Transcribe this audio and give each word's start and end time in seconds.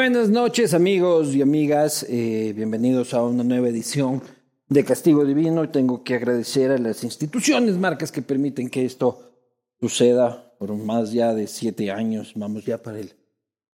buenas 0.00 0.30
noches 0.30 0.72
amigos 0.72 1.34
y 1.34 1.42
amigas, 1.42 2.06
eh, 2.08 2.54
bienvenidos 2.56 3.12
a 3.12 3.22
una 3.22 3.44
nueva 3.44 3.68
edición 3.68 4.22
de 4.66 4.82
Castigo 4.82 5.26
Divino. 5.26 5.68
Tengo 5.68 6.02
que 6.02 6.14
agradecer 6.14 6.70
a 6.70 6.78
las 6.78 7.04
instituciones, 7.04 7.76
marcas 7.76 8.10
que 8.10 8.22
permiten 8.22 8.70
que 8.70 8.86
esto 8.86 9.34
suceda 9.78 10.54
por 10.58 10.74
más 10.74 11.12
ya 11.12 11.34
de 11.34 11.46
siete 11.46 11.90
años, 11.90 12.32
vamos 12.34 12.64
ya 12.64 12.82
para 12.82 12.98
el 12.98 13.12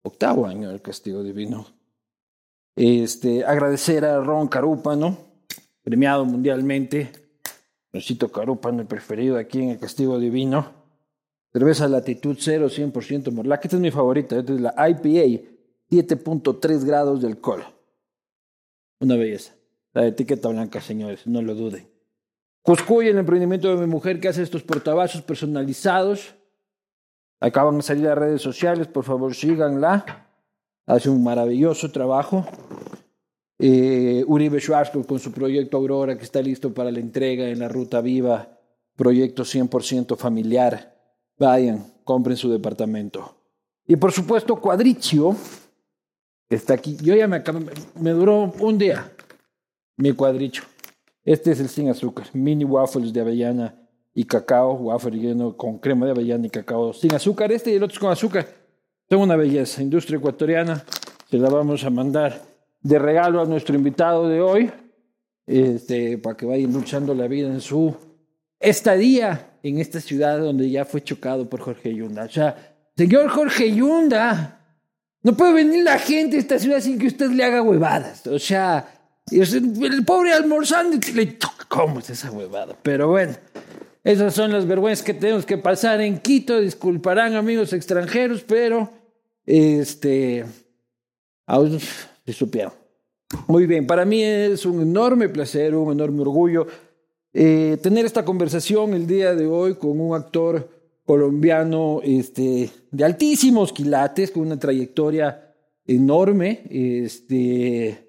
octavo 0.01 0.47
año 0.47 0.71
del 0.71 0.81
Castigo 0.81 1.23
Divino. 1.23 1.67
Este, 2.75 3.45
agradecer 3.45 4.07
a 4.07 4.19
Ron 4.19 4.49
Carúpano, 4.49 5.19
premiado 5.83 6.25
mundialmente, 6.25 7.13
Roncito 7.93 8.33
Carúpano, 8.33 8.81
el 8.81 8.87
preferido 8.87 9.37
aquí 9.37 9.61
en 9.61 9.69
el 9.69 9.79
Castigo 9.79 10.19
Divino. 10.19 10.73
Cerveza 11.53 11.87
Latitud 11.87 12.39
0, 12.41 12.71
100% 12.71 13.31
Morlac. 13.31 13.67
Esta 13.67 13.77
es 13.77 13.83
mi 13.83 13.91
favorita, 13.91 14.39
esta 14.39 14.55
es 14.55 14.61
la 14.63 14.75
IPA 14.89 15.54
7.3 15.91 16.85
grados 16.85 17.21
de 17.21 17.29
alcohol. 17.29 17.65
Una 19.01 19.17
belleza. 19.17 19.55
La 19.93 20.07
etiqueta 20.07 20.49
blanca, 20.49 20.81
señores, 20.81 21.27
no 21.27 21.43
lo 21.43 21.55
duden. 21.55 21.89
Cuscuy, 22.63 23.09
el 23.09 23.19
emprendimiento 23.19 23.69
de 23.69 23.77
mi 23.77 23.87
mujer 23.87 24.19
que 24.19 24.29
hace 24.29 24.43
estos 24.43 24.63
portavasos 24.63 25.23
personalizados. 25.23 26.35
Acaban 27.39 27.77
de 27.77 27.83
salir 27.83 28.09
a 28.09 28.15
redes 28.15 28.41
sociales, 28.41 28.87
por 28.87 29.05
favor 29.05 29.35
síganla. 29.35 30.29
Hace 30.87 31.11
un 31.11 31.23
maravilloso 31.23 31.93
trabajo. 31.93 32.47
Eh, 33.59 34.25
Uribe 34.27 34.61
Schwarzkopf 34.61 35.07
con 35.07 35.19
su 35.19 35.31
proyecto 35.31 35.77
Aurora 35.77 36.17
que 36.17 36.25
está 36.25 36.43
listo 36.43 36.75
para 36.75 36.91
la 36.91 37.01
entrega 37.01 37.49
en 37.49 37.61
la 37.61 37.69
Ruta 37.69 38.01
Viva. 38.01 38.59
Proyecto 38.97 39.45
100% 39.45 40.17
familiar. 40.17 40.97
Vayan, 41.39 41.85
compren 42.03 42.37
su 42.37 42.51
departamento. 42.51 43.37
Y 43.87 43.97
por 43.97 44.13
supuesto, 44.13 44.57
Cuadricio 44.57 45.37
está 46.49 46.75
aquí. 46.75 46.97
Yo 47.03 47.15
ya 47.15 47.29
me, 47.29 47.43
me 48.01 48.11
duró 48.11 48.53
un 48.61 48.79
día 48.79 49.11
mi 49.97 50.13
cuadricho. 50.13 50.65
Este 51.25 51.53
es 51.53 51.61
el 51.61 51.69
sin 51.69 51.89
azúcar, 51.89 52.27
mini 52.33 52.65
waffles 52.65 53.13
de 53.13 53.21
avellana 53.21 53.75
y 54.13 54.25
cacao, 54.25 54.75
waffle 54.75 55.19
lleno 55.19 55.57
con 55.57 55.79
crema 55.79 56.07
de 56.07 56.13
avellana 56.13 56.47
y 56.47 56.51
cacao 56.51 56.93
sin 56.93 57.15
azúcar. 57.15 57.51
Este 57.53 57.73
y 57.73 57.75
el 57.75 57.83
otro 57.83 58.01
con 58.01 58.13
azúcar. 58.13 58.47
Son 59.09 59.21
una 59.21 59.37
belleza, 59.37 59.83
industria 59.83 60.19
ecuatoriana. 60.19 60.85
Se 61.31 61.39
la 61.39 61.49
vamos 61.49 61.85
a 61.85 61.91
mandar 61.91 62.43
de 62.81 62.99
regalo 62.99 63.41
a 63.41 63.47
nuestro 63.47 63.75
invitado 63.75 64.29
de 64.29 64.41
hoy, 64.41 64.71
este, 65.47 66.19
para 66.19 66.37
que 66.37 66.47
vayan 66.47 66.73
luchando 66.73 67.15
la 67.15 67.27
vida 67.27 67.49
en 67.49 67.61
su 67.61 67.95
estadía 68.61 69.59
en 69.63 69.79
esta 69.79 70.01
ciudad 70.01 70.39
donde 70.39 70.71
ya 70.71 70.85
fue 70.85 71.03
chocado 71.03 71.49
por 71.49 71.61
Jorge 71.61 71.95
Yunda. 71.95 72.25
O 72.25 72.29
sea, 72.29 72.77
señor 72.97 73.29
Jorge 73.29 73.75
Yunda, 73.75 74.64
no 75.25 75.37
puede 75.37 75.55
venir 75.55 75.83
la 75.83 75.99
gente 75.99 76.37
a 76.37 76.39
esta 76.39 76.59
ciudad 76.61 76.81
sin 76.81 76.99
que 76.99 77.09
usted 77.09 77.31
le 77.31 77.43
haga 77.43 77.63
huevadas. 77.63 78.25
O 78.29 78.39
sea, 78.39 78.89
el 79.33 80.05
pobre 80.05 80.33
almorzando 80.33 80.97
le 81.13 81.37
¿cómo 81.69 81.99
es 81.99 82.11
esa 82.11 82.31
huevada? 82.31 82.77
Pero 82.83 83.09
bueno, 83.09 83.35
esas 84.05 84.33
son 84.33 84.53
las 84.53 84.67
vergüenzas 84.67 85.05
que 85.05 85.15
tenemos 85.15 85.45
que 85.45 85.59
pasar 85.59 86.01
en 86.01 86.19
Quito. 86.21 86.61
Disculparán 86.61 87.35
amigos 87.35 87.73
extranjeros, 87.73 88.45
pero 88.47 88.89
este, 89.45 90.45
aún 91.47 91.81
se 91.81 92.33
supieron. 92.33 92.73
Muy 93.49 93.67
bien, 93.67 93.89
para 93.89 94.05
mí 94.05 94.23
es 94.23 94.65
un 94.65 94.81
enorme 94.81 95.29
placer, 95.29 95.75
un 95.75 95.91
enorme 95.91 96.21
orgullo 96.21 96.69
eh, 97.37 97.79
tener 97.83 98.07
esta 98.07 98.25
conversación 98.25 98.95
el 98.95 99.09
día 99.09 99.35
de 99.35 99.49
hoy 99.49 99.75
con 99.75 100.01
un 100.01 100.15
actor 100.15 100.69
colombiano 101.05 102.01
este, 102.03 102.71
de 102.91 103.05
altísimos 103.05 103.73
quilates, 103.73 104.31
con 104.31 104.43
una 104.43 104.59
trayectoria 104.59 105.55
enorme 105.87 106.63
este, 106.71 108.09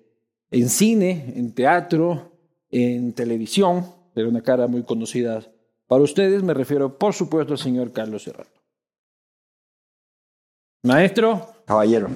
en 0.51 0.69
cine, 0.69 1.33
en 1.35 1.53
teatro, 1.53 2.31
en 2.69 3.13
televisión, 3.13 3.85
pero 4.13 4.29
una 4.29 4.41
cara 4.41 4.67
muy 4.67 4.83
conocida 4.83 5.45
para 5.87 6.03
ustedes. 6.03 6.43
Me 6.43 6.53
refiero, 6.53 6.97
por 6.97 7.13
supuesto, 7.13 7.53
al 7.53 7.59
señor 7.59 7.91
Carlos 7.91 8.23
Serrano. 8.23 8.49
Maestro. 10.83 11.63
Caballero. 11.65 12.09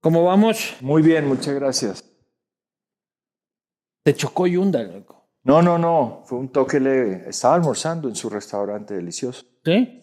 ¿Cómo 0.00 0.24
vamos? 0.24 0.74
Muy 0.80 1.02
bien, 1.02 1.26
muchas 1.28 1.54
gracias. 1.54 2.04
Te 4.02 4.14
chocó 4.14 4.46
Yunda, 4.46 4.82
loco. 4.82 5.23
No, 5.44 5.60
no, 5.60 5.76
no, 5.78 6.22
fue 6.24 6.38
un 6.38 6.48
toque 6.48 6.80
leve. 6.80 7.24
Estaba 7.28 7.54
almorzando 7.54 8.08
en 8.08 8.16
su 8.16 8.30
restaurante 8.30 8.94
delicioso. 8.94 9.44
¿Sí? 9.62 10.02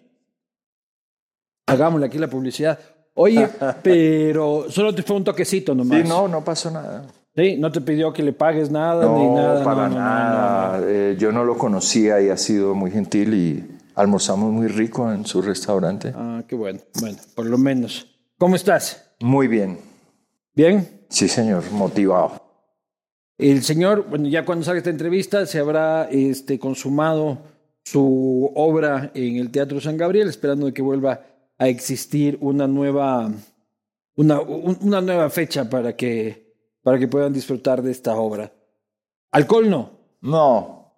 Hagámosle 1.66 2.06
aquí 2.06 2.20
la 2.20 2.28
publicidad. 2.28 2.78
Oye, 3.16 3.50
pero 3.84 4.66
solo 4.70 4.94
te 4.94 5.02
fue 5.02 5.18
un 5.18 5.24
toquecito 5.24 5.74
nomás. 5.74 6.02
Sí, 6.02 6.08
no, 6.08 6.28
no 6.28 6.44
pasó 6.44 6.70
nada. 6.70 7.08
Sí, 7.36 7.58
no 7.58 7.72
te 7.72 7.82
pidió 7.82 8.14
que 8.14 8.24
le 8.24 8.34
pagues 8.34 8.70
nada 8.70 9.06
no, 9.06 9.18
ni 9.18 9.36
nada. 9.36 9.64
Para 9.64 9.88
no, 9.88 9.96
no, 9.96 10.00
nada. 10.00 10.78
no, 10.78 10.88
eh, 10.88 11.16
yo 11.18 11.32
no 11.32 11.44
lo 11.44 11.58
conocía 11.58 12.22
y 12.22 12.30
ha 12.30 12.38
sido 12.38 12.76
muy 12.76 12.92
gentil 12.92 13.34
y 13.34 13.80
almorzamos 13.96 14.52
muy 14.52 14.68
rico 14.68 15.12
en 15.12 15.26
su 15.26 15.42
restaurante. 15.42 16.14
Ah, 16.16 16.44
qué 16.48 16.56
bueno. 16.56 16.80
Bueno, 17.00 17.18
por 17.34 17.46
lo 17.48 17.58
menos. 17.58 18.08
¿Cómo 18.38 18.56
estás? 18.56 19.12
Muy 19.22 19.48
bien. 19.48 19.80
¿Bien? 20.54 21.06
Sí, 21.10 21.28
señor, 21.28 21.64
motivado. 21.72 22.34
El 23.42 23.64
señor, 23.64 24.06
bueno, 24.08 24.28
ya 24.28 24.46
cuando 24.46 24.64
salga 24.64 24.78
esta 24.78 24.92
entrevista, 24.92 25.48
se 25.48 25.58
habrá 25.58 26.08
este, 26.12 26.60
consumado 26.60 27.40
su 27.84 28.52
obra 28.54 29.10
en 29.16 29.38
el 29.38 29.50
Teatro 29.50 29.82
San 29.82 29.98
Gabriel, 29.98 30.30
esperando 30.30 30.68
de 30.68 30.74
que 30.74 30.84
vuelva 30.84 31.22
a 31.58 31.68
existir 31.68 32.38
una 32.40 32.68
nueva, 32.68 33.32
una, 34.16 34.42
una 34.42 35.02
nueva 35.02 35.28
fecha 35.32 35.68
para 35.68 35.96
que, 35.96 36.54
para 36.84 37.00
que 37.00 37.08
puedan 37.08 37.34
disfrutar 37.34 37.82
de 37.82 37.90
esta 37.90 38.16
obra. 38.16 38.54
¿Alcohol 39.32 39.72
no? 39.72 39.90
No. 40.22 40.94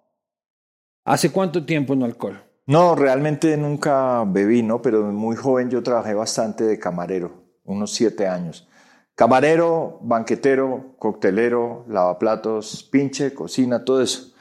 ¿Hace 1.06 1.32
cuánto 1.32 1.64
tiempo 1.64 1.96
no 1.96 2.04
alcohol? 2.04 2.42
No, 2.66 2.94
realmente 2.94 3.56
nunca 3.56 4.22
bebí, 4.26 4.62
¿no? 4.62 4.82
Pero 4.82 5.04
muy 5.04 5.36
joven 5.36 5.70
yo 5.70 5.82
trabajé 5.82 6.12
bastante 6.12 6.64
de 6.64 6.78
camarero, 6.78 7.42
unos 7.64 7.94
siete 7.94 8.28
años. 8.28 8.68
Camarero, 9.14 10.00
banquetero, 10.02 10.96
coctelero, 10.98 11.84
lavaplatos, 11.88 12.82
pinche, 12.90 13.32
cocina, 13.32 13.84
todo 13.84 14.02
eso. 14.02 14.32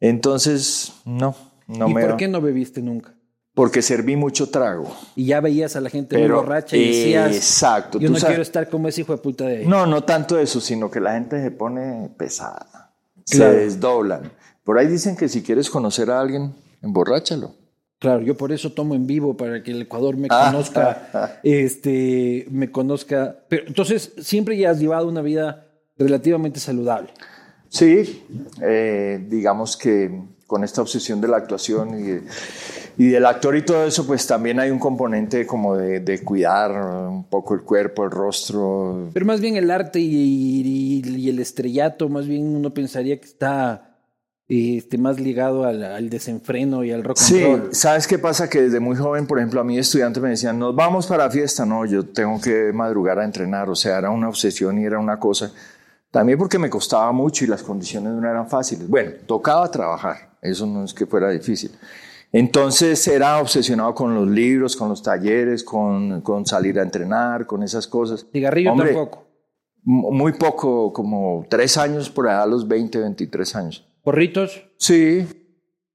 Entonces, 0.00 0.92
no, 1.04 1.34
no 1.66 1.88
¿Y 1.88 1.94
me... 1.94 2.06
por 2.06 2.16
qué 2.16 2.28
no 2.28 2.40
bebiste 2.40 2.80
nunca? 2.80 3.14
Porque 3.54 3.82
serví 3.82 4.16
mucho 4.16 4.50
trago. 4.50 4.94
Y 5.14 5.26
ya 5.26 5.40
veías 5.40 5.76
a 5.76 5.80
la 5.80 5.88
gente 5.88 6.18
muy 6.18 6.28
borracha 6.28 6.76
y 6.76 6.86
decías, 6.86 7.34
exacto. 7.34 7.98
yo 7.98 8.08
no 8.08 8.16
sabes- 8.16 8.26
quiero 8.26 8.42
estar 8.42 8.68
como 8.68 8.88
ese 8.88 9.02
hijo 9.02 9.12
de 9.12 9.18
puta 9.18 9.44
de 9.44 9.58
ahí. 9.58 9.66
No, 9.66 9.86
no 9.86 10.02
tanto 10.04 10.38
eso, 10.38 10.60
sino 10.60 10.90
que 10.90 11.00
la 11.00 11.14
gente 11.14 11.40
se 11.40 11.50
pone 11.50 12.10
pesada. 12.16 12.92
Claro. 13.30 13.52
Se 13.52 13.58
desdoblan. 13.58 14.32
Por 14.64 14.78
ahí 14.78 14.86
dicen 14.88 15.16
que 15.16 15.28
si 15.28 15.42
quieres 15.42 15.70
conocer 15.70 16.10
a 16.10 16.20
alguien, 16.20 16.54
emborráchalo. 16.82 17.54
Claro, 17.98 18.20
yo 18.22 18.36
por 18.36 18.52
eso 18.52 18.72
tomo 18.72 18.94
en 18.94 19.06
vivo 19.06 19.36
para 19.36 19.62
que 19.62 19.70
el 19.70 19.82
Ecuador 19.82 20.16
me 20.16 20.28
Ah. 20.30 20.50
conozca, 20.50 21.40
este, 21.42 22.46
me 22.50 22.70
conozca. 22.70 23.36
Pero 23.48 23.64
entonces 23.66 24.12
siempre 24.20 24.56
ya 24.58 24.70
has 24.70 24.78
llevado 24.80 25.08
una 25.08 25.22
vida 25.22 25.66
relativamente 25.96 26.60
saludable. 26.60 27.10
Sí, 27.68 28.22
eh, 28.62 29.24
digamos 29.28 29.76
que 29.76 30.22
con 30.46 30.62
esta 30.62 30.82
obsesión 30.82 31.20
de 31.20 31.28
la 31.28 31.38
actuación 31.38 31.98
y, 31.98 32.02
de- 32.02 32.22
y 32.98 33.06
del 33.08 33.24
actor 33.26 33.56
y 33.56 33.62
todo 33.64 33.84
eso, 33.86 34.06
pues 34.06 34.26
también 34.26 34.60
hay 34.60 34.70
un 34.70 34.78
componente 34.78 35.46
como 35.46 35.74
de, 35.76 35.98
de 36.00 36.22
cuidar 36.22 36.70
un 37.08 37.24
poco 37.24 37.54
el 37.54 37.62
cuerpo, 37.62 38.04
el 38.04 38.10
rostro. 38.10 39.08
Pero 39.14 39.24
más 39.26 39.40
bien 39.40 39.56
el 39.56 39.70
arte 39.70 39.98
y, 39.98 41.00
y- 41.02 41.16
y 41.16 41.28
el 41.30 41.38
estrellato, 41.40 42.08
más 42.08 42.26
bien 42.28 42.54
uno 42.54 42.72
pensaría 42.74 43.18
que 43.18 43.26
está 43.26 43.93
este, 44.48 44.98
más 44.98 45.18
ligado 45.20 45.64
al, 45.64 45.82
al 45.82 46.10
desenfreno 46.10 46.84
y 46.84 46.92
al 46.92 47.02
rock 47.02 47.18
and 47.18 47.26
Sí, 47.26 47.42
roll. 47.42 47.74
¿sabes 47.74 48.06
qué 48.06 48.18
pasa? 48.18 48.48
Que 48.48 48.62
desde 48.62 48.80
muy 48.80 48.96
joven, 48.96 49.26
por 49.26 49.38
ejemplo, 49.38 49.60
a 49.60 49.64
mí 49.64 49.78
estudiantes 49.78 50.22
me 50.22 50.30
decían, 50.30 50.58
nos 50.58 50.74
vamos 50.74 51.06
para 51.06 51.30
fiesta. 51.30 51.64
No, 51.64 51.84
yo 51.86 52.04
tengo 52.06 52.40
que 52.40 52.72
madrugar 52.72 53.18
a 53.18 53.24
entrenar. 53.24 53.70
O 53.70 53.74
sea, 53.74 53.98
era 53.98 54.10
una 54.10 54.28
obsesión 54.28 54.78
y 54.78 54.84
era 54.84 54.98
una 54.98 55.18
cosa. 55.18 55.52
También 56.10 56.38
porque 56.38 56.58
me 56.58 56.70
costaba 56.70 57.10
mucho 57.12 57.44
y 57.44 57.48
las 57.48 57.62
condiciones 57.62 58.12
no 58.12 58.28
eran 58.28 58.48
fáciles. 58.48 58.88
Bueno, 58.88 59.12
tocaba 59.26 59.70
trabajar. 59.70 60.36
Eso 60.40 60.66
no 60.66 60.84
es 60.84 60.94
que 60.94 61.06
fuera 61.06 61.30
difícil. 61.30 61.72
Entonces 62.30 63.06
era 63.08 63.38
obsesionado 63.40 63.94
con 63.94 64.14
los 64.14 64.28
libros, 64.28 64.76
con 64.76 64.88
los 64.88 65.02
talleres, 65.02 65.62
con, 65.64 66.20
con 66.20 66.44
salir 66.44 66.78
a 66.78 66.82
entrenar, 66.82 67.46
con 67.46 67.62
esas 67.62 67.86
cosas. 67.86 68.26
Cigarrillo 68.32 68.72
Hombre, 68.72 68.92
tampoco. 68.92 69.24
Muy 69.84 70.32
poco, 70.32 70.92
como 70.92 71.46
tres 71.48 71.76
años 71.76 72.10
por 72.10 72.28
allá, 72.28 72.42
a 72.42 72.46
los 72.46 72.66
20, 72.66 72.98
23 72.98 73.56
años. 73.56 73.88
¿Porritos? 74.04 74.62
Sí, 74.76 75.26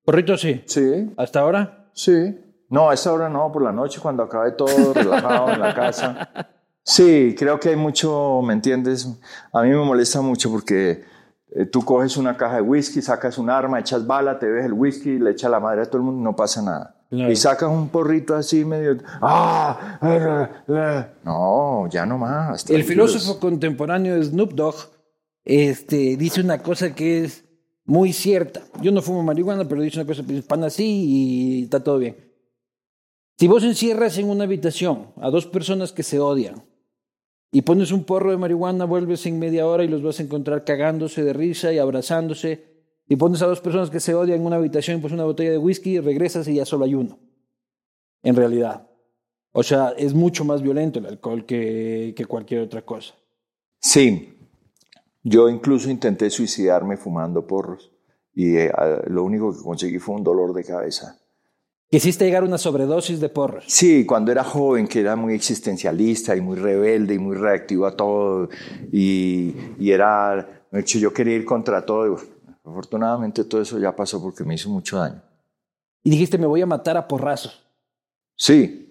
¿Porritos 0.04 0.42
sí? 0.42 0.64
sí. 0.66 1.14
¿Hasta 1.16 1.42
ahora? 1.42 1.92
Sí. 1.94 2.36
No, 2.68 2.90
a 2.90 2.96
esta 2.96 3.14
hora 3.14 3.30
no, 3.30 3.52
por 3.52 3.62
la 3.62 3.72
noche 3.72 4.00
cuando 4.02 4.24
acabe 4.24 4.54
todo 4.54 4.94
relajado 4.96 5.54
en 5.54 5.60
la 5.60 5.76
casa. 5.76 6.30
Sí, 6.82 7.36
creo 7.38 7.60
que 7.60 7.70
hay 7.70 7.76
mucho, 7.76 8.42
¿me 8.44 8.54
entiendes? 8.54 9.08
A 9.54 9.62
mí 9.62 9.70
me 9.70 9.86
molesta 9.86 10.22
mucho 10.22 10.50
porque 10.50 11.04
eh, 11.52 11.66
tú 11.68 11.86
coges 11.86 12.18
una 12.18 12.36
caja 12.36 12.56
de 12.56 12.62
whisky, 12.64 13.04
sacas 13.04 13.38
un 13.38 13.52
arma, 13.52 13.80
echas 13.80 14.08
bala, 14.08 14.40
te 14.40 14.48
ves 14.48 14.66
el 14.66 14.74
whisky, 14.74 15.20
le 15.20 15.30
echas 15.30 15.52
la 15.52 15.60
madre 15.60 15.84
a 15.84 15.86
todo 15.86 15.98
el 15.98 16.04
mundo, 16.06 16.24
no 16.24 16.36
pasa 16.36 16.64
nada. 16.64 16.96
Claro. 17.12 17.32
Y 17.32 17.36
sacas 17.36 17.70
un 17.70 17.90
porrito 17.90 18.36
así 18.36 18.66
medio... 18.66 18.98
¡Ah! 19.22 20.00
ah, 20.02 20.50
ah". 20.68 21.08
No, 21.24 21.88
ya 21.90 22.08
no 22.08 22.18
más. 22.18 22.68
El 22.72 22.84
filósofo 22.84 23.40
contemporáneo 23.40 24.20
Snoop 24.24 24.54
Dogg 24.54 24.76
este, 25.46 26.18
dice 26.18 26.42
una 26.42 26.58
cosa 26.64 26.96
que 26.96 27.26
es 27.26 27.46
muy 27.90 28.14
cierta. 28.14 28.62
Yo 28.82 28.92
no 28.92 29.02
fumo 29.02 29.24
marihuana, 29.24 29.68
pero 29.68 29.82
dice 29.82 30.00
una 30.00 30.08
cosa, 30.08 30.22
pues, 30.24 30.44
pan 30.44 30.64
así 30.64 30.86
y 30.86 31.64
está 31.64 31.84
todo 31.84 31.98
bien. 31.98 32.16
Si 33.36 33.48
vos 33.48 33.64
encierras 33.64 34.18
en 34.20 34.30
una 34.30 34.44
habitación 34.44 35.08
a 35.18 35.32
dos 35.32 35.48
personas 35.48 35.92
que 35.92 36.04
se 36.04 36.20
odian 36.20 36.64
y 37.52 37.64
pones 37.64 37.92
un 37.92 38.04
porro 38.04 38.30
de 38.30 38.38
marihuana, 38.38 38.86
vuelves 38.86 39.26
en 39.26 39.40
media 39.40 39.66
hora 39.66 39.84
y 39.84 39.88
los 39.88 40.04
vas 40.04 40.20
a 40.20 40.24
encontrar 40.24 40.66
cagándose 40.66 41.24
de 41.24 41.34
risa 41.34 41.74
y 41.74 41.80
abrazándose. 41.80 42.64
Y 43.08 43.16
pones 43.16 43.42
a 43.42 43.48
dos 43.48 43.60
personas 43.60 43.90
que 43.90 44.00
se 44.00 44.14
odian 44.14 44.40
en 44.40 44.46
una 44.46 44.58
habitación 44.58 45.00
y 45.00 45.02
pones 45.02 45.16
una 45.16 45.24
botella 45.24 45.50
de 45.50 45.58
whisky, 45.58 46.00
regresas 46.00 46.48
y 46.48 46.56
ya 46.56 46.66
solo 46.66 46.86
hay 46.86 46.94
uno. 46.94 47.18
En 48.22 48.36
realidad. 48.36 48.88
O 49.52 49.64
sea, 49.64 49.96
es 49.98 50.14
mucho 50.14 50.46
más 50.46 50.62
violento 50.62 51.00
el 51.00 51.08
alcohol 51.08 51.44
que, 51.44 52.14
que 52.16 52.26
cualquier 52.26 52.62
otra 52.62 52.84
cosa. 52.84 53.16
Sí, 53.80 54.39
yo 55.24 55.50
incluso 55.50 55.89
intenté 55.89 56.30
suicidarme 56.30 56.98
fumando 56.98 57.45
porros 57.45 57.92
y 58.33 58.56
eh, 58.57 58.71
lo 59.07 59.24
único 59.24 59.51
que 59.51 59.62
conseguí 59.62 60.00
fue 60.00 60.16
un 60.16 60.24
dolor 60.24 60.54
de 60.54 60.63
cabeza. 60.63 61.19
Quisiste 61.89 62.25
llegar 62.25 62.44
a 62.44 62.45
una 62.45 62.60
sobredosis 62.60 63.19
de 63.19 63.30
porros. 63.30 63.66
Sí, 63.68 64.06
cuando 64.06 64.31
era 64.31 64.44
joven, 64.44 64.88
que 64.88 65.00
era 65.00 65.16
muy 65.16 65.33
existencialista 65.33 66.36
y 66.36 66.42
muy 66.42 66.56
rebelde 66.56 67.16
y 67.16 67.19
muy 67.19 67.36
reactivo 67.36 67.88
a 67.88 67.95
todo, 67.95 68.48
y, 68.92 69.56
y 69.80 69.92
era, 69.92 70.66
de 70.71 70.80
hecho, 70.80 71.00
yo 71.00 71.12
quería 71.12 71.36
ir 71.36 71.45
contra 71.45 71.83
todo. 71.83 72.13
y, 72.13 72.16
afortunadamente 72.63 73.44
todo 73.44 73.62
eso 73.62 73.80
ya 73.80 73.95
pasó 73.95 74.21
porque 74.21 74.44
me 74.44 74.54
hizo 74.54 74.69
mucho 74.69 74.98
daño. 74.98 75.21
Y 76.04 76.12
dijiste, 76.12 76.38
me 76.38 76.45
voy 76.45 76.62
a 76.62 76.68
matar 76.68 76.95
a 76.95 77.07
porrazos. 77.07 77.66
Sí, 78.36 78.89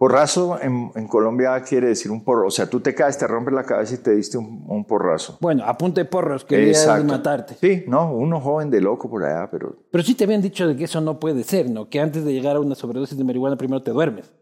porrazo 0.00 0.58
en, 0.62 0.90
en 0.94 1.06
Colombia 1.06 1.62
quiere 1.62 1.88
decir 1.88 2.10
un 2.10 2.24
porro, 2.24 2.46
o 2.46 2.50
sea, 2.50 2.64
tú 2.70 2.80
te 2.80 2.94
caes, 2.94 3.18
te 3.18 3.26
rompes 3.26 3.52
la 3.52 3.64
cabeza 3.64 3.96
y 3.96 3.98
te 3.98 4.12
diste 4.16 4.38
un, 4.38 4.64
un 4.66 4.86
porrazo. 4.86 5.36
Bueno, 5.42 5.62
a 5.66 5.76
punta 5.76 6.00
de 6.00 6.06
porros, 6.06 6.42
querías 6.46 7.04
matarte. 7.04 7.54
Sí, 7.60 7.84
no, 7.86 8.10
uno 8.14 8.40
joven 8.40 8.70
de 8.70 8.80
loco 8.80 9.10
por 9.10 9.22
allá, 9.24 9.50
pero 9.50 9.76
Pero 9.92 10.02
sí 10.02 10.14
te 10.14 10.24
habían 10.24 10.40
dicho 10.40 10.66
de 10.66 10.74
que 10.74 10.84
eso 10.84 11.02
no 11.02 11.20
puede 11.20 11.44
ser, 11.44 11.68
¿no? 11.68 11.90
Que 11.90 12.00
antes 12.00 12.24
de 12.24 12.32
llegar 12.32 12.56
a 12.56 12.60
una 12.60 12.74
sobredosis 12.76 13.18
de 13.18 13.24
marihuana 13.24 13.56
primero 13.58 13.82
te 13.82 13.90
duermes. 13.90 14.32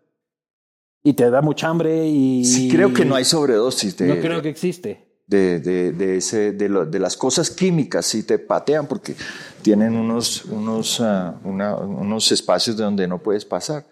Y 1.02 1.14
te 1.14 1.28
da 1.28 1.42
mucha 1.42 1.66
hambre 1.66 2.06
y... 2.06 2.44
sí 2.44 2.68
creo 2.70 2.92
que 2.94 3.04
no 3.04 3.16
hay 3.16 3.24
sobredosis 3.24 3.96
de, 3.96 4.06
No 4.14 4.20
creo 4.20 4.40
que 4.40 4.50
existe. 4.50 5.22
de, 5.26 5.58
de, 5.58 5.90
de 5.90 6.18
ese, 6.18 6.52
de, 6.52 6.68
lo- 6.68 6.86
de 6.86 7.00
las 7.00 7.16
cosas 7.16 7.50
químicas, 7.50 8.06
sí 8.06 8.22
te 8.22 8.38
patean 8.38 8.86
porque 8.86 9.16
tienen 9.62 9.96
unos, 9.96 10.44
unos, 10.44 11.00
ah, 11.00 11.34
una- 11.42 11.74
unos 11.76 12.30
espacios 12.30 12.76
de 12.76 12.84
donde 12.84 13.08
no 13.08 13.18
puedes 13.18 13.44
pasar. 13.44 13.84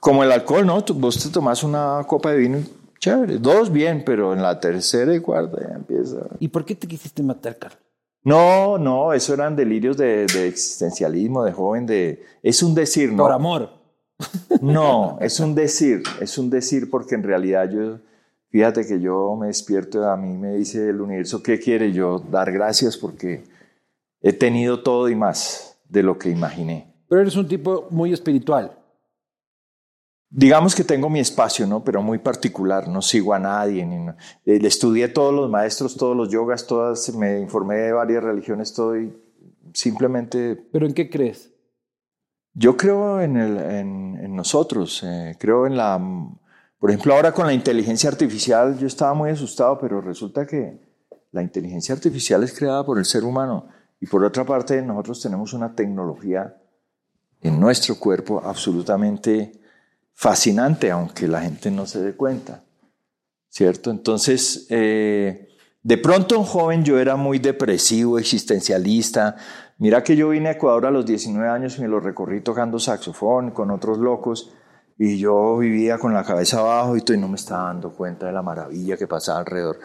Como 0.00 0.22
el 0.24 0.32
alcohol, 0.32 0.66
¿no? 0.66 0.82
Tú- 0.84 0.94
vos 0.94 1.22
te 1.22 1.28
tomas 1.30 1.62
una 1.62 2.02
copa 2.06 2.32
de 2.32 2.38
vino 2.38 2.58
chévere, 2.98 3.38
dos 3.38 3.70
bien, 3.70 4.02
pero 4.04 4.32
en 4.32 4.42
la 4.42 4.58
tercera 4.58 5.14
y 5.14 5.20
cuarta 5.20 5.58
ya 5.60 5.74
empieza. 5.76 6.16
¿Y 6.40 6.48
por 6.48 6.64
qué 6.64 6.74
te 6.74 6.86
quisiste 6.88 7.22
matar, 7.22 7.56
Carlos? 7.56 7.80
No, 8.24 8.76
no, 8.78 9.12
eso 9.12 9.32
eran 9.34 9.54
delirios 9.54 9.96
de, 9.96 10.26
de 10.26 10.48
existencialismo, 10.48 11.44
de 11.44 11.52
joven, 11.52 11.86
de... 11.86 12.22
Es 12.42 12.62
un 12.62 12.74
decir, 12.74 13.12
¿no? 13.12 13.22
Por 13.22 13.32
amor. 13.32 13.70
No, 14.60 15.16
es 15.20 15.38
un 15.38 15.54
decir, 15.54 16.02
es 16.20 16.36
un 16.38 16.50
decir 16.50 16.90
porque 16.90 17.14
en 17.14 17.22
realidad 17.22 17.70
yo, 17.70 17.98
fíjate 18.50 18.84
que 18.84 18.98
yo 19.00 19.36
me 19.36 19.46
despierto, 19.46 20.04
a 20.10 20.16
mí 20.16 20.36
me 20.36 20.56
dice 20.56 20.88
el 20.88 21.00
universo, 21.00 21.40
¿qué 21.42 21.60
quiere? 21.60 21.92
Yo 21.92 22.18
dar 22.18 22.50
gracias 22.50 22.96
porque 22.96 23.44
he 24.20 24.32
tenido 24.32 24.82
todo 24.82 25.08
y 25.08 25.14
más 25.14 25.78
de 25.88 26.02
lo 26.02 26.18
que 26.18 26.30
imaginé. 26.30 26.92
Pero 27.08 27.20
eres 27.20 27.36
un 27.36 27.46
tipo 27.46 27.86
muy 27.90 28.12
espiritual. 28.12 28.72
Digamos 30.30 30.74
que 30.74 30.84
tengo 30.84 31.08
mi 31.08 31.20
espacio, 31.20 31.66
¿no? 31.66 31.82
Pero 31.82 32.02
muy 32.02 32.18
particular, 32.18 32.86
no 32.86 33.00
sigo 33.00 33.32
a 33.32 33.38
nadie. 33.38 33.84
Ni, 33.86 33.96
no- 33.98 34.14
eh, 34.44 34.58
estudié 34.62 35.08
todos 35.08 35.32
los 35.32 35.48
maestros, 35.50 35.96
todos 35.96 36.14
los 36.16 36.28
yogas, 36.28 36.66
todas, 36.66 37.14
me 37.14 37.40
informé 37.40 37.76
de 37.76 37.92
varias 37.92 38.22
religiones, 38.22 38.74
todo 38.74 38.98
y 38.98 39.16
simplemente 39.72 40.54
¿Pero 40.72 40.86
en 40.86 40.92
qué 40.94 41.08
crees? 41.08 41.50
Yo 42.54 42.76
creo 42.76 43.20
en, 43.20 43.36
el, 43.36 43.56
en, 43.58 44.18
en 44.22 44.34
nosotros, 44.36 45.02
eh, 45.04 45.36
creo 45.38 45.66
en 45.66 45.76
la... 45.76 45.98
Por 46.78 46.90
ejemplo, 46.90 47.14
ahora 47.14 47.32
con 47.32 47.46
la 47.46 47.52
inteligencia 47.52 48.08
artificial 48.10 48.78
yo 48.78 48.86
estaba 48.86 49.14
muy 49.14 49.30
asustado, 49.30 49.78
pero 49.78 50.00
resulta 50.00 50.46
que 50.46 50.78
la 51.32 51.42
inteligencia 51.42 51.94
artificial 51.94 52.42
es 52.44 52.56
creada 52.56 52.84
por 52.84 52.98
el 52.98 53.04
ser 53.04 53.24
humano 53.24 53.66
y 54.00 54.06
por 54.06 54.22
otra 54.24 54.44
parte 54.44 54.80
nosotros 54.82 55.20
tenemos 55.22 55.52
una 55.54 55.74
tecnología 55.74 56.56
en 57.42 57.58
nuestro 57.60 57.96
cuerpo 57.98 58.40
absolutamente 58.44 59.57
fascinante, 60.18 60.90
aunque 60.90 61.28
la 61.28 61.42
gente 61.42 61.70
no 61.70 61.86
se 61.86 62.00
dé 62.00 62.16
cuenta, 62.16 62.64
¿cierto? 63.48 63.92
Entonces, 63.92 64.66
eh, 64.68 65.48
de 65.80 65.98
pronto 65.98 66.40
un 66.40 66.44
joven 66.44 66.84
yo 66.84 66.98
era 66.98 67.14
muy 67.14 67.38
depresivo, 67.38 68.18
existencialista. 68.18 69.36
Mira 69.78 70.02
que 70.02 70.16
yo 70.16 70.30
vine 70.30 70.48
a 70.48 70.52
Ecuador 70.52 70.86
a 70.86 70.90
los 70.90 71.06
19 71.06 71.48
años 71.48 71.78
y 71.78 71.82
me 71.82 71.88
lo 71.88 72.00
recorrí 72.00 72.40
tocando 72.40 72.80
saxofón 72.80 73.52
con 73.52 73.70
otros 73.70 73.98
locos 73.98 74.52
y 74.98 75.18
yo 75.18 75.56
vivía 75.58 75.98
con 75.98 76.12
la 76.12 76.24
cabeza 76.24 76.58
abajo 76.58 76.96
y 76.96 77.16
no 77.16 77.28
me 77.28 77.36
estaba 77.36 77.68
dando 77.68 77.92
cuenta 77.92 78.26
de 78.26 78.32
la 78.32 78.42
maravilla 78.42 78.96
que 78.96 79.06
pasaba 79.06 79.38
alrededor. 79.38 79.78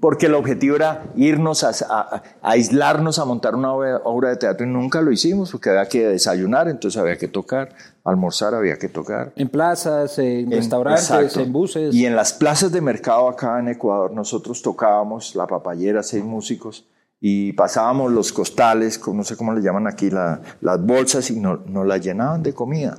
Porque 0.00 0.26
el 0.26 0.34
objetivo 0.34 0.76
era 0.76 1.06
irnos 1.16 1.64
a, 1.64 1.70
a- 1.88 2.22
a 2.40 2.50
aislarnos 2.50 3.18
a 3.18 3.24
montar 3.24 3.56
una 3.56 3.72
obra, 3.72 4.30
de 4.30 4.36
teatro 4.36 4.64
y 4.64 4.70
nunca 4.70 5.00
lo 5.00 5.10
hicimos 5.10 5.50
porque 5.50 5.70
había 5.70 5.88
que 5.88 6.06
desayunar, 6.06 6.68
entonces 6.68 7.00
había 7.00 7.18
que 7.18 7.26
tocar, 7.26 7.74
almorzar 8.04 8.54
había 8.54 8.78
que 8.78 8.88
tocar. 8.88 9.32
En 9.34 9.48
plazas, 9.48 10.16
en, 10.20 10.52
En- 10.52 10.52
restaurantes, 10.52 11.10
exacto. 11.10 11.40
en 11.40 11.52
buses. 11.52 11.92
Y 11.94 12.06
en 12.06 12.14
las 12.14 12.32
plazas 12.32 12.70
de 12.70 12.80
mercado 12.80 13.28
acá 13.28 13.58
en 13.58 13.68
Ecuador 13.68 14.12
nosotros 14.12 14.62
tocábamos 14.62 15.34
la 15.34 15.48
papayera, 15.48 16.04
seis 16.04 16.22
músicos, 16.22 16.86
y 17.20 17.52
pasábamos 17.54 18.12
los 18.12 18.32
costales, 18.32 19.00
no 19.12 19.24
sé 19.24 19.36
cómo 19.36 19.52
le 19.52 19.60
llaman 19.62 19.88
aquí, 19.88 20.10
la- 20.10 20.40
las 20.60 20.80
bolsas, 20.80 21.28
y 21.32 21.40
no- 21.40 21.56
nos 21.66 21.84
las 21.84 22.00
llenaban 22.00 22.44
de 22.44 22.54
comida. 22.54 22.96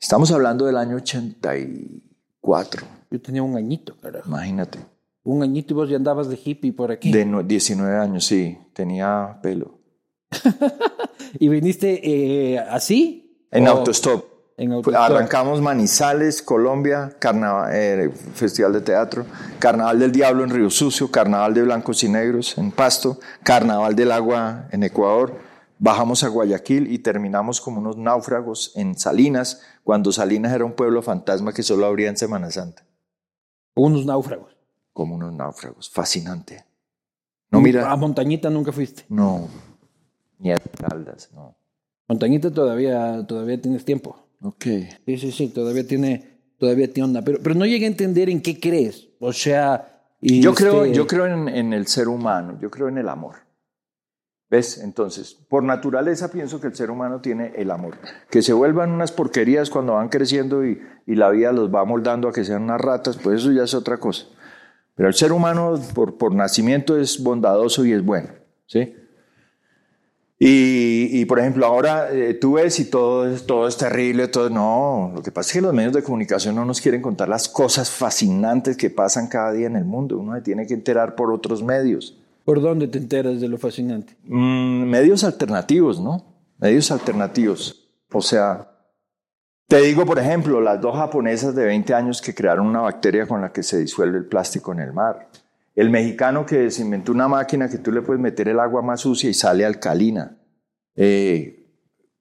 Estamos 0.00 0.30
hablando 0.32 0.64
del 0.64 0.78
año 0.78 0.96
84, 0.96 2.86
Yo 3.10 3.20
tenía 3.20 3.42
un 3.42 3.54
añito, 3.56 3.94
carajo. 4.00 4.26
imagínate. 4.28 4.78
Un 5.24 5.42
añito 5.42 5.72
y 5.72 5.76
vos 5.76 5.88
ya 5.88 5.96
andabas 5.96 6.28
de 6.28 6.38
hippie 6.42 6.72
por 6.72 6.92
aquí. 6.92 7.10
De 7.10 7.24
no- 7.24 7.42
19 7.42 7.96
años, 7.96 8.24
sí, 8.26 8.58
tenía 8.74 9.38
pelo. 9.42 9.78
¿Y 11.38 11.48
viniste 11.48 12.00
eh, 12.54 12.58
así? 12.58 13.46
En 13.50 13.66
¿O 13.66 13.70
autostop. 13.70 14.24
En 14.56 14.72
autostop. 14.72 15.02
Arrancamos 15.02 15.60
Manizales, 15.60 16.42
Colombia, 16.42 17.16
carnaval, 17.18 17.70
eh, 17.74 18.10
Festival 18.34 18.72
de 18.74 18.80
Teatro, 18.82 19.26
Carnaval 19.58 19.98
del 19.98 20.12
Diablo 20.12 20.44
en 20.44 20.50
Río 20.50 20.70
Sucio, 20.70 21.10
Carnaval 21.10 21.54
de 21.54 21.62
Blancos 21.62 22.04
y 22.04 22.08
Negros 22.08 22.56
en 22.58 22.70
Pasto, 22.70 23.18
Carnaval 23.42 23.96
del 23.96 24.12
Agua 24.12 24.68
en 24.70 24.84
Ecuador, 24.84 25.38
bajamos 25.78 26.22
a 26.22 26.28
Guayaquil 26.28 26.92
y 26.92 26.98
terminamos 27.00 27.60
como 27.60 27.80
unos 27.80 27.96
náufragos 27.96 28.72
en 28.76 28.96
Salinas, 28.96 29.62
cuando 29.82 30.12
Salinas 30.12 30.52
era 30.52 30.64
un 30.64 30.74
pueblo 30.74 31.02
fantasma 31.02 31.52
que 31.52 31.62
solo 31.64 31.86
abría 31.86 32.08
en 32.08 32.16
Semana 32.16 32.50
Santa, 32.50 32.86
Unos 33.74 34.06
náufragos. 34.06 34.53
Como 34.94 35.16
unos 35.16 35.34
náufragos, 35.34 35.90
fascinante. 35.90 36.64
No, 37.50 37.60
mira, 37.60 37.90
A 37.92 37.96
Montañita 37.96 38.48
nunca 38.48 38.72
fuiste. 38.72 39.04
no, 39.10 39.48
ni 40.38 40.50
a 40.50 40.56
Caldas, 40.58 41.30
no. 41.34 41.54
Montañita 42.08 42.50
todavía, 42.50 43.26
todavía 43.26 43.60
tienes 43.60 43.84
tiempo. 43.84 44.16
Ok. 44.42 44.64
Sí, 45.06 45.18
sí, 45.18 45.32
sí, 45.32 45.48
todavía 45.48 45.86
tiene, 45.86 46.38
todavía 46.58 46.90
tiene 46.92 47.08
onda. 47.08 47.22
Pero, 47.22 47.38
pero 47.42 47.54
no 47.54 47.64
llegué 47.66 47.84
a 47.84 47.88
entender 47.88 48.28
en 48.28 48.42
qué 48.42 48.58
crees. 48.60 49.08
O 49.20 49.32
sea, 49.32 50.02
y 50.20 50.40
Yo 50.40 50.54
creo, 50.54 50.84
este, 50.84 50.96
yo 50.96 51.06
creo 51.06 51.26
en, 51.26 51.48
en 51.48 51.72
el 51.72 51.86
ser 51.86 52.08
humano, 52.08 52.58
yo 52.60 52.70
creo 52.70 52.88
en 52.88 52.98
el 52.98 53.08
amor. 53.08 53.36
¿Ves? 54.50 54.78
Entonces, 54.78 55.34
por 55.48 55.62
naturaleza 55.62 56.30
pienso 56.30 56.60
que 56.60 56.66
el 56.66 56.74
ser 56.74 56.90
humano 56.90 57.20
tiene 57.20 57.52
el 57.56 57.70
amor. 57.70 57.96
Que 58.30 58.42
se 58.42 58.52
vuelvan 58.52 58.90
unas 58.90 59.10
porquerías 59.10 59.70
cuando 59.70 59.94
van 59.94 60.10
creciendo 60.10 60.64
y, 60.66 60.80
y 61.06 61.14
la 61.14 61.30
vida 61.30 61.52
los 61.52 61.74
va 61.74 61.84
moldando 61.84 62.28
a 62.28 62.32
que 62.32 62.44
sean 62.44 62.64
unas 62.64 62.80
ratas, 62.80 63.16
pues 63.16 63.40
eso 63.40 63.50
ya 63.50 63.62
es 63.64 63.72
otra 63.74 63.96
cosa. 63.96 64.26
Pero 64.96 65.08
el 65.08 65.14
ser 65.14 65.32
humano 65.32 65.80
por, 65.94 66.16
por 66.16 66.34
nacimiento 66.34 66.96
es 66.98 67.22
bondadoso 67.22 67.84
y 67.84 67.92
es 67.92 68.04
bueno. 68.04 68.28
¿sí? 68.66 68.94
Y, 70.38 71.20
y, 71.20 71.24
por 71.26 71.38
ejemplo, 71.38 71.64
ahora 71.64 72.10
eh, 72.12 72.34
tú 72.34 72.54
ves 72.54 72.78
y 72.80 72.90
todo, 72.90 73.26
es- 73.28 73.46
todo 73.46 73.66
es 73.68 73.76
terrible, 73.76 74.28
todo 74.28 74.50
no. 74.50 75.12
Lo 75.14 75.22
que 75.22 75.30
pasa 75.30 75.48
es 75.48 75.52
que 75.54 75.60
los 75.62 75.72
medios 75.72 75.92
de 75.92 76.02
comunicación 76.02 76.54
no 76.56 76.64
nos 76.64 76.80
quieren 76.80 77.00
contar 77.00 77.28
las 77.28 77.48
cosas 77.48 77.88
fascinantes 77.90 78.76
que 78.76 78.90
pasan 78.90 79.28
cada 79.28 79.52
día 79.52 79.68
en 79.68 79.76
el 79.76 79.84
mundo. 79.84 80.18
Uno 80.18 80.34
se 80.34 80.42
tiene 80.42 80.66
que 80.66 80.74
enterar 80.74 81.14
por 81.14 81.32
otros 81.32 81.62
medios. 81.62 82.18
¿Por 82.44 82.60
dónde 82.60 82.88
te 82.88 82.98
enteras 82.98 83.40
de 83.40 83.48
lo 83.48 83.58
fascinante? 83.58 84.16
Mm, 84.24 84.84
medios 84.84 85.24
alternativos, 85.24 86.00
¿no? 86.00 86.24
Medios 86.58 86.90
alternativos. 86.90 87.88
O 88.12 88.20
sea, 88.20 88.68
te 89.66 89.80
digo, 89.80 90.04
por 90.04 90.18
ejemplo, 90.18 90.60
las 90.60 90.80
dos 90.80 90.96
japonesas 90.96 91.54
de 91.54 91.64
20 91.64 91.94
años 91.94 92.20
que 92.20 92.34
crearon 92.34 92.66
una 92.66 92.80
bacteria 92.80 93.26
con 93.26 93.40
la 93.40 93.52
que 93.52 93.62
se 93.62 93.78
disuelve 93.78 94.18
el 94.18 94.26
plástico 94.26 94.72
en 94.72 94.80
el 94.80 94.92
mar. 94.92 95.28
El 95.74 95.90
mexicano 95.90 96.46
que 96.46 96.70
se 96.70 96.82
inventó 96.82 97.12
una 97.12 97.28
máquina 97.28 97.68
que 97.68 97.78
tú 97.78 97.90
le 97.90 98.02
puedes 98.02 98.20
meter 98.20 98.48
el 98.48 98.60
agua 98.60 98.82
más 98.82 99.00
sucia 99.00 99.28
y 99.30 99.34
sale 99.34 99.64
alcalina. 99.64 100.36
Eh, 100.94 101.64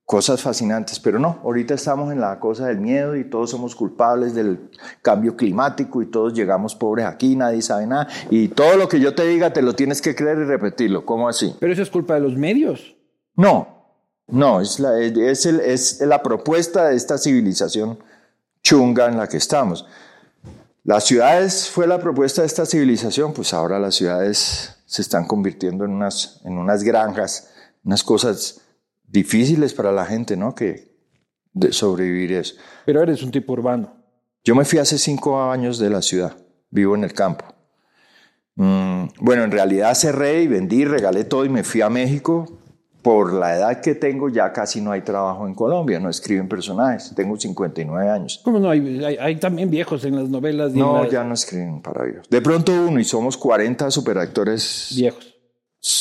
cosas 0.06 0.42
fascinantes, 0.42 1.00
pero 1.00 1.18
no, 1.20 1.40
ahorita 1.44 1.74
estamos 1.74 2.12
en 2.12 2.20
la 2.20 2.40
cosa 2.40 2.68
del 2.68 2.80
miedo 2.80 3.16
y 3.16 3.24
todos 3.30 3.52
somos 3.52 3.76
culpables 3.76 4.34
del 4.34 4.70
cambio 5.02 5.36
climático 5.36 6.02
y 6.02 6.08
todos 6.08 6.34
llegamos 6.34 6.76
pobres 6.76 7.06
aquí, 7.06 7.36
nadie 7.36 7.62
sabe 7.62 7.88
nada 7.88 8.08
y 8.30 8.50
todo 8.50 8.76
lo 8.76 8.90
que 8.90 9.00
yo 9.00 9.16
te 9.16 9.26
diga 9.26 9.54
te 9.54 9.62
lo 9.62 9.74
tienes 9.74 10.02
que 10.02 10.14
creer 10.14 10.40
y 10.40 10.44
repetirlo, 10.44 11.06
¿cómo 11.06 11.30
así? 11.30 11.56
Pero 11.60 11.72
eso 11.72 11.82
es 11.82 11.90
culpa 11.90 12.16
de 12.16 12.20
los 12.20 12.36
medios. 12.36 12.98
No, 13.36 13.73
no, 14.28 14.62
es 14.62 14.80
la, 14.80 15.00
es, 15.00 15.46
el, 15.46 15.60
es 15.60 16.00
la 16.02 16.24
propuesta 16.24 16.88
de 16.88 16.96
esta 16.96 17.18
civilización 17.18 18.00
chunga 18.62 19.08
en 19.08 19.18
la 19.18 19.28
que 19.28 19.38
estamos. 19.38 19.86
Las 20.84 21.06
ciudades 21.06 21.70
fue 21.70 21.88
la 21.88 22.00
propuesta 22.00 22.42
de 22.42 22.48
esta 22.48 22.66
civilización, 22.66 23.34
pues 23.34 23.54
ahora 23.54 23.80
las 23.80 23.96
ciudades 23.96 24.76
se 24.86 25.02
están 25.02 25.26
convirtiendo 25.26 25.86
en 25.86 25.92
unas, 25.92 26.42
en 26.44 26.58
unas 26.58 26.84
granjas, 26.84 27.52
unas 27.84 28.04
cosas 28.04 28.62
difíciles 29.04 29.74
para 29.74 29.92
la 29.92 30.06
gente, 30.06 30.36
¿no? 30.36 30.56
Que 30.56 30.94
de 31.54 31.72
sobrevivir 31.72 32.34
eso. 32.34 32.56
Pero 32.86 33.02
eres 33.02 33.24
un 33.24 33.32
tipo 33.32 33.54
urbano. 33.54 33.96
Yo 34.44 34.56
me 34.56 34.66
fui 34.66 34.80
hace 34.80 34.98
cinco 34.98 35.42
años 35.42 35.80
de 35.80 35.90
la 35.90 36.02
ciudad, 36.02 36.36
vivo 36.70 36.96
en 36.96 37.04
el 37.04 37.14
campo. 37.14 37.46
Mm, 38.56 39.06
bueno, 39.20 39.44
en 39.44 39.52
realidad 39.52 39.96
cerré 39.96 40.44
y 40.44 40.48
vendí, 40.48 40.84
regalé 40.86 41.24
todo 41.24 41.46
y 41.46 41.50
me 41.50 41.64
fui 41.64 41.82
a 41.82 41.90
México. 41.90 42.60
Por 43.04 43.34
la 43.34 43.58
edad 43.58 43.82
que 43.82 43.96
tengo 43.96 44.30
ya 44.30 44.52
casi 44.52 44.82
no 44.82 44.92
hay 44.92 45.02
trabajo 45.02 45.46
en 45.46 45.54
Colombia, 45.54 46.00
no 46.00 46.10
escriben 46.10 46.48
personajes, 46.48 47.14
tengo 47.16 47.38
59 47.38 48.10
años. 48.10 48.42
¿Cómo 48.44 48.60
no? 48.60 48.70
Hay, 48.70 49.04
hay, 49.20 49.36
también 49.36 49.70
viejos 49.70 50.04
en 50.06 50.16
las 50.16 50.30
novelas. 50.30 50.74
No, 50.74 51.08
ya 51.10 51.24
no 51.24 51.34
escriben 51.34 51.82
para 51.82 52.08
ellos. 52.08 52.28
De 52.30 52.42
pronto 52.42 52.72
uno 52.72 53.00
y 53.00 53.04
somos 53.04 53.38
40 53.38 53.92
superactores. 53.92 54.94
Viejos. 54.96 55.34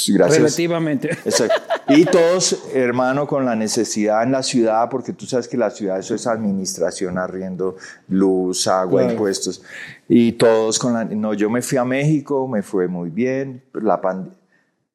Gracias. 0.09 0.39
Relativamente. 0.39 1.11
Exacto. 1.11 1.61
Y 1.89 2.05
todos, 2.05 2.67
hermano, 2.73 3.27
con 3.27 3.45
la 3.45 3.57
necesidad 3.57 4.23
en 4.23 4.31
la 4.31 4.45
ciudad, 4.45 4.89
porque 4.89 5.13
tú 5.13 5.27
sabes 5.27 5.49
que 5.49 5.57
la 5.57 5.71
ciudad 5.71 5.99
eso 5.99 6.15
es 6.15 6.29
administración, 6.29 7.19
arriendo, 7.19 7.77
luz, 8.09 8.69
agua, 8.69 9.11
impuestos. 9.11 9.63
Y 10.09 10.33
todos 10.33 10.79
con 10.79 10.93
la... 10.93 11.05
No, 11.05 11.35
yo 11.35 11.51
me 11.51 11.63
fui 11.63 11.79
a 11.79 11.85
México, 11.85 12.47
me 12.47 12.63
fue 12.63 12.87
muy 12.87 13.11
bien. 13.11 13.65
La 13.75 14.01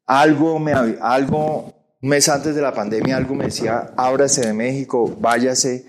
algo, 0.06 0.58
me, 0.58 0.72
algo, 0.72 1.74
un 2.02 2.10
mes 2.10 2.30
antes 2.30 2.56
de 2.56 2.62
la 2.62 2.74
pandemia, 2.74 3.18
algo 3.18 3.36
me 3.36 3.46
decía, 3.46 3.94
ábrase 3.98 4.42
de 4.42 4.54
México, 4.54 5.16
váyase. 5.20 5.86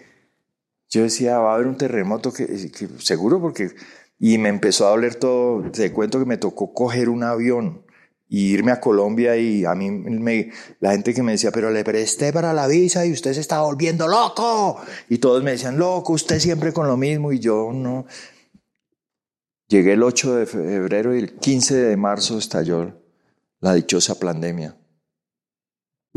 Yo 0.89 1.03
decía, 1.03 1.39
va 1.39 1.53
a 1.53 1.55
haber 1.57 1.67
un 1.67 1.77
terremoto, 1.77 2.33
que, 2.33 2.47
que 2.47 2.89
seguro, 2.99 3.41
porque... 3.41 3.71
Y 4.21 4.37
me 4.39 4.49
empezó 4.49 4.87
a 4.87 4.91
doler 4.91 5.15
todo. 5.15 5.71
Te 5.71 5.93
cuento 5.93 6.19
que 6.19 6.25
me 6.25 6.39
tocó 6.39 6.75
coger 6.75 7.09
un 7.09 7.23
avión 7.23 7.85
y 8.29 8.53
irme 8.53 8.73
a 8.73 8.81
Colombia 8.81 9.37
y 9.37 9.65
a 9.65 9.75
mí 9.75 9.91
me, 9.91 10.51
la 10.81 10.93
gente 10.93 11.15
que 11.15 11.23
me 11.23 11.33
decía, 11.33 11.51
pero 11.51 11.71
le 11.71 11.83
presté 11.83 12.33
para 12.33 12.53
la 12.53 12.67
visa 12.67 13.07
y 13.07 13.13
usted 13.13 13.33
se 13.33 13.41
está 13.41 13.63
volviendo 13.63 14.07
loco. 14.07 14.81
Y 15.09 15.19
todos 15.19 15.43
me 15.43 15.53
decían, 15.53 15.79
loco, 15.79 16.13
usted 16.13 16.39
siempre 16.39 16.73
con 16.73 16.87
lo 16.87 16.97
mismo 16.97 17.33
y 17.33 17.39
yo 17.39 17.71
no. 17.73 18.07
Llegué 19.69 19.95
el 19.95 20.03
8 20.03 20.37
de 20.37 20.47
febrero 20.47 21.15
y 21.15 21.21
el 21.21 21.37
15 21.37 21.75
de 21.75 21.97
marzo 21.97 22.39
estalló 22.39 23.01
la 23.61 23.75
dichosa 23.75 24.19
pandemia. 24.19 24.78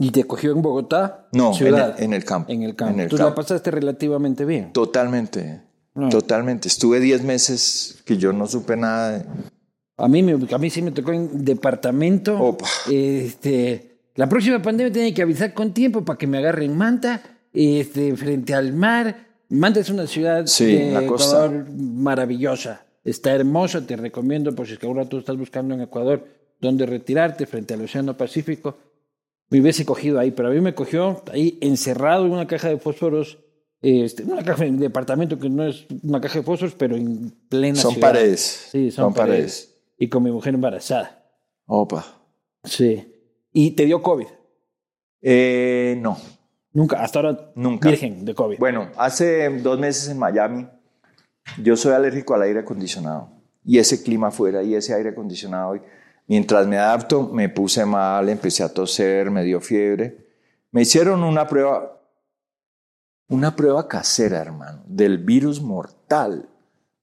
¿Y 0.01 0.09
te 0.09 0.23
cogió 0.23 0.51
en 0.51 0.63
Bogotá? 0.63 1.27
No, 1.31 1.51
En, 1.55 2.13
el, 2.13 2.25
campo. 2.25 2.51
En 2.51 2.63
el 2.63 2.75
campo. 2.75 3.07
¿Tú 3.07 3.17
la 3.17 3.35
pasaste 3.35 3.69
relativamente 3.69 4.45
bien? 4.45 4.73
Totalmente, 4.73 5.61
totalmente. 6.09 6.67
Estuve 6.67 6.99
10 6.99 7.23
meses 7.23 8.01
que 8.03 8.17
yo 8.17 8.33
no 8.33 8.47
supe 8.47 8.75
nada. 8.75 9.19
De, 9.19 9.25
a 9.97 10.07
mí, 10.07 10.23
me, 10.23 10.33
a 10.51 10.57
mí 10.57 10.69
sí 10.71 10.81
me 10.81 10.89
tocó 10.89 11.13
en 11.13 11.45
departamento. 11.45 12.57
Este, 12.89 13.99
la 14.15 14.27
próxima 14.27 14.59
pandemia 14.59 14.91
tiene 14.91 15.13
que 15.13 15.21
avisar 15.21 15.53
con 15.53 15.71
tiempo 15.71 16.03
para 16.03 16.17
que 16.17 16.25
me 16.25 16.39
agarren 16.39 16.75
Manta, 16.75 17.21
este, 17.53 18.15
frente 18.15 18.55
al 18.55 18.73
mar. 18.73 19.27
Manta 19.49 19.81
es 19.81 19.91
una 19.91 20.07
ciudad 20.07 20.45
de 20.45 20.97
Ecuador 20.97 21.67
maravillosa. 21.69 22.85
Está 23.03 23.35
hermosa, 23.35 23.85
te 23.85 23.97
recomiendo 23.97 24.55
por 24.55 24.65
si 24.65 24.73
es 24.73 24.79
que 24.79 24.87
ahora 24.87 25.05
tú 25.05 25.19
estás 25.19 25.37
buscando 25.37 25.75
en 25.75 25.81
Ecuador 25.81 26.25
donde 26.59 26.87
retirarte 26.87 27.45
frente 27.45 27.75
al 27.75 27.81
Océano 27.81 28.17
Pacífico. 28.17 28.77
Me 29.51 29.61
hubiese 29.61 29.85
cogido 29.85 30.19
ahí, 30.19 30.31
pero 30.31 30.49
a 30.49 30.51
mí 30.51 30.61
me 30.61 30.73
cogió 30.73 31.21
ahí 31.31 31.59
encerrado 31.61 32.25
en 32.25 32.31
una 32.31 32.47
caja 32.47 32.69
de 32.69 32.77
fósforos, 32.77 33.37
este, 33.81 34.23
una 34.23 34.43
caja 34.43 34.63
de 34.63 34.71
departamento 34.71 35.37
que 35.37 35.49
no 35.49 35.67
es 35.67 35.85
una 36.01 36.19
caja 36.19 36.39
de 36.39 36.43
fósforos, 36.43 36.73
pero 36.73 36.95
en 36.95 37.31
plena 37.49 37.75
son 37.75 37.93
ciudad. 37.93 38.07
Paredes. 38.07 38.69
Sí, 38.71 38.89
son, 38.91 39.13
paredes 39.13 39.71
y 40.01 40.09
con 40.09 40.23
mi 40.23 40.31
mujer 40.31 40.55
embarazada. 40.55 41.23
Opa. 41.67 42.03
Sí. 42.63 43.13
¿Y 43.53 43.71
te 43.71 43.85
dio 43.85 44.01
COVID? 44.01 44.25
Eh, 45.21 45.95
no. 46.01 46.17
Nunca, 46.73 47.03
hasta 47.03 47.19
ahora 47.19 47.51
Nunca. 47.53 47.89
virgen 47.89 48.25
de 48.25 48.33
COVID. 48.33 48.57
Bueno, 48.57 48.89
hace 48.97 49.49
dos 49.59 49.77
meses 49.77 50.09
en 50.09 50.17
Miami, 50.17 50.67
yo 51.61 51.75
soy 51.75 51.93
alérgico 51.93 52.33
al 52.33 52.41
aire 52.41 52.61
acondicionado. 52.61 53.29
Y 53.63 53.77
ese 53.77 54.01
clima 54.01 54.29
afuera 54.29 54.63
y 54.63 54.73
ese 54.73 54.95
aire 54.95 55.09
acondicionado. 55.09 55.79
Mientras 56.31 56.65
me 56.65 56.77
adapto, 56.77 57.27
me 57.27 57.49
puse 57.49 57.85
mal, 57.85 58.29
empecé 58.29 58.63
a 58.63 58.69
toser, 58.69 59.29
me 59.29 59.43
dio 59.43 59.59
fiebre. 59.59 60.29
Me 60.71 60.83
hicieron 60.83 61.25
una 61.25 61.45
prueba, 61.45 61.99
una 63.27 63.53
prueba 63.53 63.85
casera, 63.85 64.39
hermano, 64.39 64.81
del 64.85 65.17
virus 65.17 65.61
mortal. 65.61 66.47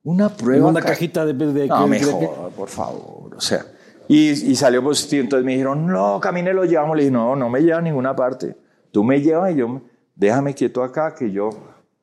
Una 0.03 0.31
prueba. 0.31 0.69
Una 0.69 0.81
cajita 0.81 1.27
de. 1.27 1.35
de 1.35 1.67
no, 1.67 1.87
mejor, 1.87 2.53
por 2.53 2.71
favor. 2.71 3.35
O 3.37 3.41
sea. 3.43 3.67
Y, 4.09 4.31
y, 4.31 4.57
salió 4.57 4.83
positivo. 4.83 5.25
Entonces 5.25 5.45
me 5.45 5.53
dijeron, 5.53 5.87
no, 5.87 6.19
camine, 6.21 6.55
lo 6.55 6.65
llevamos. 6.65 6.97
Le 6.97 7.03
dije, 7.03 7.13
no, 7.13 7.37
no 7.37 7.51
me 7.51 7.61
lleva 7.61 7.81
a 7.81 7.83
ninguna 7.83 8.17
parte. 8.17 8.57
Tú 8.93 9.05
me 9.05 9.21
llevas 9.21 9.53
y 9.53 9.57
yo, 9.57 9.83
déjame 10.15 10.55
quieto 10.55 10.83
acá, 10.83 11.15
que 11.15 11.31
yo, 11.31 11.51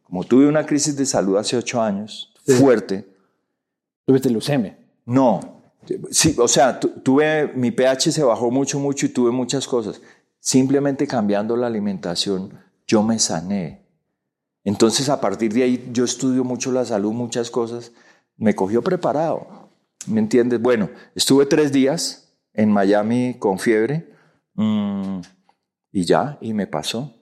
como 0.04 0.24
tuve 0.26 0.48
una 0.48 0.64
crisis 0.64 0.96
de 0.96 1.08
salud 1.08 1.38
hace 1.38 1.58
ocho 1.58 1.82
años, 1.82 2.32
fuerte. 2.60 3.04
¿Tuviste 4.06 4.30
leucemia? 4.30 4.78
No. 5.08 5.55
Sí, 6.12 6.36
o 6.38 6.48
sea, 6.48 6.80
tuve, 6.80 7.52
mi 7.56 7.72
pH 7.72 8.12
se 8.12 8.24
bajó 8.24 8.52
mucho, 8.52 8.80
mucho 8.80 9.06
y 9.06 9.10
tuve 9.10 9.32
muchas 9.32 9.68
cosas. 9.68 10.02
Simplemente 10.40 11.08
cambiando 11.08 11.56
la 11.56 11.68
alimentación, 11.68 12.60
yo 12.88 13.04
me 13.04 13.20
sané. 13.20 13.86
Entonces, 14.64 15.10
a 15.10 15.22
partir 15.22 15.54
de 15.54 15.64
ahí, 15.64 15.90
yo 15.92 16.04
estudio 16.06 16.44
mucho 16.44 16.72
la 16.72 16.86
salud, 16.86 17.14
muchas 17.14 17.50
cosas. 17.52 17.92
Me 18.38 18.56
cogió 18.56 18.82
preparado. 18.82 19.70
¿Me 20.08 20.20
entiendes? 20.20 20.62
Bueno, 20.62 20.90
estuve 21.16 21.46
tres 21.46 21.72
días 21.72 22.34
en 22.54 22.72
Miami 22.72 23.36
con 23.40 23.60
fiebre 23.60 24.08
mm, 24.54 25.20
y 25.92 26.06
ya, 26.06 26.38
y 26.42 26.54
me 26.54 26.68
pasó. 26.68 27.14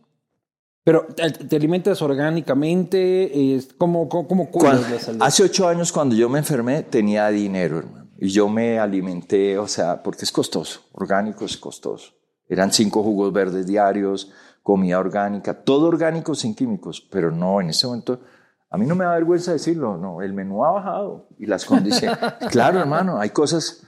Pero 0.83 1.07
te 1.47 1.55
alimentas 1.55 2.01
orgánicamente, 2.01 3.57
¿cómo, 3.77 4.09
cómo, 4.09 4.51
cuidas 4.51 4.91
la 4.91 4.99
salud? 4.99 5.21
Hace 5.21 5.43
ocho 5.43 5.67
años 5.67 5.93
cuando 5.93 6.13
yo 6.13 6.27
me 6.27 6.39
enfermé 6.39 6.83
tenía 6.83 7.29
dinero, 7.29 7.79
hermano, 7.79 8.02
y 8.23 8.29
yo 8.29 8.47
me 8.47 8.79
alimenté, 8.79 9.57
o 9.57 9.67
sea, 9.67 10.01
porque 10.01 10.23
es 10.23 10.31
costoso, 10.31 10.79
orgánico 10.93 11.43
es 11.43 11.57
costoso. 11.57 12.13
Eran 12.47 12.71
cinco 12.71 13.03
jugos 13.03 13.33
verdes 13.33 13.67
diarios, 13.67 14.31
comida 14.61 14.97
orgánica, 14.97 15.53
todo 15.53 15.87
orgánico 15.87 16.33
sin 16.33 16.55
químicos, 16.55 17.01
pero 17.01 17.31
no, 17.31 17.59
en 17.59 17.71
ese 17.71 17.85
momento, 17.85 18.21
a 18.69 18.77
mí 18.77 18.85
no 18.85 18.95
me 18.95 19.03
da 19.03 19.15
vergüenza 19.15 19.51
decirlo, 19.51 19.97
no, 19.97 20.21
el 20.21 20.31
menú 20.31 20.63
ha 20.63 20.71
bajado 20.71 21.27
y 21.37 21.47
las 21.47 21.65
condiciones. 21.65 22.17
claro, 22.49 22.79
hermano, 22.79 23.19
hay 23.19 23.31
cosas. 23.31 23.85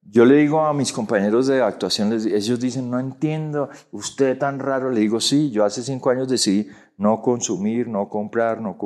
Yo 0.00 0.24
le 0.24 0.36
digo 0.36 0.62
a 0.62 0.72
mis 0.72 0.90
compañeros 0.90 1.46
de 1.46 1.60
actuación, 1.60 2.10
ellos 2.14 2.58
dicen, 2.58 2.88
no 2.90 2.98
entiendo, 2.98 3.68
usted 3.92 4.38
tan 4.38 4.60
raro. 4.60 4.90
Le 4.90 5.00
digo, 5.00 5.20
sí, 5.20 5.50
yo 5.50 5.66
hace 5.66 5.82
cinco 5.82 6.08
años 6.08 6.26
decidí 6.26 6.70
no 6.98 7.22
consumir, 7.22 7.88
no 7.88 8.08
comprar, 8.08 8.60
no. 8.60 8.76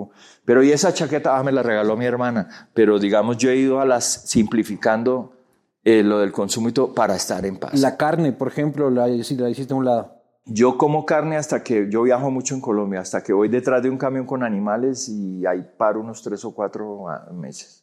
pero 0.45 0.63
y 0.63 0.71
esa 0.71 0.93
chaqueta 0.93 1.37
ah, 1.37 1.43
me 1.43 1.51
la 1.51 1.63
regaló 1.63 1.97
mi 1.97 2.05
hermana. 2.05 2.69
Pero 2.75 2.99
digamos, 2.99 3.39
yo 3.39 3.51
he 3.51 3.57
ido 3.57 3.81
a 3.81 3.87
las 3.87 4.05
simplificando 4.05 5.33
eh, 5.83 6.03
lo 6.03 6.21
del 6.21 6.31
consumo 6.31 6.69
y 6.69 6.73
todo 6.73 6.95
para 6.95 7.17
estar 7.17 7.45
en 7.45 7.57
paz. 7.57 7.75
La 7.81 7.97
carne, 7.97 8.33
por 8.33 8.49
ejemplo, 8.49 8.91
la, 8.91 9.09
la 9.09 9.51
hiciste 9.51 9.73
a 9.73 9.77
un 9.77 9.85
lado. 9.87 10.23
Yo 10.45 10.77
como 10.77 11.07
carne 11.07 11.37
hasta 11.37 11.63
que, 11.63 11.89
yo 11.91 12.03
viajo 12.03 12.31
mucho 12.31 12.55
en 12.55 12.61
Colombia, 12.61 13.01
hasta 13.01 13.23
que 13.23 13.33
voy 13.33 13.49
detrás 13.49 13.83
de 13.83 13.89
un 13.89 13.97
camión 13.97 14.27
con 14.27 14.43
animales 14.43 15.09
y 15.09 15.47
ahí 15.47 15.65
paro 15.77 16.01
unos 16.01 16.23
tres 16.23 16.45
o 16.45 16.53
cuatro 16.53 17.09
ah, 17.09 17.31
meses. 17.33 17.83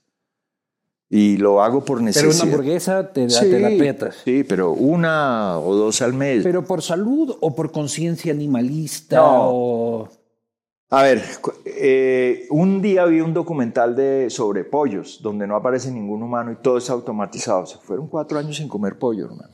Y 1.09 1.38
lo 1.38 1.63
hago 1.63 1.83
por 1.83 2.01
necesidad. 2.01 2.29
Pero 2.29 2.43
una 2.43 2.51
hamburguesa 2.51 3.12
te, 3.12 3.27
la 3.27 3.67
aprietas. 3.67 4.17
Sí, 4.24 4.43
pero 4.43 4.74
una 4.74 5.57
o 5.57 5.74
dos 5.74 6.03
al 6.03 6.13
mes. 6.13 6.43
¿Pero 6.43 6.63
por 6.63 6.83
salud 6.83 7.36
o 7.41 7.55
por 7.55 7.71
conciencia 7.71 8.31
animalista? 8.31 9.21
O... 9.24 10.07
A 10.91 11.03
ver, 11.03 11.24
eh, 11.65 12.48
un 12.50 12.81
día 12.81 13.05
vi 13.05 13.22
un 13.22 13.34
documental 13.34 13.96
de, 13.96 14.29
sobre 14.31 14.63
pollos, 14.63 15.19
donde 15.22 15.46
no 15.46 15.55
aparece 15.55 15.91
ningún 15.91 16.24
humano 16.24 16.51
y 16.51 16.55
todo 16.55 16.79
es 16.79 16.89
automatizado. 16.89 17.67
Se 17.67 17.77
fueron 17.77 18.08
cuatro 18.08 18.39
años 18.39 18.58
sin 18.58 18.67
comer 18.67 18.98
pollo, 18.98 19.25
hermano. 19.25 19.53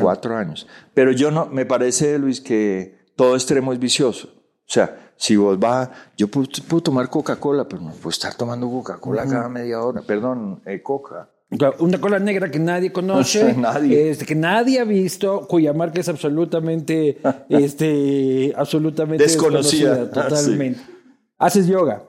Cuatro 0.00 0.36
años. 0.36 0.68
Pero 0.92 1.10
yo 1.12 1.30
no, 1.30 1.46
me 1.46 1.64
parece, 1.64 2.18
Luis, 2.18 2.40
que 2.40 3.12
todo 3.16 3.34
extremo 3.34 3.72
es 3.72 3.78
vicioso. 3.78 4.28
O 4.28 4.72
sea, 4.72 5.14
si 5.16 5.36
vos 5.36 5.58
vas, 5.58 5.88
yo 6.16 6.28
puedo, 6.28 6.46
tomar 6.82 7.08
Coca-Cola, 7.08 7.66
pero 7.66 7.80
no 7.80 7.92
puedo 7.92 8.10
estar 8.10 8.34
tomando 8.34 8.68
Coca-Cola 8.68 9.26
cada 9.26 9.48
media 9.48 9.80
hora, 9.80 10.02
perdón, 10.02 10.62
eh, 10.66 10.82
Coca. 10.82 11.30
Una 11.80 12.00
cola 12.00 12.18
negra 12.18 12.50
que 12.50 12.58
nadie 12.58 12.92
conoce, 12.92 13.54
nadie. 13.58 14.10
Este, 14.10 14.24
que 14.24 14.34
nadie 14.34 14.80
ha 14.80 14.84
visto, 14.84 15.46
cuya 15.46 15.72
marca 15.74 16.00
es 16.00 16.08
absolutamente, 16.08 17.18
este, 17.48 18.54
absolutamente 18.56 19.22
desconocida, 19.22 20.10
totalmente. 20.10 20.80
¿Haces 21.38 21.66
yoga? 21.66 22.04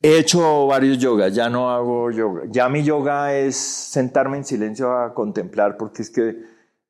He 0.00 0.18
hecho 0.18 0.66
varios 0.66 0.98
yogas, 0.98 1.34
ya 1.34 1.48
no 1.48 1.70
hago 1.70 2.10
yoga. 2.10 2.42
Ya 2.50 2.68
mi 2.68 2.84
yoga 2.84 3.34
es 3.34 3.56
sentarme 3.56 4.36
en 4.36 4.44
silencio 4.44 4.92
a 4.92 5.12
contemplar, 5.14 5.76
porque 5.76 6.02
es 6.02 6.10
que 6.10 6.36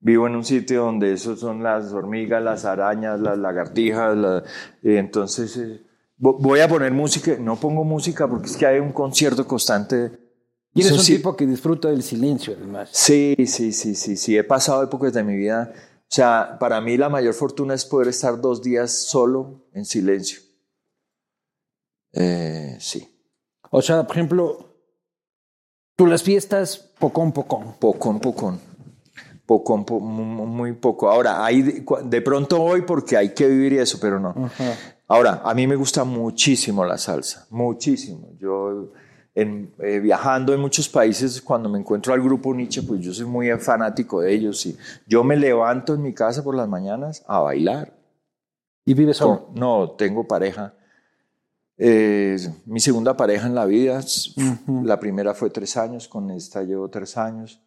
vivo 0.00 0.26
en 0.26 0.36
un 0.36 0.44
sitio 0.44 0.82
donde 0.82 1.12
eso 1.12 1.36
son 1.36 1.62
las 1.62 1.92
hormigas, 1.92 2.42
las 2.42 2.64
arañas, 2.64 3.18
las 3.20 3.38
lagartijas, 3.38 4.44
entonces 4.82 5.56
eh, 5.56 5.82
voy 6.18 6.60
a 6.60 6.68
poner 6.68 6.92
música, 6.92 7.36
no 7.40 7.56
pongo 7.56 7.84
música 7.84 8.28
porque 8.28 8.46
es 8.46 8.56
que 8.56 8.66
hay 8.66 8.78
un 8.78 8.92
concierto 8.92 9.46
constante 9.46 10.25
y 10.76 10.83
eres 10.83 10.99
un 10.99 11.04
tipo 11.04 11.35
que 11.35 11.47
disfruta 11.47 11.88
del 11.88 12.02
silencio, 12.02 12.54
además. 12.56 12.90
Sí, 12.92 13.35
sí, 13.47 13.73
sí, 13.73 13.95
sí, 13.95 14.16
sí. 14.16 14.37
He 14.37 14.45
pasado 14.45 14.83
épocas 14.83 15.12
de 15.14 15.25
mi 15.25 15.35
vida. 15.35 15.73
O 15.75 16.09
sea, 16.09 16.59
para 16.61 16.80
mí 16.80 16.97
la 16.97 17.09
mayor 17.09 17.33
fortuna 17.33 17.75
es 17.75 17.85
poder 17.87 18.09
estar 18.09 18.40
dos 18.40 18.62
días 18.62 18.92
solo 18.92 19.66
en 19.73 19.87
silencio. 19.87 20.40
Eh, 22.12 22.76
sí. 22.78 23.09
O 23.71 23.80
sea, 23.80 24.06
por 24.06 24.16
ejemplo, 24.16 24.76
tú 25.97 26.06
las 26.06 26.23
fiestas, 26.23 26.76
pocón, 26.99 27.33
pocón. 27.33 27.75
Pocón, 27.80 28.21
pocón. 28.21 28.61
Pocón, 29.47 29.87
muy 29.88 30.73
poco. 30.73 31.09
Ahora, 31.09 31.45
hay 31.45 31.62
de, 31.62 32.21
pronto 32.21 32.62
hoy 32.62 32.83
porque 32.83 33.16
hay 33.16 33.33
que 33.33 33.49
vivir 33.49 33.75
eso, 33.75 33.99
pero 34.00 34.21
no. 34.21 34.35
Ahora, 35.09 35.40
a 35.45 35.54
mí 35.54 35.66
me 35.66 35.76
gusta 35.76 36.04
muchísimo 36.04 36.85
la 36.85 36.99
salsa, 36.99 37.47
muchísimo. 37.50 38.33
Yo 38.40 38.92
eh, 39.38 40.00
viajando 40.00 40.55
en 40.55 40.61
muchos 40.61 40.88
países, 40.88 41.43
cuando 41.43 41.69
me 41.69 41.78
encuentro 41.78 42.14
al 42.14 42.23
grupo 42.23 42.55
Nietzsche, 42.55 42.83
pues 42.83 43.02
yo 43.02 43.12
soy 43.12 43.26
muy 43.26 43.50
fanático 43.59 44.23
de 44.23 44.33
ellos 44.33 44.64
y 44.64 44.75
yo 45.07 45.23
me 45.25 45.37
levanto 45.37 45.93
en 45.93 46.00
mi 46.00 46.14
casa 46.14 46.43
por 46.43 46.55
las 46.55 46.66
mañanas 46.66 47.23
a 47.28 47.40
bailar. 47.40 47.93
¿Y 48.87 48.95
vives 48.95 49.19
solo? 49.19 49.50
No, 49.55 49.90
tengo 49.90 50.26
pareja. 50.26 50.73
Eh, 51.76 52.38
mi 52.64 52.81
segunda 52.81 53.14
pareja 53.14 53.47
en 53.47 53.55
la 53.55 53.66
vida, 53.66 54.00
la 54.83 54.99
primera 54.99 55.35
fue 55.35 55.50
tres 55.50 55.76
años, 55.76 56.09
con 56.09 56.31
esta 56.31 56.62
llevo 56.62 56.88
tres 56.88 57.19
años. 57.19 57.61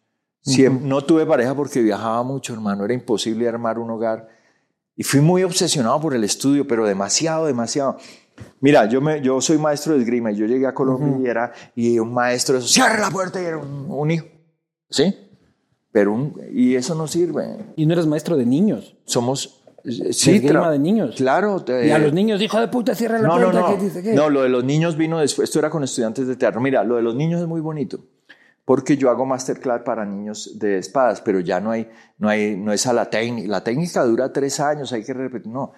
no 0.80 1.04
tuve 1.04 1.24
pareja 1.24 1.54
porque 1.54 1.82
viajaba 1.82 2.24
mucho, 2.24 2.52
hermano, 2.52 2.84
era 2.84 2.94
imposible 2.94 3.48
armar 3.48 3.78
un 3.78 3.90
hogar. 3.90 4.28
Y 4.96 5.04
fui 5.04 5.20
muy 5.20 5.44
obsesionado 5.44 6.00
por 6.00 6.16
el 6.16 6.24
estudio, 6.24 6.66
pero 6.66 6.84
demasiado, 6.84 7.46
demasiado. 7.46 7.96
Mira, 8.60 8.86
yo, 8.86 9.00
me, 9.00 9.20
yo 9.20 9.40
soy 9.40 9.58
maestro 9.58 9.94
de 9.94 10.00
esgrima 10.00 10.32
y 10.32 10.36
yo 10.36 10.46
llegué 10.46 10.66
a 10.66 10.74
Colombia 10.74 11.16
y 11.18 11.26
era 11.26 11.52
y 11.74 11.98
un 11.98 12.12
maestro 12.12 12.54
de 12.54 12.60
eso, 12.60 12.68
cierra 12.68 12.98
la 12.98 13.10
puerta 13.10 13.40
y 13.40 13.44
era 13.44 13.58
un, 13.58 14.10
hijo. 14.10 14.26
¿Sí? 14.88 15.14
Pero 15.92 16.12
un, 16.12 16.40
y 16.52 16.74
eso 16.74 16.94
no 16.94 17.06
sirve. 17.06 17.56
¿Y 17.76 17.86
no 17.86 17.94
eres 17.94 18.06
maestro 18.06 18.36
de 18.36 18.46
niños? 18.46 18.96
Somos... 19.04 19.62
Eh, 19.82 20.12
sí, 20.12 20.32
esgrima 20.32 20.70
de 20.70 20.78
niños. 20.78 21.14
Claro. 21.16 21.64
y 21.66 21.90
a 21.90 21.98
los 21.98 22.12
niños, 22.12 22.42
hijo 22.42 22.60
de 22.60 22.68
puta, 22.68 22.94
cierra 22.94 23.18
la 23.18 23.28
puerta. 23.28 23.52
No, 23.52 23.70
no. 23.70 23.76
¿qué 23.78 23.84
dice, 23.84 24.02
qué? 24.02 24.12
no, 24.12 24.28
lo 24.28 24.42
de 24.42 24.50
los 24.50 24.62
niños 24.62 24.96
vino 24.96 25.18
después. 25.18 25.48
Esto 25.48 25.58
era 25.58 25.70
con 25.70 25.82
estudiantes 25.82 26.26
de 26.26 26.36
teatro. 26.36 26.60
Mira, 26.60 26.84
lo 26.84 26.96
de 26.96 27.02
los 27.02 27.14
niños 27.14 27.40
es 27.40 27.46
muy 27.46 27.62
bonito 27.62 27.98
porque 28.70 28.96
yo 28.96 29.10
hago 29.10 29.26
masterclass 29.26 29.82
para 29.82 30.04
niños 30.04 30.56
de 30.60 30.78
espadas, 30.78 31.20
pero 31.22 31.40
ya 31.40 31.58
no 31.58 31.72
hay, 31.72 31.90
no 32.18 32.28
hay, 32.28 32.56
no 32.56 32.72
es 32.72 32.86
a 32.86 32.92
la 32.92 33.10
técnica. 33.10 33.48
La 33.48 33.64
técnica 33.64 34.04
dura 34.04 34.32
tres 34.32 34.60
años, 34.60 34.92
hay 34.92 35.02
que 35.02 35.12
repetir. 35.12 35.50
No, 35.50 35.72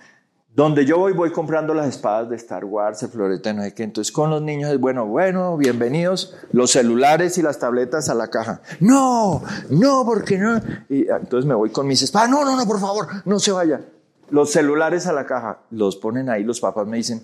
donde 0.54 0.84
yo 0.84 0.98
voy, 0.98 1.14
voy 1.14 1.32
comprando 1.32 1.72
las 1.72 1.88
espadas 1.88 2.28
de 2.28 2.36
Star 2.36 2.64
Wars, 2.64 3.02
el 3.02 3.08
florete, 3.08 3.54
no 3.54 3.62
sé 3.62 3.72
qué. 3.72 3.84
Entonces 3.84 4.12
con 4.12 4.28
los 4.28 4.42
niños 4.42 4.70
es 4.70 4.78
bueno, 4.78 5.06
bueno, 5.06 5.56
bienvenidos, 5.56 6.34
los 6.52 6.70
celulares 6.70 7.38
y 7.38 7.42
las 7.42 7.58
tabletas 7.58 8.10
a 8.10 8.14
la 8.14 8.28
caja. 8.28 8.60
No, 8.80 9.42
no, 9.70 10.04
porque 10.04 10.36
no. 10.36 10.60
Y 10.90 11.08
ah, 11.08 11.18
entonces 11.20 11.46
me 11.46 11.54
voy 11.54 11.70
con 11.70 11.86
mis 11.86 12.02
espadas. 12.02 12.28
No, 12.28 12.44
no, 12.44 12.54
no, 12.54 12.66
por 12.66 12.80
favor, 12.80 13.06
no 13.24 13.38
se 13.38 13.52
vaya. 13.52 13.80
Los 14.28 14.50
celulares 14.50 15.06
a 15.06 15.12
la 15.12 15.24
caja, 15.24 15.60
los 15.70 15.96
ponen 15.96 16.28
ahí, 16.28 16.44
los 16.44 16.60
papás 16.60 16.86
me 16.86 16.98
dicen, 16.98 17.22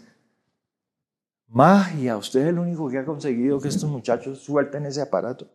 magia, 1.48 2.16
usted 2.16 2.40
es 2.40 2.46
el 2.48 2.58
único 2.58 2.88
que 2.88 2.98
ha 2.98 3.04
conseguido 3.04 3.60
que 3.60 3.68
estos 3.68 3.90
muchachos 3.90 4.38
suelten 4.38 4.86
ese 4.86 5.02
aparato. 5.02 5.46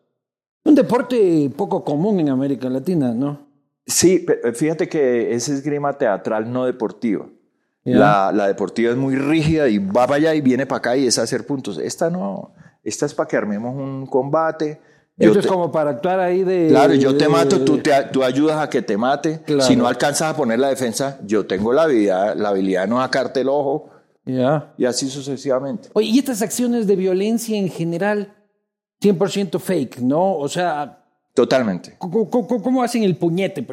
Un 0.64 0.76
deporte 0.76 1.52
poco 1.56 1.84
común 1.84 2.20
en 2.20 2.30
América 2.30 2.70
Latina, 2.70 3.14
¿no? 3.14 3.40
Sí, 3.86 4.26
fíjate 4.54 4.88
que 4.88 5.34
es 5.34 5.50
esgrima 5.50 5.98
teatral 5.98 6.52
no 6.52 6.66
deportiva. 6.66 7.26
La, 7.86 8.32
la, 8.34 8.48
deportiva 8.48 8.92
es 8.92 8.98
muy 8.98 9.16
rígida 9.16 9.68
y 9.68 9.78
va 9.78 10.08
para 10.08 10.16
allá 10.16 10.36
y 10.36 10.42
viene 10.42 10.66
para 10.66 10.78
acá 10.78 10.98
y 10.98 11.08
es 11.08 11.18
hacer 11.18 11.46
puntos. 11.46 11.78
Esta 11.78 12.10
no, 12.10 12.54
esta 12.84 13.06
es 13.06 13.14
para 13.14 13.28
que 13.28 13.38
armemos 13.38 13.76
un 13.76 14.06
combate. 14.08 14.80
Esto 15.18 15.40
es 15.40 15.48
como 15.48 15.72
para 15.72 15.92
actuar 15.92 16.20
ahí 16.20 16.44
de... 16.44 16.70
Claro, 16.70 16.94
yo 16.96 17.16
te 17.16 17.30
mato, 17.30 17.64
tú, 17.64 17.78
te, 17.78 17.92
tú 18.12 18.24
ayudas 18.24 18.58
a 18.58 18.70
que 18.70 18.82
te 18.82 18.98
mate. 18.98 19.42
Si 19.60 19.76
no 19.76 19.88
alcanzas 19.88 20.34
a 20.34 20.36
poner 20.36 20.60
la 20.60 20.70
defensa, 20.70 21.20
yo 21.24 21.46
tengo 21.46 21.72
la 21.72 21.84
habilidad, 21.84 22.36
la 22.36 22.50
habilidad 22.50 22.84
de 22.84 22.88
no 22.88 23.00
sacarte 23.00 23.42
el 23.42 23.50
ojo. 23.50 23.90
Ya. 24.26 24.74
Y 24.78 24.86
así 24.86 25.10
sucesivamente. 25.10 25.90
Oye, 25.94 26.08
y 26.08 26.20
estas 26.20 26.42
acciones 26.42 26.88
de 26.88 26.96
violencia 26.96 27.58
en 27.58 27.70
general, 27.70 28.34
100% 29.02 29.60
fake, 29.60 30.00
¿no? 30.00 30.36
O 30.38 30.48
sea, 30.48 31.03
Totalmente. 31.34 31.96
¿Cómo, 31.98 32.84
hacen 32.84 33.04
el 33.04 33.18
puñete? 33.18 33.66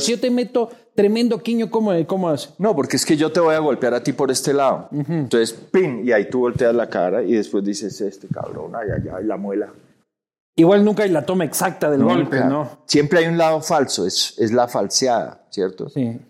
Si, 0.00 0.10
yo 0.10 0.20
te 0.20 0.30
meto 0.30 0.68
tremendo 0.96 1.40
quiño, 1.40 1.70
¿cómo, 1.70 1.92
¿cómo 2.06 2.28
haces? 2.28 2.54
No, 2.58 2.74
porque 2.74 2.96
es 2.96 3.06
que 3.06 3.16
yo 3.16 3.30
te 3.30 3.38
voy 3.38 3.54
a 3.54 3.60
golpear 3.60 3.94
a 3.94 4.02
ti 4.02 4.12
por 4.12 4.32
este 4.32 4.52
lado. 4.52 4.88
Entonces, 4.90 5.52
pin, 5.52 6.02
y 6.04 6.10
ahí 6.10 6.28
tú 6.28 6.40
volteas 6.40 6.74
la 6.74 6.88
cara 6.90 7.22
y 7.22 7.34
después 7.34 7.62
dices, 7.64 8.00
este 8.00 8.26
cabrón, 8.26 8.72
ay, 8.74 8.88
ay, 8.96 9.08
ay, 9.16 9.24
la 9.24 9.36
muela. 9.36 9.72
Igual 10.56 10.84
nunca 10.84 11.04
hay 11.04 11.10
la 11.10 11.24
toma 11.24 11.44
exacta 11.44 11.88
del 11.88 12.02
golpe, 12.02 12.40
¿no? 12.40 12.78
Siempre 12.86 13.20
hay 13.20 13.26
un 13.26 13.38
lado 13.38 13.60
falso, 13.60 14.06
es, 14.06 14.34
es 14.38 14.52
la 14.52 14.66
falseada, 14.66 15.46
¿cierto? 15.50 15.88
Sí. 15.88 16.20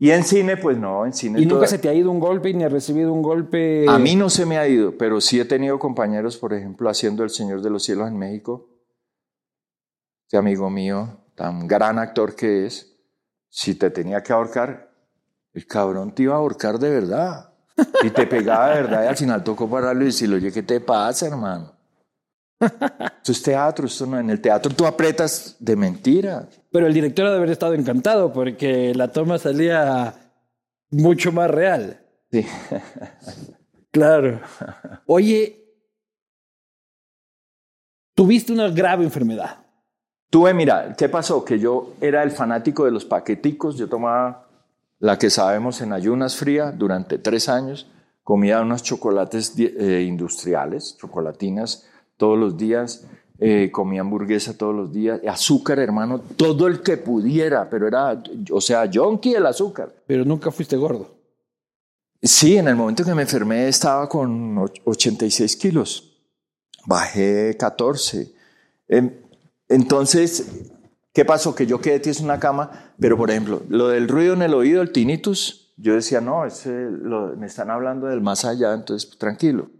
Y 0.00 0.10
en 0.10 0.22
cine, 0.22 0.56
pues 0.56 0.78
no, 0.78 1.04
en 1.04 1.12
cine. 1.12 1.40
¿Y 1.40 1.46
nunca 1.46 1.66
se 1.66 1.78
te 1.78 1.88
ha 1.88 1.94
ido 1.94 2.12
un 2.12 2.20
golpe 2.20 2.54
ni 2.54 2.62
has 2.62 2.70
recibido 2.70 3.12
un 3.12 3.22
golpe? 3.22 3.86
A 3.88 3.98
mí 3.98 4.14
no 4.14 4.30
se 4.30 4.46
me 4.46 4.56
ha 4.56 4.68
ido, 4.68 4.96
pero 4.96 5.20
sí 5.20 5.40
he 5.40 5.44
tenido 5.44 5.80
compañeros, 5.80 6.36
por 6.36 6.54
ejemplo, 6.54 6.88
haciendo 6.88 7.24
El 7.24 7.30
Señor 7.30 7.60
de 7.60 7.70
los 7.70 7.82
Cielos 7.82 8.06
en 8.06 8.16
México 8.16 8.68
este 10.28 10.36
amigo 10.36 10.68
mío, 10.68 11.24
tan 11.34 11.66
gran 11.66 11.98
actor 11.98 12.36
que 12.36 12.66
es, 12.66 12.94
si 13.48 13.76
te 13.76 13.88
tenía 13.88 14.22
que 14.22 14.34
ahorcar, 14.34 14.92
el 15.54 15.66
cabrón 15.66 16.14
te 16.14 16.24
iba 16.24 16.34
a 16.34 16.36
ahorcar 16.36 16.78
de 16.78 16.90
verdad. 16.90 17.54
Y 18.02 18.10
te 18.10 18.26
pegaba 18.26 18.74
de 18.74 18.82
verdad 18.82 19.04
y 19.04 19.06
al 19.06 19.16
final 19.16 19.42
tocó 19.42 19.70
pararlo 19.70 20.02
y 20.02 20.06
decirle, 20.06 20.36
oye, 20.36 20.52
¿qué 20.52 20.62
te 20.62 20.80
pasa, 20.80 21.28
hermano? 21.28 21.72
Esto 22.60 23.32
es 23.32 23.42
teatro, 23.42 23.86
esto 23.86 24.04
no. 24.04 24.18
En 24.18 24.28
el 24.28 24.38
teatro 24.42 24.70
tú 24.70 24.84
apretas 24.84 25.56
de 25.60 25.76
mentiras. 25.76 26.46
Pero 26.70 26.86
el 26.86 26.92
director 26.92 27.24
debe 27.24 27.38
haber 27.38 27.50
estado 27.50 27.72
encantado 27.72 28.30
porque 28.30 28.94
la 28.94 29.10
toma 29.10 29.38
salía 29.38 30.14
mucho 30.90 31.32
más 31.32 31.50
real. 31.50 32.04
Sí. 32.30 32.44
claro. 33.90 34.42
Oye, 35.06 35.72
tuviste 38.14 38.52
una 38.52 38.68
grave 38.68 39.04
enfermedad. 39.04 39.67
Tuve, 40.30 40.52
mira, 40.52 40.94
¿qué 40.96 41.08
pasó? 41.08 41.44
Que 41.44 41.58
yo 41.58 41.94
era 42.00 42.22
el 42.22 42.30
fanático 42.30 42.84
de 42.84 42.90
los 42.90 43.06
paqueticos, 43.06 43.76
yo 43.76 43.88
tomaba 43.88 44.46
la 44.98 45.18
que 45.18 45.30
sabemos 45.30 45.80
en 45.80 45.92
ayunas 45.92 46.36
fría 46.36 46.70
durante 46.70 47.18
tres 47.18 47.48
años, 47.48 47.90
comía 48.22 48.60
unos 48.60 48.82
chocolates 48.82 49.54
eh, 49.56 50.04
industriales, 50.06 50.98
chocolatinas 50.98 51.86
todos 52.18 52.38
los 52.38 52.58
días, 52.58 53.06
eh, 53.38 53.70
comía 53.72 54.02
hamburguesa 54.02 54.58
todos 54.58 54.74
los 54.74 54.92
días, 54.92 55.20
azúcar, 55.26 55.78
hermano, 55.78 56.20
todo 56.36 56.66
el 56.66 56.82
que 56.82 56.98
pudiera, 56.98 57.70
pero 57.70 57.86
era, 57.86 58.22
o 58.50 58.60
sea, 58.60 58.84
yonki 58.84 59.34
el 59.34 59.46
azúcar. 59.46 59.94
Pero 60.06 60.24
nunca 60.26 60.50
fuiste 60.50 60.76
gordo. 60.76 61.14
Sí, 62.20 62.56
en 62.56 62.68
el 62.68 62.76
momento 62.76 63.04
que 63.04 63.14
me 63.14 63.22
enfermé 63.22 63.68
estaba 63.68 64.08
con 64.08 64.58
86 64.84 65.56
kilos, 65.56 66.18
bajé 66.84 67.56
14. 67.56 68.34
Entonces, 69.68 70.70
¿qué 71.12 71.24
pasó? 71.24 71.54
Que 71.54 71.66
yo 71.66 71.80
quedé 71.80 72.00
tieso 72.00 72.20
en 72.20 72.26
una 72.26 72.40
cama, 72.40 72.92
pero 72.98 73.16
por 73.16 73.30
ejemplo, 73.30 73.62
lo 73.68 73.88
del 73.88 74.08
ruido 74.08 74.34
en 74.34 74.42
el 74.42 74.54
oído, 74.54 74.82
el 74.82 74.92
tinnitus, 74.92 75.74
yo 75.76 75.94
decía, 75.94 76.20
no, 76.20 76.44
ese, 76.44 76.70
me 76.70 77.46
están 77.46 77.70
hablando 77.70 78.08
del 78.08 78.20
más 78.20 78.44
allá, 78.44 78.74
entonces 78.74 79.06
pues, 79.06 79.18
tranquilo. 79.18 79.70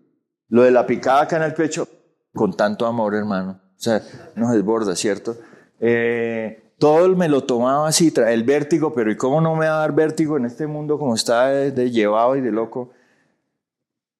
Lo 0.48 0.62
de 0.62 0.70
la 0.70 0.86
picada 0.86 1.22
acá 1.22 1.36
en 1.36 1.42
el 1.42 1.54
pecho, 1.54 1.88
con 2.32 2.56
tanto 2.56 2.86
amor, 2.86 3.14
hermano. 3.14 3.60
O 3.76 3.80
sea, 3.80 4.02
nos 4.36 4.52
desborda, 4.52 4.94
¿cierto? 4.94 5.36
Eh, 5.80 6.72
todo 6.78 7.08
me 7.16 7.28
lo 7.28 7.44
tomaba 7.44 7.88
así, 7.88 8.12
el 8.14 8.44
vértigo, 8.44 8.92
pero 8.92 9.10
¿y 9.10 9.16
cómo 9.16 9.40
no 9.40 9.56
me 9.56 9.66
va 9.66 9.76
a 9.76 9.78
dar 9.80 9.92
vértigo 9.92 10.36
en 10.36 10.44
este 10.44 10.66
mundo 10.66 10.98
como 10.98 11.14
está 11.14 11.48
de, 11.48 11.90
llevado 11.90 12.36
y 12.36 12.40
de 12.40 12.52
loco? 12.52 12.90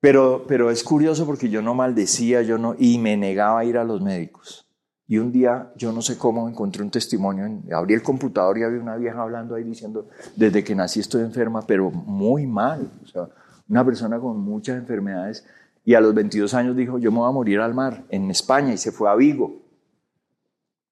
Pero, 0.01 0.45
pero 0.47 0.71
es 0.71 0.83
curioso 0.83 1.27
porque 1.27 1.49
yo 1.49 1.63
no 1.63 1.75
maldecía, 1.75 2.43
yo 2.43 2.59
no, 2.59 2.75
y 2.79 2.99
me 2.99 3.17
negaba 3.17 3.61
a 3.61 3.65
ir 3.65 3.79
a 3.79 3.85
los 3.85 4.01
médicos. 4.01 4.68
Y 5.11 5.17
un 5.17 5.33
día, 5.33 5.73
yo 5.75 5.91
no 5.91 6.03
sé 6.03 6.19
cómo, 6.19 6.47
encontré 6.51 6.83
un 6.83 6.91
testimonio, 6.91 7.63
abrí 7.73 7.95
el 7.95 8.03
computador 8.03 8.59
y 8.59 8.63
había 8.63 8.79
una 8.79 8.97
vieja 8.97 9.23
hablando 9.23 9.55
ahí 9.55 9.65
diciendo, 9.65 10.11
desde 10.37 10.63
que 10.63 10.75
nací 10.75 11.01
estoy 11.01 11.23
enferma, 11.23 11.63
pero 11.63 11.91
muy 11.91 12.47
mal. 12.47 12.91
O 13.03 13.07
sea, 13.07 13.27
una 13.71 13.83
persona 13.87 14.21
con 14.21 14.39
muchas 14.39 14.77
enfermedades. 14.77 15.47
Y 15.83 15.95
a 15.95 16.01
los 16.03 16.13
22 16.13 16.53
años 16.53 16.77
dijo, 16.77 16.99
yo 16.99 17.11
me 17.11 17.21
voy 17.21 17.29
a 17.31 17.33
morir 17.33 17.61
al 17.61 17.73
mar, 17.73 18.05
en 18.11 18.31
España, 18.31 18.75
y 18.75 18.77
se 18.77 18.93
fue 18.93 19.09
a 19.09 19.15
Vigo. 19.15 19.63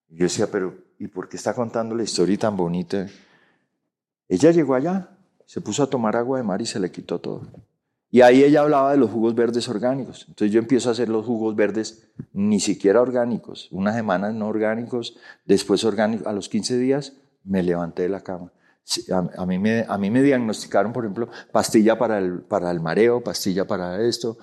Yo 0.08 0.24
decía, 0.24 0.50
pero 0.50 0.74
¿y 0.98 1.08
por 1.08 1.28
qué 1.28 1.36
está 1.36 1.52
contando 1.52 1.94
la 1.94 2.02
historia 2.02 2.38
tan 2.38 2.56
bonita? 2.56 3.06
Ella 4.28 4.50
llegó 4.50 4.74
allá, 4.74 5.10
se 5.44 5.60
puso 5.60 5.82
a 5.82 5.90
tomar 5.90 6.16
agua 6.16 6.38
de 6.38 6.44
mar 6.44 6.62
y 6.62 6.66
se 6.66 6.80
le 6.80 6.90
quitó 6.90 7.20
todo. 7.20 7.42
Y 8.10 8.20
ahí 8.20 8.44
ella 8.44 8.60
hablaba 8.60 8.92
de 8.92 8.98
los 8.98 9.10
jugos 9.10 9.34
verdes 9.34 9.68
orgánicos. 9.68 10.26
Entonces 10.28 10.52
yo 10.52 10.60
empiezo 10.60 10.88
a 10.88 10.92
hacer 10.92 11.08
los 11.08 11.26
jugos 11.26 11.56
verdes 11.56 12.08
ni 12.32 12.60
siquiera 12.60 13.00
orgánicos, 13.00 13.68
unas 13.72 13.94
semanas 13.94 14.34
no 14.34 14.48
orgánicos, 14.48 15.16
después 15.44 15.84
orgánicos. 15.84 16.26
A 16.26 16.32
los 16.32 16.48
15 16.48 16.78
días 16.78 17.14
me 17.44 17.62
levanté 17.62 18.02
de 18.02 18.08
la 18.08 18.20
cama. 18.20 18.52
A, 19.36 19.46
mí, 19.46 19.58
me, 19.58 19.84
a 19.88 19.98
mí 19.98 20.10
me 20.10 20.22
diagnosticaron, 20.22 20.92
por 20.92 21.04
ejemplo, 21.04 21.28
pastilla 21.50 21.98
para 21.98 22.18
el, 22.18 22.42
para 22.42 22.70
el 22.70 22.80
mareo, 22.80 23.20
pastilla 23.20 23.66
para 23.66 24.00
esto. 24.06 24.38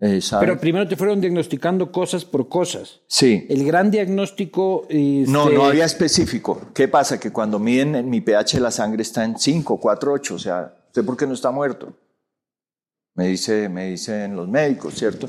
Eh, 0.00 0.20
Pero 0.38 0.60
primero 0.60 0.86
te 0.86 0.94
fueron 0.94 1.20
diagnosticando 1.20 1.90
cosas 1.90 2.24
por 2.24 2.48
cosas. 2.48 3.00
Sí. 3.08 3.46
El 3.48 3.64
gran 3.64 3.90
diagnóstico... 3.90 4.82
Este... 4.82 5.24
No, 5.26 5.48
no 5.48 5.64
había 5.64 5.86
específico. 5.86 6.60
¿Qué 6.74 6.86
pasa? 6.86 7.18
Que 7.18 7.32
cuando 7.32 7.58
miden 7.58 8.08
mi 8.08 8.20
pH 8.20 8.60
la 8.60 8.70
sangre 8.70 9.02
está 9.02 9.24
en 9.24 9.38
5, 9.38 9.80
4, 9.80 10.12
8. 10.12 10.34
O 10.34 10.38
sea, 10.38 10.74
¿usted 10.86 11.04
por 11.04 11.16
qué 11.16 11.26
no 11.26 11.32
está 11.32 11.50
muerto? 11.50 11.94
Me, 13.18 13.26
dice, 13.26 13.68
me 13.68 13.86
dicen 13.86 14.36
los 14.36 14.46
médicos, 14.46 14.94
¿cierto? 14.94 15.28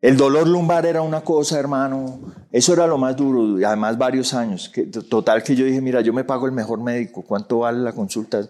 El 0.00 0.16
dolor 0.16 0.48
lumbar 0.48 0.86
era 0.86 1.02
una 1.02 1.20
cosa, 1.20 1.58
hermano. 1.58 2.20
Eso 2.50 2.72
era 2.72 2.86
lo 2.86 2.96
más 2.96 3.16
duro, 3.16 3.58
además 3.66 3.98
varios 3.98 4.32
años. 4.32 4.70
Que, 4.70 4.84
total 4.84 5.42
que 5.42 5.54
yo 5.54 5.66
dije, 5.66 5.82
mira, 5.82 6.00
yo 6.00 6.14
me 6.14 6.24
pago 6.24 6.46
el 6.46 6.52
mejor 6.52 6.80
médico, 6.80 7.22
¿cuánto 7.22 7.58
vale 7.58 7.80
la 7.80 7.92
consulta? 7.92 8.40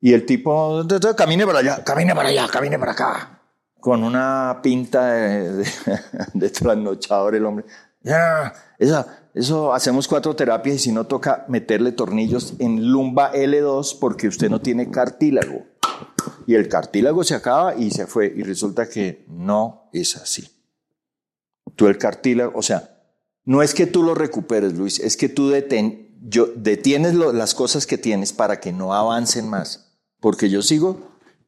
Y 0.00 0.14
el 0.14 0.24
tipo, 0.24 0.82
camine 1.14 1.46
para 1.46 1.58
allá, 1.58 1.84
camine 1.84 2.14
para 2.14 2.30
allá, 2.30 2.48
camine 2.48 2.78
para 2.78 2.92
acá. 2.92 3.40
Con 3.78 4.04
una 4.04 4.60
pinta 4.62 5.12
de, 6.32 6.48
trasnochador 6.48 7.34
el 7.34 7.44
hombre. 7.44 7.66
Ya, 8.00 8.54
esa, 8.78 9.28
eso 9.34 9.74
hacemos 9.74 10.08
cuatro 10.08 10.34
terapias 10.34 10.76
y 10.76 10.78
si 10.78 10.92
no 10.92 11.04
toca 11.04 11.44
meterle 11.48 11.92
tornillos 11.92 12.54
en 12.58 12.90
lumba 12.90 13.34
L2 13.34 13.98
porque 14.00 14.28
usted 14.28 14.48
no 14.48 14.62
tiene 14.62 14.90
cartílago 14.90 15.66
y 16.46 16.54
el 16.54 16.68
cartílago 16.68 17.24
se 17.24 17.34
acaba 17.34 17.74
y 17.76 17.90
se 17.90 18.06
fue. 18.06 18.32
Y 18.36 18.42
resulta 18.42 18.88
que 18.88 19.24
no 19.28 19.88
es 19.92 20.16
así. 20.16 20.48
Tú 21.76 21.86
el 21.86 21.98
cartílago, 21.98 22.52
o 22.54 22.62
sea, 22.62 23.00
no 23.44 23.62
es 23.62 23.74
que 23.74 23.86
tú 23.86 24.02
lo 24.02 24.14
recuperes, 24.14 24.74
Luis, 24.76 24.98
es 24.98 25.16
que 25.16 25.28
tú 25.28 25.52
yo, 26.22 26.48
detienes 26.54 27.14
las 27.14 27.54
cosas 27.54 27.86
que 27.86 27.98
tienes 27.98 28.32
para 28.32 28.60
que 28.60 28.72
no 28.72 28.94
avancen 28.94 29.48
más. 29.48 29.92
Porque 30.20 30.50
yo 30.50 30.62
sigo, 30.62 30.98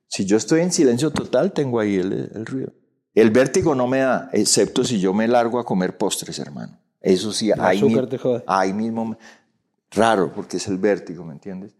si 0.08 0.24
yo 0.24 0.36
estoy 0.36 0.60
en 0.60 0.72
silencio 0.72 1.10
total, 1.10 1.52
tengo 1.52 1.80
ahí 1.80 1.96
el, 1.96 2.46
ruido. 2.46 2.72
El 3.14 3.30
vértigo 3.30 3.74
no 3.74 3.86
me 3.86 3.98
da, 3.98 4.30
excepto 4.32 4.84
si 4.84 5.00
yo 5.00 5.12
me 5.12 5.28
largo 5.28 5.58
a 5.58 5.64
comer 5.64 5.98
postres, 5.98 6.38
hermano. 6.38 6.78
Eso 7.00 7.32
sí, 7.32 7.50
ahí, 7.52 7.82
ahí 8.46 8.72
mismo, 8.72 9.16
raro, 9.90 10.32
porque 10.32 10.56
es 10.56 10.68
el 10.68 10.78
vértigo, 10.78 11.24
¿me 11.24 11.32
entiendes? 11.32 11.72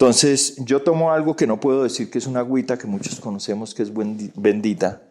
Entonces, 0.00 0.54
yo 0.64 0.80
tomo 0.80 1.10
algo 1.10 1.34
que 1.34 1.48
no 1.48 1.58
puedo 1.58 1.82
decir 1.82 2.08
que 2.08 2.18
es 2.18 2.28
una 2.28 2.38
agüita 2.38 2.78
que 2.78 2.86
muchos 2.86 3.18
conocemos 3.18 3.74
que 3.74 3.82
es 3.82 3.92
bendita. 3.92 5.02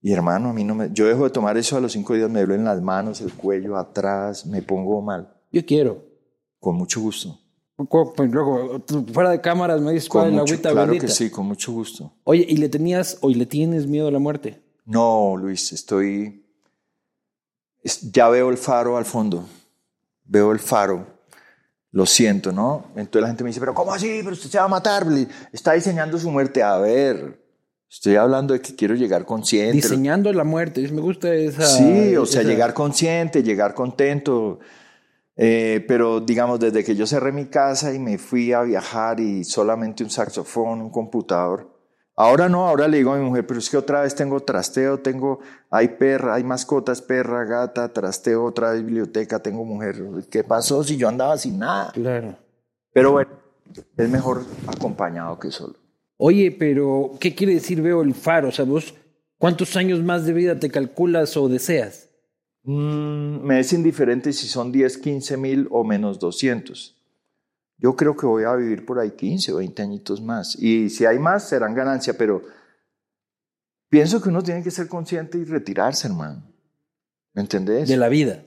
Y 0.00 0.12
hermano, 0.12 0.48
a 0.48 0.52
mí 0.54 0.64
no 0.64 0.74
me. 0.74 0.88
Yo 0.94 1.06
dejo 1.06 1.24
de 1.24 1.30
tomar 1.30 1.58
eso 1.58 1.76
a 1.76 1.80
los 1.80 1.92
cinco 1.92 2.14
días, 2.14 2.30
me 2.30 2.40
duelen 2.42 2.64
las 2.64 2.80
manos, 2.80 3.20
el 3.20 3.34
cuello, 3.34 3.76
atrás, 3.76 4.46
me 4.46 4.62
pongo 4.62 5.02
mal. 5.02 5.30
Yo 5.52 5.66
quiero. 5.66 6.06
Con 6.58 6.76
mucho 6.76 7.02
gusto. 7.02 7.38
Pues 7.76 8.30
luego, 8.30 8.82
fuera 9.12 9.28
de 9.28 9.42
cámaras 9.42 9.82
me 9.82 9.92
dices 9.92 10.08
cuál 10.08 10.28
es 10.28 10.34
la 10.36 10.40
agüita 10.40 10.70
claro 10.70 10.92
bendita. 10.92 11.00
Claro 11.00 11.06
que 11.06 11.24
sí, 11.24 11.30
con 11.30 11.44
mucho 11.44 11.72
gusto. 11.72 12.10
Oye, 12.24 12.46
¿y 12.48 12.56
le 12.56 12.70
tenías 12.70 13.18
o 13.20 13.28
le 13.28 13.44
tienes 13.44 13.86
miedo 13.86 14.08
a 14.08 14.10
la 14.10 14.20
muerte? 14.20 14.62
No, 14.86 15.36
Luis, 15.36 15.70
estoy. 15.70 16.46
Ya 18.10 18.30
veo 18.30 18.48
el 18.48 18.56
faro 18.56 18.96
al 18.96 19.04
fondo. 19.04 19.44
Veo 20.24 20.50
el 20.50 20.60
faro 20.60 21.13
lo 21.94 22.06
siento, 22.06 22.50
¿no? 22.50 22.86
Entonces 22.96 23.22
la 23.22 23.28
gente 23.28 23.44
me 23.44 23.50
dice, 23.50 23.60
pero 23.60 23.72
¿cómo 23.72 23.94
así? 23.94 24.18
Pero 24.18 24.32
usted 24.32 24.50
se 24.50 24.58
va 24.58 24.64
a 24.64 24.68
matar, 24.68 25.06
está 25.52 25.74
diseñando 25.74 26.18
su 26.18 26.28
muerte. 26.28 26.60
A 26.60 26.76
ver, 26.78 27.40
estoy 27.88 28.16
hablando 28.16 28.52
de 28.52 28.60
que 28.60 28.74
quiero 28.74 28.96
llegar 28.96 29.24
consciente. 29.24 29.74
Diseñando 29.74 30.32
la 30.32 30.42
muerte, 30.42 30.80
me 30.90 31.00
gusta 31.00 31.32
esa... 31.32 31.64
Sí, 31.64 32.16
o 32.16 32.26
sea, 32.26 32.42
llegar 32.42 32.74
consciente, 32.74 33.44
llegar 33.44 33.74
contento. 33.74 34.58
Eh, 35.36 35.84
pero 35.86 36.18
digamos, 36.18 36.58
desde 36.58 36.82
que 36.82 36.96
yo 36.96 37.06
cerré 37.06 37.30
mi 37.30 37.44
casa 37.44 37.94
y 37.94 38.00
me 38.00 38.18
fui 38.18 38.52
a 38.52 38.62
viajar 38.62 39.20
y 39.20 39.44
solamente 39.44 40.02
un 40.02 40.10
saxofón, 40.10 40.80
un 40.80 40.90
computador, 40.90 41.73
Ahora 42.16 42.48
no, 42.48 42.68
ahora 42.68 42.86
le 42.86 42.98
digo 42.98 43.12
a 43.12 43.18
mi 43.18 43.24
mujer, 43.24 43.44
pero 43.46 43.58
es 43.58 43.68
que 43.68 43.76
otra 43.76 44.02
vez 44.02 44.14
tengo 44.14 44.38
trasteo, 44.40 44.98
tengo, 45.00 45.40
hay 45.70 45.88
perra, 45.88 46.34
hay 46.34 46.44
mascotas, 46.44 47.02
perra, 47.02 47.44
gata, 47.44 47.92
trasteo, 47.92 48.44
otra 48.44 48.72
biblioteca, 48.72 49.40
tengo 49.40 49.64
mujer. 49.64 50.00
¿Qué 50.30 50.44
pasó 50.44 50.84
si 50.84 50.96
yo 50.96 51.08
andaba 51.08 51.36
sin 51.36 51.58
nada? 51.58 51.90
Claro. 51.92 52.36
Pero 52.92 53.12
bueno, 53.12 53.30
es 53.96 54.08
mejor 54.08 54.44
acompañado 54.68 55.38
que 55.40 55.50
solo. 55.50 55.74
Oye, 56.16 56.52
pero 56.52 57.12
¿qué 57.18 57.34
quiere 57.34 57.54
decir 57.54 57.82
veo 57.82 58.02
el 58.02 58.14
faro? 58.14 58.48
O 58.48 58.52
sea, 58.52 58.64
vos, 58.64 58.94
¿cuántos 59.36 59.76
años 59.76 60.00
más 60.00 60.24
de 60.24 60.32
vida 60.32 60.60
te 60.60 60.70
calculas 60.70 61.36
o 61.36 61.48
deseas? 61.48 62.08
Mm, 62.62 63.44
me 63.44 63.58
es 63.58 63.72
indiferente 63.72 64.32
si 64.32 64.46
son 64.46 64.70
10, 64.70 64.98
15 64.98 65.36
mil 65.36 65.68
o 65.70 65.82
menos 65.82 66.20
200. 66.20 66.96
Yo 67.78 67.96
creo 67.96 68.16
que 68.16 68.26
voy 68.26 68.44
a 68.44 68.54
vivir 68.54 68.86
por 68.86 68.98
ahí 68.98 69.10
15 69.10 69.52
o 69.52 69.56
20 69.56 69.82
añitos 69.82 70.20
más. 70.20 70.56
Y 70.56 70.90
si 70.90 71.06
hay 71.06 71.18
más, 71.18 71.48
serán 71.48 71.74
ganancia, 71.74 72.16
pero 72.16 72.42
pienso 73.88 74.22
que 74.22 74.28
uno 74.28 74.42
tiene 74.42 74.62
que 74.62 74.70
ser 74.70 74.88
consciente 74.88 75.38
y 75.38 75.44
retirarse, 75.44 76.06
hermano. 76.06 76.42
¿Me 77.32 77.42
entendés? 77.42 77.88
De 77.88 77.96
la 77.96 78.08
vida. 78.08 78.42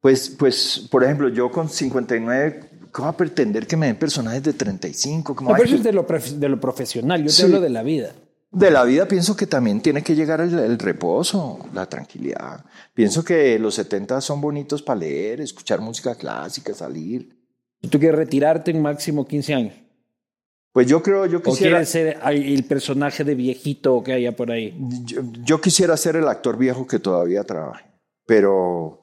Pues, 0.00 0.30
pues, 0.30 0.88
por 0.90 1.04
ejemplo, 1.04 1.28
yo 1.28 1.50
con 1.50 1.68
59, 1.68 2.88
¿cómo 2.90 3.06
va 3.06 3.12
a 3.12 3.16
pretender 3.16 3.66
que 3.66 3.76
me 3.76 3.86
den 3.86 3.96
personajes 3.96 4.42
de 4.42 4.52
35? 4.52 5.36
No, 5.40 5.52
pero 5.52 5.64
eso 5.64 5.76
es 5.76 5.82
de 5.82 5.92
lo, 5.92 6.04
de 6.04 6.48
lo 6.48 6.60
profesional, 6.60 7.22
yo 7.24 7.34
te 7.34 7.42
hablo 7.42 7.60
de 7.60 7.70
la 7.70 7.82
vida. 7.82 8.12
De 8.50 8.70
la 8.70 8.84
vida 8.84 9.08
pienso 9.08 9.34
que 9.34 9.46
también 9.46 9.80
tiene 9.80 10.02
que 10.02 10.14
llegar 10.14 10.40
el, 10.40 10.58
el, 10.58 10.78
reposo, 10.78 11.58
la 11.72 11.88
tranquilidad. 11.88 12.64
Pienso 12.92 13.24
que 13.24 13.58
los 13.58 13.76
70 13.76 14.20
son 14.20 14.40
bonitos 14.40 14.82
para 14.82 15.00
leer, 15.00 15.40
escuchar 15.40 15.80
música 15.80 16.14
clásica, 16.14 16.74
salir. 16.74 17.41
¿Tú 17.88 17.98
quieres 17.98 18.18
retirarte 18.18 18.70
en 18.70 18.80
máximo 18.80 19.26
15 19.26 19.54
años? 19.54 19.74
Pues 20.72 20.86
yo 20.86 21.02
creo, 21.02 21.26
yo 21.26 21.42
quisiera... 21.42 21.76
¿O 21.76 21.84
quieres 21.84 21.88
ser 21.88 22.18
el 22.24 22.64
personaje 22.64 23.24
de 23.24 23.34
viejito 23.34 24.02
que 24.02 24.12
haya 24.12 24.34
por 24.34 24.50
ahí? 24.50 24.74
Yo, 25.44 25.60
quisiera 25.60 25.96
ser 25.96 26.16
el 26.16 26.28
actor 26.28 26.56
viejo 26.56 26.86
que 26.86 26.98
todavía 26.98 27.44
trabaje, 27.44 27.84
pero 28.26 29.02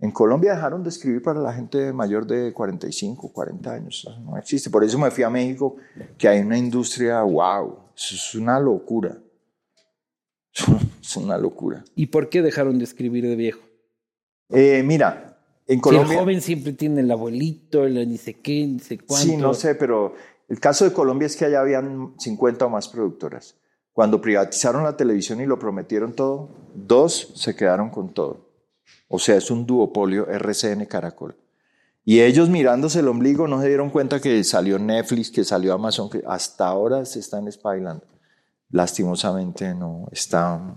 en 0.00 0.10
Colombia 0.10 0.54
dejaron 0.54 0.82
de 0.82 0.90
escribir 0.90 1.22
para 1.22 1.40
la 1.40 1.54
gente 1.54 1.92
mayor 1.94 2.26
de 2.26 2.52
45, 2.52 3.32
40 3.32 3.72
años. 3.72 4.06
No 4.22 4.36
existe. 4.36 4.68
Por 4.68 4.84
eso 4.84 4.98
me 4.98 5.10
fui 5.10 5.24
a 5.24 5.30
México, 5.30 5.76
que 6.18 6.28
hay 6.28 6.40
una 6.40 6.58
industria, 6.58 7.22
wow, 7.22 7.78
es 7.96 8.34
una 8.34 8.60
locura. 8.60 9.16
Es 11.00 11.16
una 11.16 11.38
locura. 11.38 11.82
¿Y 11.94 12.08
por 12.08 12.28
qué 12.28 12.42
dejaron 12.42 12.76
de 12.76 12.84
escribir 12.84 13.26
de 13.26 13.34
viejo? 13.34 13.60
Eh, 14.50 14.82
mira, 14.84 15.27
en 15.68 15.80
Colombia, 15.80 16.14
el 16.14 16.18
joven 16.20 16.40
siempre 16.40 16.72
tiene 16.72 17.02
el 17.02 17.10
abuelito, 17.10 17.84
el 17.84 18.08
ni 18.08 18.16
sé 18.16 18.34
qué, 18.40 18.66
ni 18.66 18.80
sé 18.80 18.98
cuánto. 18.98 19.26
Sí, 19.26 19.36
no 19.36 19.52
sé, 19.52 19.74
pero 19.74 20.14
el 20.48 20.58
caso 20.58 20.86
de 20.86 20.94
Colombia 20.94 21.26
es 21.26 21.36
que 21.36 21.44
allá 21.44 21.60
habían 21.60 22.14
50 22.18 22.64
o 22.64 22.70
más 22.70 22.88
productoras. 22.88 23.54
Cuando 23.92 24.20
privatizaron 24.20 24.82
la 24.82 24.96
televisión 24.96 25.40
y 25.40 25.46
lo 25.46 25.58
prometieron 25.58 26.14
todo, 26.14 26.48
dos 26.74 27.32
se 27.34 27.54
quedaron 27.54 27.90
con 27.90 28.14
todo. 28.14 28.48
O 29.08 29.18
sea, 29.18 29.36
es 29.36 29.50
un 29.50 29.66
duopolio 29.66 30.26
RCN 30.26 30.86
Caracol. 30.86 31.36
Y 32.04 32.22
ellos 32.22 32.48
mirándose 32.48 33.00
el 33.00 33.08
ombligo 33.08 33.46
no 33.46 33.60
se 33.60 33.68
dieron 33.68 33.90
cuenta 33.90 34.20
que 34.20 34.42
salió 34.44 34.78
Netflix, 34.78 35.30
que 35.30 35.44
salió 35.44 35.74
Amazon, 35.74 36.08
que 36.08 36.22
hasta 36.26 36.66
ahora 36.66 37.04
se 37.04 37.18
están 37.18 37.46
espailando. 37.48 38.06
Lastimosamente 38.70 39.74
no. 39.74 40.08
Está 40.10 40.76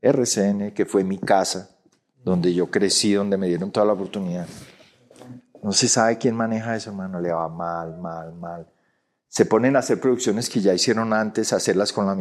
RCN, 0.00 0.70
que 0.72 0.86
fue 0.86 1.04
mi 1.04 1.18
casa, 1.18 1.76
donde 2.24 2.52
yo 2.54 2.70
crecí, 2.70 3.12
donde 3.12 3.36
me 3.36 3.48
dieron 3.48 3.70
toda 3.70 3.86
la 3.86 3.92
oportunidad. 3.92 4.46
No 5.62 5.72
se 5.72 5.88
sabe 5.88 6.18
quién 6.18 6.34
maneja 6.34 6.76
eso, 6.76 6.90
hermano, 6.90 7.20
le 7.20 7.32
va 7.32 7.48
mal, 7.48 7.98
mal, 7.98 8.34
mal. 8.34 8.66
Se 9.28 9.44
ponen 9.44 9.76
a 9.76 9.80
hacer 9.80 10.00
producciones 10.00 10.48
que 10.48 10.60
ya 10.60 10.74
hicieron 10.74 11.12
antes, 11.12 11.52
hacerlas 11.52 11.92
con, 11.92 12.06
la, 12.06 12.16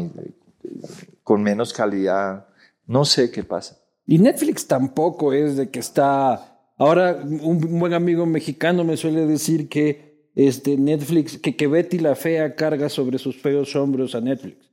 con 1.23 1.41
menos 1.41 1.73
calidad. 1.73 2.47
No 2.85 3.05
sé 3.05 3.31
qué 3.31 3.43
pasa. 3.43 3.77
Y 4.05 4.19
Netflix 4.19 4.67
tampoco 4.67 5.33
es 5.33 5.55
de 5.55 5.69
que 5.69 5.79
está... 5.79 6.57
Ahora, 6.77 7.19
un 7.23 7.79
buen 7.79 7.93
amigo 7.93 8.25
mexicano 8.25 8.83
me 8.83 8.95
suele 8.95 9.25
decir 9.25 9.67
que 9.67 10.29
este 10.35 10.77
Netflix, 10.77 11.37
que, 11.37 11.55
que 11.55 11.67
Betty 11.67 11.99
la 11.99 12.15
Fea 12.15 12.55
carga 12.55 12.87
sobre 12.89 13.17
sus 13.17 13.41
feos 13.41 13.75
hombros 13.75 14.15
a 14.15 14.21
Netflix. 14.21 14.68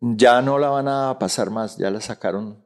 Ya 0.00 0.42
no 0.42 0.58
la 0.58 0.68
van 0.68 0.88
a 0.88 1.18
pasar 1.18 1.50
más, 1.50 1.76
ya 1.78 1.90
la 1.90 2.00
sacaron 2.00 2.64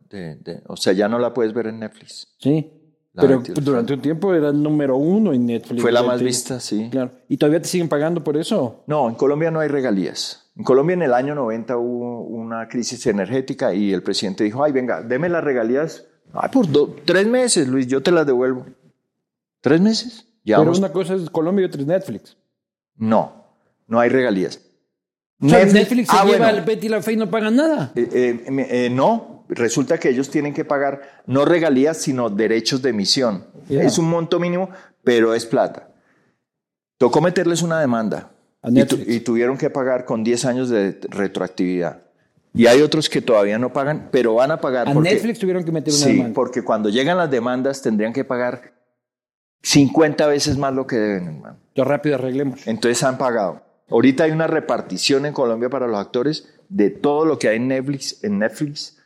o 0.67 0.77
sea, 0.77 0.93
ya 0.93 1.09
no 1.09 1.19
la 1.19 1.35
puedes 1.35 1.53
ver 1.53 1.67
en 1.67 1.81
Netflix. 1.81 2.29
Sí. 2.39 2.73
pero 3.15 3.43
durante 3.61 3.95
un 3.95 4.01
tiempo 4.01 4.35
era 4.35 4.49
el 4.49 4.63
número 4.63 4.97
uno 4.97 5.33
en 5.33 5.47
Netflix. 5.47 5.83
Fue 5.83 5.93
la 5.93 6.03
más 6.03 6.23
vista, 6.23 6.61
sí. 6.61 6.89
Claro. 6.91 7.13
¿Y 7.29 7.37
todavía 7.37 7.61
te 7.61 7.69
siguen 7.69 7.89
pagando 7.89 8.23
por 8.23 8.37
eso? 8.37 8.85
No, 8.87 9.09
en 9.09 9.15
Colombia 9.17 9.51
no 9.51 9.61
hay 9.61 9.69
regalías. 9.69 10.51
En 10.57 10.65
Colombia 10.65 10.95
en 10.95 11.03
el 11.03 11.15
año 11.15 11.35
90 11.35 11.77
hubo 11.77 12.23
una 12.23 12.69
crisis 12.69 13.07
energética 13.07 13.75
y 13.75 13.93
el 13.93 14.03
presidente 14.03 14.45
dijo, 14.45 14.65
ay, 14.65 14.73
venga, 14.73 15.03
deme 15.03 15.29
las 15.29 15.45
regalías. 15.45 16.05
Ay, 16.33 16.51
por 16.53 16.67
tres 17.05 17.27
meses, 17.27 17.69
Luis, 17.69 17.87
yo 17.87 18.03
te 18.03 18.11
las 18.11 18.27
devuelvo. 18.27 18.67
¿Tres 19.61 19.81
meses? 19.81 20.27
Pero 20.45 20.73
una 20.73 20.93
cosa 20.93 21.15
es 21.15 21.29
Colombia 21.31 21.65
y 21.65 21.67
otra 21.67 21.81
es 21.81 21.87
Netflix. 21.87 22.37
No, 22.97 23.45
no 23.87 24.01
hay 24.01 24.09
regalías. 24.09 24.61
Sea, 25.41 25.65
Netflix, 25.67 26.09
se 26.09 26.17
ah, 26.17 26.25
lleva 26.25 26.51
el 26.51 26.63
Betty 26.63 26.89
la 26.89 27.01
Fe 27.01 27.13
y 27.13 27.17
no 27.17 27.31
pagan 27.31 27.55
nada. 27.55 27.93
Eh, 27.95 28.09
eh, 28.13 28.67
eh, 28.71 28.91
no, 28.91 29.45
resulta 29.49 29.99
que 29.99 30.09
ellos 30.09 30.31
tienen 30.31 30.53
que 30.53 30.65
pagar 30.65 31.23
no 31.27 31.45
regalías, 31.45 31.99
sino 31.99 32.29
derechos 32.29 32.83
de 32.83 32.91
emisión. 32.91 33.47
Es 33.69 33.99
un 33.99 34.09
monto 34.09 34.41
mínimo, 34.41 34.71
pero 35.05 35.35
es 35.35 35.47
plata. 35.47 35.91
Tocó 36.97 37.21
meterles 37.21 37.63
una 37.63 37.79
demanda 37.79 38.33
y, 38.65 39.15
y, 39.15 39.21
tuvieron 39.21 39.57
que 39.57 39.71
pagar 39.71 40.05
con 40.05 40.25
10 40.25 40.45
años 40.47 40.69
de 40.71 40.99
retroactividad. 41.09 42.03
Y 42.55 42.67
hay 42.67 42.83
otros 42.83 43.09
que 43.09 43.21
todavía 43.21 43.59
no 43.59 43.73
pagan, 43.73 44.09
pero 44.11 44.35
van 44.35 44.51
a 44.51 44.61
pagar. 44.61 44.89
A 44.89 44.95
Netflix 44.95 45.39
tuvieron 45.39 45.63
que 45.63 45.71
meter 45.71 45.95
una 45.95 46.03
sí, 46.03 46.13
demanda. 46.15 46.35
porque 46.35 46.63
cuando 46.63 46.89
llegan 46.89 47.17
las 47.17 47.31
demandas 47.31 47.81
tendrían 47.83 48.13
que 48.13 48.25
pagar 48.25 48.73
50 49.63 50.27
veces 50.27 50.57
más 50.57 50.75
lo 50.75 50.85
que 50.87 50.97
deben, 50.97 51.29
hermano. 51.29 51.59
Yo 51.77 51.85
rápido 51.85 52.17
arreglemos. 52.17 52.67
Entonces 52.67 53.03
han 53.05 53.19
pagado. 53.19 53.63
Ahorita 53.91 54.25
hay 54.25 54.31
una 54.33 54.47
repartición 54.47 55.27
en 55.27 55.33
Colombia 55.33 55.71
para 55.71 55.87
los 55.87 55.99
actores 55.99 56.49
de 56.69 56.91
todo 56.91 57.25
lo 57.25 57.39
que 57.39 57.49
hay 57.49 57.57
en 57.57 57.69
Netflix, 57.69 58.23
en 58.23 58.39
Netflix 58.39 58.99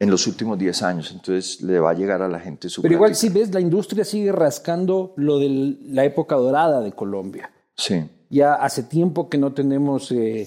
en 0.00 0.10
los 0.10 0.26
últimos 0.26 0.58
10 0.58 0.82
años. 0.82 1.12
Entonces 1.12 1.60
le 1.60 1.78
va 1.78 1.90
a 1.90 1.94
llegar 1.94 2.22
a 2.22 2.28
la 2.28 2.40
gente 2.40 2.68
su 2.68 2.82
Pero 2.82 2.94
igual 2.94 3.14
si 3.14 3.28
ves, 3.28 3.52
la 3.54 3.60
industria 3.60 4.04
sigue 4.04 4.32
rascando 4.32 5.12
lo 5.16 5.38
de 5.38 5.76
la 5.84 6.04
época 6.04 6.34
dorada 6.36 6.80
de 6.80 6.92
Colombia. 6.92 7.52
Sí. 7.76 8.08
Ya 8.30 8.54
hace 8.54 8.82
tiempo 8.82 9.28
que 9.28 9.38
no 9.38 9.52
tenemos 9.52 10.10
eh, 10.12 10.44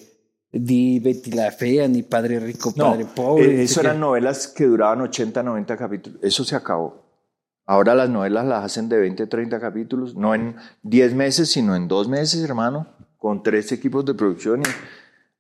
ni 0.52 1.00
Betty 1.00 1.32
la 1.32 1.52
Fea, 1.52 1.88
ni 1.88 2.02
Padre 2.04 2.40
Rico, 2.40 2.74
Padre 2.74 3.06
Pobre. 3.06 3.60
Eh, 3.60 3.64
eso 3.64 3.82
eran 3.82 4.00
novelas 4.00 4.48
que 4.48 4.66
duraban 4.66 5.02
80, 5.02 5.44
90 5.44 5.78
capítulos. 5.78 6.20
Eso 6.24 6.44
se 6.44 6.56
acabó. 6.56 7.04
Ahora 7.66 7.96
las 7.96 8.10
novelas 8.10 8.46
las 8.46 8.66
hacen 8.66 8.90
de 8.90 9.00
20, 9.00 9.26
30 9.28 9.60
capítulos, 9.60 10.16
no 10.16 10.36
en 10.36 10.56
10 10.82 11.14
meses, 11.14 11.50
sino 11.50 11.76
en 11.76 11.88
2 11.88 12.10
meses, 12.10 12.44
hermano, 12.44 12.88
con 13.24 13.42
tres 13.42 13.72
equipos 13.72 14.04
de 14.04 14.14
producción. 14.14 14.64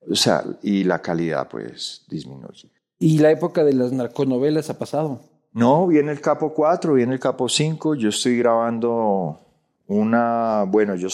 Y, 0.07 0.13
o 0.13 0.15
sea, 0.15 0.41
y 0.61 0.85
la 0.85 1.01
calidad 1.01 1.49
pues 1.49 2.05
disminuye. 2.07 2.71
¿Y 2.97 3.17
la 3.17 3.29
época 3.29 3.65
de 3.65 3.73
las 3.73 3.91
narconovelas 3.91 4.69
ha 4.69 4.79
pasado? 4.79 5.19
No, 5.51 5.85
viene 5.87 6.13
el 6.13 6.21
Capo 6.21 6.53
4, 6.53 6.93
viene 6.93 7.15
el 7.15 7.19
Capo 7.19 7.49
5. 7.49 7.95
Yo 7.95 8.07
estoy 8.07 8.37
grabando 8.37 9.37
una, 9.87 10.63
bueno, 10.65 10.95
yo 10.95 11.09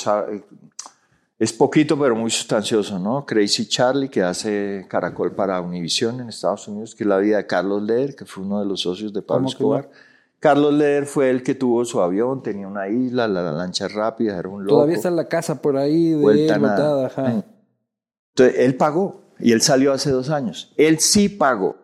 es 1.40 1.54
poquito 1.54 1.98
pero 1.98 2.16
muy 2.16 2.30
sustancioso, 2.30 3.00
¿no? 3.00 3.26
Crazy 3.26 3.68
Charlie, 3.68 4.08
que 4.08 4.22
hace 4.22 4.86
Caracol 4.88 5.32
para 5.32 5.60
Univision 5.62 6.22
en 6.22 6.30
Estados 6.30 6.68
Unidos, 6.68 6.94
que 6.94 7.04
es 7.04 7.08
la 7.08 7.18
vida 7.18 7.38
de 7.38 7.48
Carlos 7.48 7.82
Leder, 7.82 8.16
que 8.16 8.26
fue 8.26 8.44
uno 8.44 8.60
de 8.60 8.68
los 8.68 8.82
socios 8.82 9.12
de 9.12 9.24
Pablo 9.24 9.48
Escobar. 9.48 9.90
Carlos 10.40 10.74
Leder 10.74 11.06
fue 11.06 11.30
el 11.30 11.44
que 11.44 11.54
tuvo 11.54 11.84
su 11.84 12.02
avión, 12.02 12.42
tenía 12.42 12.68
una 12.68 12.88
isla, 12.88 13.28
la, 13.28 13.52
lancha 13.52 13.88
rápida, 13.88 14.38
era 14.38 14.48
un 14.48 14.64
loco. 14.64 14.76
Todavía 14.76 14.96
está 14.96 15.10
en 15.10 15.18
la 15.18 15.28
casa 15.28 15.62
por 15.62 15.76
ahí 15.76 16.12
de 16.12 16.48
Entonces, 16.48 18.56
él 18.58 18.76
pagó 18.76 19.22
y 19.40 19.52
él 19.52 19.62
salió 19.62 19.92
hace 19.92 20.12
dos 20.12 20.30
años. 20.30 20.74
Él 20.78 21.00
sí 21.00 21.30
pagó. 21.30 21.76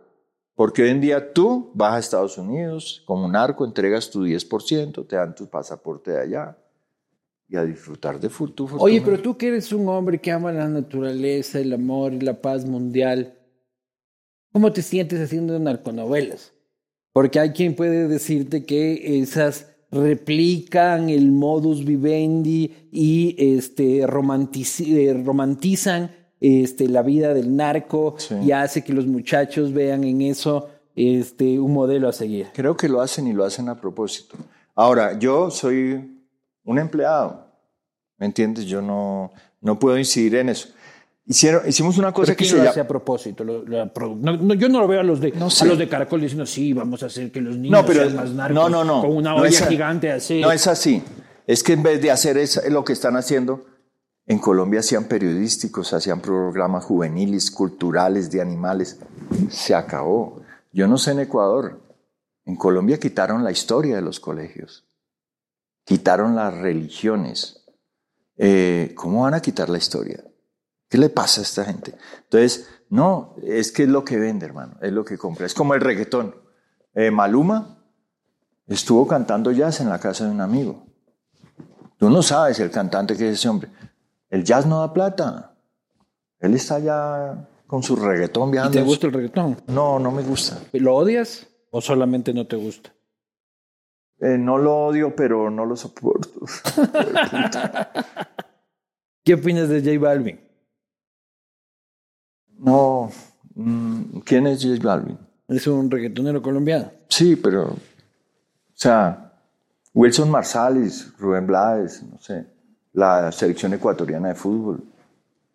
Porque 0.55 0.83
hoy 0.83 0.89
en 0.89 1.01
día 1.01 1.33
tú 1.33 1.69
vas 1.73 1.95
a 1.95 1.99
Estados 1.99 2.37
Unidos 2.37 3.03
como 3.05 3.25
un 3.25 3.35
arco, 3.35 3.65
entregas 3.65 4.09
tu 4.09 4.25
10%, 4.25 5.05
te 5.05 5.17
dan 5.17 5.35
tu 5.35 5.49
pasaporte 5.49 6.11
de 6.11 6.21
allá 6.21 6.57
y 7.49 7.57
a 7.57 7.65
disfrutar 7.65 8.21
de 8.21 8.29
futuro. 8.29 8.77
Oye, 8.79 9.01
pero 9.01 9.21
tú 9.21 9.37
que 9.37 9.49
eres 9.49 9.73
un 9.73 9.89
hombre 9.89 10.19
que 10.19 10.31
ama 10.31 10.53
la 10.53 10.69
naturaleza, 10.69 11.59
el 11.59 11.73
amor 11.73 12.13
y 12.13 12.21
la 12.21 12.41
paz 12.41 12.65
mundial, 12.65 13.37
¿cómo 14.53 14.71
te 14.71 14.81
sientes 14.81 15.19
haciendo 15.19 15.59
narconovelas? 15.59 16.54
Porque 17.15 17.39
hay 17.39 17.51
quien 17.51 17.75
puede 17.75 18.09
decirte 18.09 18.65
que 18.65 19.21
esas 19.21 19.67
replican 19.89 21.09
el 21.09 21.31
modus 21.31 21.85
vivendi 21.85 22.89
y 22.91 23.37
este, 23.39 23.99
eh, 23.99 24.05
romantizan 24.05 26.11
este, 26.41 26.89
la 26.89 27.01
vida 27.03 27.33
del 27.33 27.55
narco 27.55 28.17
y 28.43 28.51
hace 28.51 28.83
que 28.83 28.91
los 28.91 29.07
muchachos 29.07 29.71
vean 29.71 30.03
en 30.03 30.23
eso 30.23 30.67
este, 30.93 31.57
un 31.57 31.71
modelo 31.71 32.09
a 32.09 32.11
seguir. 32.11 32.47
Creo 32.53 32.75
que 32.75 32.89
lo 32.89 32.99
hacen 32.99 33.27
y 33.27 33.31
lo 33.31 33.45
hacen 33.45 33.69
a 33.69 33.79
propósito. 33.79 34.35
Ahora, 34.75 35.17
yo 35.17 35.49
soy 35.49 36.21
un 36.65 36.79
empleado, 36.79 37.47
¿me 38.17 38.25
entiendes? 38.25 38.65
Yo 38.65 38.81
no, 38.81 39.31
no 39.61 39.79
puedo 39.79 39.97
incidir 39.97 40.35
en 40.35 40.49
eso. 40.49 40.67
Hicieron, 41.27 41.67
hicimos 41.67 41.97
una 41.97 42.11
cosa 42.11 42.35
que 42.35 42.45
se 42.45 42.55
lo 42.55 42.69
hace 42.69 42.79
a 42.79 42.87
propósito. 42.87 43.43
yo 43.43 44.69
no 44.69 44.79
lo 44.79 44.87
veo 44.87 44.99
a 44.99 45.03
los 45.03 45.19
de 45.19 45.33
a 45.35 45.65
los 45.65 45.77
de 45.77 45.89
Caracol 45.89 46.21
diciendo 46.21 46.45
sí, 46.45 46.71
vamos 46.71 47.01
a 47.01 47.07
hacer 47.07 47.31
que 47.31 47.41
los 47.41 47.57
niños 47.57 47.83
sean 47.87 48.15
más 48.15 48.29
narcos 48.31 48.55
no, 48.55 48.69
no, 48.69 48.83
no, 48.83 49.01
con 49.01 49.17
una 49.17 49.35
olla 49.35 49.67
gigante 49.67 50.11
así. 50.11 50.41
No 50.41 50.51
es 50.51 50.67
así. 50.67 51.01
Es 51.47 51.63
que 51.63 51.73
en 51.73 51.81
vez 51.81 51.99
de 52.01 52.11
hacer 52.11 52.37
eso, 52.37 52.61
lo 52.69 52.83
que 52.83 52.93
están 52.93 53.15
haciendo, 53.15 53.65
en 54.27 54.37
Colombia 54.37 54.81
hacían 54.81 55.05
periodísticos, 55.05 55.93
hacían 55.93 56.21
programas 56.21 56.83
juveniles, 56.83 57.49
culturales, 57.49 58.29
de 58.29 58.41
animales. 58.41 58.99
Se 59.49 59.73
acabó. 59.73 60.41
Yo 60.71 60.87
no 60.87 60.97
sé 60.97 61.11
en 61.11 61.21
Ecuador. 61.21 61.81
En 62.45 62.55
Colombia 62.55 62.99
quitaron 62.99 63.43
la 63.43 63.51
historia 63.51 63.95
de 63.95 64.01
los 64.03 64.19
colegios. 64.19 64.85
Quitaron 65.85 66.35
las 66.35 66.53
religiones. 66.55 67.65
Eh, 68.37 68.93
¿Cómo 68.95 69.23
van 69.23 69.33
a 69.33 69.41
quitar 69.41 69.69
la 69.69 69.77
historia? 69.77 70.23
¿Qué 70.89 70.97
le 70.97 71.09
pasa 71.09 71.41
a 71.41 71.43
esta 71.43 71.65
gente? 71.65 71.95
Entonces, 72.23 72.69
no, 72.89 73.35
es 73.43 73.71
que 73.71 73.83
es 73.83 73.89
lo 73.89 74.05
que 74.05 74.17
vende, 74.17 74.45
hermano, 74.45 74.77
es 74.81 74.91
lo 74.91 75.03
que 75.03 75.17
compra. 75.17 75.45
Es 75.45 75.53
como 75.53 75.73
el 75.73 75.81
reggaetón. 75.81 76.35
Eh, 76.93 77.11
Maluma 77.11 77.83
estuvo 78.67 79.07
cantando 79.07 79.51
jazz 79.51 79.81
en 79.81 79.89
la 79.89 79.99
casa 79.99 80.25
de 80.25 80.31
un 80.31 80.41
amigo. 80.41 80.85
Tú 81.97 82.09
no 82.09 82.21
sabes 82.21 82.59
el 82.59 82.71
cantante 82.71 83.15
que 83.15 83.29
es 83.29 83.39
ese 83.39 83.49
hombre. 83.49 83.69
El 84.29 84.43
jazz 84.43 84.65
no 84.65 84.79
da 84.79 84.93
plata. 84.93 85.55
Él 86.39 86.53
está 86.53 86.79
ya 86.79 87.47
con 87.67 87.81
su 87.83 87.95
reggaetón 87.95 88.51
viajando. 88.51 88.77
¿Y 88.77 88.81
¿Te 88.81 88.87
gusta 88.87 89.07
el 89.07 89.13
reggaetón? 89.13 89.57
No, 89.67 89.97
no 89.99 90.11
me 90.11 90.21
gusta. 90.21 90.59
¿Lo 90.73 90.95
odias 90.95 91.47
o 91.71 91.81
solamente 91.81 92.33
no 92.33 92.45
te 92.45 92.55
gusta? 92.55 92.93
Eh, 94.19 94.37
no 94.37 94.57
lo 94.57 94.85
odio, 94.85 95.15
pero 95.15 95.49
no 95.49 95.65
lo 95.65 95.75
soporto. 95.75 96.29
¿Qué 99.23 99.33
opinas 99.33 99.67
de 99.67 99.81
J 99.81 99.99
Balvin? 99.99 100.44
No, 102.65 103.11
mm, 103.53 104.21
¿quién 104.25 104.47
es 104.47 104.63
J 104.63 104.79
Balvin? 104.81 105.19
Es 105.47 105.67
un 105.67 105.91
reggaetonero 105.91 106.41
colombiano. 106.41 106.91
Sí, 107.07 107.35
pero, 107.35 107.65
o 107.65 107.77
sea, 108.73 109.33
Wilson 109.93 110.31
Marsalis, 110.31 111.13
Rubén 111.19 111.45
Blades, 111.45 112.01
no 112.01 112.19
sé, 112.19 112.43
la 112.93 113.31
selección 113.31 113.75
ecuatoriana 113.75 114.29
de 114.29 114.35
fútbol, 114.35 114.83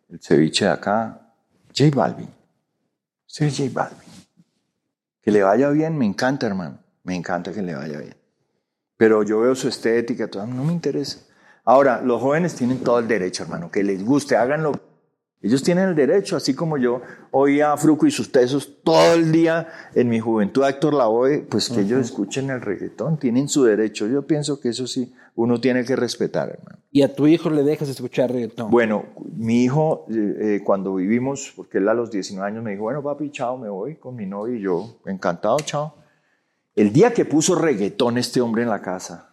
el 0.08 0.20
ceviche 0.22 0.66
de 0.66 0.70
acá, 0.70 1.20
J 1.76 1.90
Balvin. 1.92 2.28
Sí, 3.26 3.50
J 3.50 3.70
Balvin. 3.72 4.08
Que 5.20 5.32
le 5.32 5.42
vaya 5.42 5.68
bien, 5.70 5.98
me 5.98 6.06
encanta, 6.06 6.46
hermano. 6.46 6.78
Me 7.02 7.16
encanta 7.16 7.52
que 7.52 7.60
le 7.60 7.74
vaya 7.74 7.98
bien. 7.98 8.14
Pero 8.96 9.24
yo 9.24 9.40
veo 9.40 9.56
su 9.56 9.66
estética, 9.66 10.28
todo, 10.28 10.46
no 10.46 10.62
me 10.62 10.72
interesa. 10.72 11.18
Ahora, 11.64 12.00
los 12.02 12.22
jóvenes 12.22 12.54
tienen 12.54 12.84
todo 12.84 13.00
el 13.00 13.08
derecho, 13.08 13.42
hermano, 13.42 13.68
que 13.68 13.82
les 13.82 14.04
guste, 14.04 14.36
háganlo 14.36 14.89
ellos 15.42 15.62
tienen 15.62 15.88
el 15.88 15.94
derecho, 15.94 16.36
así 16.36 16.54
como 16.54 16.76
yo 16.76 17.00
oía 17.30 17.72
a 17.72 17.76
Fruco 17.78 18.06
y 18.06 18.10
sus 18.10 18.30
tesos 18.30 18.82
todo 18.84 19.14
el 19.14 19.32
día 19.32 19.68
en 19.94 20.10
mi 20.10 20.20
juventud, 20.20 20.64
Héctor 20.64 20.92
Lavoe, 20.92 21.46
pues 21.48 21.70
que 21.70 21.80
ellos 21.80 22.00
escuchen 22.00 22.50
el 22.50 22.60
reggaetón, 22.60 23.18
tienen 23.18 23.48
su 23.48 23.64
derecho. 23.64 24.06
Yo 24.06 24.26
pienso 24.26 24.60
que 24.60 24.68
eso 24.68 24.86
sí, 24.86 25.14
uno 25.34 25.58
tiene 25.58 25.84
que 25.84 25.96
respetar, 25.96 26.50
hermano. 26.50 26.78
¿Y 26.92 27.00
a 27.02 27.14
tu 27.14 27.26
hijo 27.26 27.48
le 27.48 27.62
dejas 27.62 27.88
escuchar 27.88 28.30
reggaetón? 28.30 28.70
Bueno, 28.70 29.06
mi 29.34 29.64
hijo, 29.64 30.04
eh, 30.10 30.56
eh, 30.56 30.60
cuando 30.62 30.94
vivimos, 30.96 31.54
porque 31.56 31.78
él 31.78 31.88
a 31.88 31.94
los 31.94 32.10
19 32.10 32.46
años 32.46 32.62
me 32.62 32.72
dijo, 32.72 32.82
bueno, 32.82 33.02
papi, 33.02 33.30
chao, 33.30 33.56
me 33.56 33.70
voy 33.70 33.96
con 33.96 34.16
mi 34.16 34.26
novio 34.26 34.56
y 34.56 34.60
yo, 34.60 35.00
encantado, 35.06 35.56
chao. 35.60 35.94
El 36.74 36.92
día 36.92 37.14
que 37.14 37.24
puso 37.24 37.54
reggaetón 37.54 38.18
este 38.18 38.42
hombre 38.42 38.62
en 38.62 38.68
la 38.68 38.82
casa, 38.82 39.29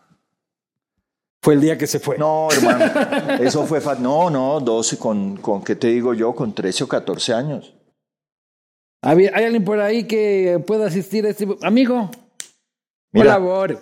fue 1.41 1.53
el 1.53 1.61
día 1.61 1.77
que 1.77 1.87
se 1.87 1.99
fue. 1.99 2.17
No, 2.17 2.49
hermano. 2.51 3.43
Eso 3.43 3.65
fue. 3.65 3.81
No, 3.99 4.29
no, 4.29 4.59
12, 4.59 4.97
con, 4.97 5.37
con, 5.37 5.63
¿qué 5.63 5.75
te 5.75 5.87
digo 5.87 6.13
yo? 6.13 6.33
Con 6.33 6.53
13 6.53 6.83
o 6.83 6.87
14 6.87 7.33
años. 7.33 7.73
¿Hay 9.01 9.27
alguien 9.27 9.63
por 9.63 9.79
ahí 9.79 10.05
que 10.05 10.61
pueda 10.65 10.87
asistir 10.87 11.25
a 11.25 11.29
este. 11.29 11.47
Amigo, 11.61 12.09
Mira, 13.11 13.35
colabore. 13.35 13.77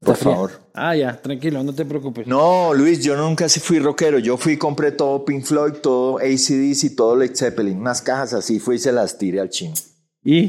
Por 0.00 0.16
favor. 0.16 0.50
Ah, 0.74 0.94
ya, 0.94 1.20
tranquilo, 1.20 1.62
no 1.62 1.74
te 1.74 1.84
preocupes. 1.84 2.26
No, 2.26 2.74
Luis, 2.74 3.02
yo 3.02 3.16
nunca 3.16 3.48
fui 3.48 3.78
rockero. 3.78 4.18
Yo 4.18 4.36
fui 4.36 4.52
y 4.54 4.58
compré 4.58 4.92
todo 4.92 5.24
Pink 5.24 5.44
Floyd, 5.44 5.74
todo 5.82 6.18
ACDC 6.18 6.94
todo 6.94 7.16
Led 7.16 7.34
Zeppelin. 7.34 7.78
Unas 7.78 8.02
cajas 8.02 8.34
así, 8.34 8.60
fui 8.60 8.76
y 8.76 8.78
se 8.78 8.92
las 8.92 9.16
tiré 9.16 9.40
al 9.40 9.48
chino. 9.48 9.74
¿Y? 10.22 10.46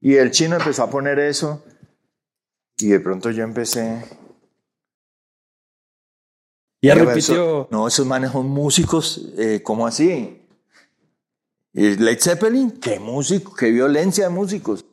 Y 0.00 0.14
el 0.14 0.30
chino 0.30 0.56
empezó 0.56 0.84
a 0.84 0.90
poner 0.90 1.18
eso. 1.18 1.64
Y 2.78 2.88
de 2.88 3.00
pronto 3.00 3.30
yo 3.30 3.42
empecé 3.42 4.04
ya 6.88 6.94
repitió. 6.94 7.68
no, 7.70 7.86
esos 7.88 8.06
manes 8.06 8.32
son 8.32 8.46
músicos, 8.48 9.28
eh, 9.38 9.60
¿cómo 9.62 9.86
así? 9.86 10.38
¿Y 11.74 11.96
Led 11.96 12.18
Zeppelin? 12.20 12.72
¿Qué 12.72 12.98
músico? 13.00 13.54
¿Qué 13.54 13.70
violencia 13.70 14.24
de 14.24 14.30
músicos? 14.30 14.84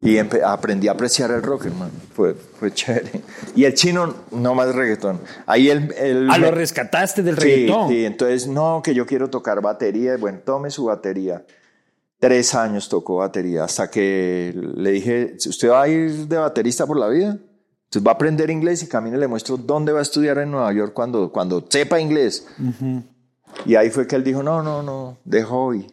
Y 0.00 0.18
aprendí 0.18 0.86
a 0.86 0.92
apreciar 0.92 1.30
el 1.32 1.42
rock, 1.42 1.66
hermano. 1.66 1.90
Fue, 2.14 2.32
fue 2.34 2.72
chévere. 2.72 3.20
Y 3.56 3.64
el 3.64 3.74
chino, 3.74 4.14
no 4.30 4.54
más 4.54 4.72
reggaetón. 4.72 5.20
Ahí 5.46 5.70
él 5.70 6.28
Ah, 6.30 6.38
lo 6.38 6.52
rescataste 6.52 7.22
del 7.24 7.36
Sí, 7.36 7.40
reggaetón. 7.40 7.88
sí, 7.88 8.04
entonces, 8.04 8.46
no, 8.46 8.80
que 8.84 8.94
yo 8.94 9.06
quiero 9.06 9.28
tocar 9.28 9.60
batería. 9.60 10.16
Bueno, 10.16 10.38
tome 10.44 10.70
su 10.70 10.84
batería. 10.84 11.44
Tres 12.20 12.54
años 12.54 12.88
tocó 12.88 13.16
batería 13.16 13.64
hasta 13.64 13.90
que 13.90 14.52
le 14.54 14.90
dije, 14.92 15.36
¿usted 15.46 15.70
va 15.70 15.82
a 15.82 15.88
ir 15.88 16.28
de 16.28 16.36
baterista 16.36 16.86
por 16.86 16.96
la 16.96 17.08
vida? 17.08 17.38
Entonces 17.88 18.06
va 18.06 18.10
a 18.12 18.14
aprender 18.14 18.50
inglés 18.50 18.82
y 18.82 18.86
camino 18.88 19.16
y 19.16 19.20
le 19.20 19.26
muestro 19.28 19.56
dónde 19.56 19.92
va 19.92 20.00
a 20.00 20.02
estudiar 20.02 20.36
en 20.38 20.50
Nueva 20.50 20.70
York 20.74 20.92
cuando, 20.92 21.32
cuando 21.32 21.64
sepa 21.68 21.98
inglés. 21.98 22.46
Y 23.64 23.76
ahí 23.76 23.88
fue 23.88 24.06
que 24.06 24.14
él 24.16 24.24
dijo, 24.24 24.42
no, 24.42 24.62
no, 24.62 24.82
no, 24.82 25.16
de 25.24 25.42
hobby. 25.42 25.86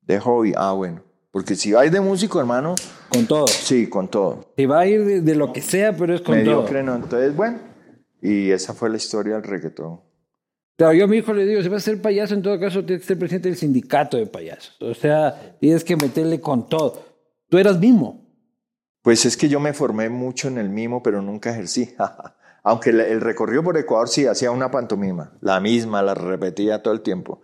De 0.00 0.18
hobby, 0.18 0.52
ah, 0.56 0.72
bueno. 0.72 1.02
Porque 1.30 1.54
si 1.54 1.70
va 1.70 1.82
a 1.82 1.86
ir 1.86 1.92
de 1.92 2.00
músico, 2.00 2.40
hermano, 2.40 2.74
Con 3.08 3.26
todo. 3.26 3.46
sí, 3.46 3.88
con 3.88 4.08
todo. 4.08 4.52
Se 4.56 4.66
va 4.66 4.80
a 4.80 4.86
ir 4.86 5.04
de, 5.04 5.20
de 5.20 5.34
lo 5.36 5.52
que 5.52 5.62
sea, 5.62 5.96
pero 5.96 6.14
es 6.16 6.20
con 6.20 6.34
Mediocre, 6.36 6.82
todo. 6.82 6.98
no. 6.98 7.04
Entonces, 7.04 7.36
bueno. 7.36 7.58
Y 8.20 8.50
esa 8.50 8.74
fue 8.74 8.90
la 8.90 8.96
historia 8.96 9.34
del 9.34 9.44
reggaetón. 9.44 10.00
Claro, 10.76 10.94
yo 10.94 11.04
a 11.04 11.06
mi 11.06 11.18
hijo 11.18 11.32
le 11.32 11.46
digo, 11.46 11.62
si 11.62 11.68
vas 11.68 11.82
a 11.82 11.84
ser 11.84 12.02
payaso, 12.02 12.34
en 12.34 12.42
todo 12.42 12.58
caso 12.58 12.84
tienes 12.84 13.02
que 13.02 13.06
ser 13.06 13.18
presidente 13.18 13.48
del 13.48 13.56
sindicato 13.56 14.16
de 14.16 14.26
payasos. 14.26 14.76
O 14.80 14.94
sea, 14.94 15.56
tienes 15.60 15.84
que 15.84 15.96
meterle 15.96 16.40
con 16.40 16.68
todo. 16.68 17.00
Tú 17.48 17.56
eras 17.58 17.78
mimo. 17.78 18.21
Pues 19.02 19.26
es 19.26 19.36
que 19.36 19.48
yo 19.48 19.58
me 19.60 19.72
formé 19.72 20.08
mucho 20.08 20.48
en 20.48 20.58
el 20.58 20.70
mimo, 20.70 21.02
pero 21.02 21.20
nunca 21.20 21.50
ejercí. 21.50 21.94
Aunque 22.62 22.90
el, 22.90 23.20
recorrido 23.20 23.64
por 23.64 23.76
Ecuador 23.76 24.08
sí 24.08 24.26
hacía 24.26 24.52
una 24.52 24.70
pantomima, 24.70 25.32
la 25.40 25.58
misma, 25.58 26.00
la 26.00 26.14
repetía 26.14 26.80
todo 26.80 26.94
el 26.94 27.00
tiempo. 27.00 27.42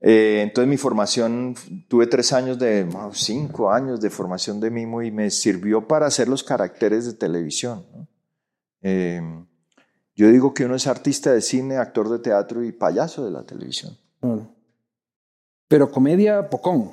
Eh, 0.00 0.40
entonces 0.42 0.68
mi 0.68 0.76
formación, 0.76 1.54
tuve 1.88 2.08
tres 2.08 2.32
años 2.32 2.58
de, 2.58 2.88
cinco 3.12 3.70
años 3.70 4.00
de 4.00 4.10
formación 4.10 4.60
de 4.60 4.70
mimo 4.70 5.00
y 5.02 5.12
me 5.12 5.30
sirvió 5.30 5.86
para 5.86 6.06
hacer 6.06 6.28
los 6.28 6.42
caracteres 6.42 7.06
de 7.06 7.14
televisión. 7.14 7.86
¿no? 7.94 8.08
Eh, 8.82 9.20
yo 10.16 10.28
digo 10.28 10.54
que 10.54 10.64
uno 10.64 10.74
es 10.74 10.86
artista 10.86 11.32
de 11.32 11.40
cine, 11.40 11.76
actor 11.76 12.08
de 12.08 12.18
teatro 12.18 12.64
y 12.64 12.72
payaso 12.72 13.24
de 13.24 13.30
la 13.30 13.44
televisión. 13.44 13.96
Pero 15.68 15.90
comedia, 15.90 16.48
pocón. 16.48 16.92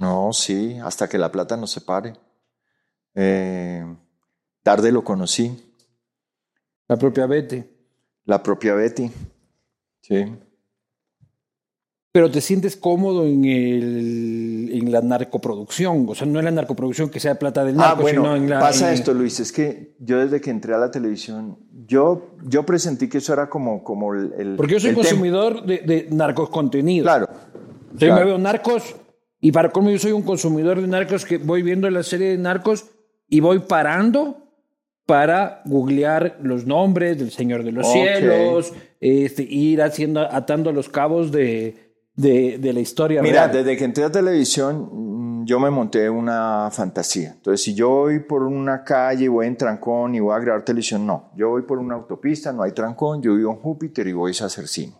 No, 0.00 0.32
sí, 0.32 0.78
hasta 0.82 1.08
que 1.08 1.18
la 1.18 1.30
plata 1.30 1.56
nos 1.56 1.70
separe. 1.70 2.14
Eh, 3.20 3.84
tarde 4.62 4.92
lo 4.92 5.02
conocí. 5.02 5.50
La 6.86 6.96
propia 6.96 7.26
Betty. 7.26 7.64
La 8.26 8.40
propia 8.42 8.74
Betty. 8.74 9.10
Sí. 10.02 10.24
Pero 12.12 12.30
te 12.30 12.40
sientes 12.40 12.76
cómodo 12.76 13.26
en, 13.26 13.44
el, 13.44 14.70
en 14.72 14.92
la 14.92 15.02
narcoproducción. 15.02 16.06
O 16.08 16.14
sea, 16.14 16.26
no 16.26 16.38
en 16.38 16.44
la 16.46 16.50
narcoproducción 16.52 17.10
que 17.10 17.20
sea 17.20 17.38
plata 17.38 17.64
del 17.64 17.74
Ah, 17.78 17.88
narco, 17.88 18.02
bueno, 18.02 18.22
sino 18.22 18.36
en 18.36 18.48
la. 18.50 18.60
pasa 18.60 18.88
en- 18.88 18.94
esto, 18.94 19.12
Luis, 19.14 19.40
es 19.40 19.52
que 19.52 19.96
yo 19.98 20.18
desde 20.18 20.40
que 20.40 20.50
entré 20.50 20.74
a 20.74 20.78
la 20.78 20.90
televisión, 20.90 21.58
yo, 21.86 22.34
yo 22.44 22.64
presentí 22.64 23.08
que 23.08 23.18
eso 23.18 23.32
era 23.32 23.50
como, 23.50 23.82
como 23.84 24.14
el... 24.14 24.54
Porque 24.56 24.74
yo 24.74 24.80
soy 24.80 24.94
consumidor 24.94 25.64
de, 25.66 25.78
de 25.78 26.06
narcos 26.10 26.48
contenidos. 26.50 27.04
Claro. 27.04 27.28
Yo 27.94 27.98
claro. 28.06 28.14
me 28.14 28.24
veo 28.26 28.38
narcos 28.38 28.94
y 29.40 29.52
para 29.52 29.70
cómo 29.70 29.90
yo 29.90 29.98
soy 29.98 30.12
un 30.12 30.22
consumidor 30.22 30.80
de 30.80 30.86
narcos 30.86 31.24
que 31.24 31.38
voy 31.38 31.62
viendo 31.62 31.88
la 31.90 32.02
serie 32.02 32.28
de 32.30 32.38
narcos 32.38 32.86
y 33.28 33.40
voy 33.40 33.60
parando 33.60 34.44
para 35.06 35.62
googlear 35.64 36.38
los 36.42 36.66
nombres 36.66 37.18
del 37.18 37.30
Señor 37.30 37.64
de 37.64 37.72
los 37.72 37.86
Ok. 37.86 37.92
Cielos, 37.92 38.72
este, 39.00 39.42
ir 39.42 39.80
haciendo, 39.80 40.20
atando 40.20 40.70
los 40.72 40.88
cabos 40.88 41.32
de, 41.32 41.94
de, 42.14 42.58
de 42.58 42.72
la 42.74 42.80
historia 42.80 43.22
Mira, 43.22 43.46
real. 43.46 43.56
desde 43.64 43.78
que 43.78 43.84
entré 43.84 44.04
a 44.04 44.10
televisión, 44.12 44.90
mm, 44.92 45.46
yo 45.46 45.58
me 45.60 45.70
monté 45.70 46.10
una 46.10 46.68
fantasía. 46.70 47.30
Entonces, 47.36 47.62
si 47.62 47.74
yo 47.74 47.88
voy 47.88 48.18
por 48.20 48.42
una 48.42 48.84
calle, 48.84 49.28
voy 49.30 49.46
en 49.46 49.56
trancón 49.56 50.14
y 50.14 50.20
voy 50.20 50.34
a 50.34 50.40
grabar 50.40 50.62
televisión, 50.62 51.06
no. 51.06 51.30
Yo 51.36 51.48
voy 51.50 51.62
por 51.62 51.78
una 51.78 51.94
autopista, 51.94 52.52
no 52.52 52.62
hay 52.62 52.72
trancón, 52.72 53.22
yo 53.22 53.34
vivo 53.34 53.50
en 53.52 53.58
Júpiter 53.58 54.06
y 54.08 54.12
voy 54.12 54.32
a 54.38 54.44
hacer 54.44 54.68
cine. 54.68 54.92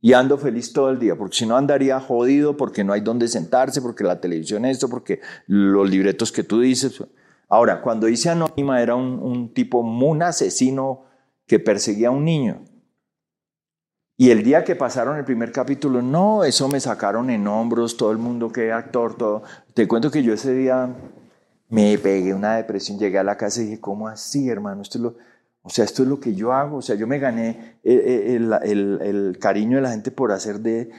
Y 0.00 0.12
ando 0.12 0.36
feliz 0.38 0.72
todo 0.72 0.90
el 0.90 0.98
día, 1.00 1.16
porque 1.16 1.36
si 1.36 1.46
no 1.46 1.56
andaría 1.56 1.98
jodido, 1.98 2.56
porque 2.56 2.84
no 2.84 2.92
hay 2.92 3.00
dónde 3.00 3.26
sentarse, 3.28 3.80
porque 3.82 4.04
la 4.04 4.20
televisión 4.20 4.64
esto, 4.64 4.88
porque 4.88 5.20
los 5.48 5.88
libretos 5.90 6.30
que 6.30 6.44
tú 6.44 6.60
dices. 6.60 7.02
Ahora, 7.52 7.82
cuando 7.82 8.08
hice 8.08 8.30
Anónima 8.30 8.80
era 8.80 8.94
un, 8.94 9.18
un 9.22 9.52
tipo, 9.52 9.80
un 9.80 10.22
asesino 10.22 11.04
que 11.46 11.58
perseguía 11.60 12.08
a 12.08 12.10
un 12.10 12.24
niño. 12.24 12.62
Y 14.16 14.30
el 14.30 14.42
día 14.42 14.64
que 14.64 14.76
pasaron 14.76 15.18
el 15.18 15.24
primer 15.24 15.52
capítulo, 15.52 16.00
no, 16.00 16.44
eso 16.44 16.68
me 16.68 16.80
sacaron 16.80 17.28
en 17.30 17.46
hombros, 17.46 17.96
todo 17.96 18.12
el 18.12 18.18
mundo 18.18 18.50
que 18.52 18.70
actor, 18.72 19.16
todo. 19.16 19.42
Te 19.74 19.88
cuento 19.88 20.10
que 20.10 20.22
yo 20.22 20.32
ese 20.32 20.54
día 20.54 20.94
me 21.68 21.98
pegué 21.98 22.32
una 22.32 22.56
depresión, 22.56 22.98
llegué 22.98 23.18
a 23.18 23.24
la 23.24 23.36
casa 23.36 23.60
y 23.60 23.64
dije, 23.66 23.80
¿cómo 23.80 24.08
así, 24.08 24.48
hermano? 24.48 24.82
Esto 24.82 24.98
es 24.98 25.02
lo, 25.02 25.16
o 25.62 25.70
sea, 25.70 25.84
esto 25.84 26.02
es 26.04 26.08
lo 26.08 26.20
que 26.20 26.34
yo 26.34 26.52
hago. 26.52 26.78
O 26.78 26.82
sea, 26.82 26.94
yo 26.96 27.06
me 27.06 27.18
gané 27.18 27.78
eh, 27.82 28.36
el, 28.36 28.52
el- 29.02 29.38
cariño 29.40 29.76
de 29.76 29.82
la 29.82 29.90
gente 29.90 30.10
por 30.10 30.32
hacer 30.32 30.60
de, 30.60 30.90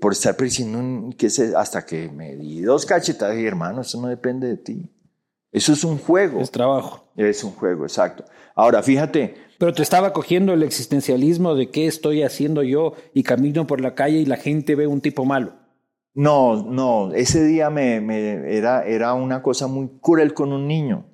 por 0.00 0.12
estar 0.12 0.36
persiguiendo 0.36 0.78
un, 0.80 1.12
que 1.12 1.30
se, 1.30 1.54
hasta 1.56 1.86
que 1.86 2.08
me 2.10 2.36
di 2.36 2.62
dos 2.62 2.86
cachetadas 2.86 3.36
y 3.38 3.46
hermano, 3.46 3.82
esto 3.82 4.00
no 4.00 4.08
depende 4.08 4.48
de 4.48 4.56
ti. 4.56 4.93
Eso 5.54 5.72
es 5.72 5.84
un 5.84 5.96
juego. 5.98 6.40
Es 6.40 6.50
trabajo. 6.50 7.08
Es 7.16 7.42
un 7.44 7.52
juego, 7.52 7.84
exacto. 7.84 8.24
Ahora, 8.56 8.82
fíjate, 8.82 9.34
Pero 9.58 9.72
te 9.72 9.82
estaba 9.82 10.12
cogiendo 10.12 10.52
el 10.52 10.62
existencialismo 10.64 11.54
de 11.54 11.70
qué 11.70 11.86
estoy 11.86 12.22
haciendo 12.24 12.62
yo 12.62 12.92
y 13.14 13.22
camino 13.22 13.66
por 13.66 13.80
la 13.80 13.94
calle 13.94 14.18
y 14.18 14.26
la 14.26 14.36
gente 14.36 14.74
ve 14.74 14.86
un 14.88 15.00
tipo 15.00 15.24
malo. 15.24 15.52
No, 16.12 16.62
no, 16.64 17.12
ese 17.14 17.44
día 17.44 17.70
me, 17.70 18.00
me- 18.00 18.56
era, 18.56 18.84
era 18.84 19.14
una 19.14 19.42
cosa 19.42 19.66
muy 19.68 19.88
cruel 20.00 20.34
con 20.34 20.52
un 20.52 20.66
niño. 20.68 21.06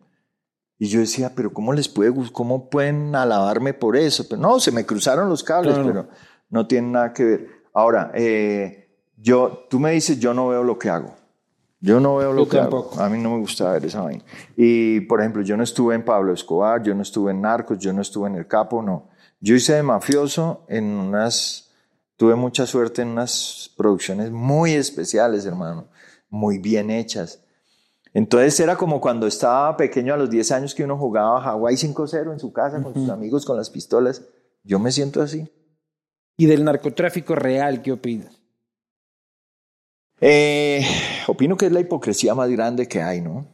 Y 0.78 0.88
yo 0.88 1.00
decía, 1.00 1.32
pero 1.36 1.52
¿cómo 1.52 1.72
les 1.74 1.88
puede, 1.88 2.10
cómo 2.32 2.70
pueden 2.70 3.14
alabarme 3.14 3.74
por 3.74 3.96
eso? 3.96 4.26
Pero 4.28 4.40
no, 4.40 4.58
se 4.58 4.72
me 4.72 4.84
cruzaron 4.86 5.28
los 5.28 5.44
cables, 5.44 5.74
Claro. 5.74 5.86
pero 5.88 6.08
no 6.48 6.66
tiene 6.66 6.88
nada 6.88 7.12
que 7.12 7.24
ver. 7.24 7.48
Ahora, 7.74 8.10
eh, 8.14 8.88
yo, 9.16 9.66
tú 9.68 9.78
me 9.78 9.92
dices, 9.92 10.18
yo 10.18 10.32
no 10.32 10.48
veo 10.48 10.64
lo 10.64 10.78
que 10.78 10.88
hago. 10.88 11.14
Yo 11.80 11.98
no 11.98 12.16
veo 12.16 12.32
lo 12.32 12.44
Yo 12.44 12.48
que 12.48 12.58
tampoco. 12.58 13.00
A 13.00 13.08
mí 13.08 13.18
no 13.18 13.30
me 13.30 13.38
gusta 13.38 13.72
ver 13.72 13.86
esa 13.86 14.02
vaina. 14.02 14.22
Y, 14.56 15.00
por 15.00 15.20
ejemplo, 15.20 15.42
yo 15.42 15.56
no 15.56 15.62
estuve 15.62 15.94
en 15.94 16.04
Pablo 16.04 16.32
Escobar, 16.32 16.82
yo 16.82 16.94
no 16.94 17.02
estuve 17.02 17.30
en 17.32 17.40
Narcos, 17.40 17.78
yo 17.78 17.92
no 17.92 18.02
estuve 18.02 18.28
en 18.28 18.36
El 18.36 18.46
Capo, 18.46 18.82
no. 18.82 19.08
Yo 19.40 19.54
hice 19.54 19.74
de 19.74 19.82
mafioso 19.82 20.64
en 20.68 20.84
unas, 20.84 21.70
tuve 22.16 22.34
mucha 22.34 22.66
suerte 22.66 23.00
en 23.00 23.08
unas 23.08 23.72
producciones 23.76 24.30
muy 24.30 24.74
especiales, 24.74 25.46
hermano, 25.46 25.88
muy 26.28 26.58
bien 26.58 26.90
hechas. 26.90 27.42
Entonces 28.12 28.58
era 28.60 28.76
como 28.76 29.00
cuando 29.00 29.26
estaba 29.26 29.76
pequeño 29.76 30.12
a 30.12 30.16
los 30.18 30.28
10 30.28 30.50
años 30.50 30.74
que 30.74 30.84
uno 30.84 30.98
jugaba 30.98 31.38
a 31.38 31.42
Hawái 31.42 31.76
5-0 31.76 32.32
en 32.32 32.40
su 32.40 32.52
casa 32.52 32.82
con 32.82 32.92
sus 32.92 33.08
amigos 33.08 33.46
con 33.46 33.56
las 33.56 33.70
pistolas. 33.70 34.26
Yo 34.64 34.78
me 34.78 34.92
siento 34.92 35.22
así. 35.22 35.50
Y 36.36 36.46
del 36.46 36.64
narcotráfico 36.64 37.34
real, 37.34 37.82
¿qué 37.82 37.92
opinas? 37.92 38.40
Eh, 40.20 40.84
opino 41.30 41.56
que 41.56 41.66
es 41.66 41.72
la 41.72 41.80
hipocresía 41.80 42.34
más 42.34 42.48
grande 42.50 42.88
que 42.88 43.02
hay, 43.02 43.20
¿no? 43.20 43.46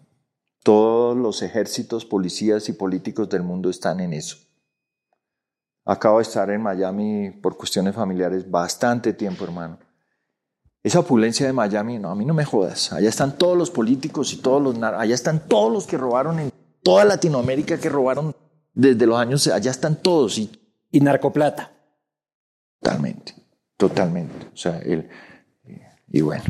Todos 0.63 1.17
los 1.17 1.43
ejércitos, 1.43 2.05
policías 2.05 2.69
y 2.69 2.73
políticos 2.73 3.29
del 3.29 3.43
mundo 3.43 3.71
están 3.71 4.01
en 4.01 4.13
eso. 4.13 4.39
Acabo 5.85 6.19
de 6.19 6.23
estar 6.23 6.51
en 6.51 6.63
Miami 6.63 7.31
por 7.31 7.57
cuestiones 7.57 7.95
familiares 7.95 8.51
bastante 8.51 9.13
tiempo, 9.13 9.45
hermano. 9.45 9.79
Esa 10.83 11.01
opulencia 11.01 11.47
de 11.47 11.53
Miami, 11.53 11.99
no, 11.99 12.11
a 12.11 12.15
mí 12.15 12.25
no 12.25 12.35
me 12.35 12.45
jodas. 12.45 12.93
Allá 12.93 13.09
están 13.09 13.39
todos 13.39 13.57
los 13.57 13.71
políticos 13.71 14.33
y 14.33 14.39
todos 14.39 14.63
los... 14.63 14.83
Allá 14.83 15.15
están 15.15 15.47
todos 15.47 15.73
los 15.73 15.87
que 15.87 15.97
robaron 15.97 16.41
en 16.41 16.53
toda 16.83 17.05
Latinoamérica, 17.05 17.79
que 17.79 17.89
robaron 17.89 18.35
desde 18.75 19.07
los 19.07 19.19
años... 19.19 19.47
Allá 19.49 19.71
están 19.71 19.97
todos 19.97 20.39
y 20.39 20.51
Y 20.91 21.01
narcoplata. 21.01 21.73
Totalmente, 22.81 23.35
totalmente. 23.77 24.47
O 24.53 24.57
sea, 24.57 24.79
el, 24.79 25.09
y 26.09 26.21
bueno, 26.21 26.45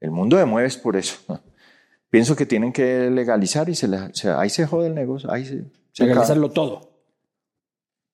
el 0.00 0.10
mundo 0.10 0.36
de 0.36 0.44
mueves 0.44 0.76
por 0.76 0.96
eso. 0.96 1.18
Pienso 2.10 2.34
que 2.34 2.46
tienen 2.46 2.72
que 2.72 3.08
legalizar 3.10 3.68
y 3.68 3.74
se, 3.74 3.86
le- 3.88 4.12
se- 4.14 4.30
ahí 4.30 4.50
se 4.50 4.66
jode 4.66 4.88
el 4.88 4.94
negocio, 4.94 5.30
ahí 5.30 5.44
se, 5.44 5.58
se 5.92 6.02
acaba. 6.02 6.08
Legalizarlo 6.08 6.50
todo. 6.50 6.90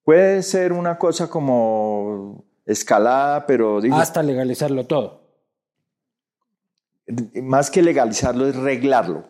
Puede 0.05 0.43
ser 0.43 0.73
una 0.73 0.99
cosa 0.99 1.29
como 1.29 2.45
escalada, 2.65 3.47
pero 3.47 3.81
digo, 3.81 3.97
Hasta 3.97 4.23
legalizarlo 4.23 4.85
todo. 4.87 5.23
más 7.43 7.71
que 7.71 7.83
legalizarlo 7.83 8.47
es 8.47 8.57
reglarlo. 8.57 9.25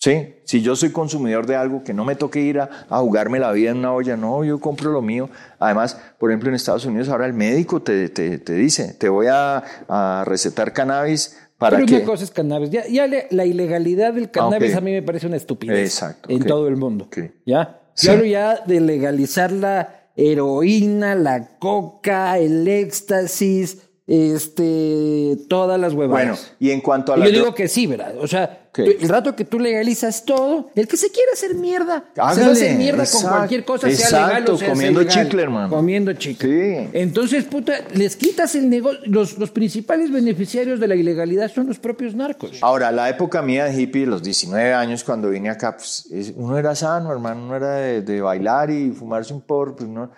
¿Sí? 0.00 0.36
Si 0.44 0.62
yo 0.62 0.76
soy 0.76 0.90
consumidor 0.92 1.46
de 1.46 1.56
algo 1.56 1.82
que 1.82 1.92
no 1.92 2.04
me 2.04 2.14
toque 2.14 2.40
ir 2.40 2.60
a, 2.60 2.70
a 2.88 3.00
jugarme 3.00 3.40
la 3.40 3.50
vida 3.52 3.70
en 3.70 3.78
una 3.78 3.92
olla, 3.92 4.16
no, 4.16 4.44
yo 4.44 4.60
compro 4.60 4.92
lo 4.92 5.02
mío. 5.02 5.28
Además, 5.58 6.00
por 6.18 6.30
ejemplo, 6.30 6.48
en 6.48 6.54
Estados 6.54 6.84
Unidos 6.86 7.08
ahora 7.08 7.26
el 7.26 7.32
médico 7.32 7.82
te, 7.82 8.08
te, 8.08 8.38
te 8.38 8.52
dice, 8.54 8.94
te 8.94 9.08
voy 9.08 9.26
a, 9.28 9.62
a 9.88 10.24
recetar 10.24 10.72
cannabis 10.72 11.36
para 11.58 11.76
Pero 11.78 11.88
que... 11.88 11.96
una 11.96 12.04
cosa 12.04 12.22
es 12.22 12.30
cannabis. 12.30 12.70
Ya, 12.70 12.84
la 13.30 13.44
ilegalidad 13.44 14.14
del 14.14 14.30
cannabis 14.30 14.70
ok. 14.72 14.78
a 14.78 14.80
mí 14.82 14.92
me 14.92 15.02
parece 15.02 15.26
una 15.26 15.36
estupidez. 15.36 15.80
Exacto, 15.92 16.30
En 16.30 16.44
todo 16.44 16.68
el 16.68 16.76
mundo. 16.76 17.08
¿Ya? 17.44 17.80
Sí. 17.94 18.06
Yo 18.06 18.12
hablo 18.12 18.24
ya 18.24 18.60
de 18.64 18.80
legalizar 18.80 19.50
la 19.50 20.04
heroína, 20.14 21.16
la 21.16 21.58
coca, 21.58 22.38
el 22.38 22.68
éxtasis, 22.68 23.78
este, 24.06 25.36
todas 25.48 25.78
las 25.80 25.94
Bueno, 25.94 26.14
huevadas. 26.14 26.54
y 26.60 26.70
en 26.70 26.80
cuanto 26.80 27.12
a 27.12 27.16
la... 27.16 27.26
yo 27.26 27.32
digo 27.32 27.54
que 27.54 27.68
sí, 27.68 27.86
¿verdad? 27.86 28.14
O 28.20 28.26
sea, 28.26 28.67
El 28.84 29.08
rato 29.08 29.34
que 29.36 29.44
tú 29.44 29.58
legalizas 29.58 30.24
todo, 30.24 30.70
el 30.74 30.86
que 30.88 30.96
se 30.96 31.10
quiere 31.10 31.32
hacer 31.32 31.54
mierda, 31.54 32.04
se 32.14 32.20
Hágale, 32.20 32.52
hace 32.52 32.74
mierda 32.74 33.02
exacto, 33.04 33.26
con 33.28 33.36
cualquier 33.38 33.64
cosa, 33.64 33.90
sea 33.90 34.08
legal 34.10 34.30
exacto, 34.30 34.54
o 34.54 34.58
sea 34.58 34.68
comiendo 34.70 35.04
chicle, 35.04 35.42
hermano. 35.42 35.68
Comiendo 35.70 36.12
chicle. 36.14 36.84
Sí. 36.84 36.90
Entonces, 36.92 37.44
puta, 37.44 37.74
les 37.94 38.16
quitas 38.16 38.54
el 38.54 38.68
negocio. 38.70 39.00
Los, 39.06 39.38
los 39.38 39.50
principales 39.50 40.10
beneficiarios 40.10 40.80
de 40.80 40.88
la 40.88 40.94
ilegalidad 40.94 41.50
son 41.52 41.66
los 41.66 41.78
propios 41.78 42.14
narcos. 42.14 42.58
Ahora, 42.62 42.90
la 42.92 43.08
época 43.08 43.42
mía 43.42 43.64
de 43.64 43.80
hippie, 43.80 44.06
los 44.06 44.22
19 44.22 44.72
años, 44.74 45.04
cuando 45.04 45.30
vine 45.30 45.50
acá, 45.50 45.76
pues, 45.76 46.06
es- 46.10 46.32
uno 46.36 46.56
era 46.58 46.74
sano, 46.74 47.12
hermano, 47.12 47.44
uno 47.44 47.56
era 47.56 47.74
de, 47.76 48.02
de 48.02 48.20
bailar 48.20 48.70
y 48.70 48.90
fumarse 48.90 49.32
un 49.34 49.40
porro, 49.40 49.76
pues 49.76 49.88
no. 49.88 50.10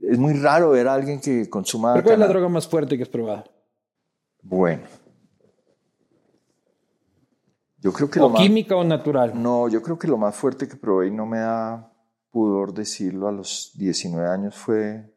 Es 0.00 0.18
muy 0.18 0.34
raro 0.34 0.70
ver 0.70 0.88
a 0.88 0.94
alguien 0.94 1.20
que 1.20 1.48
consuma. 1.48 1.92
¿Pero 1.94 2.04
¿Cuál 2.04 2.14
es 2.14 2.20
la 2.20 2.26
droga 2.28 2.48
más 2.48 2.66
fuerte 2.66 2.96
que 2.96 3.04
has 3.04 3.08
probado? 3.08 3.44
Bueno. 4.42 4.82
Yo 7.82 7.92
creo 7.92 8.08
que 8.08 8.20
lo 8.20 8.26
¿O 8.26 8.28
más. 8.30 8.40
química 8.40 8.76
o 8.76 8.84
natural? 8.84 9.32
No, 9.34 9.68
yo 9.68 9.82
creo 9.82 9.98
que 9.98 10.06
lo 10.06 10.16
más 10.16 10.36
fuerte 10.36 10.68
que 10.68 10.76
probé 10.76 11.08
y 11.08 11.10
no 11.10 11.26
me 11.26 11.40
da 11.40 11.92
pudor 12.30 12.72
decirlo 12.72 13.26
a 13.26 13.32
los 13.32 13.72
19 13.74 14.28
años 14.28 14.54
fue. 14.54 15.12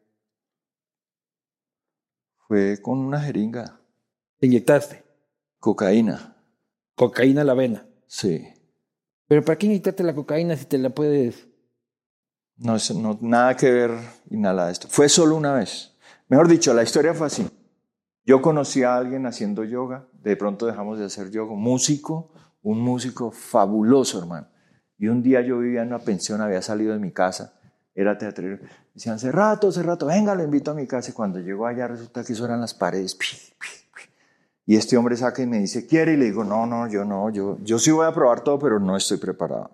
fue 2.48 2.82
con 2.82 2.98
una 2.98 3.20
jeringa. 3.20 3.80
Te 4.38 4.46
inyectaste. 4.46 5.04
Cocaína. 5.60 6.36
Cocaína 6.96 7.42
a 7.42 7.44
la 7.44 7.54
vena. 7.54 7.86
Sí. 8.08 8.44
Pero 9.28 9.44
¿para 9.44 9.58
qué 9.58 9.66
inyectarte 9.66 10.02
la 10.02 10.14
cocaína 10.14 10.56
si 10.56 10.64
te 10.66 10.78
la 10.78 10.90
puedes...? 10.90 11.46
No, 12.56 12.74
eso 12.76 12.94
no, 12.94 13.18
nada 13.20 13.54
que 13.56 13.70
ver 13.70 13.90
de 14.24 14.72
esto. 14.72 14.88
Fue 14.88 15.08
solo 15.08 15.36
una 15.36 15.52
vez. 15.52 15.94
Mejor 16.28 16.48
dicho, 16.48 16.72
la 16.72 16.82
historia 16.82 17.14
fue 17.14 17.26
así. 17.26 17.46
Yo 18.24 18.40
conocí 18.42 18.82
a 18.82 18.96
alguien 18.96 19.26
haciendo 19.26 19.62
yoga, 19.62 20.08
de 20.22 20.36
pronto 20.36 20.66
dejamos 20.66 20.98
de 20.98 21.04
hacer 21.04 21.30
yoga, 21.30 21.54
músico, 21.54 22.32
un 22.66 22.80
músico 22.80 23.30
fabuloso, 23.30 24.18
hermano. 24.18 24.48
Y 24.98 25.06
un 25.06 25.22
día 25.22 25.40
yo 25.40 25.58
vivía 25.58 25.82
en 25.82 25.88
una 25.88 26.00
pensión, 26.00 26.40
había 26.40 26.60
salido 26.62 26.92
de 26.94 26.98
mi 26.98 27.12
casa, 27.12 27.54
era 27.94 28.18
teatrero. 28.18 28.58
Decían, 28.92 29.14
hace 29.14 29.30
rato, 29.30 29.68
hace 29.68 29.84
rato, 29.84 30.06
venga, 30.06 30.34
lo 30.34 30.42
invito 30.42 30.72
a 30.72 30.74
mi 30.74 30.84
casa. 30.84 31.10
Y 31.10 31.14
cuando 31.14 31.38
llegó 31.38 31.66
allá 31.66 31.86
resulta 31.86 32.24
que 32.24 32.32
eso 32.32 32.44
eran 32.44 32.60
las 32.60 32.74
paredes. 32.74 33.16
Y 34.66 34.74
este 34.74 34.96
hombre 34.96 35.16
saca 35.16 35.42
y 35.42 35.46
me 35.46 35.60
dice, 35.60 35.86
¿quiere? 35.86 36.14
Y 36.14 36.16
le 36.16 36.24
digo, 36.24 36.42
no, 36.42 36.66
no, 36.66 36.90
yo 36.90 37.04
no, 37.04 37.30
yo, 37.30 37.56
yo 37.62 37.78
sí 37.78 37.92
voy 37.92 38.04
a 38.04 38.12
probar 38.12 38.40
todo, 38.40 38.58
pero 38.58 38.80
no 38.80 38.96
estoy 38.96 39.18
preparado. 39.18 39.70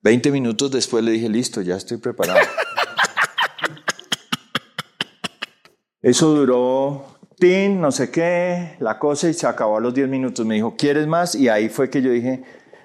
Veinte 0.00 0.30
minutos 0.30 0.70
después 0.70 1.02
le 1.02 1.10
dije, 1.10 1.28
listo, 1.28 1.62
ya 1.62 1.74
estoy 1.74 1.96
preparado. 1.96 2.38
Eso 6.00 6.28
duró, 6.32 7.17
tin, 7.38 7.80
no 7.80 7.90
sé 7.92 8.10
qué, 8.10 8.76
la 8.80 8.98
cosa, 8.98 9.28
y 9.28 9.34
se 9.34 9.46
acabó 9.46 9.78
a 9.78 9.80
los 9.80 9.94
10 9.94 10.08
minutos. 10.08 10.44
Me 10.44 10.56
dijo, 10.56 10.74
¿quieres 10.76 11.06
más? 11.06 11.34
Y 11.34 11.48
ahí 11.48 11.68
fue 11.68 11.90
que 11.90 12.02
yo 12.02 12.10
dije, 12.10 12.42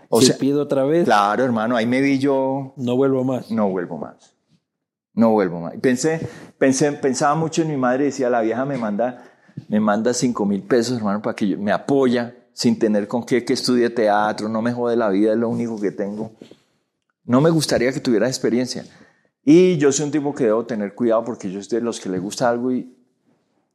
o 0.09 0.21
sea, 0.21 0.37
pido 0.37 0.61
otra 0.61 0.83
vez, 0.83 1.05
claro, 1.05 1.43
hermano, 1.43 1.75
ahí 1.75 1.85
me 1.85 2.01
vi 2.01 2.19
yo, 2.19 2.73
no 2.77 2.95
vuelvo 2.95 3.23
más. 3.23 3.49
no 3.51 3.69
vuelvo 3.69 3.97
más. 3.97 4.35
No 5.15 5.31
vuelvo 5.31 5.59
más. 5.59 5.75
Pensé, 5.81 6.27
pensé, 6.57 6.91
pensaba 6.93 7.35
mucho 7.35 7.61
en 7.61 7.69
mi 7.69 7.77
madre 7.77 8.03
y 8.03 8.05
decía, 8.07 8.29
la 8.29 8.41
vieja 8.41 8.65
me 8.65 8.77
manda, 8.77 9.23
me 9.67 9.79
manda 9.79 10.13
5 10.13 10.45
mil 10.45 10.63
pesos, 10.63 10.97
hermano, 10.97 11.21
para 11.21 11.35
que 11.35 11.47
yo, 11.47 11.57
me 11.57 11.71
apoya 11.71 12.35
sin 12.53 12.77
tener 12.77 13.07
con 13.07 13.25
qué, 13.25 13.43
que 13.43 13.53
estudie 13.53 13.89
teatro, 13.89 14.47
no 14.49 14.61
me 14.61 14.71
jode 14.71 14.95
la 14.95 15.09
vida, 15.09 15.33
es 15.33 15.37
lo 15.37 15.49
único 15.49 15.79
que 15.79 15.91
tengo. 15.91 16.31
No 17.25 17.41
me 17.41 17.49
gustaría 17.49 17.91
que 17.91 17.99
tuviera 17.99 18.27
experiencia. 18.27 18.85
Y 19.43 19.77
yo 19.77 19.91
soy 19.91 20.05
un 20.05 20.11
tipo 20.11 20.33
que 20.33 20.45
debo 20.45 20.65
tener 20.65 20.95
cuidado 20.95 21.23
porque 21.25 21.51
yo 21.51 21.61
soy 21.61 21.79
de 21.79 21.83
los 21.83 21.99
que 21.99 22.09
le 22.09 22.19
gusta 22.19 22.49
algo 22.49 22.71
y 22.71 23.02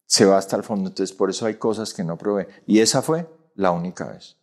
se 0.09 0.24
va 0.24 0.38
hasta 0.38 0.56
el 0.56 0.62
fondo. 0.62 0.88
Entonces, 0.88 1.14
por 1.14 1.28
eso 1.28 1.44
hay 1.46 1.54
cosas 1.54 1.92
que 1.92 2.02
no 2.02 2.16
probé. 2.16 2.48
Y 2.66 2.80
esa 2.80 3.02
fue 3.02 3.26
la 3.54 3.70
única 3.72 4.09
vez. 4.09 4.36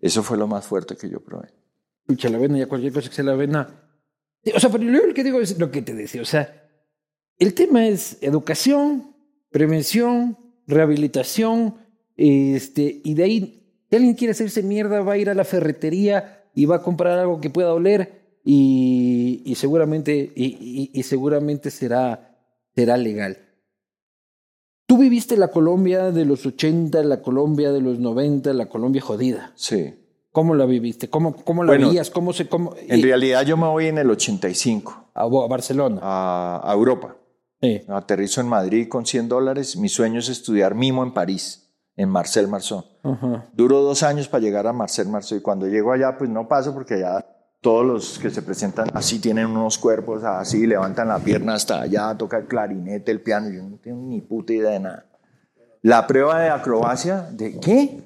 Eso 0.00 0.22
fue 0.22 0.36
lo 0.36 0.46
más 0.48 0.66
fuerte 0.66 0.96
que 0.96 1.08
yo 1.08 1.20
probé. 1.20 1.48
Escucha 2.02 2.28
la 2.28 2.38
vena, 2.38 2.58
ya 2.58 2.66
cualquier 2.68 2.92
cosa 2.92 3.08
que 3.08 3.14
sea 3.14 3.24
la 3.24 3.34
vena. 3.34 3.68
O 4.54 4.60
sea, 4.60 4.68
pero 4.70 4.82
yo 4.84 4.90
lo 5.06 5.14
que 5.14 5.24
digo 5.24 5.40
es 5.40 5.58
lo 5.58 5.70
que 5.70 5.80
te 5.82 5.94
decía. 5.94 6.22
O 6.22 6.24
sea, 6.26 6.68
el 7.38 7.54
tema 7.54 7.86
es 7.86 8.18
educación, 8.20 9.14
prevención, 9.50 10.36
rehabilitación, 10.66 11.76
este, 12.16 13.00
y 13.04 13.14
de 13.14 13.22
ahí, 13.22 13.62
si 13.90 13.96
alguien 13.96 14.14
quiere 14.14 14.32
hacerse 14.32 14.62
mierda, 14.62 15.00
va 15.02 15.12
a 15.14 15.18
ir 15.18 15.30
a 15.30 15.34
la 15.34 15.44
ferretería 15.44 16.44
y 16.54 16.64
va 16.66 16.76
a 16.76 16.82
comprar 16.82 17.18
algo 17.18 17.40
que 17.40 17.50
pueda 17.50 17.72
oler 17.72 18.38
y, 18.44 19.42
y 19.44 19.54
seguramente, 19.54 20.32
y, 20.34 20.44
y- 20.46 20.90
y 20.92 21.02
seguramente 21.02 21.70
será, 21.70 22.36
será 22.74 22.96
legal. 22.96 23.38
Tú 24.86 24.98
viviste 24.98 25.36
la 25.36 25.48
Colombia 25.48 26.12
de 26.12 26.24
los 26.24 26.46
80, 26.46 27.02
la 27.02 27.20
Colombia 27.20 27.72
de 27.72 27.80
los 27.80 27.98
90, 27.98 28.52
la 28.52 28.66
Colombia 28.68 29.02
jodida. 29.02 29.52
Sí. 29.56 29.94
¿Cómo 30.30 30.54
la 30.54 30.64
viviste? 30.66 31.08
¿Cómo, 31.10 31.34
cómo 31.34 31.64
la 31.64 31.72
Bueno, 31.72 31.88
veías? 31.88 32.10
¿Cómo 32.10 32.32
se, 32.32 32.46
cómo, 32.48 32.74
En 32.86 32.98
y- 33.00 33.02
realidad 33.02 33.42
yo 33.44 33.56
me 33.56 33.66
voy 33.66 33.86
en 33.86 33.98
el 33.98 34.10
85 34.10 35.10
a, 35.14 35.26
Barcelona. 35.48 35.98
a, 36.02 36.60
a 36.64 36.72
Europa. 36.74 37.16
Sí. 37.60 37.82
Aterrizo 37.88 38.40
en 38.42 38.48
Madrid 38.48 38.86
con 38.88 39.06
100 39.06 39.28
dólares. 39.28 39.76
Mi 39.76 39.88
sueño 39.88 40.20
es 40.20 40.28
estudiar 40.28 40.74
mimo 40.74 41.02
en 41.02 41.12
París, 41.14 41.72
en 41.96 42.08
Marcel 42.10 42.46
Marceau. 42.48 42.84
Ajá. 43.02 43.48
Duro 43.54 43.80
dos 43.82 44.02
años 44.02 44.28
para 44.28 44.42
llegar 44.42 44.66
a 44.66 44.72
Marcel 44.72 45.08
Marceau 45.08 45.38
y 45.38 45.42
cuando 45.42 45.66
llego 45.66 45.90
allá 45.92 46.16
pues 46.18 46.28
no 46.30 46.46
paso 46.46 46.74
porque 46.74 46.94
allá 46.94 47.26
todos 47.60 47.84
los 47.84 48.18
que 48.18 48.30
se 48.30 48.42
presentan 48.42 48.88
así 48.94 49.18
tienen 49.18 49.46
unos 49.46 49.78
cuerpos 49.78 50.22
así, 50.24 50.66
levantan 50.66 51.08
la 51.08 51.18
pierna 51.18 51.54
hasta 51.54 51.80
allá, 51.80 52.14
toca 52.16 52.38
el 52.38 52.46
clarinete, 52.46 53.10
el 53.10 53.20
piano, 53.20 53.50
yo 53.50 53.62
no 53.62 53.76
tengo 53.78 54.02
ni 54.02 54.20
puta 54.20 54.52
idea 54.52 54.70
de 54.70 54.80
nada. 54.80 55.06
La 55.82 56.06
prueba 56.08 56.40
de 56.40 56.48
acrobacia, 56.48 57.28
¿de 57.30 57.60
qué? 57.60 58.02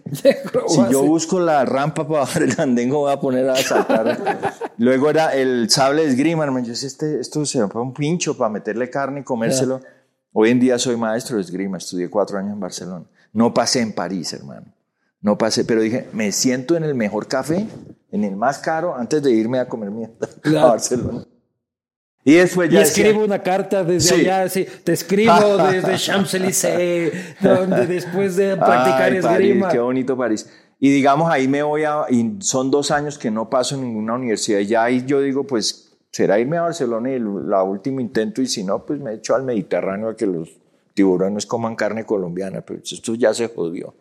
Si 0.69 0.81
yo 0.91 1.03
busco 1.03 1.41
la 1.41 1.65
rampa 1.65 2.07
para 2.07 2.21
bajar 2.21 2.43
el 2.43 2.61
andén, 2.61 2.91
voy 2.91 3.11
a 3.11 3.19
poner 3.19 3.49
a 3.49 3.57
saltar. 3.57 4.19
Luego 4.77 5.09
era 5.09 5.35
el 5.35 5.71
sable 5.71 6.03
de 6.03 6.09
esgrima, 6.09 6.45
hermano. 6.45 6.67
Yo 6.67 6.73
decía, 6.73 6.89
este, 6.89 7.21
esto 7.21 7.47
se 7.47 7.67
fue 7.69 7.81
un 7.81 7.95
pincho 7.95 8.37
para 8.37 8.51
meterle 8.51 8.91
carne 8.91 9.21
y 9.21 9.23
comérselo. 9.25 9.81
Hoy 10.33 10.51
en 10.51 10.61
día 10.61 10.79
soy 10.79 10.97
maestro 10.97 11.37
de 11.37 11.43
esgrima, 11.43 11.79
estudié 11.79 12.11
cuatro 12.11 12.39
años 12.39 12.53
en 12.53 12.61
Barcelona. 12.61 13.07
No 13.33 13.55
pasé 13.55 13.81
en 13.81 13.93
París, 13.93 14.33
hermano. 14.35 14.67
No 15.23 15.39
pasé, 15.39 15.65
pero 15.65 15.81
dije, 15.81 16.07
me 16.13 16.33
siento 16.33 16.77
en 16.77 16.85
el 16.85 16.95
mejor 16.95 17.29
café, 17.29 17.67
en 18.13 18.25
el 18.25 18.37
más 18.37 18.59
caro, 18.59 18.95
antes 18.97 19.23
de 19.23 19.31
irme 19.33 19.59
a 19.59 19.69
comer 19.69 19.91
mierda 19.91 20.29
Claro. 20.43 20.67
a 20.67 20.71
Barcelona. 20.71 21.25
Y 22.23 22.35
después 22.35 22.69
Y 22.71 22.75
ya 22.75 22.81
decía- 22.81 23.05
escribo 23.07 23.25
una 23.25 23.43
carta 23.43 23.83
desde 23.83 24.15
Sí. 24.15 24.21
allá, 24.21 24.49
sí, 24.49 24.67
te 24.85 24.93
escribo 24.93 25.33
desde 25.71 25.97
Champs-Élysées, 25.97 27.13
donde 27.41 27.87
después 27.87 28.37
de 28.37 28.57
practicar 28.57 29.13
Ay, 29.13 29.23
París, 29.23 29.25
esgrima. 29.25 29.69
qué 29.71 29.79
bonito 29.79 30.17
París. 30.17 30.49
Y 30.79 30.91
digamos, 30.91 31.31
ahí 31.31 31.47
me 31.49 31.63
voy 31.63 31.85
a. 31.85 32.05
Y 32.09 32.37
son 32.41 32.71
dos 32.71 32.91
años 32.91 33.19
que 33.19 33.31
no 33.31 33.49
paso 33.51 33.75
en 33.75 33.83
ninguna 33.83 34.15
universidad. 34.15 34.61
Y 34.61 34.67
ya 34.67 34.85
ahí 34.85 35.05
yo 35.07 35.21
digo, 35.21 35.47
pues 35.47 35.93
será 36.11 36.39
irme 36.39 36.57
a 36.57 36.63
Barcelona 36.63 37.11
y 37.11 37.15
el 37.15 37.49
la 37.51 37.63
último 37.63 38.01
intento. 38.01 38.41
Y 38.43 38.47
si 38.47 38.65
no, 38.65 38.85
pues 38.87 38.99
me 39.01 39.13
echo 39.15 39.35
al 39.35 39.43
Mediterráneo 39.45 40.09
a 40.11 40.17
que 40.17 40.27
los 40.27 40.49
tiburones 40.95 41.45
coman 41.47 41.77
carne 41.77 42.05
colombiana. 42.05 42.63
Pero 42.63 42.81
esto 42.83 43.15
ya 43.15 43.33
se 43.35 43.49
jodió. 43.49 43.95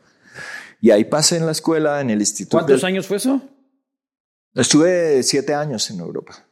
Y 0.81 0.91
ahí 0.91 1.03
pasé 1.03 1.35
en 1.37 1.45
la 1.45 1.51
escuela, 1.51 1.99
en 1.99 2.09
el 2.11 2.19
instituto. 2.21 2.57
¿Cuántos 2.57 2.83
años 2.85 3.05
fue 3.07 3.17
eso? 3.17 3.41
Estuve 4.55 5.23
siete 5.23 5.53
años 5.53 5.89
en 5.91 5.99
Europa. 5.99 6.45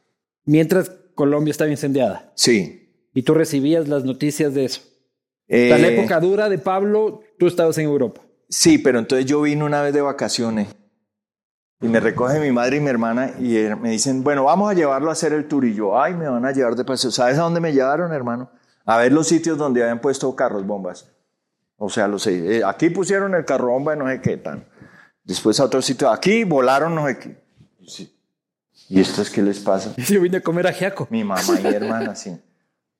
Mientras 0.44 0.90
Colombia 1.14 1.50
estaba 1.50 1.70
incendiada. 1.70 2.32
Sí. 2.34 3.08
Y 3.12 3.22
tú 3.22 3.34
recibías 3.34 3.88
las 3.88 4.04
noticias 4.04 4.54
de 4.54 4.64
eso. 4.66 4.82
Eh, 5.48 5.70
En 5.72 5.82
la 5.82 5.88
época 5.88 6.20
dura 6.20 6.48
de 6.48 6.58
Pablo, 6.58 7.22
tú 7.38 7.46
estabas 7.46 7.76
en 7.78 7.86
Europa. 7.86 8.20
Sí, 8.48 8.78
pero 8.78 8.98
entonces 8.98 9.26
yo 9.26 9.42
vine 9.42 9.64
una 9.64 9.82
vez 9.82 9.92
de 9.92 10.00
vacaciones 10.00 10.68
y 11.80 11.88
me 11.88 12.00
recoge 12.00 12.40
mi 12.40 12.50
madre 12.50 12.78
y 12.78 12.80
mi 12.80 12.88
hermana 12.88 13.32
y 13.38 13.56
eh, 13.56 13.76
me 13.76 13.90
dicen, 13.90 14.24
bueno, 14.24 14.44
vamos 14.44 14.70
a 14.70 14.74
llevarlo 14.74 15.10
a 15.10 15.12
hacer 15.12 15.32
el 15.32 15.46
tour. 15.46 15.64
Y 15.64 15.74
yo, 15.74 16.00
ay, 16.00 16.14
me 16.14 16.28
van 16.28 16.44
a 16.44 16.52
llevar 16.52 16.74
de 16.76 16.84
paseo. 16.84 17.10
¿Sabes 17.10 17.38
a 17.38 17.42
dónde 17.42 17.60
me 17.60 17.72
llevaron, 17.72 18.12
hermano? 18.12 18.50
A 18.84 18.98
ver 18.98 19.12
los 19.12 19.28
sitios 19.28 19.58
donde 19.58 19.82
habían 19.82 20.00
puesto 20.00 20.34
carros 20.34 20.66
bombas. 20.66 21.10
O 21.76 21.88
sea, 21.88 22.08
los, 22.08 22.26
eh, 22.26 22.62
aquí 22.64 22.90
pusieron 22.90 23.34
el 23.34 23.44
carro 23.44 23.68
bomba 23.70 23.92
de 23.92 23.98
no 23.98 24.08
sé 24.08 24.20
qué 24.20 24.36
tan. 24.38 24.66
Después 25.22 25.60
a 25.60 25.64
otro 25.64 25.82
sitio, 25.82 26.10
aquí 26.10 26.44
volaron 26.44 26.94
no 26.94 27.06
sé 27.06 27.18
qué. 27.18 27.47
Sí. 27.88 28.14
¿Y 28.88 29.00
esto 29.00 29.22
es 29.22 29.30
qué 29.30 29.42
les 29.42 29.58
pasa? 29.58 29.94
Yo 30.08 30.20
vine 30.20 30.38
a 30.38 30.40
comer 30.40 30.66
ajiaco. 30.66 31.08
Mi 31.10 31.24
mamá 31.24 31.42
y 31.62 31.66
hermana, 31.66 32.14
sí. 32.14 32.36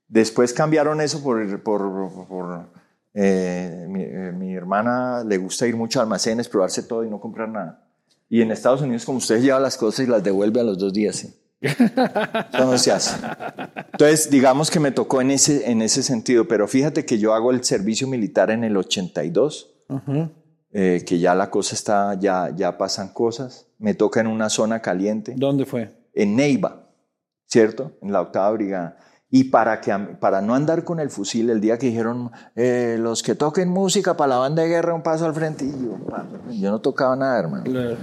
Después 0.09 0.53
cambiaron 0.53 1.01
eso 1.01 1.23
por... 1.23 1.63
por, 1.63 2.27
por 2.27 2.79
eh, 3.15 3.87
mi, 3.89 4.03
eh, 4.03 4.33
mi 4.33 4.55
hermana 4.55 5.25
le 5.25 5.39
gusta 5.39 5.67
ir 5.67 5.77
mucho 5.77 5.99
a 5.99 6.03
almacenes, 6.03 6.49
probarse 6.49 6.83
todo 6.83 7.05
y 7.05 7.11
no 7.11 7.21
comprar 7.21 7.49
nada. 7.49 7.85
Y 8.29 8.43
en 8.43 8.53
Estados 8.53 8.83
Unidos, 8.83 9.05
como 9.05 9.19
ustedes 9.19 9.43
lleva 9.43 9.59
las 9.59 9.77
cosas 9.77 10.07
y 10.07 10.09
las 10.09 10.23
devuelve 10.23 10.61
a 10.61 10.65
los 10.65 10.79
dos 10.79 10.93
días, 10.93 11.17
sí. 11.17 11.35
Eso 11.61 12.65
no 12.65 12.79
se 12.79 12.93
hace. 12.93 13.17
Entonces, 13.93 14.31
digamos 14.31 14.71
que 14.71 14.79
me 14.79 14.93
tocó 14.93 15.21
en 15.21 15.33
ese, 15.33 15.71
en 15.71 15.83
ese 15.83 16.03
sentido, 16.03 16.47
pero 16.47 16.69
fíjate 16.69 17.05
que 17.05 17.19
yo 17.19 17.35
hago 17.35 17.51
el 17.51 17.65
servicio 17.65 18.07
militar 18.07 18.51
en 18.51 18.63
el 18.65 18.77
82, 18.77 19.75
Ajá. 19.89 20.31
Eh, 20.73 21.05
que 21.07 21.19
ya 21.19 21.35
la 21.35 21.51
cosa 21.51 21.75
está, 21.75 22.15
ya, 22.15 22.51
ya 22.55 22.77
pasan 22.79 23.09
cosas. 23.09 23.67
Me 23.79 23.95
toca 23.95 24.21
en 24.21 24.27
una 24.27 24.49
zona 24.49 24.81
caliente 24.81 25.35
¿Dónde 25.37 25.65
fue? 25.65 25.93
en 26.15 26.37
Neiva, 26.37 26.89
¿cierto? 27.47 27.93
En 28.03 28.13
la 28.13 28.21
octava 28.21 28.51
brigada. 28.51 28.97
Y 29.31 29.45
para, 29.45 29.81
que, 29.81 29.93
para 30.21 30.41
no 30.41 30.55
andar 30.55 30.85
con 30.85 31.01
el 31.01 31.11
fusil, 31.11 31.51
el 31.51 31.61
día 31.61 31.79
que 31.79 31.87
dijeron, 31.89 32.31
eh, 32.57 32.97
los 32.99 33.23
que 33.23 33.35
toquen 33.35 33.69
música 33.69 34.17
para 34.17 34.29
la 34.31 34.37
banda 34.39 34.63
de 34.63 34.69
guerra, 34.69 34.95
un 34.95 35.03
paso 35.03 35.27
al 35.27 35.35
frente, 35.35 35.67
y 35.67 35.71
yo, 35.71 35.97
"Pa, 36.09 36.27
yo 36.51 36.71
no 36.71 36.81
tocaba 36.81 37.15
nada, 37.15 37.39
hermano. 37.39 37.65
Claro. 37.65 37.97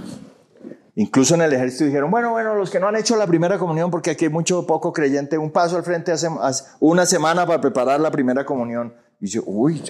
Incluso 0.94 1.34
en 1.34 1.42
el 1.42 1.52
ejército 1.52 1.84
dijeron, 1.84 2.10
bueno, 2.10 2.30
bueno, 2.30 2.54
los 2.54 2.70
que 2.70 2.80
no 2.80 2.88
han 2.88 2.96
hecho 2.96 3.16
la 3.16 3.26
primera 3.26 3.58
comunión, 3.58 3.90
porque 3.90 4.10
aquí 4.12 4.24
hay 4.26 4.30
mucho 4.30 4.66
poco 4.66 4.92
creyente, 4.92 5.36
un 5.36 5.50
paso 5.50 5.76
al 5.76 5.82
frente 5.82 6.10
hace, 6.12 6.28
hace 6.40 6.64
una 6.80 7.04
semana 7.04 7.44
para 7.44 7.60
preparar 7.60 8.00
la 8.00 8.10
primera 8.10 8.46
comunión. 8.46 8.94
Y 9.20 9.26
yo, 9.26 9.42
uy, 9.44 9.82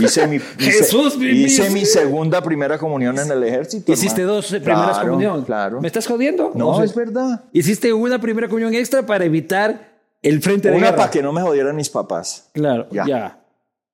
hice 0.00 0.26
mi, 0.26 0.38
Jesús, 0.58 1.14
hice, 1.16 1.26
hice 1.26 1.70
mi 1.70 1.84
segunda 1.84 2.42
primera 2.42 2.78
comunión 2.78 3.18
en 3.18 3.30
el 3.30 3.42
ejército. 3.44 3.92
¿Hiciste 3.92 4.22
hermano. 4.22 4.36
dos 4.36 4.46
primeras 4.46 4.90
Claro, 4.90 5.08
comunión? 5.08 5.44
Claro. 5.44 5.80
¿Me 5.80 5.86
estás 5.88 6.06
jodiendo? 6.06 6.52
No, 6.54 6.82
es 6.82 6.94
verdad. 6.94 7.44
Hiciste 7.52 7.92
una 7.92 8.20
primera 8.20 8.48
comunión 8.48 8.74
extra 8.74 9.04
para 9.04 9.24
evitar 9.24 9.98
el 10.22 10.42
frente 10.42 10.68
de 10.70 10.76
Una 10.76 10.86
guerra. 10.86 10.96
para 10.96 11.10
que 11.10 11.22
no 11.22 11.32
me 11.32 11.40
jodieran 11.42 11.76
mis 11.76 11.88
papás. 11.90 12.50
Claro, 12.52 12.86
ya. 12.90 13.04
Ya. 13.06 13.40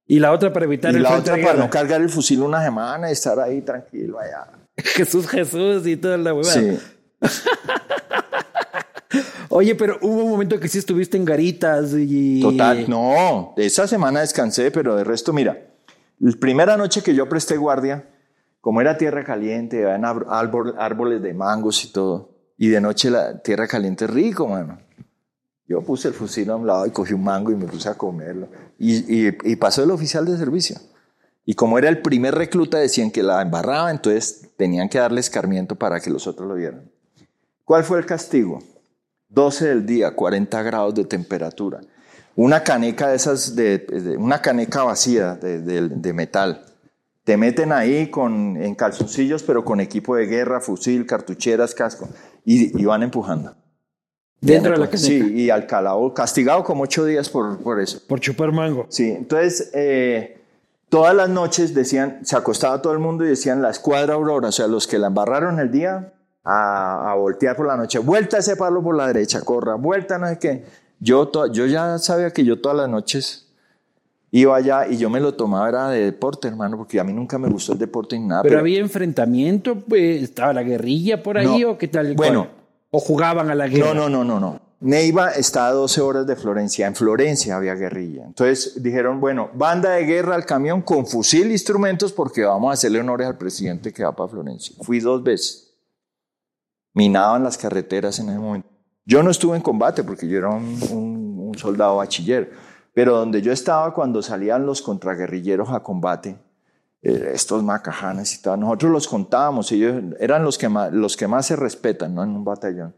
Y 0.06 0.18
la 0.20 0.32
otra 0.32 0.52
para 0.52 0.66
evitar 0.66 0.92
Y 0.92 0.96
el 0.96 1.02
la 1.02 1.10
frente 1.10 1.30
otra 1.30 1.36
de 1.36 1.42
para 1.42 1.54
guerra. 1.54 1.64
no 1.66 1.70
cargar 1.70 2.00
el 2.02 2.08
fusil 2.10 2.42
una 2.42 2.62
semana 2.62 3.08
y 3.08 3.12
estar 3.12 3.38
ahí 3.40 3.60
tranquilo 3.62 4.18
allá. 4.18 4.46
Jesús, 4.76 5.26
Jesús 5.28 5.86
y 5.86 5.96
toda 5.96 6.16
la 6.18 6.34
huevada. 6.34 6.54
Sí. 6.60 6.78
Oye, 9.50 9.74
pero 9.76 9.98
hubo 10.02 10.24
un 10.24 10.30
momento 10.30 10.58
que 10.58 10.66
sí 10.68 10.78
estuviste 10.78 11.16
en 11.16 11.24
garitas 11.24 11.92
y... 11.96 12.40
Total, 12.40 12.84
no, 12.90 13.54
esa 13.56 13.86
semana 13.86 14.20
descansé, 14.20 14.70
pero 14.72 14.96
de 14.96 15.04
resto, 15.04 15.32
mira, 15.32 15.56
la 16.18 16.32
primera 16.38 16.76
noche 16.76 17.02
que 17.02 17.14
yo 17.14 17.28
presté 17.28 17.56
guardia, 17.56 18.08
como 18.60 18.80
era 18.80 18.96
tierra 18.96 19.24
caliente, 19.24 19.84
habían 19.84 20.04
árbol- 20.04 20.74
árboles 20.78 21.22
de 21.22 21.34
mangos 21.34 21.84
y 21.84 21.92
todo, 21.92 22.30
y 22.56 22.68
de 22.68 22.80
noche 22.80 23.10
la 23.10 23.42
tierra 23.42 23.66
caliente 23.66 24.04
es 24.06 24.10
rico, 24.10 24.48
mano. 24.48 24.78
Yo 25.66 25.80
puse 25.82 26.08
el 26.08 26.14
fusil 26.14 26.50
a 26.50 26.56
un 26.56 26.66
lado 26.66 26.86
y 26.86 26.90
cogí 26.90 27.14
un 27.14 27.24
mango 27.24 27.50
y 27.50 27.56
me 27.56 27.64
puse 27.66 27.88
a 27.88 27.94
comerlo. 27.94 28.48
Y 28.78 29.56
pasó 29.56 29.82
el 29.82 29.90
oficial 29.90 30.26
de 30.26 30.36
servicio. 30.36 30.76
Y 31.46 31.54
como 31.54 31.78
era 31.78 31.88
el 31.88 32.00
primer 32.02 32.34
recluta, 32.34 32.78
decían 32.78 33.10
que 33.10 33.22
la 33.22 33.40
embarraba, 33.42 33.90
entonces 33.90 34.50
tenían 34.56 34.88
que 34.88 34.98
darle 34.98 35.20
escarmiento 35.20 35.74
para 35.76 36.00
que 36.00 36.10
los 36.10 36.26
otros 36.26 36.46
lo 36.48 36.54
vieran. 36.54 36.90
¿Cuál 37.64 37.82
fue 37.84 37.98
el 37.98 38.06
castigo? 38.06 38.62
12 39.28 39.66
del 39.68 39.86
día, 39.86 40.14
40 40.14 40.62
grados 40.62 40.94
de 40.94 41.04
temperatura. 41.04 41.80
Una 42.36 42.62
caneca 42.64 43.08
de 43.08 43.16
esas, 43.16 43.54
de, 43.54 43.78
de- 43.78 44.16
una 44.16 44.40
caneca 44.42 44.82
vacía 44.82 45.34
de, 45.36 45.60
de- 45.60 45.88
de 45.88 46.12
metal. 46.12 46.64
Te 47.24 47.36
meten 47.36 47.72
ahí 47.72 48.10
con, 48.10 48.56
en 48.56 48.74
calzoncillos, 48.74 49.42
pero 49.44 49.64
con 49.64 49.80
equipo 49.80 50.16
de 50.16 50.26
guerra, 50.26 50.60
fusil, 50.60 51.06
cartucheras, 51.06 51.74
casco, 51.74 52.08
y, 52.44 52.78
y 52.80 52.84
van 52.84 53.02
empujando. 53.02 53.54
Dentro 54.40 54.72
de 54.72 54.78
la 54.78 54.86
caneca. 54.86 54.98
Sí, 54.98 55.32
y 55.34 55.48
al 55.48 55.66
calao, 55.66 56.12
castigado 56.12 56.62
como 56.64 56.82
ocho 56.82 57.04
días 57.06 57.30
por, 57.30 57.58
por 57.62 57.80
eso. 57.80 58.00
Por 58.06 58.20
chupar 58.20 58.52
mango. 58.52 58.84
Sí, 58.90 59.10
entonces 59.10 59.70
eh, 59.72 60.38
todas 60.90 61.14
las 61.14 61.30
noches 61.30 61.72
decían, 61.72 62.18
se 62.26 62.36
acostaba 62.36 62.82
todo 62.82 62.92
el 62.92 62.98
mundo 62.98 63.24
y 63.24 63.28
decían 63.28 63.62
la 63.62 63.70
escuadra 63.70 64.14
Aurora, 64.14 64.48
o 64.48 64.52
sea, 64.52 64.66
los 64.66 64.86
que 64.86 64.98
la 64.98 65.06
embarraron 65.06 65.58
el 65.60 65.70
día 65.70 66.12
a, 66.44 67.10
a 67.10 67.14
voltear 67.14 67.56
por 67.56 67.66
la 67.66 67.76
noche, 67.78 68.00
vuelta 68.00 68.36
ese 68.36 68.54
palo 68.56 68.82
por 68.82 68.94
la 68.94 69.06
derecha, 69.06 69.40
corra, 69.40 69.76
vuelta, 69.76 70.18
no 70.18 70.28
sé 70.28 70.38
qué. 70.38 70.64
Yo, 71.04 71.28
to- 71.28 71.52
yo 71.52 71.66
ya 71.66 71.98
sabía 71.98 72.30
que 72.30 72.44
yo 72.44 72.60
todas 72.60 72.78
las 72.78 72.88
noches 72.88 73.46
iba 74.30 74.56
allá 74.56 74.88
y 74.88 74.96
yo 74.96 75.10
me 75.10 75.20
lo 75.20 75.34
tomaba 75.34 75.68
era 75.68 75.88
de 75.90 76.02
deporte, 76.06 76.48
hermano, 76.48 76.78
porque 76.78 76.98
a 76.98 77.04
mí 77.04 77.12
nunca 77.12 77.36
me 77.38 77.48
gustó 77.48 77.74
el 77.74 77.78
deporte 77.78 78.18
ni 78.18 78.26
nada. 78.26 78.42
Pero, 78.42 78.58
había 78.58 78.80
enfrentamiento, 78.80 79.78
pues, 79.80 80.22
estaba 80.22 80.54
la 80.54 80.62
guerrilla 80.62 81.22
por 81.22 81.36
ahí 81.36 81.60
No. 81.60 81.72
o 81.72 81.78
qué 81.78 81.88
tal. 81.88 82.14
Bueno. 82.14 82.48
O 82.90 83.00
jugaban 83.00 83.50
a 83.50 83.54
la 83.54 83.68
guerra. 83.68 83.92
No, 83.92 83.94
no, 83.94 84.08
no, 84.08 84.24
no, 84.24 84.40
no. 84.40 84.60
Neiva 84.80 85.30
está 85.30 85.66
a 85.66 85.72
12 85.72 86.00
horas 86.00 86.26
de 86.26 86.36
Florencia. 86.36 86.86
En 86.86 86.94
Florencia 86.94 87.56
había 87.56 87.74
guerrilla. 87.74 88.24
Entonces 88.24 88.82
dijeron, 88.82 89.20
bueno, 89.20 89.50
banda 89.54 89.90
de 89.90 90.04
guerra 90.04 90.34
al 90.36 90.46
camión 90.46 90.80
con 90.82 91.06
fusil 91.06 91.48
e 91.48 91.52
instrumentos 91.52 92.12
porque 92.12 92.44
vamos 92.44 92.70
a 92.70 92.74
hacerle 92.74 93.00
honores 93.00 93.26
al 93.26 93.36
presidente 93.36 93.92
que 93.92 94.04
va 94.04 94.14
para 94.14 94.28
Florencia. 94.30 94.74
Fui 94.82 95.00
dos 95.00 95.22
veces. 95.22 95.74
Minaban 96.92 97.42
las 97.42 97.58
carreteras 97.58 98.18
en 98.20 98.28
ese 98.30 98.38
momento. 98.38 98.68
Yo 99.06 99.22
no 99.22 99.30
estuve 99.30 99.56
en 99.56 99.62
combate 99.62 100.02
porque 100.02 100.26
yo 100.26 100.38
era 100.38 100.50
un, 100.50 101.52
soldado 101.56 101.96
bachiller, 101.96 102.50
pero 102.92 103.16
donde 103.16 103.40
yo 103.40 103.52
estaba 103.52 103.94
cuando 103.94 104.22
salían 104.22 104.66
los 104.66 104.82
contraguerrilleros 104.82 105.70
a 105.70 105.80
combate, 105.80 106.36
eh, 107.00 107.30
estos 107.32 107.62
macajanes 107.62 108.34
y 108.34 108.42
tal, 108.42 108.58
nosotros 108.58 108.90
los 108.90 109.06
contábamos, 109.06 109.70
ellos 109.70 110.02
eran 110.18 110.42
los 110.42 110.58
que 110.58 110.68
más, 110.68 110.92
los 110.92 111.16
que 111.16 111.28
más 111.28 111.46
se 111.46 111.54
respetan 111.54 112.14
¿no? 112.14 112.24
en 112.24 112.30
un 112.30 112.44
batallón. 112.44 112.94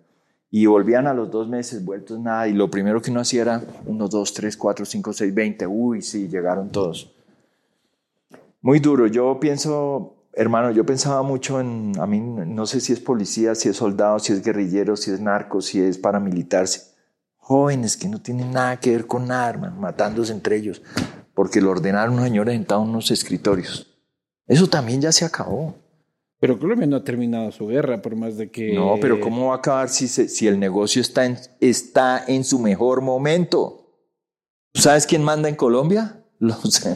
Y 0.50 0.64
volvían 0.64 1.06
a 1.06 1.12
los 1.12 1.30
dos 1.30 1.48
meses, 1.48 1.84
vueltos 1.84 2.18
nada, 2.18 2.48
y 2.48 2.54
lo 2.54 2.70
primero 2.70 3.02
que 3.02 3.10
uno 3.10 3.20
hacía 3.20 3.42
era 3.42 3.62
uno, 3.84 4.08
dos, 4.08 4.32
tres, 4.32 4.56
cuatro, 4.56 4.86
cinco, 4.86 5.12
seis, 5.12 5.34
veinte, 5.34 5.66
uy, 5.66 6.00
sí, 6.00 6.28
llegaron 6.28 6.70
todos. 6.70 7.12
Muy 8.62 8.78
duro, 8.78 9.06
yo 9.06 9.38
pienso, 9.38 10.15
hermano, 10.36 10.70
yo 10.70 10.86
pensaba 10.86 11.22
mucho 11.22 11.58
en, 11.60 11.92
a 11.98 12.06
mí 12.06 12.20
no 12.20 12.66
sé 12.66 12.80
si 12.80 12.92
es 12.92 13.00
policía, 13.00 13.54
si 13.56 13.68
es 13.70 13.76
soldado, 13.76 14.18
si 14.20 14.32
es 14.32 14.42
guerrillero, 14.44 14.96
si 14.96 15.10
es 15.10 15.20
narco, 15.20 15.60
si 15.60 15.80
es 15.80 15.98
paramilitar, 15.98 16.68
si- 16.68 16.80
jóvenes 17.36 17.96
que 17.96 18.08
no 18.08 18.20
tienen 18.20 18.52
nada 18.52 18.78
que 18.78 18.90
ver 18.90 19.06
con 19.06 19.26
nada, 19.26 19.48
hermano, 19.50 19.76
matándose 19.80 20.32
entre 20.32 20.56
ellos, 20.56 20.82
porque 21.34 21.60
lo 21.60 21.70
ordenaron 21.70 22.14
unos 22.14 22.24
señores 22.26 22.54
sentados 22.54 22.84
en 22.84 22.90
unos 22.90 23.10
escritorios. 23.10 23.92
Eso 24.46 24.68
también 24.68 25.00
ya 25.00 25.10
se 25.12 25.24
acabó. 25.24 25.74
Pero 26.38 26.58
Colombia 26.58 26.86
no 26.86 26.96
ha 26.96 27.02
terminado 27.04 27.50
su 27.50 27.66
guerra, 27.68 28.02
por 28.02 28.14
más 28.14 28.36
de 28.36 28.50
que. 28.50 28.72
No, 28.72 28.96
pero 29.00 29.18
¿cómo 29.20 29.46
va 29.48 29.54
a 29.54 29.58
acabar 29.58 29.88
si, 29.88 30.06
se- 30.06 30.28
si 30.28 30.46
el 30.46 30.60
negocio 30.60 31.00
está 31.00 31.24
en, 31.24 31.38
está 31.60 32.22
en 32.26 32.44
su 32.44 32.58
mejor 32.58 33.00
momento? 33.00 33.90
¿Tú 34.72 34.82
¿Sabes 34.82 35.06
quién 35.06 35.22
manda 35.24 35.48
en 35.48 35.54
Colombia? 35.56 36.22
Los, 36.38 36.86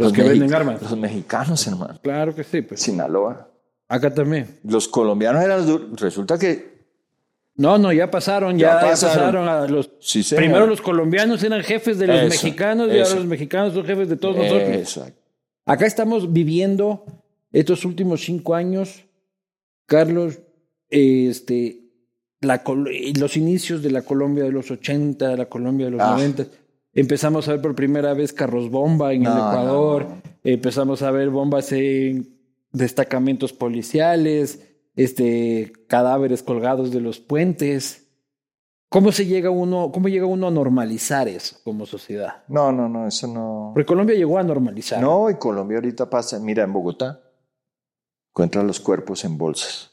Los 0.00 0.12
que 0.12 0.22
venden 0.22 0.52
armas. 0.54 0.82
Los 0.82 0.96
mexicanos, 0.96 1.66
hermano. 1.66 1.98
Claro 2.02 2.34
que 2.34 2.44
sí, 2.44 2.62
pues. 2.62 2.80
Sinaloa. 2.80 3.48
Acá 3.88 4.12
también. 4.14 4.58
Los 4.64 4.88
colombianos 4.88 5.42
eran 5.42 5.66
duros. 5.66 6.00
Resulta 6.00 6.38
que 6.38 6.70
No, 7.56 7.76
no, 7.78 7.92
ya 7.92 8.10
pasaron, 8.10 8.56
ya, 8.58 8.80
pasaron. 8.80 9.18
pasaron 9.18 9.48
a 9.48 9.66
los. 9.66 9.90
Sí, 10.00 10.22
señor. 10.22 10.44
Primero 10.44 10.66
los 10.66 10.80
colombianos 10.80 11.42
eran 11.42 11.62
jefes 11.62 11.98
de 11.98 12.06
los 12.06 12.16
Eso, 12.16 12.28
mexicanos 12.28 12.88
y 12.92 12.98
ahora 12.98 13.14
los 13.16 13.26
mexicanos 13.26 13.74
son 13.74 13.84
jefes 13.84 14.08
de 14.08 14.16
todos 14.16 14.36
nosotros. 14.36 14.68
Exacto. 14.70 15.20
Acá 15.66 15.86
estamos 15.86 16.32
viviendo 16.32 17.04
estos 17.52 17.84
últimos 17.84 18.22
cinco 18.24 18.54
años, 18.54 19.04
Carlos, 19.86 20.38
este, 20.88 21.80
la, 22.40 22.62
los 23.18 23.36
inicios 23.36 23.82
de 23.82 23.90
la 23.90 24.02
Colombia 24.02 24.44
de 24.44 24.52
los 24.52 24.70
80, 24.70 25.36
la 25.36 25.46
Colombia 25.46 25.86
de 25.86 25.92
los 25.92 26.00
Ah. 26.00 26.12
90. 26.12 26.46
Empezamos 26.92 27.48
a 27.48 27.52
ver 27.52 27.62
por 27.62 27.74
primera 27.74 28.14
vez 28.14 28.32
carros 28.32 28.70
bomba 28.70 29.12
en 29.12 29.24
el 29.24 29.28
no, 29.28 29.36
Ecuador, 29.36 30.06
no. 30.08 30.22
empezamos 30.42 31.02
a 31.02 31.10
ver 31.10 31.30
bombas 31.30 31.70
en 31.72 32.36
destacamentos 32.72 33.52
policiales, 33.52 34.66
este, 34.96 35.72
cadáveres 35.86 36.42
colgados 36.42 36.90
de 36.90 37.00
los 37.00 37.20
puentes. 37.20 38.08
¿Cómo 38.88 39.12
se 39.12 39.24
llega 39.26 39.50
uno, 39.50 39.92
cómo 39.92 40.08
llega 40.08 40.26
uno 40.26 40.48
a 40.48 40.50
normalizar 40.50 41.28
eso 41.28 41.56
como 41.62 41.86
sociedad? 41.86 42.42
No, 42.48 42.72
no, 42.72 42.88
no, 42.88 43.06
eso 43.06 43.28
no. 43.28 43.70
Porque 43.72 43.86
Colombia 43.86 44.16
llegó 44.16 44.36
a 44.38 44.42
normalizar. 44.42 45.00
No, 45.00 45.30
y 45.30 45.36
Colombia 45.36 45.78
ahorita 45.78 46.10
pasa. 46.10 46.40
Mira, 46.40 46.64
en 46.64 46.72
Bogotá 46.72 47.20
encuentran 48.30 48.66
los 48.66 48.80
cuerpos 48.80 49.24
en 49.24 49.38
bolsas. 49.38 49.92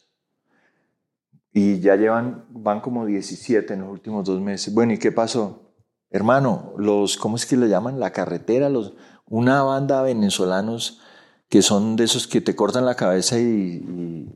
Y 1.53 1.79
ya 1.79 1.95
llevan, 1.95 2.45
van 2.49 2.81
como 2.81 3.05
17 3.05 3.73
en 3.73 3.81
los 3.81 3.89
últimos 3.91 4.25
dos 4.25 4.41
meses. 4.41 4.73
Bueno, 4.73 4.93
¿y 4.93 4.97
qué 4.97 5.11
pasó? 5.11 5.66
Hermano, 6.09 6.73
los, 6.77 7.17
¿cómo 7.17 7.35
es 7.35 7.45
que 7.45 7.57
le 7.57 7.67
llaman? 7.67 7.99
La 7.99 8.11
carretera, 8.11 8.69
los, 8.69 8.93
una 9.29 9.61
banda 9.63 10.01
de 10.03 10.13
venezolanos 10.13 11.01
que 11.49 11.61
son 11.61 11.95
de 11.95 12.05
esos 12.05 12.27
que 12.27 12.41
te 12.41 12.55
cortan 12.55 12.85
la 12.85 12.95
cabeza 12.95 13.37
y, 13.39 13.43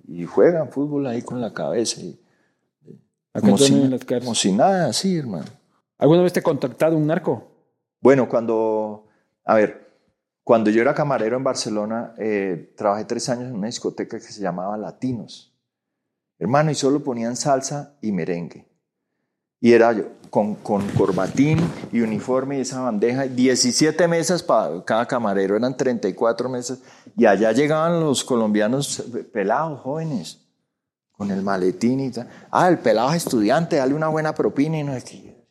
y- 0.08 0.22
y 0.22 0.26
juegan 0.26 0.70
fútbol 0.72 1.08
ahí 1.08 1.22
con 1.22 1.42
la 1.42 1.54
cabeza. 1.54 2.02
y- 2.02 2.20
como, 3.40 3.58
si, 3.58 3.74
en 3.74 3.92
las 3.92 4.02
cárceles. 4.02 4.24
como 4.26 4.36
si 4.36 4.52
nada, 4.52 4.92
sí, 4.94 5.18
hermano. 5.18 5.46
¿Alguna 5.98 6.22
vez 6.24 6.34
te 6.34 6.40
ha 6.40 6.44
contactado 6.44 6.98
un 6.98 7.08
narco? 7.08 7.48
Bueno, 8.02 8.28
cuando, 8.28 9.08
a 9.46 9.56
ver, 9.56 9.90
cuando 10.44 10.70
yo 10.70 10.82
era 10.82 10.94
camarero 10.94 11.38
en 11.38 11.44
Barcelona, 11.44 12.14
eh, 12.18 12.74
trabajé 12.76 13.06
tres 13.06 13.30
años 13.30 13.46
en 13.50 13.56
una 13.56 13.68
discoteca 13.68 14.18
que 14.18 14.24
se 14.26 14.42
llamaba 14.42 14.76
Latinos. 14.78 15.54
Hermano, 16.40 16.72
y 16.72 16.76
solo 16.76 17.04
ponían 17.04 17.36
salsa 17.36 17.96
y 18.02 18.12
merengue. 18.12 18.68
Y 19.62 19.74
era 19.74 19.94
yo, 19.94 20.06
con, 20.32 20.56
con 20.56 20.88
corbatín 20.90 21.60
y 21.92 22.02
uniforme 22.02 22.58
y 22.58 22.62
esa 22.62 22.82
bandeja, 22.82 23.24
17 23.24 24.08
mesas 24.08 24.42
para 24.42 24.84
cada 24.84 25.06
camarero, 25.06 25.56
eran 25.56 25.78
34 25.78 26.50
mesas. 26.50 26.80
Y 27.16 27.26
allá 27.26 27.52
llegaban 27.52 28.00
los 28.00 28.24
colombianos 28.24 29.04
pelados, 29.32 29.80
jóvenes, 29.82 30.40
con 31.12 31.30
el 31.30 31.44
maletín 31.44 32.00
y 32.00 32.10
tal. 32.10 32.28
Ah, 32.50 32.68
el 32.70 32.80
pelado 32.80 33.12
es 33.12 33.18
estudiante, 33.26 33.76
dale 33.76 33.94
una 33.94 34.08
buena 34.08 34.34
propina 34.34 34.80
y 34.80 34.84
no 34.84 34.94
sé 34.94 35.04
qué. 35.04 35.46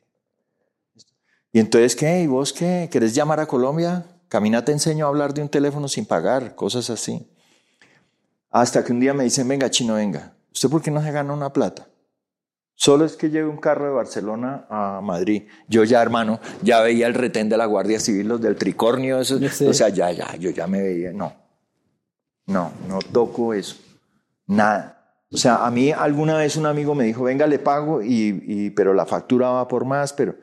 Y 1.52 1.60
entonces, 1.60 1.94
¿qué? 1.94 2.22
¿Y 2.22 2.26
vos 2.26 2.52
qué? 2.52 2.88
¿Querés 2.90 3.14
llamar 3.14 3.38
a 3.38 3.46
Colombia? 3.46 4.06
Camina 4.28 4.64
te 4.64 4.72
enseño 4.72 5.06
a 5.06 5.08
hablar 5.08 5.34
de 5.34 5.42
un 5.42 5.48
teléfono 5.48 5.88
sin 5.88 6.06
pagar, 6.06 6.54
cosas 6.54 6.90
así. 6.90 7.28
Hasta 8.50 8.84
que 8.84 8.92
un 8.92 9.00
día 9.00 9.12
me 9.14 9.24
dicen, 9.24 9.46
venga, 9.46 9.70
chino, 9.70 9.94
venga. 9.94 10.32
¿Usted 10.52 10.68
por 10.68 10.82
qué 10.82 10.90
no 10.90 11.02
se 11.02 11.12
gana 11.12 11.32
una 11.32 11.52
plata? 11.52 11.86
Solo 12.80 13.04
es 13.04 13.14
que 13.14 13.28
lleve 13.28 13.46
un 13.46 13.58
carro 13.58 13.84
de 13.84 13.90
Barcelona 13.90 14.64
a 14.70 15.02
Madrid. 15.02 15.42
Yo 15.68 15.84
ya, 15.84 16.00
hermano, 16.00 16.40
ya 16.62 16.80
veía 16.80 17.08
el 17.08 17.12
retén 17.12 17.50
de 17.50 17.58
la 17.58 17.66
Guardia 17.66 18.00
Civil, 18.00 18.26
los 18.26 18.40
del 18.40 18.56
tricornio, 18.56 19.20
eso. 19.20 19.36
Ya 19.38 19.50
sé. 19.50 19.68
O 19.68 19.74
sea, 19.74 19.90
ya, 19.90 20.10
ya, 20.12 20.34
yo 20.36 20.48
ya 20.48 20.66
me 20.66 20.80
veía. 20.80 21.12
No, 21.12 21.30
no, 22.46 22.72
no 22.88 23.00
toco 23.12 23.52
eso. 23.52 23.76
Nada. 24.46 25.14
O 25.30 25.36
sea, 25.36 25.66
a 25.66 25.70
mí 25.70 25.92
alguna 25.92 26.38
vez 26.38 26.56
un 26.56 26.64
amigo 26.64 26.94
me 26.94 27.04
dijo, 27.04 27.24
venga, 27.24 27.46
le 27.46 27.58
pago, 27.58 28.02
y, 28.02 28.42
y, 28.46 28.70
pero 28.70 28.94
la 28.94 29.04
factura 29.04 29.50
va 29.50 29.68
por 29.68 29.84
más, 29.84 30.14
pero... 30.14 30.34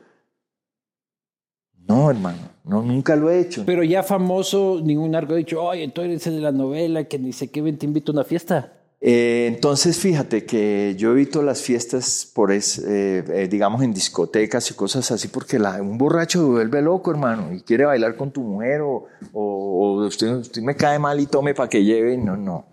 No, 1.88 2.12
hermano, 2.12 2.38
no, 2.66 2.84
nunca 2.84 3.16
lo 3.16 3.32
he 3.32 3.40
hecho. 3.40 3.64
Pero 3.66 3.84
ya 3.84 4.04
famoso, 4.04 4.80
ningún 4.84 5.10
narco 5.10 5.34
ha 5.34 5.38
dicho, 5.38 5.64
oye, 5.64 5.88
tú 5.88 6.02
eres 6.02 6.28
el 6.28 6.36
de 6.36 6.42
la 6.42 6.52
novela, 6.52 7.06
que 7.06 7.18
ni 7.18 7.34
sé 7.34 7.50
qué, 7.50 7.64
ven, 7.64 7.80
te 7.80 7.88
invito 7.88 8.12
a 8.12 8.14
una 8.14 8.24
fiesta. 8.24 8.77
Eh, 9.00 9.46
entonces, 9.48 10.00
fíjate 10.00 10.46
que 10.46 10.96
yo 10.98 11.12
evito 11.12 11.44
las 11.44 11.62
fiestas 11.62 12.30
por 12.34 12.52
es, 12.52 12.80
eh, 12.80 13.24
eh, 13.28 13.48
digamos, 13.48 13.84
en 13.84 13.94
discotecas 13.94 14.72
y 14.72 14.74
cosas 14.74 15.12
así, 15.12 15.28
porque 15.28 15.58
un 15.58 15.98
borracho 15.98 16.48
vuelve 16.48 16.82
loco, 16.82 17.12
hermano, 17.12 17.54
y 17.54 17.62
quiere 17.62 17.86
bailar 17.86 18.16
con 18.16 18.32
tu 18.32 18.42
mujer, 18.42 18.82
o, 18.82 19.08
o, 19.34 20.06
usted, 20.06 20.28
usted, 20.38 20.62
me 20.64 20.76
cae 20.76 20.98
mal 20.98 21.20
y 21.20 21.28
tome 21.28 21.54
para 21.54 21.70
que 21.70 21.84
lleve. 21.84 22.18
No, 22.18 22.36
no, 22.36 22.66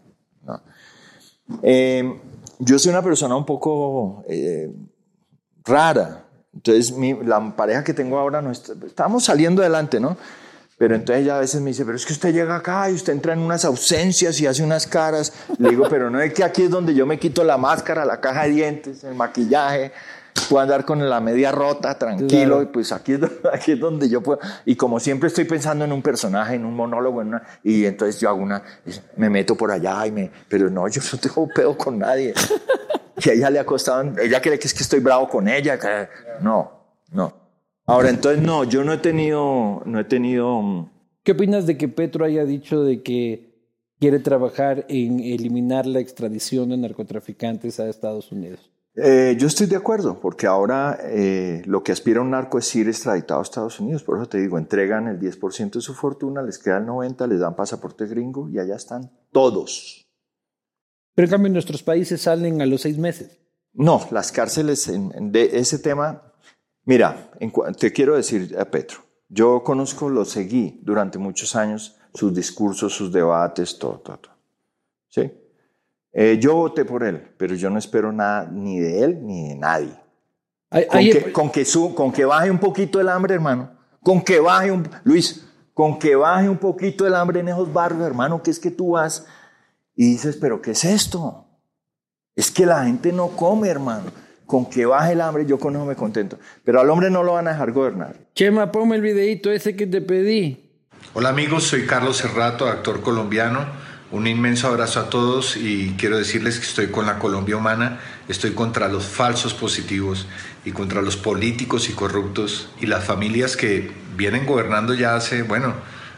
yo 2.59 2.79
soy 2.79 2.91
una 2.91 3.03
persona 3.03 3.37
un 3.37 3.45
poco 3.45 4.25
rara. 5.65 6.25
Entonces, 6.55 6.95
la 7.25 7.55
pareja 7.55 7.85
que 7.85 7.93
tengo 7.93 8.19
ahora, 8.19 8.41
no 8.41 8.51
estamos 8.51 9.25
saliendo 9.25 9.61
adelante, 9.61 10.01
¿no? 10.01 10.17
Pero 10.85 10.97
entonces 10.97 11.25
ella 11.25 11.39
a 11.39 11.41
veces 11.41 11.63
me 11.63 11.71
dice, 11.71 11.83
pero 11.87 11.97
es 11.97 12.05
que 12.05 12.13
usted 12.13 12.35
llega 12.35 12.57
acá 12.57 12.91
y 12.91 12.93
usted 12.93 13.15
entra 13.15 13.33
en 13.33 13.39
unas 13.39 13.65
ausencias 13.65 14.39
y 14.43 14.47
hace 14.47 14.63
unas 14.63 14.87
caras. 14.87 15.33
Le 15.57 15.71
digo, 15.71 15.87
pero 15.89 16.11
no 16.11 16.21
es 16.21 16.35
que 16.35 16.45
aquí 16.45 16.65
es 16.65 16.69
donde 16.69 16.93
yo 16.93 17.07
me 17.07 17.19
quito 17.19 17.43
la 17.43 17.57
máscara, 17.57 18.05
la 18.05 18.21
caja 18.21 18.43
de 18.43 18.51
dientes, 18.51 19.03
el 19.03 19.15
maquillaje, 19.15 19.93
puedo 20.47 20.61
andar 20.61 20.85
con 20.85 21.09
la 21.09 21.21
media 21.21 21.53
rota, 21.53 21.97
tranquilo, 21.97 22.61
y 22.61 22.67
pues 22.67 22.93
aquí 22.93 23.15
es, 23.15 23.21
aquí 23.55 23.73
es 23.73 23.81
donde 23.81 24.11
yo 24.11 24.21
puedo. 24.21 24.41
Y 24.67 24.77
como 24.77 25.01
siempre 25.01 25.29
estoy 25.29 25.45
pensando 25.45 25.87
en 25.87 25.93
un 25.93 26.03
personaje, 26.03 26.57
en 26.57 26.67
un 26.67 26.77
monólogo, 26.77 27.23
en 27.23 27.29
una, 27.29 27.43
y 27.63 27.87
entonces 27.87 28.21
yo 28.21 28.29
hago 28.29 28.43
una, 28.43 28.63
me 29.17 29.31
meto 29.31 29.55
por 29.55 29.71
allá 29.71 30.07
y 30.07 30.13
me, 30.13 30.31
pero 30.51 30.69
no, 30.69 30.87
yo 30.89 31.01
no 31.11 31.19
tengo 31.19 31.49
pedo 31.49 31.79
con 31.79 31.99
nadie. 31.99 32.35
Y 33.25 33.31
a 33.31 33.33
ella 33.33 33.49
le 33.49 33.59
ha 33.61 33.65
costado, 33.65 34.03
ella 34.21 34.43
cree 34.43 34.59
que 34.59 34.67
es 34.67 34.75
que 34.75 34.83
estoy 34.83 35.01
bravo 35.01 35.29
con 35.29 35.49
ella, 35.49 35.79
no, 36.43 36.73
no. 37.13 37.44
Ahora, 37.87 38.11
entonces, 38.11 38.43
no, 38.43 38.65
yo 38.65 38.83
no 38.85 38.93
he 38.93 38.99
tenido, 38.99 39.83
no 39.85 40.01
he 40.01 40.05
tenido... 40.05 40.63
Mm, 40.63 40.91
¿Qué 41.23 41.33
opinas 41.33 41.67
de 41.67 41.77
que 41.77 41.89
Petro 41.89 42.25
haya 42.25 42.45
dicho 42.45 42.83
de 42.83 43.03
que 43.03 43.55
quiere 43.99 44.19
trabajar 44.19 44.87
en 44.89 45.21
eliminar 45.21 45.87
la 45.87 46.01
extradición 46.01 46.71
de 46.71 46.77
narcotraficantes 46.77 47.81
a 47.81 47.89
Estados 47.89 48.33
Unidos? 48.33 48.71
Eh, 48.97 49.35
yo 49.39 49.49
estoy 49.49 49.67
de 49.67 49.77
acuerdo, 49.77 50.21
porque 50.21 50.47
ahora 50.47 50.99
eh, 51.03 51.63
lo 51.67 51.83
que 51.83 51.93
aspira 51.93 52.21
un 52.21 52.31
narco 52.31 52.59
es 52.59 52.75
ir 52.77 52.89
extraditado 52.89 53.41
a 53.41 53.43
Estados 53.43 53.81
Unidos. 53.81 54.05
Por 54.05 54.19
eso 54.19 54.29
te 54.29 54.39
digo, 54.39 54.57
entregan 54.57 55.09
el 55.09 55.19
10% 55.19 55.73
de 55.73 55.81
su 55.81 55.95
fortuna, 55.95 56.43
les 56.43 56.59
queda 56.59 56.79
el 56.79 56.87
90%, 56.87 57.27
les 57.27 57.41
dan 57.41 57.57
pasaporte 57.57 58.07
gringo 58.07 58.49
y 58.49 58.59
allá 58.59 58.77
están 58.77 59.11
todos. 59.33 60.07
Pero 61.15 61.27
en 61.27 61.31
cambio 61.31 61.47
en 61.49 61.55
nuestros 61.55 61.83
países 61.83 62.21
salen 62.23 62.63
a 62.63 62.67
los 62.67 62.83
seis 62.83 62.99
meses. 62.99 63.39
No, 63.73 64.07
las 64.13 64.31
cárceles 64.31 64.91
de 65.21 65.59
ese 65.59 65.81
tema 65.81 66.24
Mira, 66.87 67.31
te 67.79 67.93
quiero 67.93 68.17
decir 68.17 68.57
a 68.59 68.67
Petro, 68.67 68.99
yo 69.29 69.63
conozco, 69.63 70.11
lo 70.11 70.25
seguí 70.25 70.81
durante 70.83 71.19
muchos 71.19 71.57
años, 71.57 71.97
sus 72.13 72.35
discursos, 72.35 72.93
sus 72.93 73.11
debates, 73.11 73.79
todo, 73.79 74.01
todo, 74.01 74.19
todo. 74.19 74.35
¿Sí? 75.09 75.33
Eh, 76.13 76.39
yo 76.41 76.55
voté 76.55 76.85
por 76.85 77.03
él, 77.03 77.33
pero 77.39 77.55
yo 77.55 77.71
no 77.71 77.79
espero 77.79 78.13
nada 78.13 78.49
ni 78.51 78.79
de 78.79 79.03
él 79.03 79.27
ni 79.27 79.49
de 79.49 79.57
nadie. 79.57 79.99
con, 81.33 81.51
que, 81.51 81.73
con, 81.95 82.13
que 82.13 82.25
baje 82.25 82.51
un 82.51 82.59
poquito 82.59 83.01
el 83.01 83.09
hambre, 83.09 83.35
hermano. 83.35 83.71
Con 84.03 84.23
que 84.23 84.39
baje 84.39 84.71
un... 84.71 84.89
Luis, 85.05 85.47
con 85.73 85.99
que 85.99 86.15
baje 86.15 86.49
un 86.49 86.59
poquito 86.59 87.07
el 87.07 87.15
hambre 87.15 87.41
en 87.41 87.49
esos 87.49 87.73
barrios, 87.73 88.03
hermano, 88.03 88.43
que 88.43 88.51
es 88.51 88.61
que 88.61 88.71
tú 88.71 88.91
vas 88.91 89.27
y 89.97 90.11
dices, 90.11 90.37
pero 90.37 90.61
¿qué 90.61 90.73
es 90.73 90.85
esto? 90.85 91.47
Es 92.37 92.51
que 92.51 92.67
la 92.67 92.85
gente 92.85 93.11
no 93.11 93.29
come, 93.29 93.69
hermano 93.69 94.24
con 94.47 94.69
que 94.69 94.87
baje 94.87 95.13
el 95.13 95.21
hambre, 95.21 95.47
yo 95.47 95.59
con 95.59 95.75
eso 95.75 95.85
me 95.85 95.97
contento. 95.97 96.39
Pero 96.65 96.81
al 96.81 96.91
hombre 96.91 97.11
no 97.11 97.23
lo 97.23 97.35
van 97.35 97.49
a 97.49 97.53
dejar 97.53 97.73
gobernar. 97.73 98.17
Chema, 98.35 98.71
ponme 98.73 98.97
el 98.97 99.03
videito 99.03 99.51
ese 99.51 99.77
que 99.77 99.87
te 99.87 100.01
pedí. 100.01 100.71
Hola 101.13 101.29
amigos, 101.29 101.65
soy 101.65 101.87
Carlos 101.87 102.17
Serrato, 102.17 102.67
actor 102.67 103.01
colombiano. 103.01 103.65
Un 104.11 104.27
inmenso 104.27 104.69
abrazo 104.69 105.01
a 105.01 105.11
todos 105.11 105.57
y 105.57 105.95
quiero 105.99 106.19
decirles 106.19 106.59
que 106.59 106.67
estoy 106.67 106.87
con 106.89 107.05
la 107.07 107.19
Colombia 107.19 107.57
humana, 107.57 107.99
estoy 108.29 108.53
contra 108.53 108.89
los 108.89 109.07
falsos 109.07 109.55
positivos 109.55 110.27
y 110.65 110.71
contra 110.71 111.03
los 111.03 111.17
políticos 111.17 111.89
y 111.89 111.95
corruptos 111.95 112.69
y 112.81 112.87
las 112.87 113.05
familias 113.05 113.57
que 113.57 113.91
vienen 114.17 114.47
gobernando 114.47 114.95
ya 114.95 115.17
hace, 115.17 115.43
bueno, 115.43 115.75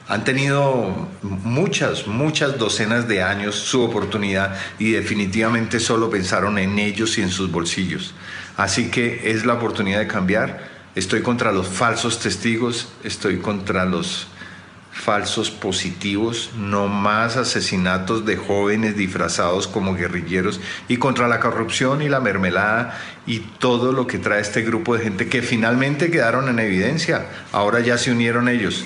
han 0.09 0.25
tenido 0.25 1.09
muchas, 1.23 2.07
muchas 2.07 2.59
docenas 2.59 3.09
de 3.09 3.23
años 3.23 3.57
su 3.57 3.83
oportunidad 3.83 4.57
y 4.79 4.93
definitivamente 4.93 5.81
solo 5.81 6.11
pensaron 6.11 6.59
en 6.59 6.79
ellos 6.79 7.19
y 7.19 7.23
en 7.23 7.31
sus 7.31 7.51
bolsillos. 7.51 8.15
Así 8.57 8.89
que 8.89 9.33
es 9.33 9.45
la 9.45 9.55
oportunidad 9.55 9.99
de 9.99 10.07
cambiar. 10.07 10.77
Estoy 10.95 11.23
contra 11.23 11.53
los 11.53 11.67
falsos 11.67 12.21
testigos, 12.21 12.89
estoy 13.03 13.39
contra 13.39 13.85
los 13.85 14.29
falsos 14.93 15.51
positivos, 15.51 16.51
no 16.57 16.89
más 16.89 17.37
asesinatos 17.37 18.25
de 18.25 18.37
jóvenes 18.37 18.97
disfrazados 18.97 19.69
como 19.69 19.95
guerrilleros 19.95 20.61
y 20.89 20.97
contra 20.97 21.29
la 21.29 21.39
corrupción 21.39 22.01
y 22.01 22.09
la 22.09 22.21
mermelada 22.21 22.99
y 23.27 23.41
todo 23.41 23.93
lo 23.93 24.07
que 24.07 24.19
trae 24.19 24.41
este 24.41 24.63
grupo 24.63 24.97
de 24.97 25.03
gente 25.03 25.29
que 25.29 25.43
finalmente 25.43 26.11
quedaron 26.11 26.49
en 26.49 26.61
evidencia. 26.61 27.27
Ahora 27.53 27.81
ya 27.81 27.99
se 27.99 28.11
unieron 28.11 28.49
ellos. 28.49 28.85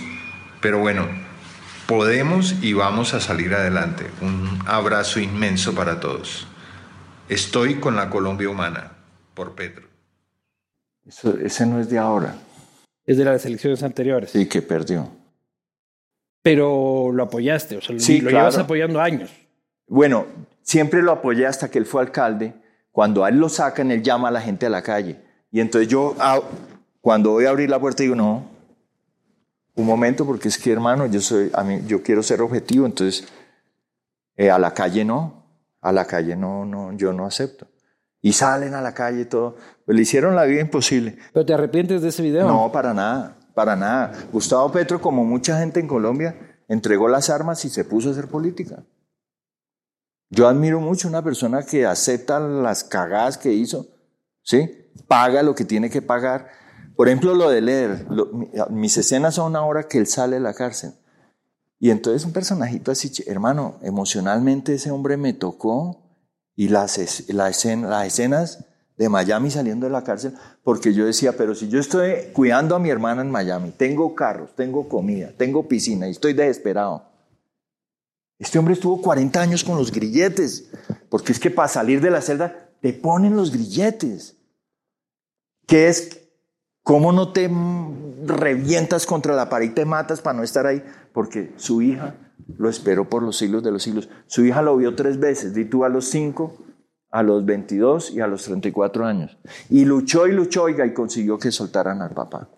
Pero 0.61 0.79
bueno, 0.79 1.07
podemos 1.87 2.63
y 2.63 2.73
vamos 2.73 3.15
a 3.15 3.21
salir 3.21 3.55
adelante. 3.55 4.07
Un 4.21 4.61
abrazo 4.67 5.21
inmenso 5.21 5.75
para 5.75 6.01
todos. 6.01 6.47
Estoy 7.29 7.77
con 7.77 7.97
la 7.97 8.11
Colombia 8.11 8.49
Humana, 8.49 8.93
por 9.35 9.55
Petro. 9.55 9.89
Eso, 11.07 11.37
ese 11.39 11.65
no 11.67 11.81
es 11.81 11.89
de 11.89 11.99
ahora. 11.99 12.35
Es 13.07 13.17
de 13.17 13.25
las 13.25 13.45
elecciones 13.47 13.83
anteriores. 13.83 14.31
Sí, 14.31 14.47
que 14.47 14.63
perdió. 14.63 15.11
Pero 16.43 17.11
lo 17.13 17.23
apoyaste, 17.25 17.77
o 17.77 17.81
sea, 17.81 17.95
lo 17.95 18.31
llevas 18.31 18.59
apoyando 18.59 19.01
años. 19.01 19.31
Bueno, 19.87 20.27
siempre 20.63 21.03
lo 21.03 21.13
apoyé 21.13 21.47
hasta 21.47 21.71
que 21.71 21.79
él 21.79 21.87
fue 21.87 22.03
alcalde. 22.03 22.55
Cuando 22.93 23.25
a 23.25 23.29
él 23.29 23.39
lo 23.39 23.49
sacan, 23.49 23.91
él 23.91 24.03
llama 24.03 24.29
a 24.29 24.31
la 24.31 24.41
gente 24.41 24.67
a 24.67 24.71
la 24.71 24.83
calle. 24.83 25.21
Y 25.51 25.61
entonces 25.61 25.89
yo, 25.89 26.15
ah, 26.19 26.41
cuando 27.01 27.31
voy 27.31 27.47
a 27.47 27.51
abrir 27.51 27.69
la 27.69 27.79
puerta, 27.79 28.03
digo, 28.03 28.15
no, 28.15 28.45
un 29.81 29.87
momento, 29.87 30.25
porque 30.27 30.49
es 30.49 30.59
que, 30.59 30.73
hermano, 30.73 31.07
yo, 31.07 31.21
soy, 31.21 31.51
a 31.55 31.65
mí, 31.65 31.83
yo 31.87 32.03
quiero 32.03 32.23
ser 32.23 32.41
objetivo, 32.43 32.87
entonces 32.87 33.27
eh, 34.37 34.51
a 34.51 34.59
la 34.59 34.73
calle 34.73 35.05
no, 35.05 35.45
a 35.81 35.93
la 35.93 36.07
calle 36.07 36.37
no, 36.37 36.65
no, 36.65 36.93
yo 36.93 37.13
no 37.13 37.27
acepto. 37.27 37.67
Y 38.23 38.35
salen 38.35 38.75
a 38.75 38.83
la 38.83 38.93
calle 38.93 39.23
y 39.23 39.25
todo. 39.25 39.57
Pues 39.85 39.97
le 39.97 40.03
hicieron 40.03 40.37
la 40.37 40.45
vida 40.45 40.61
imposible. 40.61 41.19
¿Pero 41.33 41.47
te 41.47 41.55
arrepientes 41.55 42.03
de 42.03 42.09
ese 42.09 42.23
video? 42.23 42.47
No, 42.47 42.71
para 42.71 42.93
nada, 42.93 43.37
para 43.55 43.77
nada. 43.77 44.13
Gustavo 44.31 44.71
Petro, 44.71 45.01
como 45.01 45.25
mucha 45.25 45.59
gente 45.59 45.81
en 45.81 45.89
Colombia, 45.89 46.37
entregó 46.69 47.09
las 47.09 47.31
armas 47.31 47.65
y 47.65 47.71
se 47.71 47.85
puso 47.85 48.09
a 48.09 48.13
hacer 48.13 48.29
política. 48.29 48.85
Yo 50.29 50.47
admiro 50.47 50.81
mucho 50.81 51.09
a 51.09 51.11
una 51.11 51.23
persona 51.23 51.65
que 51.65 51.87
acepta 51.87 52.39
las 52.39 52.85
cagadas 52.85 53.37
que 53.37 53.53
hizo, 53.53 53.89
¿sí? 54.43 54.89
Paga 55.09 55.43
lo 55.43 55.55
que 55.55 55.65
tiene 55.65 55.91
que 55.91 56.03
pagar 56.03 56.49
por 57.01 57.09
ejemplo, 57.09 57.35
lo 57.35 57.49
de 57.49 57.63
leer, 57.63 58.07
mis 58.69 58.95
escenas 58.99 59.37
son 59.37 59.57
ahora 59.57 59.89
que 59.89 59.97
él 59.97 60.07
sale 60.07 60.37
de 60.37 60.41
la 60.41 60.53
cárcel. 60.53 60.93
Y 61.79 61.89
entonces 61.89 62.27
un 62.27 62.35
personajito 62.35 62.91
así, 62.91 63.11
hermano, 63.27 63.79
emocionalmente 63.81 64.75
ese 64.75 64.91
hombre 64.91 65.17
me 65.17 65.33
tocó 65.33 65.97
y 66.55 66.69
las, 66.69 67.25
las 67.29 67.65
escenas 67.65 68.67
de 68.99 69.09
Miami 69.09 69.51
saliendo 69.51 69.87
de 69.87 69.93
la 69.93 70.05
cárcel, 70.05 70.35
porque 70.63 70.93
yo 70.93 71.07
decía, 71.07 71.39
pero 71.39 71.55
si 71.55 71.71
yo 71.71 71.81
estoy 71.81 72.33
cuidando 72.35 72.77
a 72.77 72.79
mi 72.79 72.91
hermana 72.91 73.23
en 73.23 73.31
Miami, 73.31 73.71
tengo 73.71 74.15
carros, 74.15 74.55
tengo 74.55 74.87
comida, 74.87 75.33
tengo 75.39 75.67
piscina 75.69 76.07
y 76.07 76.11
estoy 76.11 76.35
desesperado. 76.35 77.07
Este 78.39 78.59
hombre 78.59 78.75
estuvo 78.75 79.01
40 79.01 79.41
años 79.41 79.65
con 79.65 79.79
los 79.79 79.91
grilletes, 79.91 80.69
porque 81.09 81.33
es 81.33 81.41
que 81.41 81.51
para 81.51 81.69
salir 81.69 82.03
de 82.03 82.11
la 82.11 82.21
celda 82.21 82.69
te 82.83 82.93
ponen 82.93 83.37
los 83.37 83.51
grilletes. 83.53 84.37
¿Qué 85.67 85.89
es 85.89 86.20
¿Cómo 86.83 87.13
no 87.13 87.33
te 87.33 87.51
revientas 88.25 89.07
contra 89.07 89.35
la 89.35 89.49
pared 89.49 89.71
y 89.71 89.75
te 89.75 89.85
matas 89.85 90.21
para 90.21 90.39
no 90.39 90.43
estar 90.43 90.67
ahí? 90.67 90.83
Porque 91.13 91.53
su 91.57 91.83
hija 91.83 92.15
lo 92.57 92.69
esperó 92.69 93.09
por 93.09 93.23
los 93.23 93.37
siglos 93.37 93.63
de 93.63 93.71
los 93.71 93.83
siglos. 93.83 94.09
Su 94.27 94.45
hija 94.45 94.63
lo 94.63 94.77
vio 94.77 94.95
tres 94.95 95.19
veces, 95.19 95.55
di 95.55 95.67
tú 95.67 95.85
a 95.85 95.89
los 95.89 96.07
cinco, 96.07 96.57
a 97.11 97.23
los 97.23 97.45
22 97.45 98.13
y 98.13 98.21
a 98.21 98.27
los 98.27 98.45
34 98.45 99.05
años. 99.05 99.39
Y 99.69 99.85
luchó 99.85 100.27
y 100.27 100.33
luchó, 100.33 100.65
oiga, 100.65 100.87
y 100.87 100.95
consiguió 100.95 101.39
que 101.39 101.51
soltaran 101.51 102.03
al 102.03 102.11
papá. 102.11 102.49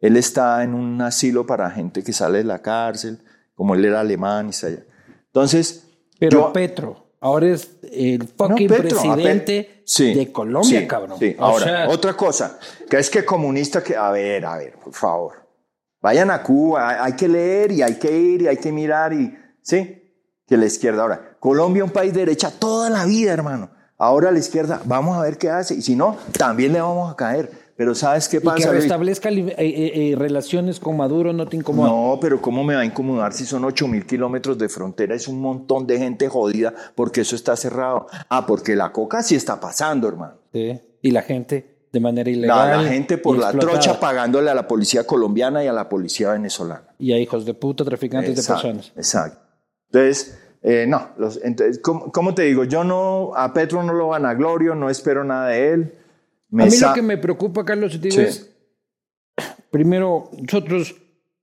Él 0.00 0.16
está 0.16 0.62
en 0.62 0.74
un 0.74 1.00
asilo 1.02 1.46
para 1.46 1.70
gente 1.70 2.04
que 2.04 2.12
sale 2.12 2.38
de 2.38 2.44
la 2.44 2.60
cárcel, 2.60 3.20
como 3.54 3.74
él 3.74 3.84
era 3.84 4.00
alemán 4.00 4.50
y 4.50 4.52
se 4.52 4.66
allá. 4.68 4.84
Entonces. 5.26 5.88
Pero 6.18 6.52
Petro. 6.52 7.07
Ahora 7.20 7.48
es 7.48 7.70
el 7.90 8.28
fucking 8.28 8.68
presidente 8.68 9.84
de 9.98 10.32
Colombia, 10.32 10.86
cabrón. 10.86 11.18
Ahora, 11.38 11.88
otra 11.88 12.14
cosa, 12.14 12.58
que 12.88 12.98
es 12.98 13.10
que 13.10 13.24
comunista 13.24 13.82
que, 13.82 13.96
a 13.96 14.10
ver, 14.10 14.44
a 14.44 14.56
ver, 14.56 14.74
por 14.74 14.94
favor, 14.94 15.32
vayan 16.00 16.30
a 16.30 16.42
Cuba, 16.42 17.02
hay 17.02 17.14
que 17.14 17.28
leer 17.28 17.72
y 17.72 17.82
hay 17.82 17.94
que 17.96 18.16
ir 18.16 18.42
y 18.42 18.46
hay 18.46 18.56
que 18.56 18.70
mirar 18.70 19.12
y, 19.12 19.36
sí, 19.62 19.98
que 20.46 20.56
la 20.56 20.66
izquierda. 20.66 21.02
Ahora, 21.02 21.36
Colombia 21.40 21.84
un 21.84 21.90
país 21.90 22.12
de 22.14 22.20
derecha 22.20 22.50
toda 22.50 22.88
la 22.88 23.04
vida, 23.04 23.32
hermano. 23.32 23.70
Ahora 23.98 24.30
la 24.30 24.38
izquierda, 24.38 24.80
vamos 24.84 25.16
a 25.16 25.22
ver 25.22 25.38
qué 25.38 25.50
hace. 25.50 25.74
Y 25.74 25.82
si 25.82 25.96
no, 25.96 26.16
también 26.38 26.72
le 26.72 26.80
vamos 26.80 27.12
a 27.12 27.16
caer. 27.16 27.50
Pero 27.78 27.94
¿sabes 27.94 28.28
qué 28.28 28.40
pasa? 28.40 28.58
Y 28.58 28.62
que 28.64 28.70
restablezca 28.72 29.28
eh, 29.28 29.38
eh, 29.56 30.10
eh, 30.10 30.14
relaciones 30.16 30.80
con 30.80 30.96
Maduro 30.96 31.32
no 31.32 31.46
te 31.46 31.56
incomoda. 31.56 31.88
No, 31.88 32.18
pero 32.20 32.42
¿cómo 32.42 32.64
me 32.64 32.74
va 32.74 32.80
a 32.80 32.84
incomodar 32.84 33.32
si 33.32 33.44
son 33.46 33.64
8 33.64 33.86
mil 33.86 34.04
kilómetros 34.04 34.58
de 34.58 34.68
frontera? 34.68 35.14
Es 35.14 35.28
un 35.28 35.40
montón 35.40 35.86
de 35.86 35.96
gente 35.96 36.28
jodida 36.28 36.74
porque 36.96 37.20
eso 37.20 37.36
está 37.36 37.54
cerrado. 37.54 38.08
Ah, 38.28 38.46
porque 38.46 38.74
la 38.74 38.90
coca 38.90 39.22
sí 39.22 39.36
está 39.36 39.60
pasando, 39.60 40.08
hermano. 40.08 40.34
Sí. 40.52 40.76
Y 41.02 41.12
la 41.12 41.22
gente 41.22 41.86
de 41.92 42.00
manera 42.00 42.28
ilegal. 42.28 42.68
La, 42.68 42.82
la 42.82 42.88
gente 42.88 43.16
por 43.16 43.38
la 43.38 43.52
trocha 43.52 44.00
pagándole 44.00 44.50
a 44.50 44.56
la 44.56 44.66
policía 44.66 45.04
colombiana 45.04 45.62
y 45.62 45.68
a 45.68 45.72
la 45.72 45.88
policía 45.88 46.32
venezolana. 46.32 46.88
Y 46.98 47.12
a 47.12 47.18
hijos 47.18 47.46
de 47.46 47.54
puta 47.54 47.84
traficantes 47.84 48.36
Exacto, 48.36 48.66
de 48.66 48.74
personas. 48.74 48.92
Exacto. 48.96 49.38
Entonces, 49.92 50.36
eh, 50.62 50.84
no, 50.88 51.10
los- 51.16 51.38
entonces, 51.44 51.78
¿cómo, 51.78 52.10
cómo 52.10 52.34
te 52.34 52.42
digo? 52.42 52.64
Yo 52.64 52.82
no, 52.82 53.30
a 53.36 53.52
Petro 53.54 53.84
no 53.84 53.92
lo 53.92 54.08
vanaglorio, 54.08 54.74
no 54.74 54.90
espero 54.90 55.22
nada 55.22 55.50
de 55.50 55.72
él. 55.74 55.94
Me 56.50 56.64
a 56.64 56.66
mí 56.66 56.76
lo 56.78 56.94
que 56.94 57.02
me 57.02 57.18
preocupa, 57.18 57.64
Carlos, 57.64 57.92
te 57.92 57.98
digo, 58.08 58.16
Sí. 58.16 58.22
es, 58.22 58.50
primero, 59.70 60.30
nosotros, 60.40 60.96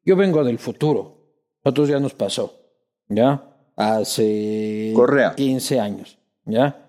yo 0.03 0.15
vengo 0.15 0.43
del 0.43 0.59
futuro, 0.59 1.27
nosotros 1.63 1.89
ya 1.89 1.99
nos 1.99 2.13
pasó, 2.13 2.59
¿ya? 3.07 3.51
Hace 3.75 4.93
Correa. 4.95 5.35
15 5.35 5.79
años, 5.79 6.17
¿ya? 6.45 6.81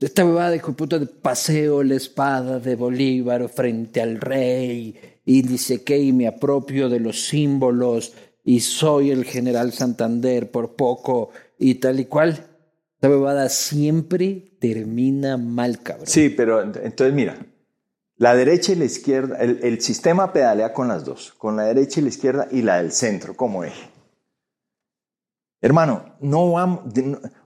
Esta 0.00 0.24
bebada 0.24 0.50
de 0.50 0.58
puta 0.60 0.98
de 0.98 1.06
paseo 1.06 1.82
la 1.84 1.94
espada 1.94 2.58
de 2.58 2.74
Bolívar 2.74 3.48
frente 3.48 4.00
al 4.02 4.20
rey 4.20 4.96
y 5.24 5.42
dice 5.42 5.84
que 5.84 5.96
y 5.98 6.12
me 6.12 6.26
apropio 6.26 6.88
de 6.88 6.98
los 6.98 7.26
símbolos 7.28 8.12
y 8.42 8.58
soy 8.60 9.12
el 9.12 9.24
general 9.24 9.72
Santander 9.72 10.50
por 10.50 10.74
poco 10.74 11.30
y 11.56 11.76
tal 11.76 12.00
y 12.00 12.06
cual. 12.06 12.30
Esta 12.96 13.08
bebada 13.08 13.48
siempre 13.48 14.56
termina 14.60 15.36
mal, 15.36 15.80
cabrón. 15.80 16.08
Sí, 16.08 16.28
pero 16.30 16.60
ent- 16.64 16.80
entonces 16.82 17.14
mira, 17.14 17.36
la 18.22 18.36
derecha 18.36 18.70
y 18.70 18.76
la 18.76 18.84
izquierda, 18.84 19.36
el, 19.38 19.58
el 19.64 19.80
sistema 19.80 20.32
pedalea 20.32 20.72
con 20.72 20.86
las 20.86 21.04
dos, 21.04 21.32
con 21.38 21.56
la 21.56 21.64
derecha 21.64 21.98
y 21.98 22.04
la 22.04 22.08
izquierda 22.10 22.46
y 22.52 22.62
la 22.62 22.76
del 22.76 22.92
centro 22.92 23.34
como 23.34 23.64
eje. 23.64 23.90
Hermano, 25.60 26.04
no 26.20 26.52
vamos, 26.52 26.80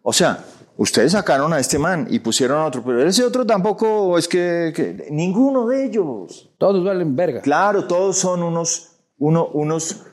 o 0.02 0.12
sea, 0.12 0.44
ustedes 0.76 1.12
sacaron 1.12 1.50
a 1.54 1.58
este 1.60 1.78
man 1.78 2.06
y 2.10 2.18
pusieron 2.18 2.58
a 2.60 2.66
otro, 2.66 2.82
pero 2.84 3.02
ese 3.02 3.24
otro 3.24 3.46
tampoco 3.46 4.18
es 4.18 4.28
que, 4.28 4.72
que- 4.76 5.08
ninguno 5.10 5.66
de 5.66 5.86
ellos. 5.86 6.50
Todos 6.58 6.84
valen 6.84 7.16
verga. 7.16 7.40
Claro, 7.40 7.86
todos 7.86 8.18
son 8.18 8.42
unos, 8.42 8.98
uno- 9.16 9.48
unos 9.54 10.04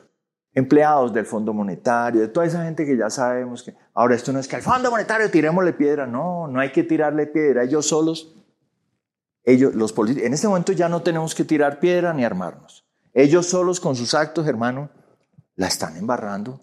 empleados 0.54 1.12
del 1.12 1.26
Fondo 1.26 1.52
Monetario, 1.52 2.22
de 2.22 2.28
toda 2.28 2.46
esa 2.46 2.64
gente 2.64 2.86
que 2.86 2.96
ya 2.96 3.10
sabemos 3.10 3.62
que... 3.64 3.74
Ahora, 3.92 4.14
esto 4.14 4.32
no 4.32 4.38
es 4.38 4.48
que 4.48 4.56
al 4.56 4.62
Fondo 4.62 4.90
Monetario 4.90 5.30
tirémosle 5.30 5.74
piedra, 5.74 6.06
no, 6.06 6.48
no 6.48 6.58
hay 6.60 6.72
que 6.72 6.84
tirarle 6.84 7.26
piedra, 7.26 7.64
ellos 7.64 7.86
solos, 7.86 8.34
ellos, 9.44 9.74
los 9.74 9.94
en 9.98 10.32
este 10.32 10.48
momento 10.48 10.72
ya 10.72 10.88
no 10.88 11.02
tenemos 11.02 11.34
que 11.34 11.44
tirar 11.44 11.78
piedra 11.80 12.12
ni 12.14 12.24
armarnos. 12.24 12.84
Ellos 13.12 13.46
solos 13.46 13.78
con 13.80 13.94
sus 13.94 14.14
actos, 14.14 14.46
hermano, 14.46 14.90
la 15.56 15.68
están 15.68 15.96
embarrando, 15.96 16.60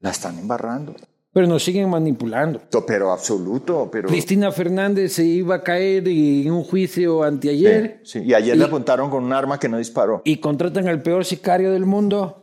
la 0.00 0.10
están 0.10 0.38
embarrando. 0.38 0.94
Pero 1.32 1.46
nos 1.46 1.64
siguen 1.64 1.88
manipulando. 1.88 2.60
Pero 2.86 3.10
absoluto, 3.10 3.88
pero... 3.90 4.08
Cristina 4.08 4.52
Fernández 4.52 5.14
se 5.14 5.24
iba 5.24 5.54
a 5.56 5.62
caer 5.62 6.06
y- 6.06 6.46
en 6.46 6.52
un 6.52 6.62
juicio 6.62 7.22
anteayer 7.22 8.00
Sí, 8.04 8.20
sí, 8.20 8.26
Y 8.26 8.34
ayer 8.34 8.56
le 8.56 8.64
apuntaron 8.64 9.08
con 9.08 9.24
un 9.24 9.32
arma 9.32 9.58
que 9.58 9.68
no 9.68 9.78
disparó. 9.78 10.20
y 10.24 10.38
contratan 10.38 10.88
al 10.88 11.00
peor 11.02 11.24
sicario 11.24 11.72
del 11.72 11.86
mundo. 11.86 12.38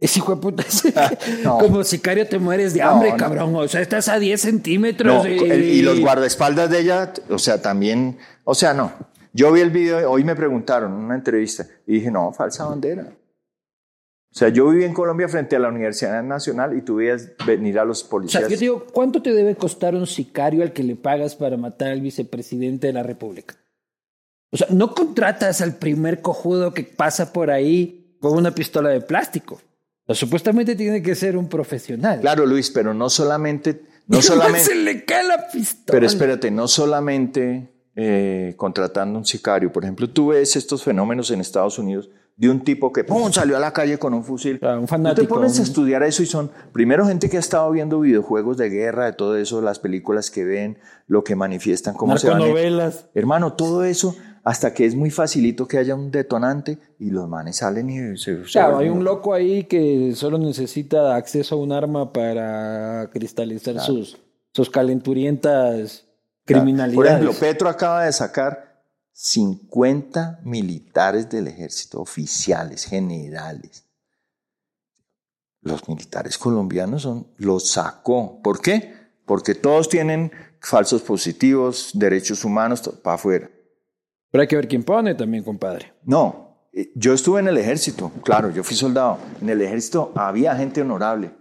Ese 0.00 0.18
hijo 0.18 0.34
de 0.34 0.40
puta. 0.42 0.64
no. 1.44 1.58
Como 1.58 1.84
sicario 1.84 2.26
te 2.26 2.40
mueres 2.40 2.74
de 2.74 2.82
hambre, 2.82 3.12
no. 3.12 3.16
cabrón. 3.16 3.54
O 3.54 3.68
sea, 3.68 3.80
estás 3.80 4.08
a 4.08 4.18
10 4.18 4.40
centímetros. 4.40 5.24
Y, 5.28 5.30
y 5.30 5.82
los 5.82 6.00
guardaespaldas 6.00 6.68
de 6.70 6.80
ella, 6.80 7.12
o 7.30 7.38
sea, 7.38 7.62
también, 7.62 8.18
o 8.44 8.54
sea, 8.54 8.74
no. 8.74 8.92
Yo 9.32 9.50
vi 9.52 9.60
el 9.60 9.70
video, 9.70 10.10
hoy 10.10 10.24
me 10.24 10.36
preguntaron 10.36 10.92
en 10.92 10.98
una 10.98 11.14
entrevista 11.14 11.66
y 11.86 11.94
dije, 11.94 12.10
no, 12.10 12.32
falsa 12.32 12.66
bandera. 12.66 13.06
O 14.34 14.34
sea, 14.34 14.48
yo 14.48 14.68
viví 14.70 14.84
en 14.84 14.94
Colombia 14.94 15.28
frente 15.28 15.56
a 15.56 15.58
la 15.58 15.68
Universidad 15.68 16.22
Nacional 16.22 16.76
y 16.76 16.80
tú 16.80 16.96
veías 16.96 17.30
venir 17.46 17.78
a 17.78 17.84
los 17.84 17.98
O 17.98 18.02
sea, 18.04 18.10
policías. 18.10 18.42
yo 18.44 18.48
te 18.48 18.56
digo, 18.56 18.86
¿cuánto 18.92 19.20
te 19.20 19.32
debe 19.34 19.56
costar 19.56 19.94
un 19.94 20.06
sicario 20.06 20.62
al 20.62 20.72
que 20.72 20.82
le 20.82 20.96
pagas 20.96 21.34
para 21.34 21.58
matar 21.58 21.88
al 21.88 22.00
vicepresidente 22.00 22.86
de 22.86 22.92
la 22.94 23.02
República? 23.02 23.56
O 24.50 24.56
sea, 24.56 24.68
no 24.70 24.94
contratas 24.94 25.60
al 25.60 25.76
primer 25.76 26.22
cojudo 26.22 26.72
que 26.72 26.82
pasa 26.84 27.32
por 27.32 27.50
ahí 27.50 28.16
con 28.20 28.36
una 28.36 28.54
pistola 28.54 28.88
de 28.88 29.02
plástico. 29.02 29.60
O 30.06 30.14
sea, 30.14 30.14
supuestamente 30.14 30.76
tiene 30.76 31.02
que 31.02 31.14
ser 31.14 31.36
un 31.36 31.48
profesional. 31.48 32.20
Claro, 32.20 32.46
Luis, 32.46 32.70
pero 32.70 32.94
no 32.94 33.10
solamente, 33.10 33.82
no 34.06 34.22
solamente, 34.22 34.64
se 34.64 34.74
le 34.74 35.04
cae 35.04 35.26
la 35.26 35.48
pistola. 35.48 35.84
pero 35.86 36.06
espérate, 36.06 36.50
no 36.50 36.68
solamente 36.68 37.68
eh, 37.96 38.54
contratando 38.56 39.18
un 39.18 39.24
sicario. 39.24 39.72
Por 39.72 39.84
ejemplo, 39.84 40.08
tú 40.08 40.28
ves 40.28 40.56
estos 40.56 40.82
fenómenos 40.82 41.30
en 41.30 41.40
Estados 41.40 41.78
Unidos 41.78 42.08
de 42.34 42.48
un 42.48 42.64
tipo 42.64 42.92
que 42.92 43.04
¡pum! 43.04 43.30
salió 43.30 43.56
a 43.58 43.60
la 43.60 43.72
calle 43.72 43.98
con 43.98 44.14
un 44.14 44.24
fusil. 44.24 44.58
Ah, 44.62 44.74
un 44.76 44.82
Tú 44.82 44.86
fanático. 44.86 45.20
te 45.22 45.28
pones 45.28 45.60
a 45.60 45.62
estudiar 45.62 46.02
eso 46.02 46.22
y 46.22 46.26
son, 46.26 46.50
primero, 46.72 47.06
gente 47.06 47.28
que 47.28 47.36
ha 47.36 47.40
estado 47.40 47.70
viendo 47.70 48.00
videojuegos 48.00 48.56
de 48.56 48.70
guerra, 48.70 49.04
de 49.04 49.12
todo 49.12 49.36
eso, 49.36 49.60
las 49.60 49.78
películas 49.78 50.30
que 50.30 50.44
ven, 50.44 50.78
lo 51.06 51.22
que 51.24 51.36
manifiestan, 51.36 51.94
cómo 51.94 52.16
se 52.16 52.28
van. 52.28 52.38
narconovelas. 52.38 53.06
Hermano, 53.14 53.52
todo 53.52 53.84
eso, 53.84 54.16
hasta 54.44 54.72
que 54.72 54.86
es 54.86 54.94
muy 54.96 55.10
facilito 55.10 55.68
que 55.68 55.76
haya 55.76 55.94
un 55.94 56.10
detonante 56.10 56.78
y 56.98 57.10
los 57.10 57.28
manes 57.28 57.56
salen 57.58 57.90
y 57.90 58.16
se. 58.16 58.44
se 58.46 58.52
Claro, 58.52 58.78
hay 58.78 58.88
vuelven- 58.88 58.96
un 58.98 59.04
loco 59.04 59.34
ahí 59.34 59.64
que 59.64 60.12
solo 60.16 60.38
necesita 60.38 61.14
acceso 61.16 61.56
a 61.56 61.58
un 61.58 61.70
arma 61.70 62.14
para 62.14 63.10
cristalizar 63.12 63.78
sus, 63.78 64.16
sus 64.54 64.70
calenturientas 64.70 66.06
criminalidades. 66.44 66.94
Por 66.94 67.06
ejemplo, 67.06 67.32
Petro 67.34 67.68
acaba 67.68 68.04
de 68.04 68.12
sacar 68.12 68.84
50 69.12 70.40
militares 70.44 71.28
del 71.28 71.48
ejército, 71.48 72.00
oficiales, 72.00 72.84
generales. 72.84 73.84
Los 75.60 75.88
militares 75.88 76.38
colombianos 76.38 77.02
son, 77.02 77.28
los 77.36 77.68
sacó. 77.70 78.40
¿Por 78.42 78.60
qué? 78.60 78.94
Porque 79.26 79.54
todos 79.54 79.88
tienen 79.88 80.32
falsos 80.60 81.02
positivos, 81.02 81.90
derechos 81.94 82.44
humanos, 82.44 82.80
para 83.02 83.14
afuera. 83.14 83.50
Pero 84.30 84.42
hay 84.42 84.48
que 84.48 84.56
ver 84.56 84.66
quién 84.66 84.82
pone 84.82 85.14
también, 85.14 85.44
compadre. 85.44 85.92
No, 86.04 86.66
eh, 86.72 86.90
yo 86.94 87.12
estuve 87.12 87.40
en 87.40 87.48
el 87.48 87.58
ejército, 87.58 88.10
claro, 88.24 88.50
yo 88.50 88.64
fui 88.64 88.74
soldado. 88.74 89.18
En 89.40 89.50
el 89.50 89.60
ejército 89.60 90.12
había 90.16 90.56
gente 90.56 90.80
honorable, 90.80 91.32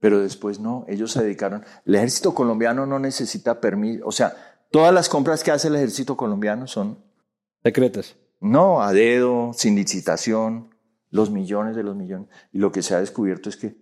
pero 0.00 0.20
después 0.20 0.60
no, 0.60 0.84
ellos 0.88 1.12
se 1.12 1.22
dedicaron. 1.22 1.64
El 1.84 1.94
ejército 1.96 2.34
colombiano 2.34 2.86
no 2.86 2.98
necesita 2.98 3.60
permiso, 3.60 4.06
o 4.06 4.12
sea, 4.12 4.34
todas 4.70 4.92
las 4.94 5.08
compras 5.08 5.42
que 5.42 5.50
hace 5.50 5.68
el 5.68 5.76
ejército 5.76 6.16
colombiano 6.16 6.66
son, 6.66 6.98
Secretas. 7.62 8.16
no, 8.40 8.82
a 8.82 8.92
dedo, 8.92 9.52
sin 9.54 9.74
licitación, 9.76 10.74
los 11.10 11.30
millones 11.30 11.74
de 11.74 11.82
los 11.82 11.96
millones. 11.96 12.28
Y 12.52 12.58
lo 12.58 12.70
que 12.70 12.82
se 12.82 12.94
ha 12.94 13.00
descubierto 13.00 13.48
es 13.48 13.56
que, 13.56 13.76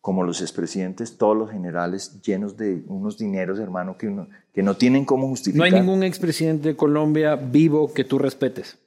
como 0.00 0.24
los 0.24 0.40
expresidentes, 0.42 1.16
todos 1.16 1.36
los 1.36 1.48
generales 1.50 2.20
llenos 2.22 2.56
de 2.56 2.82
unos 2.88 3.16
dineros, 3.18 3.60
hermano, 3.60 3.96
que, 3.96 4.08
uno- 4.08 4.26
que 4.52 4.62
no 4.64 4.76
tienen 4.76 5.04
cómo 5.04 5.22
No 5.24 5.28
justificar. 5.30 5.64
hay 5.66 5.72
ningún 5.72 6.02
expresidente 6.02 6.70
de 6.70 6.76
Colombia 6.76 7.36
vivo 7.36 7.92
que 7.94 8.02
tú 8.04 8.18
respetes. 8.18 8.78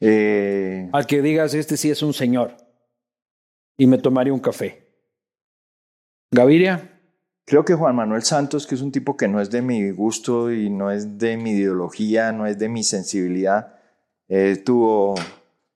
Eh, 0.00 0.90
Al 0.92 1.06
que 1.06 1.22
digas, 1.22 1.54
este 1.54 1.76
sí 1.76 1.88
es 1.90 2.02
un 2.02 2.12
señor. 2.12 2.56
Y 3.78 3.86
me 3.86 3.98
tomaría 3.98 4.32
un 4.32 4.40
café. 4.40 4.85
Gaviria, 6.30 6.96
Creo 7.46 7.64
que 7.64 7.74
Juan 7.74 7.94
Manuel 7.94 8.24
Santos, 8.24 8.66
que 8.66 8.74
es 8.74 8.80
un 8.80 8.90
tipo 8.90 9.16
que 9.16 9.28
no 9.28 9.40
es 9.40 9.50
de 9.50 9.62
mi 9.62 9.92
gusto 9.92 10.50
y 10.50 10.68
no 10.68 10.90
es 10.90 11.16
de 11.16 11.36
mi 11.36 11.52
ideología, 11.52 12.32
no 12.32 12.44
es 12.44 12.58
de 12.58 12.68
mi 12.68 12.82
sensibilidad, 12.82 13.76
eh, 14.28 14.60
tuvo, 14.64 15.14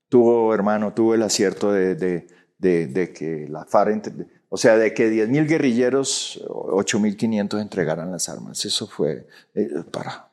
tuvo, 0.08 0.52
hermano, 0.52 0.92
tuvo 0.92 1.14
el 1.14 1.22
acierto 1.22 1.70
de, 1.70 1.94
de, 1.94 2.26
de, 2.58 2.88
de 2.88 3.12
que 3.12 3.46
la 3.48 3.64
FARC, 3.66 4.12
o 4.48 4.56
sea, 4.56 4.76
de 4.76 4.92
que 4.92 5.12
10.000 5.12 5.46
guerrilleros, 5.46 6.42
8.500 6.48 7.60
entregaran 7.60 8.10
las 8.10 8.28
armas. 8.28 8.64
Eso 8.64 8.88
fue, 8.88 9.28
eh, 9.54 9.68
para. 9.92 10.28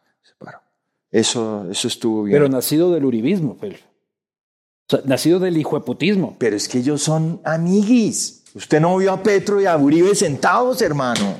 Eso, 1.10 1.70
eso 1.72 1.88
estuvo 1.88 2.24
bien. 2.24 2.36
pero 2.36 2.50
nacido 2.50 2.92
del 2.92 3.06
uribismo, 3.06 3.56
pues. 3.56 3.76
O 3.76 4.90
sea, 4.90 5.02
nacido 5.06 5.40
del 5.40 5.56
hijueputismo. 5.56 6.36
Pero 6.40 6.56
es 6.56 6.68
que 6.68 6.80
ellos 6.80 7.02
son 7.02 7.42
amiguis. 7.46 8.37
Usted 8.58 8.80
no 8.82 8.98
vio 8.98 9.12
a 9.14 9.22
Petro 9.24 9.62
y 9.62 9.66
a 9.66 9.78
Uribe 9.78 10.16
sentados, 10.16 10.82
hermano. 10.82 11.38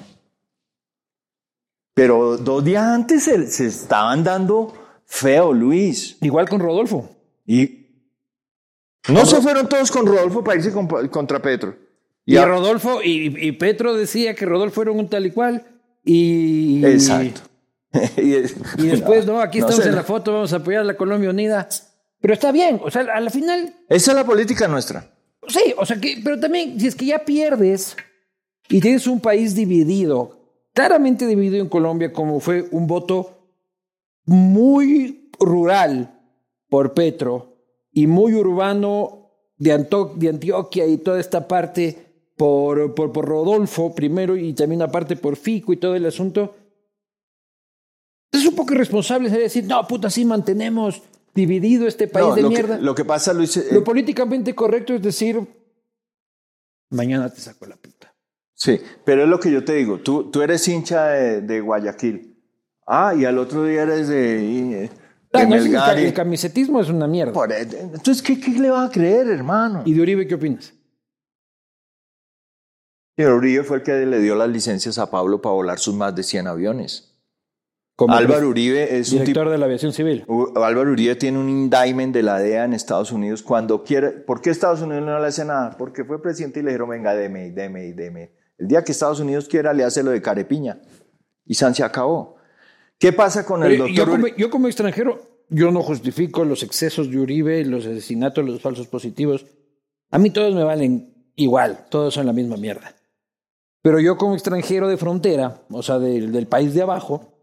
Pero 1.94 2.38
dos 2.38 2.64
días 2.64 2.84
antes 2.84 3.24
se, 3.24 3.48
se 3.48 3.66
estaban 3.66 4.24
dando 4.24 4.74
feo, 5.06 5.52
Luis. 5.52 6.18
Igual 6.22 6.48
con 6.48 6.60
Rodolfo. 6.60 7.10
Y 7.46 7.88
no 9.10 9.26
se 9.26 9.42
fueron 9.42 9.68
todos 9.68 9.92
con 9.92 10.06
Rodolfo 10.06 10.44
para 10.44 10.58
irse 10.58 10.72
con- 10.72 10.88
contra 11.08 11.42
Petro. 11.42 11.76
Y, 12.26 12.38
a- 12.38 12.46
Rodolfo, 12.46 13.02
y, 13.02 13.34
y 13.48 13.52
Petro 13.54 13.96
decía 13.96 14.36
que 14.36 14.46
Rodolfo 14.46 14.82
era 14.84 14.92
un 14.92 15.10
tal 15.10 15.26
y 15.26 15.32
cual. 15.32 15.66
Y, 16.04 16.86
Exacto. 16.86 17.42
y, 18.18 18.22
Y 18.22 18.88
después, 18.88 19.26
no, 19.26 19.40
aquí 19.42 19.60
No 19.60 19.66
estamos 19.66 19.84
sé. 19.84 19.90
en 19.90 19.96
la 19.96 20.04
foto, 20.04 20.34
vamos 20.34 20.54
a 20.54 20.58
apoyar 20.58 20.82
a 20.82 20.86
la 20.86 20.98
Colombia 20.98 21.30
Unida. 21.32 21.68
Pero 22.22 22.34
está 22.34 22.52
bien, 22.52 22.80
o 22.84 22.92
sea, 22.92 23.02
a 23.14 23.20
la 23.20 23.30
final, 23.30 23.74
Esa 23.90 24.12
es 24.12 24.16
la 24.18 24.26
política 24.26 24.68
nuestra. 24.68 25.10
Sí, 25.48 25.74
o 25.78 25.86
sea, 25.86 26.00
que, 26.00 26.20
pero 26.24 26.40
también, 26.40 26.80
si 26.80 26.88
es 26.88 26.96
que 26.96 27.06
ya 27.06 27.20
pierdes 27.20 27.96
y 28.70 28.80
tienes 28.80 29.08
un 29.08 29.20
país 29.20 29.56
dividido, 29.56 30.38
claramente 30.74 31.26
dividido 31.26 31.62
en 31.62 31.70
Colombia, 31.70 32.12
como 32.14 32.40
fue 32.40 32.68
un 32.72 32.88
voto 32.88 33.38
muy 34.26 35.30
rural 35.40 36.20
por 36.70 36.94
Petro 36.94 37.58
y 37.92 38.08
muy 38.08 38.34
urbano 38.36 39.32
de, 39.58 39.72
Antioquia 39.72 40.86
y 40.86 40.98
toda 40.98 41.20
esta 41.20 41.48
parte 41.48 41.98
por, 42.36 42.94
por, 42.94 43.12
por, 43.12 43.26
Rodolfo 43.26 43.96
primero 43.96 44.38
y 44.38 44.54
también 44.54 44.82
aparte 44.82 45.16
por 45.16 45.36
Fico 45.36 45.74
y 45.74 45.78
todo 45.78 45.96
el 45.96 46.06
asunto. 46.06 46.56
Es 48.32 48.46
un 48.46 48.56
poco 48.56 48.74
irresponsable 48.74 49.30
decir, 49.30 49.64
no, 49.66 49.88
puta, 49.88 50.10
sí 50.10 50.26
mantenemos 50.26 51.02
dividido 51.38 51.88
este 51.88 52.08
país 52.08 52.34
de 52.34 52.44
mierda. 52.44 52.80
lo 52.80 52.96
que 52.96 53.06
pasa, 53.06 53.32
Luis. 53.32 53.56
Eh, 53.56 53.68
lo 53.72 53.84
políticamente 53.84 54.56
correcto 54.56 54.96
es 54.96 55.02
decir, 55.04 55.40
mañana 56.90 57.32
te 57.32 57.40
saco 57.40 57.68
la 57.68 57.78
puta. 57.78 58.14
Sí, 58.56 58.82
pero 59.06 59.24
es 59.24 59.30
lo 59.30 59.40
que 59.40 59.52
yo 59.52 59.64
te 59.64 59.74
digo. 59.74 60.00
Tú, 60.00 60.32
tú 60.32 60.42
eres 60.42 60.68
hincha 60.68 61.06
de, 61.06 61.62
Guayaquil. 61.62 62.36
Ah, 62.88 63.14
y 63.16 63.24
al 63.24 63.38
otro 63.38 63.64
día 63.66 63.84
eres 63.84 64.08
de. 64.08 64.84
Eh, 64.84 64.90
el, 65.34 66.14
camisetismo 66.14 66.82
es 66.82 66.90
una 66.90 67.06
mierda. 67.06 67.34
entonces, 67.92 68.24
¿qué, 68.24 68.40
¿qué, 68.40 68.52
le 68.52 68.72
vas 68.72 68.90
a 68.90 68.92
creer, 68.92 69.28
hermano? 69.28 69.84
¿Y 69.86 69.94
de 69.94 70.02
Uribe 70.02 70.26
qué 70.26 70.36
opinas? 70.36 70.74
Uribe 73.18 73.64
fue 73.64 73.78
el 73.78 73.84
que 73.84 74.06
le 74.06 74.20
dio 74.20 74.36
las 74.36 74.50
licencias 74.50 74.98
a 74.98 75.12
Pablo 75.12 75.40
para 75.42 75.54
volar 75.54 75.78
sus 75.78 75.94
más 75.94 76.16
de 76.16 76.24
100 76.24 76.48
aviones. 76.48 77.17
Álvaro 78.08 78.50
Uribe 78.50 79.00
es 79.00 79.10
director 79.10 79.50
de 79.50 79.58
la 79.58 79.66
aviación 79.66 79.92
civil. 79.92 80.26
Álvaro 80.56 80.92
Uribe 80.92 81.16
tiene 81.16 81.40
un 81.40 81.50
indictment 81.50 82.14
de 82.14 82.22
la 82.22 82.40
DEA 82.40 82.66
en 82.66 82.74
Estados 82.74 83.12
Unidos 83.12 83.42
cuando 83.42 83.84
quiere. 83.84 84.12
¿Por 84.12 84.42
qué 84.42 84.52
Estados 84.52 84.82
Unidos 84.82 85.04
no 85.04 85.20
le 85.20 85.28
hace 85.28 85.44
nada? 85.46 85.76
Porque 85.78 86.04
fue 86.04 86.22
presidente 86.22 86.60
y 86.60 86.64
le 86.64 86.70
dijeron, 86.70 86.90
venga, 86.90 87.16
deme, 87.16 87.50
deme, 87.52 87.94
deme. 87.94 88.32
El 88.60 88.68
día 88.68 88.84
que 88.84 88.92
Estados 88.92 89.20
Unidos 89.20 89.48
quiera, 89.48 89.74
le 89.74 89.84
hace 89.84 90.04
lo 90.04 90.12
de 90.12 90.22
carepiña. 90.22 90.80
Y 91.46 91.56
San 91.56 91.74
se 91.74 91.84
acabó. 91.84 92.36
¿Qué 93.00 93.14
pasa 93.14 93.46
con 93.46 93.64
el 93.64 93.78
doctor? 93.78 93.96
Yo 93.96 94.06
como, 94.08 94.28
yo 94.28 94.50
como 94.50 94.68
extranjero, 94.68 95.20
yo 95.50 95.72
no 95.72 95.82
justifico 95.82 96.46
los 96.46 96.62
excesos 96.62 97.10
de 97.10 97.20
Uribe, 97.20 97.64
los 97.66 97.86
asesinatos, 97.86 98.46
los 98.46 98.62
falsos 98.62 98.88
positivos. 98.88 99.46
A 100.12 100.20
mí 100.20 100.30
todos 100.30 100.54
me 100.54 100.64
valen 100.64 101.32
igual, 101.36 101.86
todos 101.90 102.14
son 102.14 102.26
la 102.26 102.34
misma 102.34 102.58
mierda. 102.58 102.94
Pero 103.82 104.00
yo 104.00 104.18
como 104.18 104.34
extranjero 104.34 104.88
de 104.88 104.98
frontera, 104.98 105.62
o 105.70 105.82
sea, 105.82 106.00
del 106.00 106.48
país 106.48 106.74
de 106.74 106.82
abajo, 106.82 107.37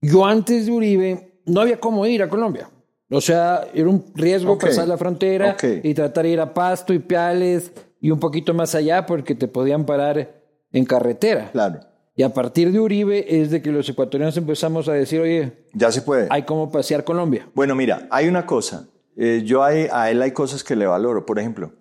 yo 0.00 0.24
antes 0.24 0.66
de 0.66 0.72
Uribe 0.72 1.40
no 1.46 1.60
había 1.60 1.78
cómo 1.78 2.06
ir 2.06 2.22
a 2.22 2.28
Colombia. 2.28 2.68
O 3.10 3.20
sea, 3.20 3.66
era 3.72 3.88
un 3.88 4.04
riesgo 4.14 4.58
pasar 4.58 4.88
la 4.88 4.98
frontera 4.98 5.56
y 5.82 5.94
tratar 5.94 6.24
de 6.24 6.30
ir 6.30 6.40
a 6.40 6.52
Pasto 6.52 6.92
y 6.92 6.98
Piales 6.98 7.72
y 8.00 8.10
un 8.10 8.18
poquito 8.18 8.52
más 8.52 8.74
allá 8.74 9.06
porque 9.06 9.34
te 9.34 9.46
podían 9.46 9.86
parar 9.86 10.42
en 10.72 10.84
carretera. 10.84 11.50
Claro. 11.52 11.80
Y 12.16 12.22
a 12.22 12.32
partir 12.32 12.72
de 12.72 12.80
Uribe 12.80 13.40
es 13.40 13.50
de 13.50 13.62
que 13.62 13.70
los 13.70 13.88
ecuatorianos 13.88 14.36
empezamos 14.36 14.88
a 14.88 14.92
decir, 14.92 15.20
oye, 15.20 15.68
ya 15.74 15.92
se 15.92 16.02
puede. 16.02 16.26
Hay 16.30 16.42
cómo 16.42 16.72
pasear 16.72 17.04
Colombia. 17.04 17.48
Bueno, 17.54 17.74
mira, 17.74 18.08
hay 18.10 18.26
una 18.26 18.44
cosa. 18.46 18.88
Eh, 19.16 19.42
yo 19.44 19.62
a 19.62 19.72
él 20.10 20.22
hay 20.22 20.32
cosas 20.32 20.64
que 20.64 20.74
le 20.74 20.86
valoro. 20.86 21.26
Por 21.26 21.38
ejemplo, 21.38 21.72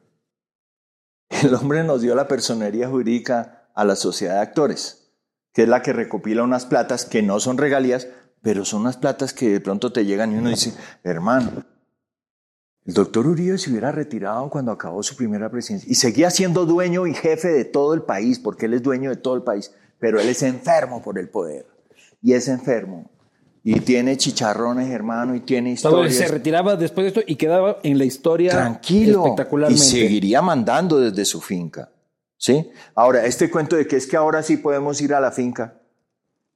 el 1.43 1.55
hombre 1.55 1.83
nos 1.83 2.01
dio 2.01 2.13
la 2.13 2.27
personería 2.27 2.87
jurídica 2.87 3.69
a 3.73 3.83
la 3.83 3.95
sociedad 3.95 4.35
de 4.35 4.41
actores 4.41 5.04
que 5.55 5.63
es 5.63 5.69
la 5.69 5.81
que 5.81 5.93
recopila 5.93 6.43
unas 6.43 6.65
platas 6.65 7.05
que 7.05 7.23
no 7.23 7.39
son 7.39 7.57
regalías, 7.57 8.09
pero 8.41 8.65
son 8.65 8.81
unas 8.81 8.97
platas 8.97 9.33
que 9.33 9.49
de 9.49 9.61
pronto 9.61 9.91
te 9.93 10.05
llegan 10.05 10.33
y 10.33 10.37
uno 10.37 10.49
dice, 10.49 10.73
hermano, 11.01 11.63
el 12.85 12.93
doctor 12.93 13.25
Uribe 13.25 13.57
se 13.57 13.71
hubiera 13.71 13.93
retirado 13.93 14.49
cuando 14.49 14.73
acabó 14.73 15.01
su 15.01 15.15
primera 15.15 15.49
presidencia 15.49 15.89
y 15.89 15.95
seguía 15.95 16.29
siendo 16.29 16.65
dueño 16.65 17.07
y 17.07 17.13
jefe 17.13 17.47
de 17.47 17.63
todo 17.63 17.93
el 17.93 18.01
país, 18.01 18.37
porque 18.37 18.65
él 18.65 18.73
es 18.73 18.83
dueño 18.83 19.09
de 19.09 19.15
todo 19.15 19.35
el 19.35 19.43
país, 19.43 19.71
pero 19.97 20.19
él 20.19 20.27
es 20.27 20.43
enfermo 20.43 21.01
por 21.01 21.17
el 21.17 21.29
poder 21.29 21.65
y 22.21 22.33
es 22.33 22.49
enfermo. 22.49 23.09
Y 23.63 23.79
tiene 23.79 24.17
chicharrones, 24.17 24.91
hermano, 24.91 25.35
y 25.35 25.39
tiene 25.39 25.71
historias. 25.71 26.15
se 26.15 26.27
retiraba 26.27 26.75
después 26.75 27.05
de 27.05 27.07
esto 27.07 27.21
y 27.25 27.37
quedaba 27.37 27.79
en 27.81 27.97
la 27.97 28.03
historia 28.03 28.51
Tranquilo, 28.51 29.23
espectacularmente. 29.23 29.83
Y 29.83 29.87
seguiría 29.87 30.41
mandando 30.41 30.99
desde 30.99 31.23
su 31.23 31.39
finca. 31.39 31.89
¿Sí? 32.45 32.69
Ahora, 32.93 33.25
este 33.25 33.49
cuento 33.49 33.75
de 33.75 33.87
que 33.87 33.95
es 33.95 34.05
que 34.05 34.15
ahora 34.15 34.43
sí 34.43 34.57
podemos 34.57 35.01
ir 35.01 35.15
a 35.15 35.19
la 35.19 35.31
finca. 35.31 35.81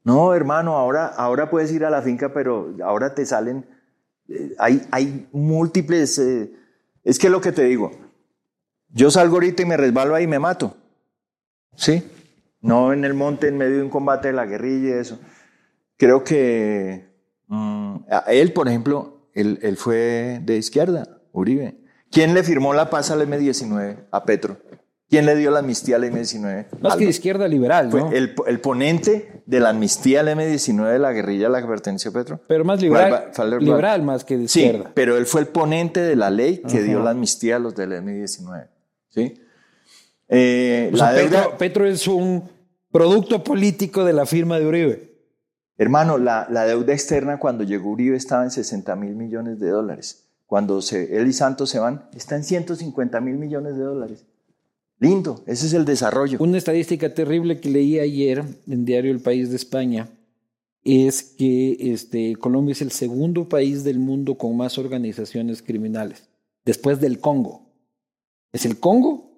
No, 0.03 0.35
hermano, 0.35 0.77
ahora, 0.77 1.07
ahora 1.07 1.49
puedes 1.49 1.71
ir 1.71 1.83
a 1.83 1.89
la 1.89 2.03
finca, 2.03 2.31
pero 2.31 2.75
ahora 2.85 3.15
te 3.15 3.25
salen, 3.25 3.65
eh, 4.27 4.53
hay, 4.59 4.87
hay 4.91 5.27
múltiples, 5.31 6.19
eh, 6.19 6.53
es 7.03 7.17
que 7.17 7.31
lo 7.31 7.41
que 7.41 7.51
te 7.51 7.63
digo, 7.63 7.89
yo 8.89 9.09
salgo 9.09 9.37
ahorita 9.37 9.63
y 9.63 9.65
me 9.65 9.77
resbalo 9.77 10.13
ahí 10.13 10.25
y 10.25 10.27
me 10.27 10.37
mato. 10.37 10.77
¿Sí? 11.75 12.03
No 12.61 12.93
en 12.93 13.03
el 13.03 13.15
monte, 13.15 13.47
en 13.47 13.57
medio 13.57 13.77
de 13.77 13.81
un 13.83 13.89
combate 13.89 14.27
de 14.27 14.35
la 14.35 14.45
guerrilla 14.45 14.89
y 14.89 14.99
eso. 14.99 15.17
Creo 15.97 16.23
que 16.23 17.09
mm, 17.47 17.95
él, 18.27 18.53
por 18.53 18.67
ejemplo, 18.67 19.27
él, 19.33 19.57
él 19.63 19.75
fue 19.75 20.39
de 20.43 20.55
izquierda, 20.55 21.19
Uribe. 21.31 21.79
¿Quién 22.11 22.35
le 22.35 22.43
firmó 22.43 22.75
la 22.75 22.91
paz 22.91 23.09
al 23.09 23.23
M-19? 23.23 24.05
A 24.11 24.23
Petro. 24.23 24.57
¿Quién 25.09 25.25
le 25.25 25.35
dio 25.35 25.49
la 25.49 25.59
amnistía 25.59 25.95
al 25.95 26.03
M-19? 26.03 26.67
Más 26.81 26.95
que 26.95 27.05
de 27.05 27.09
izquierda 27.09 27.47
liberal, 27.47 27.89
¿no? 27.89 28.11
el, 28.11 28.35
el, 28.45 28.59
ponente 28.59 29.41
de 29.47 29.59
la 29.59 29.69
amnistía 29.69 30.19
al 30.19 30.27
M-19 30.27 30.91
de 30.91 30.99
la 30.99 31.11
guerrilla 31.11 31.47
a 31.47 31.49
la 31.49 31.61
que 31.61 31.67
perteneció 31.67 32.13
Petro. 32.13 32.39
Pero 32.47 32.63
más 32.63 32.79
liberal, 32.79 33.31
liberal 33.59 34.03
más 34.03 34.23
que 34.23 34.37
de 34.37 34.43
izquierda. 34.43 34.83
Sí, 34.85 34.91
pero 34.93 35.17
él 35.17 35.25
fue 35.25 35.41
el 35.41 35.47
ponente 35.47 35.99
de 35.99 36.15
la 36.15 36.29
ley 36.29 36.61
que 36.61 36.83
dio 36.83 37.01
la 37.01 37.09
amnistía 37.11 37.55
a 37.55 37.59
los 37.59 37.75
del 37.75 37.93
M-19. 37.93 38.67
¿Sí? 39.09 39.41
Eh, 40.27 40.91
Petro, 40.93 41.57
Petro, 41.57 41.87
es 41.87 42.07
un 42.07 42.47
producto 42.91 43.43
político 43.43 44.05
de 44.05 44.13
la 44.13 44.27
firma 44.27 44.59
de 44.59 44.67
Uribe. 44.67 45.09
Hermano, 45.79 46.19
la, 46.19 46.47
la 46.51 46.65
deuda 46.65 46.93
externa 46.93 47.39
cuando 47.39 47.63
llegó 47.63 47.89
Uribe 47.89 48.15
estaba 48.15 48.43
en 48.43 48.51
60 48.51 48.95
mil 48.95 49.15
millones 49.15 49.59
de 49.59 49.69
dólares. 49.69 50.29
Cuando 50.45 50.83
se, 50.83 51.17
él 51.17 51.27
y 51.27 51.33
Santos 51.33 51.71
se 51.71 51.79
van, 51.79 52.09
está 52.13 52.35
en 52.35 52.43
150 52.43 53.19
mil 53.21 53.37
millones 53.37 53.75
de 53.75 53.83
dólares. 53.83 54.25
Lindo, 54.99 55.43
ese 55.47 55.67
es 55.67 55.73
el 55.73 55.85
desarrollo. 55.85 56.37
Una 56.41 56.57
estadística 56.57 57.13
terrible 57.13 57.61
que 57.61 57.69
leí 57.69 57.99
ayer 57.99 58.43
en 58.67 58.83
Diario 58.83 59.11
El 59.11 59.21
País 59.21 59.49
de 59.49 59.55
España 59.55 60.09
es 60.83 61.23
que 61.23 61.77
este, 61.93 62.35
Colombia 62.35 62.73
es 62.73 62.81
el 62.81 62.91
segundo 62.91 63.47
país 63.47 63.85
del 63.85 63.99
mundo 63.99 64.37
con 64.37 64.57
más 64.57 64.77
organizaciones 64.77 65.61
criminales, 65.61 66.27
después 66.65 66.99
del 66.99 67.19
Congo. 67.19 67.69
Es 68.51 68.65
el 68.65 68.79
Congo 68.79 69.31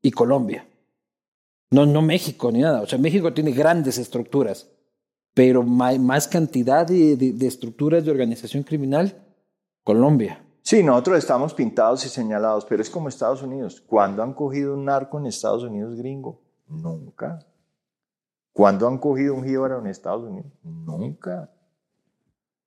y 0.00 0.12
Colombia. 0.12 0.66
No, 1.70 1.86
no 1.86 2.02
México 2.02 2.52
ni 2.52 2.60
nada. 2.60 2.80
O 2.82 2.86
sea, 2.86 2.98
México 2.98 3.32
tiene 3.32 3.50
grandes 3.50 3.98
estructuras, 3.98 4.68
pero 5.34 5.64
más, 5.64 6.28
cantidad 6.28 6.86
de 6.86 7.34
estructuras 7.40 8.04
de 8.04 8.10
organización 8.12 8.62
criminal, 8.62 9.24
Colombia. 9.82 10.44
Sí, 10.62 10.82
nosotros 10.82 11.18
estamos 11.18 11.54
pintados 11.54 12.04
y 12.04 12.08
señalados, 12.08 12.64
pero 12.66 12.82
es 12.82 12.90
como 12.90 13.08
Estados 13.08 13.42
Unidos. 13.42 13.80
¿Cuándo 13.80 14.22
han 14.22 14.34
cogido 14.34 14.74
un 14.74 14.84
narco 14.84 15.18
en 15.18 15.26
Estados 15.26 15.64
Unidos 15.64 15.96
gringo? 15.96 16.40
Nunca. 16.68 17.38
¿Cuándo 18.52 18.86
han 18.86 18.98
cogido 18.98 19.34
un 19.34 19.44
jíbaro 19.44 19.78
en 19.78 19.86
Estados 19.86 20.24
Unidos? 20.24 20.52
Nunca. 20.62 21.50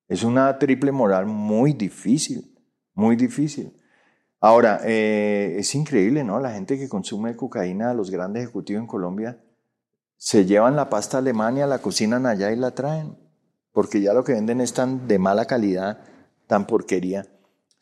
Es 0.07 0.23
una 0.23 0.57
triple 0.59 0.91
moral 0.91 1.25
muy 1.25 1.73
difícil, 1.73 2.57
muy 2.93 3.15
difícil. 3.15 3.79
Ahora, 4.39 4.81
eh, 4.83 5.55
es 5.57 5.73
increíble, 5.73 6.23
¿no? 6.23 6.39
La 6.39 6.51
gente 6.51 6.77
que 6.77 6.89
consume 6.89 7.35
cocaína, 7.35 7.93
los 7.93 8.11
grandes 8.11 8.43
ejecutivos 8.43 8.81
en 8.81 8.87
Colombia, 8.87 9.41
se 10.17 10.45
llevan 10.45 10.75
la 10.75 10.89
pasta 10.89 11.17
a 11.17 11.19
Alemania, 11.21 11.67
la 11.67 11.79
cocinan 11.79 12.25
allá 12.25 12.51
y 12.51 12.55
la 12.55 12.71
traen, 12.71 13.17
porque 13.71 14.01
ya 14.01 14.13
lo 14.13 14.23
que 14.23 14.33
venden 14.33 14.61
es 14.61 14.73
tan 14.73 15.07
de 15.07 15.19
mala 15.19 15.45
calidad, 15.45 15.99
tan 16.47 16.67
porquería. 16.67 17.25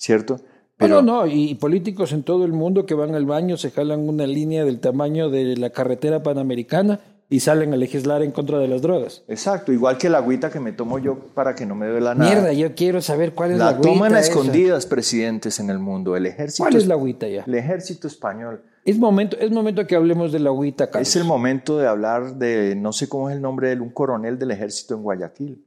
¿Cierto? 0.01 0.41
Pero 0.77 1.03
no, 1.03 1.25
no, 1.25 1.27
y 1.27 1.53
políticos 1.55 2.11
en 2.11 2.23
todo 2.23 2.43
el 2.43 2.53
mundo 2.53 2.87
que 2.87 2.95
van 2.95 3.13
al 3.13 3.25
baño 3.25 3.55
se 3.55 3.69
jalan 3.69 4.09
una 4.09 4.25
línea 4.25 4.65
del 4.65 4.79
tamaño 4.79 5.29
de 5.29 5.55
la 5.55 5.69
carretera 5.69 6.23
panamericana 6.23 6.99
y 7.29 7.39
salen 7.39 7.71
a 7.71 7.77
legislar 7.77 8.23
en 8.23 8.31
contra 8.31 8.57
de 8.57 8.67
las 8.67 8.81
drogas. 8.81 9.23
Exacto, 9.27 9.71
igual 9.71 9.99
que 9.99 10.09
la 10.09 10.17
agüita 10.17 10.49
que 10.49 10.59
me 10.59 10.71
tomo 10.71 10.97
yo 10.97 11.19
para 11.35 11.53
que 11.53 11.67
no 11.67 11.75
me 11.75 11.87
duela 11.87 12.15
nada. 12.15 12.31
Mierda, 12.31 12.53
yo 12.53 12.73
quiero 12.73 12.99
saber 12.99 13.33
cuál 13.35 13.51
es 13.51 13.59
la, 13.59 13.69
agüita. 13.69 13.87
La 13.89 13.93
toman 13.93 14.15
a 14.15 14.19
escondidas 14.21 14.87
presidentes 14.87 15.59
en 15.59 15.69
el 15.69 15.77
mundo, 15.77 16.15
el 16.15 16.25
ejército. 16.25 16.63
¿Cuál 16.63 16.75
es 16.77 16.87
la 16.87 16.95
agüita 16.95 17.27
ya? 17.27 17.43
El 17.43 17.53
ejército 17.53 18.07
español. 18.07 18.63
Es 18.83 18.97
momento, 18.97 19.37
es 19.37 19.51
momento 19.51 19.85
que 19.85 19.95
hablemos 19.95 20.31
de 20.31 20.39
la 20.39 20.49
agüita, 20.49 20.89
Carlos. 20.89 21.07
Es 21.07 21.15
el 21.15 21.25
momento 21.25 21.77
de 21.77 21.87
hablar 21.87 22.37
de, 22.37 22.75
no 22.75 22.91
sé 22.91 23.07
cómo 23.07 23.29
es 23.29 23.35
el 23.35 23.41
nombre 23.43 23.67
de 23.67 23.73
él, 23.73 23.81
un 23.81 23.91
coronel 23.91 24.39
del 24.39 24.49
ejército 24.49 24.95
en 24.95 25.03
Guayaquil, 25.03 25.63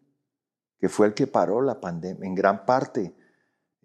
que 0.80 0.89
fue 0.89 1.07
el 1.07 1.14
que 1.14 1.28
paró 1.28 1.62
la 1.62 1.80
pandemia 1.80 2.26
en 2.26 2.35
gran 2.35 2.66
parte 2.66 3.14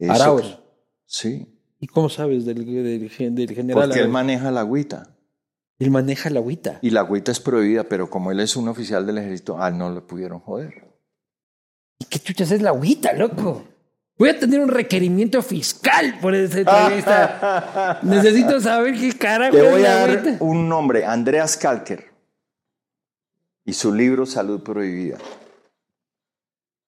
Arauz. 0.07 0.59
Sí. 1.05 1.47
¿Y 1.79 1.87
cómo 1.87 2.09
sabes 2.09 2.45
del, 2.45 2.65
del, 2.65 3.09
general? 3.09 3.87
Porque 3.87 4.01
él 4.01 4.09
maneja 4.09 4.51
la 4.51 4.61
agüita. 4.61 5.15
Él 5.79 5.91
maneja 5.91 6.29
la 6.29 6.39
agüita. 6.39 6.79
Y 6.81 6.89
la 6.89 7.01
agüita 7.01 7.31
es 7.31 7.39
prohibida, 7.39 7.85
pero 7.85 8.09
como 8.09 8.31
él 8.31 8.39
es 8.41 8.55
un 8.57 8.67
oficial 8.67 9.05
del 9.05 9.17
ejército, 9.17 9.57
ah, 9.61 9.71
no 9.71 9.89
le 9.93 10.01
pudieron 10.01 10.39
joder. 10.39 10.89
¿Y 11.99 12.05
qué 12.05 12.19
chuchas 12.19 12.51
es 12.51 12.61
la 12.61 12.69
agüita, 12.69 13.13
loco? 13.13 13.63
Voy 14.17 14.27
a 14.27 14.37
tener 14.37 14.59
un 14.59 14.67
requerimiento 14.67 15.41
fiscal 15.41 16.19
por 16.21 16.35
esa 16.35 16.59
entrevista. 16.59 17.99
Necesito 18.03 18.59
saber 18.59 18.99
qué 18.99 19.13
cara. 19.13 19.49
Te 19.49 19.61
voy 19.61 19.85
a 19.85 19.95
dar 19.95 20.37
un 20.41 20.67
nombre, 20.67 21.05
Andreas 21.05 21.55
Kalker. 21.55 22.11
Y 23.63 23.71
su 23.71 23.93
libro 23.93 24.25
Salud 24.25 24.61
Prohibida. 24.61 25.17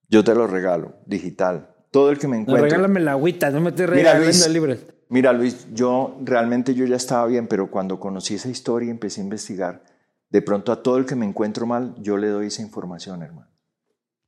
Yo 0.09 0.25
te 0.25 0.35
lo 0.35 0.45
regalo, 0.45 0.95
digital. 1.05 1.70
Todo 1.91 2.09
el 2.09 2.17
que 2.17 2.27
me 2.27 2.37
No, 2.37 2.41
encuentre. 2.43 2.69
regálame 2.69 2.99
la 3.01 3.11
agüita, 3.11 3.49
no 3.51 3.59
me 3.61 3.71
Mira, 3.71 3.85
regalando 3.85 4.23
Luis, 4.25 4.49
libros. 4.49 4.79
Mira, 5.09 5.33
Luis, 5.33 5.67
yo 5.73 6.17
realmente 6.23 6.73
yo 6.73 6.85
ya 6.85 6.95
estaba 6.95 7.27
bien, 7.27 7.47
pero 7.47 7.69
cuando 7.69 7.99
conocí 7.99 8.35
esa 8.35 8.49
historia 8.49 8.87
y 8.87 8.91
empecé 8.91 9.19
a 9.21 9.25
investigar, 9.25 9.83
de 10.29 10.41
pronto 10.41 10.71
a 10.71 10.81
todo 10.81 10.97
el 10.97 11.05
que 11.05 11.15
me 11.15 11.25
encuentro 11.25 11.65
mal, 11.65 11.93
yo 11.99 12.15
le 12.17 12.29
doy 12.29 12.47
esa 12.47 12.61
información, 12.61 13.21
hermano. 13.21 13.49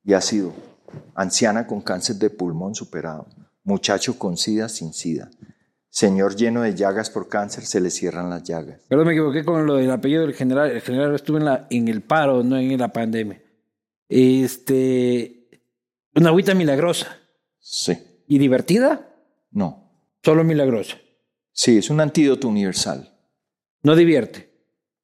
Y 0.04 0.12
ha 0.14 0.20
sido 0.20 0.54
anciana 1.16 1.66
con 1.66 1.80
cáncer 1.82 2.18
de 2.18 2.30
pulmón 2.30 2.76
superado, 2.76 3.28
muchacho 3.64 4.20
con 4.20 4.36
sida 4.36 4.68
sin 4.68 4.92
sida, 4.92 5.32
señor 5.90 6.36
lleno 6.36 6.62
de 6.64 6.76
llagas 6.76 7.10
por 7.10 7.30
cáncer, 7.30 7.66
se 7.66 7.80
le 7.80 7.90
cierran 7.90 8.30
las 8.30 8.44
llagas. 8.44 8.82
Perdón, 8.90 9.08
me 9.08 9.14
equivoqué 9.14 9.46
con 9.46 9.66
lo 9.66 9.76
del 9.76 9.90
apellido 9.92 10.24
del 10.24 10.34
general. 10.34 10.70
El 10.72 10.82
general 10.82 11.16
estuvo 11.16 11.38
en, 11.38 11.46
la, 11.46 11.68
en 11.70 11.88
el 11.88 12.02
paro, 12.02 12.44
no 12.44 12.58
en 12.58 12.78
la 12.78 12.92
pandemia. 12.92 13.42
Este. 14.10 15.62
Una 16.16 16.30
agüita 16.30 16.54
milagrosa. 16.54 17.08
Sí, 17.66 17.98
¿Y 18.28 18.38
divertida? 18.40 19.10
no. 19.52 19.80
Solo 20.22 20.44
milagrosa. 20.46 20.98
Sí, 21.52 21.78
es 21.78 21.90
un 21.90 22.00
antídoto 22.00 22.48
universal. 22.48 23.14
No 23.84 23.94
divierte. 23.96 24.54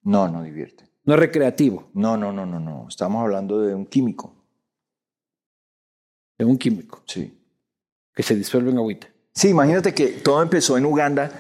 No, 0.04 0.28
no 0.30 0.44
divierte. 0.44 0.90
No 1.04 1.14
es 1.16 1.20
recreativo. 1.20 1.90
No, 1.94 2.16
no, 2.16 2.32
no, 2.32 2.46
no, 2.46 2.58
no. 2.60 2.86
Estamos 2.88 3.22
hablando 3.24 3.60
de 3.62 3.76
un 3.76 3.86
químico. 3.86 4.34
Es 6.38 6.46
un 6.48 6.58
químico 6.58 7.02
Sí. 7.06 7.38
que 8.16 8.24
se 8.24 8.36
disuelve 8.36 8.72
en 8.72 8.78
agüita. 8.78 9.08
Sí, 9.34 9.50
imagínate 9.50 9.94
que 9.94 10.08
todo 10.08 10.42
empezó 10.42 10.78
en 10.78 10.86
Uganda, 10.86 11.32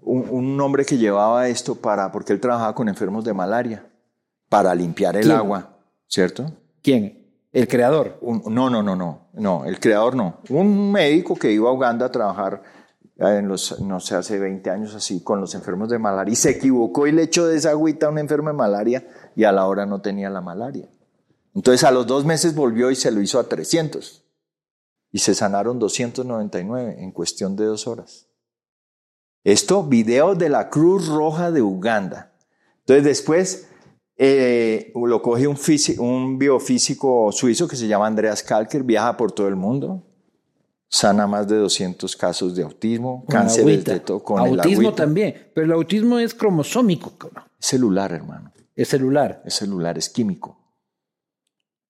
un, 0.00 0.28
un 0.30 0.60
hombre 0.60 0.84
que 0.84 0.98
llevaba 0.98 1.48
esto 1.48 1.76
para, 1.76 2.10
porque 2.10 2.32
él 2.32 2.40
trabajaba 2.40 2.74
con 2.74 2.88
enfermos 2.88 3.24
de 3.24 3.34
malaria, 3.34 3.86
para 4.48 4.74
limpiar 4.74 5.16
el 5.16 5.22
¿Quién? 5.24 5.36
agua, 5.36 5.78
¿cierto? 6.08 6.52
¿Quién? 6.82 7.17
El 7.52 7.66
creador. 7.66 8.18
No, 8.22 8.68
no, 8.68 8.82
no, 8.82 8.94
no, 8.94 9.28
no, 9.32 9.64
el 9.64 9.80
creador 9.80 10.14
no. 10.14 10.40
Un 10.50 10.92
médico 10.92 11.34
que 11.34 11.50
iba 11.50 11.70
a 11.70 11.72
Uganda 11.72 12.06
a 12.06 12.12
trabajar 12.12 12.62
eh, 13.16 13.38
en 13.38 13.48
los, 13.48 13.80
no 13.80 14.00
sé, 14.00 14.14
hace 14.14 14.38
20 14.38 14.70
años 14.70 14.94
así, 14.94 15.22
con 15.22 15.40
los 15.40 15.54
enfermos 15.54 15.88
de 15.88 15.98
malaria, 15.98 16.32
y 16.32 16.36
se 16.36 16.50
equivocó 16.50 17.06
y 17.06 17.12
le 17.12 17.22
echó 17.22 17.46
de 17.46 17.56
esa 17.56 17.70
agüita 17.70 18.06
a 18.06 18.10
un 18.10 18.18
enfermo 18.18 18.50
de 18.50 18.56
malaria 18.56 19.08
y 19.34 19.44
a 19.44 19.52
la 19.52 19.66
hora 19.66 19.86
no 19.86 20.00
tenía 20.00 20.30
la 20.30 20.40
malaria. 20.40 20.88
Entonces 21.54 21.84
a 21.84 21.90
los 21.90 22.06
dos 22.06 22.24
meses 22.24 22.54
volvió 22.54 22.90
y 22.90 22.96
se 22.96 23.10
lo 23.10 23.20
hizo 23.20 23.40
a 23.40 23.48
300. 23.48 24.24
Y 25.10 25.18
se 25.20 25.34
sanaron 25.34 25.78
299 25.78 26.96
en 27.02 27.12
cuestión 27.12 27.56
de 27.56 27.64
dos 27.64 27.86
horas. 27.86 28.28
Esto, 29.42 29.82
video 29.82 30.34
de 30.34 30.50
la 30.50 30.68
Cruz 30.68 31.08
Roja 31.08 31.50
de 31.50 31.62
Uganda. 31.62 32.32
Entonces 32.80 33.04
después 33.04 33.67
eh, 34.18 34.92
lo 34.94 35.22
coge 35.22 35.46
un, 35.46 35.56
físi- 35.56 35.98
un 35.98 36.38
biofísico 36.38 37.30
suizo 37.32 37.68
que 37.68 37.76
se 37.76 37.86
llama 37.86 38.06
Andreas 38.08 38.42
Kalker, 38.42 38.82
viaja 38.82 39.16
por 39.16 39.30
todo 39.32 39.46
el 39.48 39.54
mundo, 39.56 40.02
sana 40.88 41.26
más 41.26 41.46
de 41.46 41.56
200 41.56 42.16
casos 42.16 42.54
de 42.56 42.62
autismo, 42.64 43.24
Con 43.26 43.36
agüita. 43.36 43.92
de 43.92 44.00
todo, 44.00 44.22
con 44.22 44.44
el 44.44 44.58
Autismo 44.60 44.88
agüita. 44.88 45.04
también. 45.04 45.50
Pero 45.54 45.66
el 45.66 45.72
autismo 45.72 46.18
es 46.18 46.34
cromosómico, 46.34 47.10
cabrón. 47.16 47.44
Es 47.60 47.66
celular, 47.66 48.12
hermano. 48.12 48.52
Es 48.74 48.88
celular. 48.88 49.42
Es 49.44 49.54
celular, 49.54 49.96
es 49.98 50.08
químico. 50.08 50.56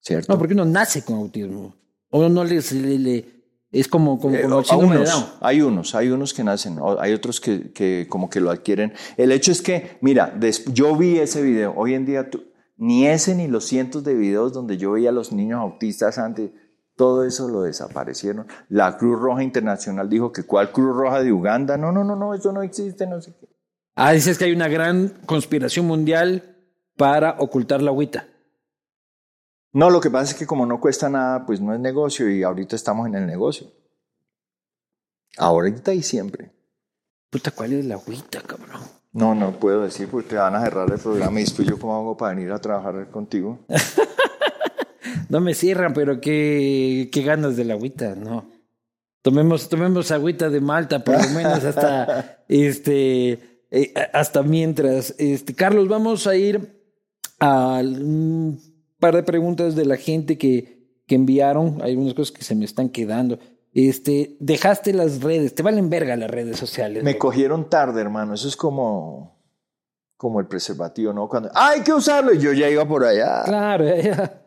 ¿Cierto? 0.00 0.32
No, 0.32 0.38
porque 0.38 0.54
uno 0.54 0.64
nace 0.64 1.02
con 1.04 1.16
autismo. 1.16 1.74
O 2.10 2.28
no 2.28 2.44
le, 2.44 2.60
le- 2.60 2.98
le- 2.98 3.37
es 3.70 3.88
como, 3.88 4.18
como, 4.18 4.34
Eh, 4.34 4.42
síndrome 4.64 4.94
de 4.96 5.00
unos, 5.02 5.34
hay 5.40 5.60
unos, 5.62 5.94
hay 5.94 6.08
unos 6.10 6.32
que 6.34 6.44
nacen, 6.44 6.78
hay 7.00 7.12
otros 7.12 7.40
que, 7.40 7.72
que 7.72 8.06
como 8.08 8.30
que 8.30 8.40
lo 8.40 8.50
adquieren. 8.50 8.92
El 9.16 9.32
hecho 9.32 9.52
es 9.52 9.60
que, 9.62 9.98
mira, 10.00 10.32
des- 10.34 10.64
yo 10.72 10.96
vi 10.96 11.18
ese 11.18 11.42
video, 11.42 11.74
hoy 11.76 11.94
en 11.94 12.06
día 12.06 12.30
tú- 12.30 12.44
ni 12.76 13.06
ese 13.06 13.34
ni 13.34 13.48
los 13.48 13.64
cientos 13.64 14.04
de 14.04 14.14
videos 14.14 14.52
donde 14.52 14.76
yo 14.78 14.92
veía 14.92 15.10
a 15.10 15.12
los 15.12 15.32
niños 15.32 15.60
autistas 15.60 16.16
antes, 16.18 16.50
todo 16.96 17.24
eso 17.24 17.48
lo 17.48 17.62
desaparecieron. 17.62 18.46
La 18.68 18.96
Cruz 18.96 19.20
Roja 19.20 19.42
Internacional 19.42 20.08
dijo 20.08 20.32
que 20.32 20.44
cuál 20.44 20.70
Cruz 20.72 20.96
Roja 20.96 21.22
de 21.22 21.32
Uganda, 21.32 21.76
no, 21.76 21.92
no, 21.92 22.04
no, 22.04 22.16
no, 22.16 22.34
eso 22.34 22.52
no 22.52 22.62
existe, 22.62 23.06
no 23.06 23.20
sé 23.20 23.34
qué. 23.38 23.48
Ah, 23.96 24.12
dices 24.12 24.38
que 24.38 24.44
hay 24.44 24.52
una 24.52 24.68
gran 24.68 25.08
conspiración 25.26 25.86
mundial 25.86 26.56
para 26.96 27.34
ocultar 27.38 27.82
la 27.82 27.90
agüita. 27.90 28.27
No, 29.72 29.90
lo 29.90 30.00
que 30.00 30.10
pasa 30.10 30.32
es 30.32 30.38
que 30.38 30.46
como 30.46 30.66
no 30.66 30.80
cuesta 30.80 31.08
nada, 31.08 31.44
pues 31.46 31.60
no 31.60 31.74
es 31.74 31.80
negocio 31.80 32.30
y 32.30 32.42
ahorita 32.42 32.76
estamos 32.76 33.06
en 33.06 33.14
el 33.14 33.26
negocio. 33.26 33.68
Ahorita 35.36 35.92
y 35.94 36.02
siempre. 36.02 36.52
Puta, 37.30 37.50
¿cuál 37.50 37.74
es 37.74 37.84
la 37.84 37.96
agüita, 37.96 38.40
cabrón? 38.40 38.80
No, 39.12 39.34
no 39.34 39.52
puedo 39.58 39.82
decir 39.82 40.08
porque 40.08 40.30
te 40.30 40.36
van 40.36 40.54
a 40.54 40.62
cerrar 40.62 40.90
el 40.90 40.98
programa 40.98 41.40
y 41.40 41.44
después 41.44 41.68
yo 41.68 41.78
cómo 41.78 41.96
hago 41.96 42.16
para 42.16 42.34
venir 42.34 42.52
a 42.52 42.60
trabajar 42.60 43.10
contigo. 43.10 43.58
No 45.28 45.40
me 45.40 45.54
cierran, 45.54 45.92
pero 45.92 46.20
qué, 46.20 47.10
qué 47.12 47.22
ganas 47.22 47.56
de 47.56 47.64
la 47.64 47.74
agüita, 47.74 48.14
no. 48.14 48.50
Tomemos, 49.22 49.68
tomemos 49.68 50.10
agüita 50.10 50.48
de 50.48 50.60
Malta, 50.60 51.04
por 51.04 51.22
lo 51.22 51.28
menos 51.30 51.64
hasta 51.64 52.44
este 52.48 53.64
eh, 53.70 53.92
hasta 54.12 54.42
mientras. 54.42 55.14
Este, 55.18 55.54
Carlos, 55.54 55.88
vamos 55.88 56.26
a 56.26 56.36
ir 56.36 56.82
a 57.40 57.80
un 57.82 58.58
par 58.98 59.14
de 59.14 59.22
preguntas 59.22 59.74
de 59.76 59.84
la 59.86 59.96
gente 59.96 60.38
que, 60.38 61.00
que 61.06 61.14
enviaron. 61.14 61.80
Hay 61.82 61.96
unas 61.96 62.14
cosas 62.14 62.32
que 62.36 62.44
se 62.44 62.54
me 62.54 62.64
están 62.64 62.88
quedando. 62.88 63.38
Este, 63.72 64.36
dejaste 64.40 64.92
las 64.92 65.22
redes, 65.22 65.54
te 65.54 65.62
valen 65.62 65.90
verga 65.90 66.16
las 66.16 66.30
redes 66.30 66.56
sociales. 66.58 67.04
Me 67.04 67.18
cogieron 67.18 67.68
tarde, 67.68 68.00
hermano. 68.00 68.34
Eso 68.34 68.48
es 68.48 68.56
como, 68.56 69.40
como 70.16 70.40
el 70.40 70.46
preservativo, 70.46 71.12
¿no? 71.12 71.28
Cuando 71.28 71.50
"Ah, 71.54 71.70
hay 71.70 71.82
que 71.82 71.92
usarlo 71.92 72.32
y 72.32 72.38
yo 72.38 72.52
ya 72.52 72.68
iba 72.68 72.86
por 72.88 73.04
allá. 73.04 73.42
Claro, 73.44 73.84
ya, 73.84 73.96
ya. 74.02 74.42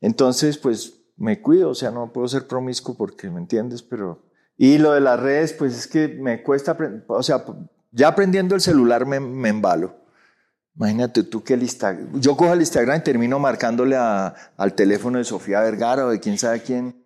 Entonces, 0.00 0.58
pues 0.58 1.00
me 1.16 1.40
cuido, 1.40 1.70
o 1.70 1.74
sea, 1.74 1.90
no 1.90 2.12
puedo 2.12 2.28
ser 2.28 2.46
promiscuo 2.46 2.96
porque, 2.96 3.30
¿me 3.30 3.40
entiendes? 3.40 3.82
Pero... 3.82 4.22
Y 4.58 4.78
lo 4.78 4.92
de 4.92 5.00
las 5.00 5.20
redes, 5.20 5.52
pues 5.52 5.76
es 5.76 5.86
que 5.86 6.08
me 6.08 6.42
cuesta, 6.42 6.76
o 7.08 7.22
sea, 7.22 7.44
ya 7.92 8.08
aprendiendo 8.08 8.54
el 8.54 8.60
celular 8.62 9.04
me, 9.04 9.20
me 9.20 9.50
embalo. 9.50 9.96
Imagínate 10.76 11.22
tú 11.22 11.42
que 11.42 11.54
el 11.54 11.62
Instagram, 11.62 12.20
yo 12.20 12.36
cojo 12.36 12.52
el 12.52 12.60
Instagram 12.60 12.98
y 12.98 13.02
termino 13.02 13.38
marcándole 13.38 13.96
a- 13.96 14.34
al 14.56 14.74
teléfono 14.74 15.18
de 15.18 15.24
Sofía 15.24 15.60
Vergara 15.60 16.04
o 16.06 16.10
de 16.10 16.20
quién 16.20 16.36
sabe 16.38 16.60
quién. 16.60 17.02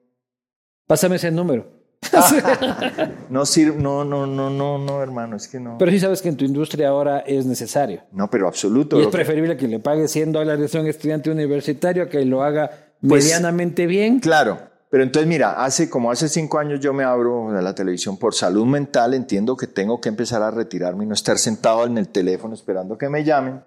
Pásame 0.87 1.17
ese 1.17 1.31
número. 1.31 1.79
No 3.29 3.47
sirve, 3.47 3.77
no, 3.81 4.05
no, 4.05 4.27
no, 4.27 4.51
no, 4.51 4.79
no, 4.79 5.03
hermano, 5.03 5.37
es 5.37 5.47
que 5.47 5.61
no. 5.61 5.77
Pero 5.79 5.91
sí 5.93 6.01
sabes 6.01 6.21
que 6.23 6.29
en 6.29 6.37
tu 6.37 6.45
industria 6.45 6.89
ahora 6.89 7.21
es 7.21 7.47
necesario. 7.47 8.03
no, 8.13 8.29
pero 8.29 8.49
absoluto. 8.49 8.99
Y 8.99 9.03
es 9.03 9.09
preferible 9.09 9.57
que 9.57 9.69
le 9.69 9.79
pague 9.79 10.09
100 10.09 10.33
dólares 10.33 10.75
a 10.75 10.81
un 10.81 10.87
estudiante 10.89 11.31
universitario 11.31 12.09
que 12.09 12.25
lo 12.25 12.43
haga 12.43 12.71
Pues, 13.07 13.25
medianamente 13.25 13.87
bien. 13.87 14.19
Claro, 14.21 14.59
pero 14.91 15.03
entonces 15.05 15.29
mira, 15.29 15.63
hace 15.65 15.89
como 15.89 16.11
hace 16.11 16.29
cinco 16.29 16.59
años 16.59 16.81
yo 16.81 16.93
me 16.93 17.05
abro 17.05 17.53
de 17.53 17.63
la 17.63 17.75
televisión 17.75 18.19
por 18.19 18.35
salud 18.35 18.67
mental, 18.67 19.15
entiendo 19.15 19.57
que 19.57 19.67
tengo 19.67 20.01
que 20.01 20.09
empezar 20.09 20.43
a 20.43 20.51
retirarme 20.51 21.05
y 21.05 21.07
no 21.07 21.15
estar 21.15 21.39
sentado 21.39 21.87
en 21.87 21.97
el 21.97 22.09
teléfono 22.09 22.55
esperando 22.55 22.99
que 22.99 23.09
me 23.09 23.23
llamen. 23.25 23.63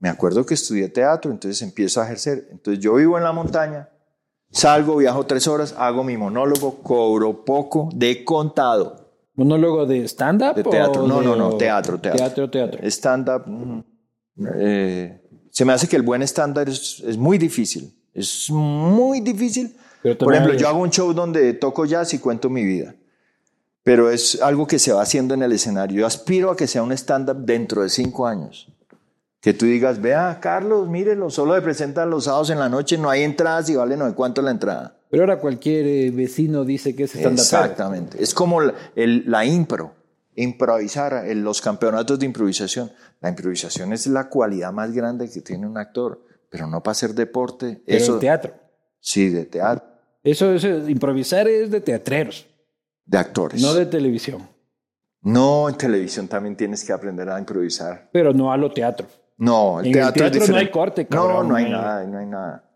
Me 0.00 0.08
acuerdo 0.08 0.44
que 0.44 0.54
estudié 0.54 0.88
teatro, 0.88 1.30
entonces 1.30 1.60
empiezo 1.62 2.00
a 2.00 2.04
ejercer. 2.04 2.48
Entonces 2.50 2.82
yo 2.82 2.94
vivo 2.94 3.16
en 3.18 3.22
la 3.24 3.32
montaña, 3.32 3.88
salgo, 4.50 4.96
viajo 4.96 5.24
tres 5.26 5.46
horas, 5.46 5.74
hago 5.78 6.02
mi 6.02 6.16
monólogo, 6.16 6.76
cobro 6.82 7.44
poco 7.44 7.88
de 7.94 8.24
contado. 8.24 9.08
¿Monólogo 9.34 9.86
de 9.86 10.04
stand-up? 10.08 10.54
De 10.56 10.64
teatro. 10.64 11.04
o 11.04 11.06
No, 11.06 11.20
de- 11.20 11.26
no, 11.26 11.36
no, 11.36 11.56
teatro, 11.56 11.98
teatro. 12.00 12.18
Teatro, 12.18 12.50
teatro. 12.50 12.80
Stand-up. 12.90 13.42
mm, 13.46 13.80
eh, 14.56 15.22
se 15.50 15.64
me 15.64 15.72
hace 15.72 15.86
que 15.86 15.96
el 15.96 16.02
buen 16.02 16.22
stand-up 16.22 16.68
es, 16.68 17.00
es 17.06 17.16
muy 17.16 17.38
difícil. 17.38 17.94
Es 18.12 18.50
muy 18.50 19.20
difícil. 19.20 19.76
Pero 20.02 20.16
Por 20.18 20.32
ejemplo, 20.34 20.52
hay- 20.54 20.58
yo 20.58 20.68
hago 20.68 20.80
un 20.80 20.90
show 20.90 21.12
donde 21.12 21.52
toco 21.54 21.84
jazz 21.84 22.14
y 22.14 22.18
cuento 22.18 22.48
mi 22.50 22.64
vida. 22.64 22.94
Pero 23.82 24.10
es 24.10 24.40
algo 24.42 24.66
que 24.66 24.78
se 24.78 24.92
va 24.92 25.02
haciendo 25.02 25.34
en 25.34 25.42
el 25.42 25.52
escenario. 25.52 26.00
Yo 26.00 26.06
aspiro 26.06 26.50
a 26.50 26.56
que 26.56 26.66
sea 26.66 26.82
un 26.82 26.92
stand-up 26.92 27.38
dentro 27.44 27.82
de 27.82 27.88
cinco 27.88 28.26
años. 28.26 28.68
Que 29.40 29.54
tú 29.54 29.64
digas, 29.64 30.00
vea, 30.02 30.38
Carlos, 30.40 30.86
mírelo, 30.88 31.30
solo 31.30 31.54
se 31.54 31.62
presentan 31.62 32.10
los 32.10 32.24
sábados 32.24 32.50
en 32.50 32.58
la 32.58 32.68
noche, 32.68 32.98
no 32.98 33.08
hay 33.08 33.22
entradas 33.22 33.70
y 33.70 33.76
vale 33.76 33.96
no 33.96 34.06
sé 34.06 34.14
cuánto 34.14 34.42
la 34.42 34.50
entrada. 34.50 34.98
Pero 35.10 35.22
ahora 35.22 35.38
cualquier 35.38 35.86
eh, 35.86 36.10
vecino 36.10 36.64
dice 36.64 36.94
que 36.94 37.04
es 37.04 37.12
stand-up. 37.14 37.40
Exactamente. 37.40 38.22
Es 38.22 38.34
como 38.34 38.60
la, 38.60 38.74
el- 38.94 39.24
la 39.26 39.46
impro, 39.46 39.94
improvisar, 40.36 41.24
el- 41.26 41.42
los 41.42 41.60
campeonatos 41.62 42.18
de 42.18 42.26
improvisación. 42.26 42.92
La 43.22 43.30
improvisación 43.30 43.92
es 43.94 44.06
la 44.06 44.28
cualidad 44.28 44.72
más 44.72 44.92
grande 44.92 45.28
que 45.30 45.40
tiene 45.40 45.66
un 45.66 45.78
actor, 45.78 46.20
pero 46.50 46.66
no 46.66 46.82
para 46.82 46.92
hacer 46.92 47.14
deporte. 47.14 47.80
Pero 47.86 47.98
eso, 47.98 48.14
el 48.14 48.20
teatro. 48.20 48.52
Sí, 49.00 49.30
de 49.30 49.46
teatro, 49.46 49.86
Eso 50.22 50.52
es, 50.52 50.64
improvisar 50.88 51.48
es 51.48 51.70
de 51.70 51.80
teatreros, 51.80 52.46
de 53.04 53.18
actores. 53.18 53.60
no 53.60 53.74
de 53.74 53.86
televisión. 53.86 54.48
No, 55.22 55.68
en 55.68 55.76
televisión 55.76 56.28
también 56.28 56.56
tienes 56.56 56.84
que 56.84 56.92
aprender 56.92 57.28
a 57.28 57.38
improvisar. 57.38 58.08
Pero 58.12 58.32
no 58.32 58.52
a 58.52 58.56
lo 58.56 58.70
teatro. 58.72 59.06
No, 59.36 59.80
el 59.80 59.86
En 59.86 59.92
el 59.92 59.92
teatro, 60.12 60.26
es 60.26 60.32
teatro 60.32 60.52
no 60.52 60.58
hay 60.58 60.70
corte, 60.70 61.02
No, 61.04 61.08
cabrón. 61.08 61.48
no 61.48 61.54
hay 61.56 61.70
nada, 61.70 62.06
no 62.06 62.18
hay 62.18 62.26
nada. 62.26 62.66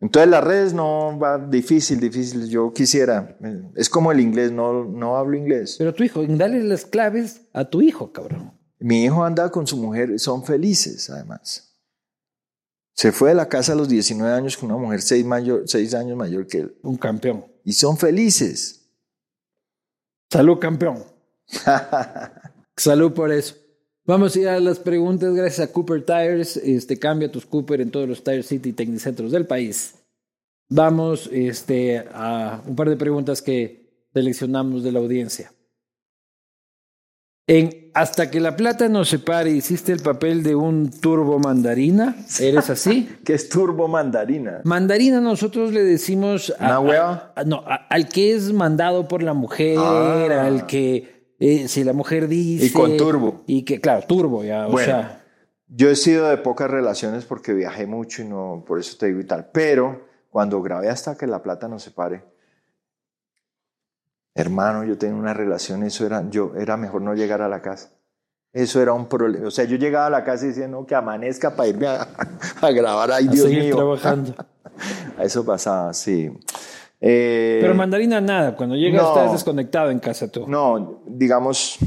Entonces 0.00 0.30
las 0.30 0.44
redes 0.44 0.74
no 0.74 1.18
va 1.18 1.38
difícil, 1.38 1.98
difícil. 2.00 2.48
Yo 2.48 2.72
quisiera, 2.74 3.38
es 3.74 3.88
como 3.88 4.12
el 4.12 4.20
inglés, 4.20 4.52
no, 4.52 4.84
no 4.84 5.16
hablo 5.16 5.36
inglés. 5.36 5.76
Pero 5.78 5.94
tu 5.94 6.04
hijo, 6.04 6.22
dale 6.26 6.62
las 6.62 6.84
claves 6.84 7.42
a 7.54 7.64
tu 7.64 7.80
hijo, 7.80 8.12
cabrón. 8.12 8.52
Mi 8.78 9.04
hijo 9.04 9.24
anda 9.24 9.50
con 9.50 9.66
su 9.66 9.78
mujer, 9.78 10.18
son 10.18 10.44
felices 10.44 11.08
además. 11.08 11.73
Se 12.94 13.10
fue 13.10 13.30
de 13.30 13.34
la 13.34 13.48
casa 13.48 13.72
a 13.72 13.76
los 13.76 13.88
19 13.88 14.32
años 14.32 14.56
con 14.56 14.70
una 14.70 14.80
mujer 14.80 15.02
6 15.02 15.24
mayor, 15.24 15.62
seis 15.66 15.94
años 15.94 16.16
mayor 16.16 16.46
que 16.46 16.58
él. 16.58 16.76
Un 16.82 16.96
campeón. 16.96 17.44
Y 17.64 17.72
son 17.72 17.96
felices. 17.96 18.88
Salud, 20.30 20.58
campeón. 20.58 21.02
Salud 22.76 23.12
por 23.12 23.32
eso. 23.32 23.56
Vamos 24.06 24.36
a 24.36 24.40
ir 24.40 24.48
a 24.48 24.60
las 24.60 24.78
preguntas 24.78 25.34
gracias 25.34 25.66
a 25.66 25.72
Cooper 25.72 26.04
Tires. 26.04 26.56
Este, 26.58 26.98
cambia 26.98 27.32
tus 27.32 27.46
Cooper 27.46 27.80
en 27.80 27.90
todos 27.90 28.08
los 28.08 28.22
Tire 28.22 28.42
City 28.42 28.72
Tecnicentros 28.72 29.32
del 29.32 29.46
país. 29.46 29.94
Vamos 30.68 31.30
este, 31.32 32.04
a 32.12 32.62
un 32.66 32.76
par 32.76 32.90
de 32.90 32.96
preguntas 32.96 33.40
que 33.40 34.08
seleccionamos 34.12 34.82
de 34.82 34.92
la 34.92 34.98
audiencia. 34.98 35.53
En 37.46 37.82
Hasta 37.94 38.28
que 38.28 38.40
la 38.40 38.56
plata 38.56 38.88
nos 38.88 39.08
separe, 39.08 39.50
hiciste 39.50 39.92
el 39.92 40.00
papel 40.02 40.42
de 40.42 40.56
un 40.56 40.90
turbo 40.90 41.38
mandarina. 41.38 42.16
¿Eres 42.40 42.70
así? 42.70 43.08
¿Qué 43.24 43.34
es 43.34 43.48
turbo 43.48 43.86
mandarina? 43.86 44.62
Mandarina 44.64 45.20
nosotros 45.20 45.72
le 45.72 45.84
decimos 45.84 46.52
¿Una 46.58 46.80
hueva? 46.80 47.32
a- 47.36 47.44
no, 47.44 47.58
a- 47.66 47.86
al 47.88 48.08
que 48.08 48.34
es 48.34 48.52
mandado 48.52 49.06
por 49.06 49.22
la 49.22 49.32
mujer, 49.34 49.78
Ah. 49.78 50.46
al 50.46 50.66
que 50.66 51.34
eh, 51.38 51.68
si 51.68 51.84
la 51.84 51.92
mujer 51.92 52.26
dice 52.26 52.66
Y 52.66 52.70
con 52.70 52.96
turbo. 52.96 53.42
y 53.46 53.62
que 53.62 53.80
claro 53.80 54.04
turbo 54.08 54.42
ya, 54.42 54.66
o 54.66 54.72
Bueno. 54.72 54.86
sea, 54.86 55.20
Yo 55.68 55.88
he 55.90 55.96
sido 55.96 56.28
de 56.28 56.36
pocas 56.38 56.70
relaciones 56.70 57.24
porque 57.24 57.52
viajé 57.52 57.86
mucho 57.86 58.22
y 58.22 58.26
no, 58.26 58.64
por 58.66 58.78
eso 58.80 58.96
te 58.98 59.06
digo 59.06 59.20
y 59.20 59.24
tal. 59.26 59.50
Pero 59.52 60.06
cuando 60.30 60.60
grabé 60.62 60.88
hasta 60.88 61.16
que 61.16 61.26
la 61.26 61.42
plata 61.42 61.68
nos 61.68 61.82
separe, 61.84 62.24
hermano, 64.34 64.84
yo 64.84 64.98
tenía 64.98 65.16
una 65.16 65.34
relación, 65.34 65.82
eso 65.82 66.04
era, 66.06 66.28
yo, 66.30 66.52
era 66.56 66.76
mejor 66.76 67.02
no 67.02 67.14
llegar 67.14 67.42
a 67.42 67.48
la 67.48 67.62
casa. 67.62 67.90
Eso 68.52 68.80
era 68.80 68.92
un 68.92 69.08
problema. 69.08 69.48
O 69.48 69.50
sea, 69.50 69.64
yo 69.64 69.76
llegaba 69.76 70.06
a 70.06 70.10
la 70.10 70.24
casa 70.24 70.44
y 70.44 70.48
decía, 70.48 70.68
no, 70.68 70.86
que 70.86 70.94
amanezca 70.94 71.56
para 71.56 71.68
irme 71.68 71.88
a, 71.88 72.06
a 72.60 72.70
grabar. 72.70 73.10
Ay, 73.10 73.26
a 73.26 73.30
Dios 73.30 73.46
seguir 73.46 73.64
mío. 73.64 73.76
trabajando. 73.76 74.34
Eso 75.20 75.44
pasaba, 75.44 75.92
sí. 75.92 76.30
Eh, 77.00 77.58
Pero 77.60 77.74
mandarina 77.74 78.20
nada, 78.20 78.56
cuando 78.56 78.76
llegas 78.76 79.02
no. 79.02 79.08
estás 79.08 79.32
desconectado 79.32 79.90
en 79.90 79.98
casa 79.98 80.30
tú. 80.30 80.46
No, 80.48 81.02
digamos, 81.06 81.78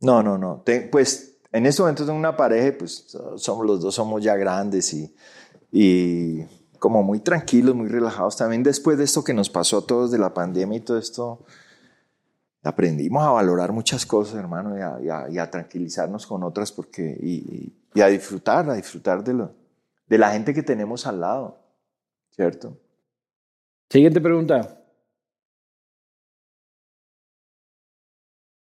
no, 0.00 0.22
no, 0.22 0.38
no. 0.38 0.64
Pues 0.90 1.38
en 1.52 1.66
este 1.66 1.82
momento 1.82 2.04
tengo 2.04 2.18
una 2.18 2.36
pareja, 2.36 2.76
pues 2.78 3.16
somos 3.36 3.66
los 3.66 3.80
dos 3.80 3.94
somos 3.94 4.22
ya 4.22 4.36
grandes 4.36 4.92
y, 4.94 5.14
y 5.70 6.44
como 6.78 7.02
muy 7.02 7.20
tranquilos, 7.20 7.74
muy 7.74 7.88
relajados. 7.88 8.36
También 8.36 8.62
después 8.62 8.98
de 8.98 9.04
esto 9.04 9.24
que 9.24 9.34
nos 9.34 9.50
pasó 9.50 9.78
a 9.78 9.86
todos 9.86 10.10
de 10.10 10.18
la 10.18 10.32
pandemia 10.32 10.78
y 10.78 10.80
todo 10.80 10.98
esto, 10.98 11.44
aprendimos 12.62 13.22
a 13.24 13.30
valorar 13.30 13.72
muchas 13.72 14.04
cosas, 14.04 14.36
hermano, 14.36 14.76
y 14.76 15.38
a, 15.38 15.50
tranquilizarnos 15.50 16.26
con 16.26 16.42
otras 16.42 16.72
porque, 16.72 17.16
y, 17.20 17.72
y 17.94 18.00
a 18.00 18.06
disfrutar, 18.08 18.68
a 18.68 18.74
disfrutar 18.74 19.24
de, 19.24 19.34
lo, 19.34 19.54
de 20.06 20.18
la 20.18 20.32
gente 20.32 20.54
que 20.54 20.62
tenemos 20.62 21.06
al 21.06 21.20
lado, 21.20 21.58
¿cierto? 22.30 22.76
Siguiente 23.90 24.20
pregunta. 24.20 24.74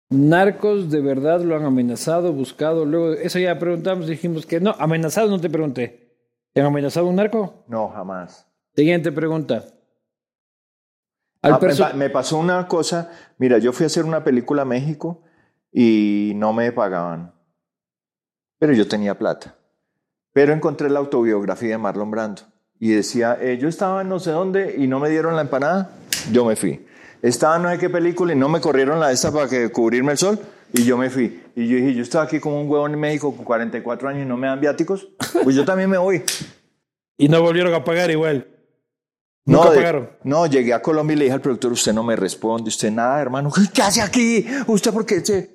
Narcos 0.10 0.92
de 0.92 1.02
verdad 1.02 1.42
lo 1.42 1.56
han 1.56 1.66
amenazado, 1.66 2.34
buscado, 2.34 2.86
luego 2.86 3.14
eso 3.14 3.40
ya 3.40 3.58
preguntamos, 3.58 4.08
dijimos 4.08 4.46
que 4.46 4.60
no, 4.60 4.76
amenazado 4.78 5.30
no 5.30 5.42
te 5.42 5.50
pregunté. 5.50 6.03
¿Te 6.54 6.62
han 6.62 6.68
amenazado 6.68 7.08
un 7.08 7.16
narco? 7.16 7.66
No, 7.68 7.90
jamás. 7.90 8.48
Siguiente 8.76 9.12
pregunta. 9.12 9.64
Al 11.42 11.54
Ah, 11.54 11.92
me, 11.94 12.10
pasó 12.10 12.38
una 12.38 12.68
cosa, 12.68 13.12
mira, 13.38 13.58
yo 13.58 13.74
fui 13.74 13.84
a 13.84 13.88
hacer 13.88 14.06
una 14.06 14.24
película 14.24 14.62
a 14.62 14.66
México 14.66 15.24
y 15.72 16.32
no 16.36 16.54
me 16.54 16.72
pagaban, 16.72 17.34
pero 18.60 18.72
yo 18.74 18.88
tenía 18.88 19.18
plata. 19.18 19.56
Pero 20.32 20.54
encontré 20.54 20.90
la 20.90 21.00
autobiografía 21.00 21.72
de 21.72 21.78
Marlon 21.78 22.12
Brando 22.12 22.44
y 22.80 22.92
decía, 22.92 23.38
eh, 23.42 23.58
yo 23.58 23.68
estaba 23.68 24.02
en 24.02 24.10
no 24.10 24.20
sé 24.20 24.32
dónde 24.32 24.76
y 24.78 24.88
no 24.88 25.00
me 25.00 25.10
dieron 25.10 25.36
la 25.36 25.42
empanada, 25.42 25.90
yo 26.32 26.46
me 26.46 26.56
fui. 26.56 26.86
Estaba 27.22 27.58
en 27.58 27.64
no 27.64 27.70
sé 27.72 27.78
qué 27.78 27.90
película 27.90 28.32
y 28.32 28.38
no 28.38 28.48
me 28.48 28.62
corrieron 28.62 29.00
la 29.02 29.12
esta 29.12 29.32
para 29.32 29.50
que 29.50 29.70
cubrirme 29.70 30.14
el 30.14 30.18
sol 30.18 30.40
y 30.74 30.84
yo 30.84 30.98
me 30.98 31.10
fui. 31.10 31.42
Y 31.56 31.68
yo 31.68 31.78
dije, 31.78 31.94
yo 31.94 32.02
estaba 32.04 32.26
aquí 32.26 32.40
como 32.40 32.60
un 32.60 32.70
huevón 32.70 32.94
en 32.94 33.00
México 33.00 33.34
con 33.34 33.46
44 33.46 34.10
años 34.10 34.24
y 34.24 34.26
no 34.26 34.36
me 34.36 34.48
dan 34.48 34.60
viáticos, 34.60 35.08
pues 35.44 35.56
yo 35.56 35.64
también 35.64 35.90
me 35.90 35.98
voy. 35.98 36.22
Y 37.18 37.30
no 37.30 37.42
volvieron 37.42 37.74
a 37.74 37.84
pagar 37.84 38.10
igual. 38.12 38.48
Nunca 39.46 39.66
No, 39.66 39.72
de- 39.72 40.10
no, 40.24 40.46
llegué 40.48 40.74
a 40.74 40.82
Colombia 40.82 41.14
y 41.14 41.18
le 41.18 41.24
dije 41.26 41.36
al 41.36 41.42
productor, 41.42 41.72
usted 41.74 41.94
no 41.94 42.04
me 42.04 42.16
responde, 42.16 42.70
usted 42.70 42.92
nada, 42.92 43.22
hermano. 43.22 43.52
¿Qué 43.74 43.82
hace 43.82 44.02
aquí? 44.02 44.46
¿Usted 44.68 44.92
por 44.92 45.06
qué? 45.06 45.24
se-?" 45.24 45.50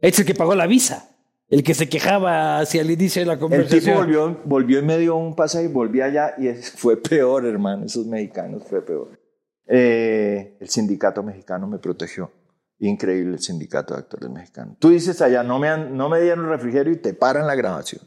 Es 0.00 0.18
el 0.18 0.24
que 0.24 0.34
pagó 0.34 0.54
la 0.54 0.66
visa. 0.66 1.10
El 1.48 1.62
que 1.62 1.74
se 1.74 1.88
quejaba 1.88 2.58
hacia 2.58 2.80
el 2.80 2.90
inicio 2.90 3.22
de 3.22 3.26
la 3.26 3.34
El 3.34 3.38
tipo 3.38 3.48
conversación. 3.50 3.96
volvió, 3.96 4.40
volvió 4.44 4.78
y 4.80 4.82
me 4.82 4.98
dio 4.98 5.14
un 5.16 5.36
pasaje 5.36 5.66
y 5.66 5.68
volví 5.68 6.00
allá 6.00 6.34
y 6.38 6.48
fue 6.54 6.96
peor, 7.00 7.46
hermano. 7.46 7.84
Esos 7.86 8.04
mexicanos 8.06 8.64
fue 8.68 8.84
peor. 8.84 9.20
Eh, 9.68 10.56
el 10.60 10.68
sindicato 10.68 11.22
mexicano 11.22 11.66
me 11.68 11.78
protegió. 11.78 12.30
Increíble 12.78 13.34
el 13.34 13.40
sindicato 13.40 13.94
de 13.94 14.00
actores 14.00 14.28
mexicanos. 14.30 14.76
Tú 14.78 14.90
dices 14.90 15.20
allá, 15.22 15.42
no 15.42 15.58
me, 15.58 15.68
han- 15.68 15.96
no 15.96 16.08
me 16.08 16.20
dieron 16.20 16.48
refrigerio 16.48 16.92
y 16.92 16.96
te 16.96 17.14
paran 17.14 17.46
la 17.46 17.54
grabación. 17.54 18.02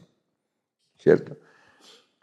¿Cierto? 0.98 1.36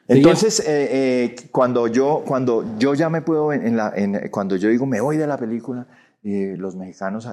Entonces, 0.07 0.61
eh, 0.61 0.65
eh, 0.65 1.35
cuando, 1.51 1.87
yo, 1.87 2.23
cuando 2.25 2.77
yo 2.77 2.93
ya 2.93 3.09
me 3.09 3.21
puedo, 3.21 3.51
en 3.51 3.75
la, 3.75 3.91
en- 3.95 4.29
cuando 4.29 4.55
yo 4.55 4.69
digo 4.69 4.85
me 4.85 5.01
voy 5.01 5.17
de 5.17 5.27
la 5.27 5.37
película, 5.37 5.85
eh, 6.23 6.55
los 6.57 6.75
mexicanos, 6.75 7.27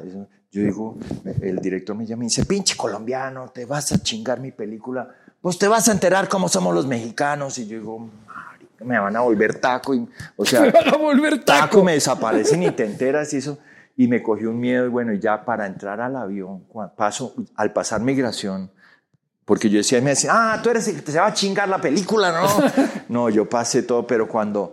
yo 0.51 0.61
digo, 0.63 0.97
el 1.43 1.59
director 1.59 1.95
me 1.97 2.07
llama 2.07 2.25
y 2.25 2.27
dice, 2.27 2.45
pinche 2.45 2.77
colombiano, 2.77 3.49
te 3.51 3.65
vas 3.65 3.93
a 3.93 3.99
chingar 4.03 4.41
mi 4.41 4.51
película, 4.51 5.09
pues 5.41 5.59
te 5.59 5.69
vas 5.69 5.89
a 5.89 5.93
enterar 5.93 6.29
cómo 6.29 6.49
somos 6.49 6.75
los 6.75 6.87
mexicanos. 6.87 7.59
Y 7.59 7.67
yo 7.69 7.79
digo, 7.79 7.99
"Marica, 7.99 8.85
me 8.85 8.99
van 8.99 9.15
a 9.15 9.21
volver 9.21 9.61
taco. 9.61 9.95
Y, 9.95 10.09
o 10.37 10.45
sea, 10.45 10.61
Me 10.63 10.71
van 10.73 10.89
a 10.89 10.97
volver 10.97 11.45
taco. 11.45 11.61
taco, 11.67 11.85
me 11.85 11.93
desaparecen 11.93 12.63
y 12.65 12.71
te 12.73 12.85
enteras 12.85 13.33
y 13.35 13.37
eso. 13.37 13.59
Y 13.97 14.09
me 14.09 14.23
cogió 14.23 14.51
un 14.51 14.59
miedo 14.59 14.87
y 14.87 14.89
bueno, 14.89 15.13
y 15.13 15.21
ya 15.21 15.45
para 15.45 15.67
entrar 15.67 16.01
al 16.01 16.17
avión, 16.17 16.65
paso, 16.97 17.35
al 17.55 17.73
pasar 17.73 18.01
migración, 18.01 18.71
porque 19.45 19.71
yo 19.71 19.79
decía, 19.79 20.01
me 20.01 20.11
decía, 20.11 20.31
ah, 20.35 20.61
tú 20.63 20.71
eres 20.71 20.89
el 20.89 20.97
que 20.97 21.03
te 21.03 21.13
se 21.13 21.21
va 21.21 21.27
a 21.27 21.35
chingar 21.35 21.69
la 21.69 21.81
película, 21.81 22.33
¿no? 22.33 22.49
no, 23.09 23.29
yo 23.31 23.49
pasé 23.49 23.83
todo, 23.85 24.07
pero 24.07 24.27
cuando, 24.27 24.73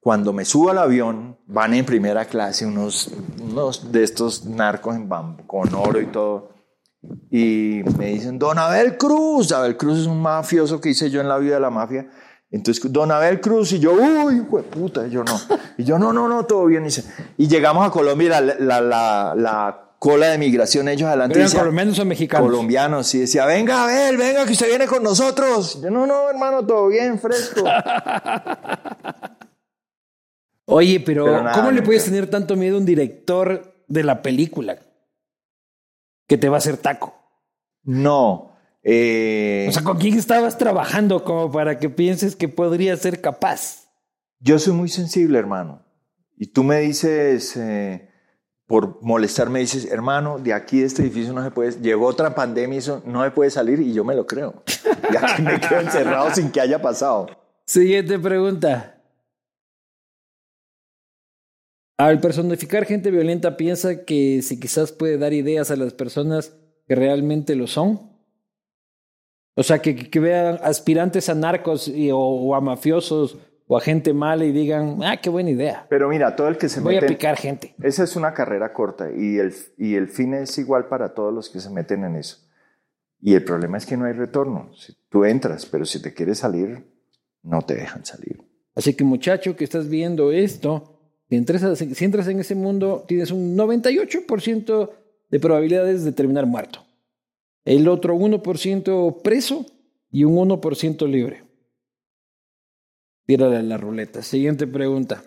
cuando 0.00 0.32
me 0.32 0.44
subo 0.44 0.70
al 0.70 0.78
avión, 0.78 1.36
van 1.46 1.74
en 1.74 1.84
primera 1.84 2.24
clase 2.24 2.66
unos, 2.66 3.10
unos 3.40 3.92
de 3.92 4.02
estos 4.02 4.44
narcos 4.46 4.96
en 4.96 5.08
bam- 5.08 5.46
con 5.46 5.72
oro 5.74 6.00
y 6.00 6.06
todo. 6.06 6.50
Y 7.30 7.82
me 7.98 8.06
dicen, 8.06 8.36
Don 8.38 8.58
Abel 8.58 8.96
Cruz. 8.96 9.52
Abel 9.52 9.76
Cruz 9.76 10.00
es 10.00 10.06
un 10.06 10.20
mafioso 10.20 10.80
que 10.80 10.88
hice 10.90 11.08
yo 11.10 11.20
en 11.20 11.28
la 11.28 11.38
vida 11.38 11.54
de 11.54 11.60
la 11.60 11.70
mafia. 11.70 12.08
Entonces, 12.50 12.92
Don 12.92 13.10
Abel 13.10 13.40
Cruz, 13.40 13.72
y 13.72 13.80
yo, 13.80 13.92
uy, 13.92 14.36
hijo 14.36 14.58
de 14.58 14.62
puta, 14.62 15.06
y 15.06 15.10
yo 15.10 15.24
no. 15.24 15.38
Y 15.76 15.84
yo, 15.84 15.98
no, 15.98 16.12
no, 16.12 16.28
no, 16.28 16.44
todo 16.44 16.66
bien. 16.66 16.86
Y, 17.36 17.48
llegamos 17.48 17.86
a 17.86 17.90
Colombia 17.90 18.26
y 18.26 18.28
la, 18.28 18.40
la, 18.40 18.80
la, 18.80 19.34
la 19.36 19.86
cola 19.98 20.28
de 20.28 20.38
migración, 20.38 20.88
ellos 20.88 21.08
adelante. 21.08 21.38
¿Eran 21.38 21.50
colombianos 21.50 21.98
o 21.98 22.04
mexicanos? 22.04 22.46
Colombianos, 22.48 23.06
sí, 23.08 23.20
decía, 23.20 23.44
venga, 23.46 23.84
Abel, 23.84 24.16
venga, 24.16 24.46
que 24.46 24.52
usted 24.52 24.68
viene 24.68 24.86
con 24.86 25.02
nosotros. 25.02 25.82
Yo, 25.82 25.90
no, 25.90 26.06
no, 26.06 26.30
hermano, 26.30 26.64
todo 26.64 26.88
bien, 26.88 27.18
fresco. 27.18 27.64
Oye, 30.66 31.00
pero, 31.00 31.24
Pero 31.24 31.42
nada, 31.42 31.54
¿cómo 31.54 31.70
le 31.70 31.82
puedes 31.82 32.04
tener 32.04 32.28
tanto 32.28 32.56
miedo 32.56 32.76
a 32.76 32.78
un 32.78 32.86
director 32.86 33.84
de 33.86 34.02
la 34.02 34.22
película 34.22 34.78
que 36.26 36.36
te 36.38 36.48
va 36.48 36.56
a 36.56 36.58
hacer 36.58 36.76
taco? 36.76 37.14
No. 37.84 38.55
Eh, 38.88 39.66
O 39.68 39.72
sea, 39.72 39.82
¿con 39.82 39.98
quién 39.98 40.16
estabas 40.16 40.56
trabajando 40.58 41.24
como 41.24 41.50
para 41.50 41.80
que 41.80 41.90
pienses 41.90 42.36
que 42.36 42.48
podría 42.48 42.96
ser 42.96 43.20
capaz? 43.20 43.88
Yo 44.38 44.60
soy 44.60 44.74
muy 44.74 44.88
sensible, 44.88 45.38
hermano. 45.38 45.84
Y 46.36 46.46
tú 46.46 46.62
me 46.62 46.80
dices, 46.80 47.56
eh, 47.56 48.10
por 48.66 49.02
molestarme, 49.02 49.60
dices, 49.60 49.86
hermano, 49.90 50.38
de 50.38 50.52
aquí 50.52 50.80
de 50.80 50.86
este 50.86 51.02
edificio 51.02 51.32
no 51.32 51.42
se 51.42 51.50
puede, 51.50 51.72
llegó 51.80 52.06
otra 52.06 52.34
pandemia 52.34 52.76
y 52.76 52.78
eso 52.78 53.02
no 53.04 53.24
se 53.24 53.32
puede 53.32 53.50
salir 53.50 53.80
y 53.80 53.92
yo 53.92 54.04
me 54.04 54.14
lo 54.14 54.26
creo. 54.26 54.62
Y 55.12 55.16
aquí 55.16 55.42
me 55.42 55.58
quedo 55.68 55.80
encerrado 55.80 56.32
sin 56.32 56.50
que 56.50 56.60
haya 56.60 56.80
pasado. 56.80 57.26
Siguiente 57.64 58.18
pregunta. 58.18 59.02
Al 61.98 62.20
personificar 62.20 62.84
gente 62.84 63.10
violenta, 63.10 63.56
piensa 63.56 64.04
que 64.04 64.42
si 64.42 64.60
quizás 64.60 64.92
puede 64.92 65.16
dar 65.16 65.32
ideas 65.32 65.70
a 65.70 65.76
las 65.76 65.94
personas 65.94 66.54
que 66.86 66.94
realmente 66.94 67.56
lo 67.56 67.66
son. 67.66 68.15
O 69.58 69.62
sea, 69.62 69.80
que, 69.80 69.96
que 69.96 70.20
vean 70.20 70.58
aspirantes 70.62 71.28
a 71.28 71.34
narcos 71.34 71.88
y- 71.88 72.10
o, 72.12 72.18
o 72.18 72.54
a 72.54 72.60
mafiosos 72.60 73.38
o 73.66 73.76
a 73.76 73.80
gente 73.80 74.12
mala 74.12 74.44
y 74.44 74.52
digan, 74.52 74.98
ah, 75.02 75.16
qué 75.16 75.28
buena 75.28 75.50
idea. 75.50 75.86
Pero 75.90 76.08
mira, 76.08 76.36
todo 76.36 76.46
el 76.48 76.56
que 76.56 76.68
se 76.68 76.80
Voy 76.80 76.96
a 76.96 77.00
mete... 77.00 77.12
picar 77.14 77.36
gente. 77.36 77.74
Esa 77.82 78.04
es 78.04 78.14
una 78.14 78.32
carrera 78.32 78.72
corta 78.72 79.08
y 79.10 79.38
el, 79.38 79.52
y 79.76 79.94
el 79.96 80.06
fin 80.08 80.34
es 80.34 80.56
igual 80.58 80.86
para 80.86 81.14
todos 81.14 81.34
los 81.34 81.50
que 81.50 81.58
se 81.58 81.70
meten 81.70 82.04
en 82.04 82.14
eso. 82.16 82.36
Y 83.20 83.34
el 83.34 83.42
problema 83.42 83.76
es 83.78 83.86
que 83.86 83.96
no 83.96 84.04
hay 84.04 84.12
retorno. 84.12 84.70
Si 84.76 84.92
tú 85.08 85.24
entras, 85.24 85.66
pero 85.66 85.84
si 85.84 86.00
te 86.00 86.12
quieres 86.14 86.38
salir, 86.38 86.86
no 87.42 87.62
te 87.62 87.74
dejan 87.74 88.04
salir. 88.04 88.44
Así 88.76 88.94
que 88.94 89.02
muchacho 89.04 89.56
que 89.56 89.64
estás 89.64 89.88
viendo 89.88 90.30
esto, 90.32 91.00
si 91.28 91.34
entras, 91.36 91.78
si 91.78 92.04
entras 92.04 92.28
en 92.28 92.38
ese 92.38 92.54
mundo, 92.54 93.04
tienes 93.08 93.30
un 93.32 93.56
98% 93.56 94.90
de 95.30 95.40
probabilidades 95.40 96.04
de 96.04 96.12
terminar 96.12 96.46
muerto. 96.46 96.85
El 97.66 97.88
otro 97.88 98.14
1% 98.14 99.22
preso 99.22 99.66
y 100.10 100.22
un 100.22 100.48
1% 100.48 101.08
libre. 101.08 101.42
tírale 103.26 103.60
la 103.64 103.76
ruleta. 103.76 104.22
Siguiente 104.22 104.68
pregunta. 104.68 105.24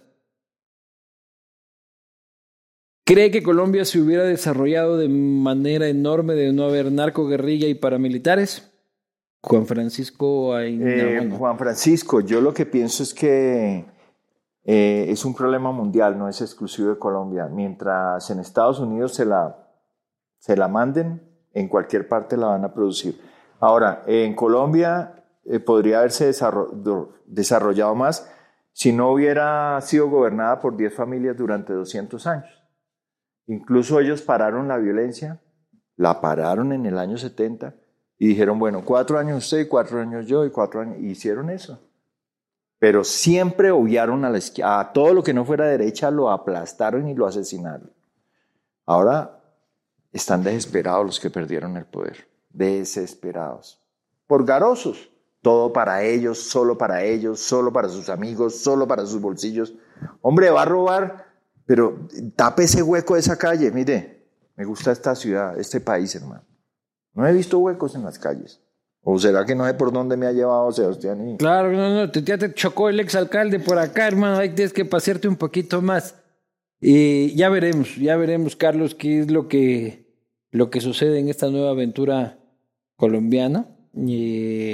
¿Cree 3.06 3.30
que 3.30 3.44
Colombia 3.44 3.84
se 3.84 4.00
hubiera 4.00 4.24
desarrollado 4.24 4.98
de 4.98 5.10
manera 5.10 5.90
enorme 5.90 6.34
de 6.34 6.54
no 6.54 6.64
haber 6.64 6.92
narco, 6.94 7.28
guerrilla 7.28 7.68
y 7.68 7.74
paramilitares? 7.74 8.72
Juan 9.42 9.66
Francisco. 9.66 10.58
Eh, 10.60 11.30
Juan 11.38 11.58
Francisco, 11.58 12.22
yo 12.22 12.40
lo 12.40 12.54
que 12.54 12.66
pienso 12.66 13.04
es 13.04 13.14
que 13.14 13.86
eh, 14.64 15.06
es 15.10 15.26
un 15.26 15.34
problema 15.36 15.74
mundial, 15.74 16.18
no 16.18 16.30
es 16.30 16.40
exclusivo 16.40 16.90
de 16.90 17.00
Colombia. 17.00 17.48
Mientras 17.48 18.30
en 18.30 18.40
Estados 18.40 18.80
Unidos 18.80 19.14
se 19.14 19.26
la, 19.26 19.58
se 20.38 20.56
la 20.56 20.70
manden, 20.70 21.29
en 21.54 21.68
cualquier 21.68 22.08
parte 22.08 22.38
la 22.38 22.48
van 22.48 22.66
a 22.66 22.74
producir. 22.74 23.20
Ahora, 23.60 24.04
en 24.08 24.36
Colombia 24.36 25.24
eh, 25.46 25.60
podría 25.60 26.00
haberse 26.00 26.32
desarrollado 27.26 27.96
más 27.96 28.32
si 28.72 28.94
no 28.94 29.12
hubiera 29.12 29.80
sido 29.82 30.10
gobernada 30.10 30.60
por 30.62 30.78
10 30.78 30.94
familias 30.94 31.36
durante 31.36 31.74
200 31.74 32.26
años. 32.28 32.64
Incluso 33.48 34.00
ellos 34.00 34.22
pararon 34.22 34.68
la 34.68 34.78
violencia, 34.78 35.42
la 35.98 36.22
pararon 36.22 36.72
en 36.72 36.86
el 36.86 36.98
año 36.98 37.18
70 37.18 37.74
y 38.18 38.28
dijeron, 38.28 38.60
bueno, 38.60 38.84
cuatro 38.86 39.18
años 39.18 39.44
usted, 39.44 39.68
cuatro 39.68 40.00
años 40.00 40.28
yo 40.28 40.46
y 40.46 40.52
cuatro 40.52 40.82
años. 40.82 41.00
Hicieron 41.00 41.50
eso. 41.50 41.80
Pero 42.78 43.04
siempre 43.04 43.72
obviaron 43.72 44.24
a, 44.24 44.30
la 44.30 44.40
a 44.64 44.94
todo 44.94 45.14
lo 45.14 45.24
que 45.24 45.34
no 45.34 45.44
fuera 45.44 45.66
derecha, 45.66 46.12
lo 46.12 46.30
aplastaron 46.30 47.08
y 47.08 47.16
lo 47.16 47.26
asesinaron. 47.26 47.92
Ahora 48.86 49.39
están 50.12 50.44
desesperados 50.44 51.06
los 51.06 51.20
que 51.20 51.30
perdieron 51.30 51.78
el 51.78 51.86
poder. 51.86 52.28
Desesperados. 52.50 53.82
Por 54.28 54.46
garosos. 54.46 55.12
Todo 55.42 55.72
para 55.72 56.04
ellos, 56.04 56.38
solo 56.38 56.78
para 56.78 57.04
ellos, 57.04 57.40
solo 57.40 57.72
para 57.72 57.88
sus 57.88 58.10
amigos, 58.10 58.58
solo 58.58 58.88
para 58.88 59.06
sus 59.06 59.22
bolsillos. 59.22 59.74
Hombre, 60.22 60.50
va 60.50 60.64
a 60.64 60.66
robar, 60.66 61.28
pero 61.66 62.08
tape 62.36 62.64
ese 62.64 62.84
hueco 62.84 63.14
de 63.14 63.22
esa 63.22 63.38
calle. 63.38 63.72
Mire, 63.72 64.28
me 64.58 64.66
gusta 64.66 64.92
esta 64.92 65.16
ciudad, 65.16 65.58
este 65.58 65.80
país, 65.80 66.14
hermano. 66.16 66.44
No 67.14 67.26
he 67.26 67.32
visto 67.32 67.58
huecos 67.60 67.96
en 67.96 68.04
las 68.04 68.20
calles. 68.20 68.62
¿O 69.02 69.18
será 69.18 69.46
que 69.46 69.56
no 69.56 69.66
sé 69.66 69.74
por 69.74 69.94
dónde 69.94 70.18
me 70.18 70.28
ha 70.28 70.34
llevado 70.34 70.72
Sebastián? 70.72 71.38
Claro, 71.38 71.72
no, 71.72 72.06
no, 72.06 72.12
ya 72.12 72.38
te 72.38 72.54
chocó 72.54 72.90
el 72.90 73.00
exalcalde 73.00 73.60
por 73.60 73.78
acá, 73.80 74.08
hermano. 74.08 74.38
Ahí 74.38 74.50
tienes 74.50 74.74
que 74.74 74.84
pasearte 74.84 75.28
un 75.28 75.38
poquito 75.38 75.82
más. 75.82 76.16
Y 76.82 77.36
ya 77.36 77.50
veremos, 77.50 77.96
ya 77.98 78.16
veremos, 78.16 78.56
Carlos, 78.56 78.96
qué 78.96 79.20
es 79.20 79.32
lo 79.32 79.48
que, 79.48 80.06
lo 80.52 80.70
que 80.70 80.82
sucede 80.82 81.20
en 81.20 81.30
esta 81.30 81.50
nueva 81.50 81.72
aventura 81.72 82.40
colombiana. 82.96 83.68
Y 83.96 84.74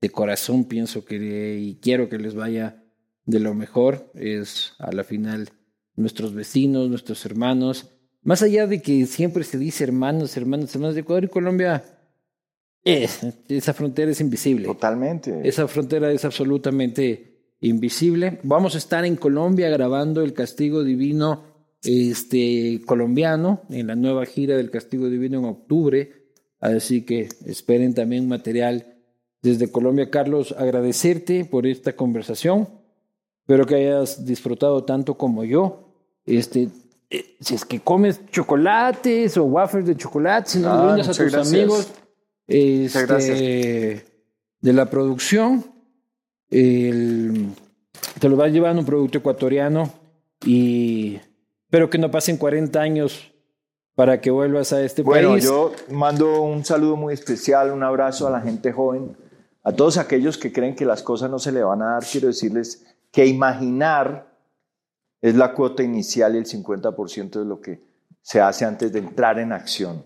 de 0.00 0.10
corazón 0.10 0.64
pienso 0.64 1.04
que 1.04 1.58
y 1.60 1.78
quiero 1.80 2.08
que 2.08 2.18
les 2.18 2.34
vaya 2.34 2.82
de 3.24 3.40
lo 3.40 3.54
mejor. 3.54 4.10
Es 4.14 4.74
a 4.78 4.92
la 4.92 5.04
final 5.04 5.50
nuestros 5.94 6.34
vecinos, 6.34 6.88
nuestros 6.88 7.24
hermanos. 7.24 7.90
Más 8.22 8.42
allá 8.42 8.66
de 8.66 8.82
que 8.82 9.06
siempre 9.06 9.44
se 9.44 9.58
dice 9.58 9.84
hermanos, 9.84 10.36
hermanos, 10.36 10.74
hermanos 10.74 10.94
de 10.94 11.02
Ecuador 11.02 11.24
y 11.24 11.28
Colombia 11.28 11.84
esa 12.84 13.74
frontera 13.74 14.10
es 14.10 14.20
invisible. 14.20 14.66
Totalmente. 14.66 15.40
Esa 15.44 15.68
frontera 15.68 16.10
es 16.12 16.24
absolutamente 16.24 17.27
invisible. 17.60 18.40
Vamos 18.42 18.74
a 18.74 18.78
estar 18.78 19.04
en 19.04 19.16
Colombia 19.16 19.68
grabando 19.68 20.22
el 20.22 20.32
Castigo 20.32 20.84
Divino 20.84 21.42
este, 21.82 22.80
colombiano 22.86 23.62
en 23.70 23.88
la 23.88 23.96
nueva 23.96 24.26
gira 24.26 24.56
del 24.56 24.70
Castigo 24.70 25.08
Divino 25.08 25.38
en 25.38 25.44
octubre. 25.44 26.12
Así 26.60 27.04
que 27.04 27.28
esperen 27.46 27.94
también 27.94 28.28
material 28.28 28.96
desde 29.42 29.70
Colombia. 29.70 30.10
Carlos, 30.10 30.54
agradecerte 30.56 31.44
por 31.44 31.66
esta 31.66 31.94
conversación. 31.94 32.68
Espero 33.40 33.66
que 33.66 33.76
hayas 33.76 34.24
disfrutado 34.24 34.84
tanto 34.84 35.14
como 35.14 35.44
yo. 35.44 35.94
Este, 36.26 36.68
eh, 37.10 37.36
si 37.40 37.54
es 37.54 37.64
que 37.64 37.80
comes 37.80 38.20
chocolates 38.30 39.36
o 39.36 39.44
waffles 39.44 39.86
de 39.86 39.96
chocolate, 39.96 40.50
si 40.50 40.58
no 40.58 40.68
ah, 40.68 40.94
a 40.94 41.02
tus 41.02 41.34
amigos 41.34 41.88
este, 42.46 44.04
de 44.60 44.72
la 44.72 44.90
producción. 44.90 45.77
El, 46.50 47.48
te 48.18 48.28
lo 48.28 48.36
va 48.36 48.48
llevando 48.48 48.80
un 48.80 48.86
producto 48.86 49.18
ecuatoriano 49.18 49.92
y 50.44 51.20
espero 51.64 51.90
que 51.90 51.98
no 51.98 52.10
pasen 52.10 52.36
40 52.36 52.80
años 52.80 53.32
para 53.94 54.20
que 54.20 54.30
vuelvas 54.30 54.72
a 54.72 54.82
este 54.82 55.02
país. 55.02 55.26
Bueno, 55.26 55.38
yo 55.38 55.72
mando 55.90 56.42
un 56.42 56.64
saludo 56.64 56.96
muy 56.96 57.14
especial, 57.14 57.72
un 57.72 57.82
abrazo 57.82 58.28
a 58.28 58.30
la 58.30 58.40
gente 58.40 58.72
joven, 58.72 59.16
a 59.64 59.72
todos 59.72 59.98
aquellos 59.98 60.38
que 60.38 60.52
creen 60.52 60.76
que 60.76 60.84
las 60.84 61.02
cosas 61.02 61.30
no 61.30 61.38
se 61.38 61.52
le 61.52 61.62
van 61.62 61.82
a 61.82 61.94
dar. 61.94 62.04
Quiero 62.04 62.28
decirles 62.28 62.86
que 63.10 63.26
imaginar 63.26 64.28
es 65.20 65.34
la 65.34 65.52
cuota 65.52 65.82
inicial 65.82 66.34
y 66.34 66.38
el 66.38 66.46
50% 66.46 67.40
de 67.40 67.44
lo 67.44 67.60
que 67.60 67.80
se 68.22 68.40
hace 68.40 68.64
antes 68.64 68.92
de 68.92 69.00
entrar 69.00 69.38
en 69.38 69.52
acción. 69.52 70.04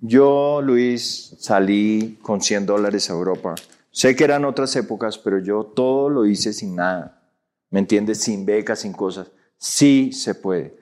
Yo, 0.00 0.60
Luis, 0.60 1.36
salí 1.38 2.18
con 2.20 2.40
100 2.40 2.66
dólares 2.66 3.08
a 3.10 3.12
Europa. 3.12 3.54
Sé 3.94 4.16
que 4.16 4.24
eran 4.24 4.44
otras 4.44 4.74
épocas, 4.74 5.18
pero 5.18 5.38
yo 5.38 5.66
todo 5.66 6.10
lo 6.10 6.26
hice 6.26 6.52
sin 6.52 6.74
nada. 6.74 7.22
¿Me 7.70 7.78
entiendes? 7.78 8.18
Sin 8.18 8.44
becas, 8.44 8.80
sin 8.80 8.92
cosas. 8.92 9.30
Sí 9.56 10.10
se 10.10 10.34
puede. 10.34 10.76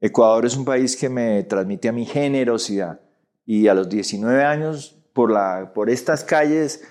Ecuador 0.00 0.44
es 0.44 0.56
un 0.56 0.64
país 0.64 0.96
que 0.96 1.08
me 1.08 1.44
transmite 1.44 1.88
a 1.88 1.92
mi 1.92 2.04
generosidad. 2.04 3.00
Y 3.46 3.68
a 3.68 3.74
los 3.74 3.88
19 3.88 4.42
años, 4.42 4.98
por, 5.12 5.30
la, 5.30 5.70
por 5.72 5.88
estas 5.88 6.24
calles, 6.24 6.82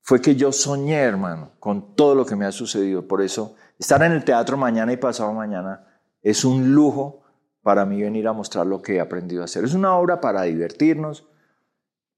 fue 0.00 0.20
que 0.20 0.34
yo 0.34 0.50
soñé, 0.50 0.98
hermano, 0.98 1.52
con 1.60 1.94
todo 1.94 2.16
lo 2.16 2.26
que 2.26 2.34
me 2.34 2.44
ha 2.44 2.50
sucedido. 2.50 3.06
Por 3.06 3.22
eso, 3.22 3.54
estar 3.78 4.02
en 4.02 4.10
el 4.10 4.24
teatro 4.24 4.56
mañana 4.56 4.92
y 4.92 4.96
pasado 4.96 5.32
mañana 5.32 5.86
es 6.22 6.44
un 6.44 6.74
lujo 6.74 7.22
para 7.62 7.86
mí 7.86 8.02
venir 8.02 8.26
a 8.26 8.32
mostrar 8.32 8.66
lo 8.66 8.82
que 8.82 8.96
he 8.96 9.00
aprendido 9.00 9.42
a 9.42 9.44
hacer. 9.44 9.62
Es 9.62 9.74
una 9.74 9.96
obra 9.96 10.20
para 10.20 10.42
divertirnos, 10.42 11.28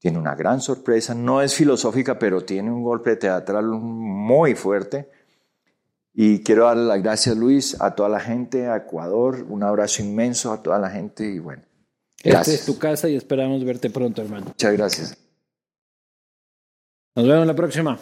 tiene 0.04 0.18
una 0.18 0.34
gran 0.34 0.60
sorpresa, 0.60 1.14
no 1.14 1.40
es 1.40 1.54
filosófica, 1.54 2.18
pero 2.18 2.44
tiene 2.44 2.70
un 2.70 2.82
golpe 2.82 3.16
teatral 3.16 3.64
muy 3.70 4.54
fuerte. 4.54 5.08
Y 6.12 6.42
quiero 6.42 6.66
darle 6.66 6.84
las 6.84 7.02
gracias, 7.02 7.34
Luis, 7.34 7.80
a 7.80 7.94
toda 7.94 8.10
la 8.10 8.20
gente, 8.20 8.66
a 8.66 8.76
Ecuador, 8.76 9.46
un 9.48 9.62
abrazo 9.62 10.02
inmenso 10.02 10.52
a 10.52 10.62
toda 10.62 10.78
la 10.78 10.90
gente 10.90 11.24
y 11.24 11.38
bueno. 11.38 11.62
Esta 12.22 12.42
es 12.52 12.66
tu 12.66 12.76
casa 12.76 13.08
y 13.08 13.16
esperamos 13.16 13.64
verte 13.64 13.88
pronto, 13.88 14.20
hermano. 14.20 14.44
Muchas 14.44 14.72
gracias. 14.74 15.16
Nos 17.16 17.26
vemos 17.26 17.46
la 17.46 17.56
próxima. 17.56 17.98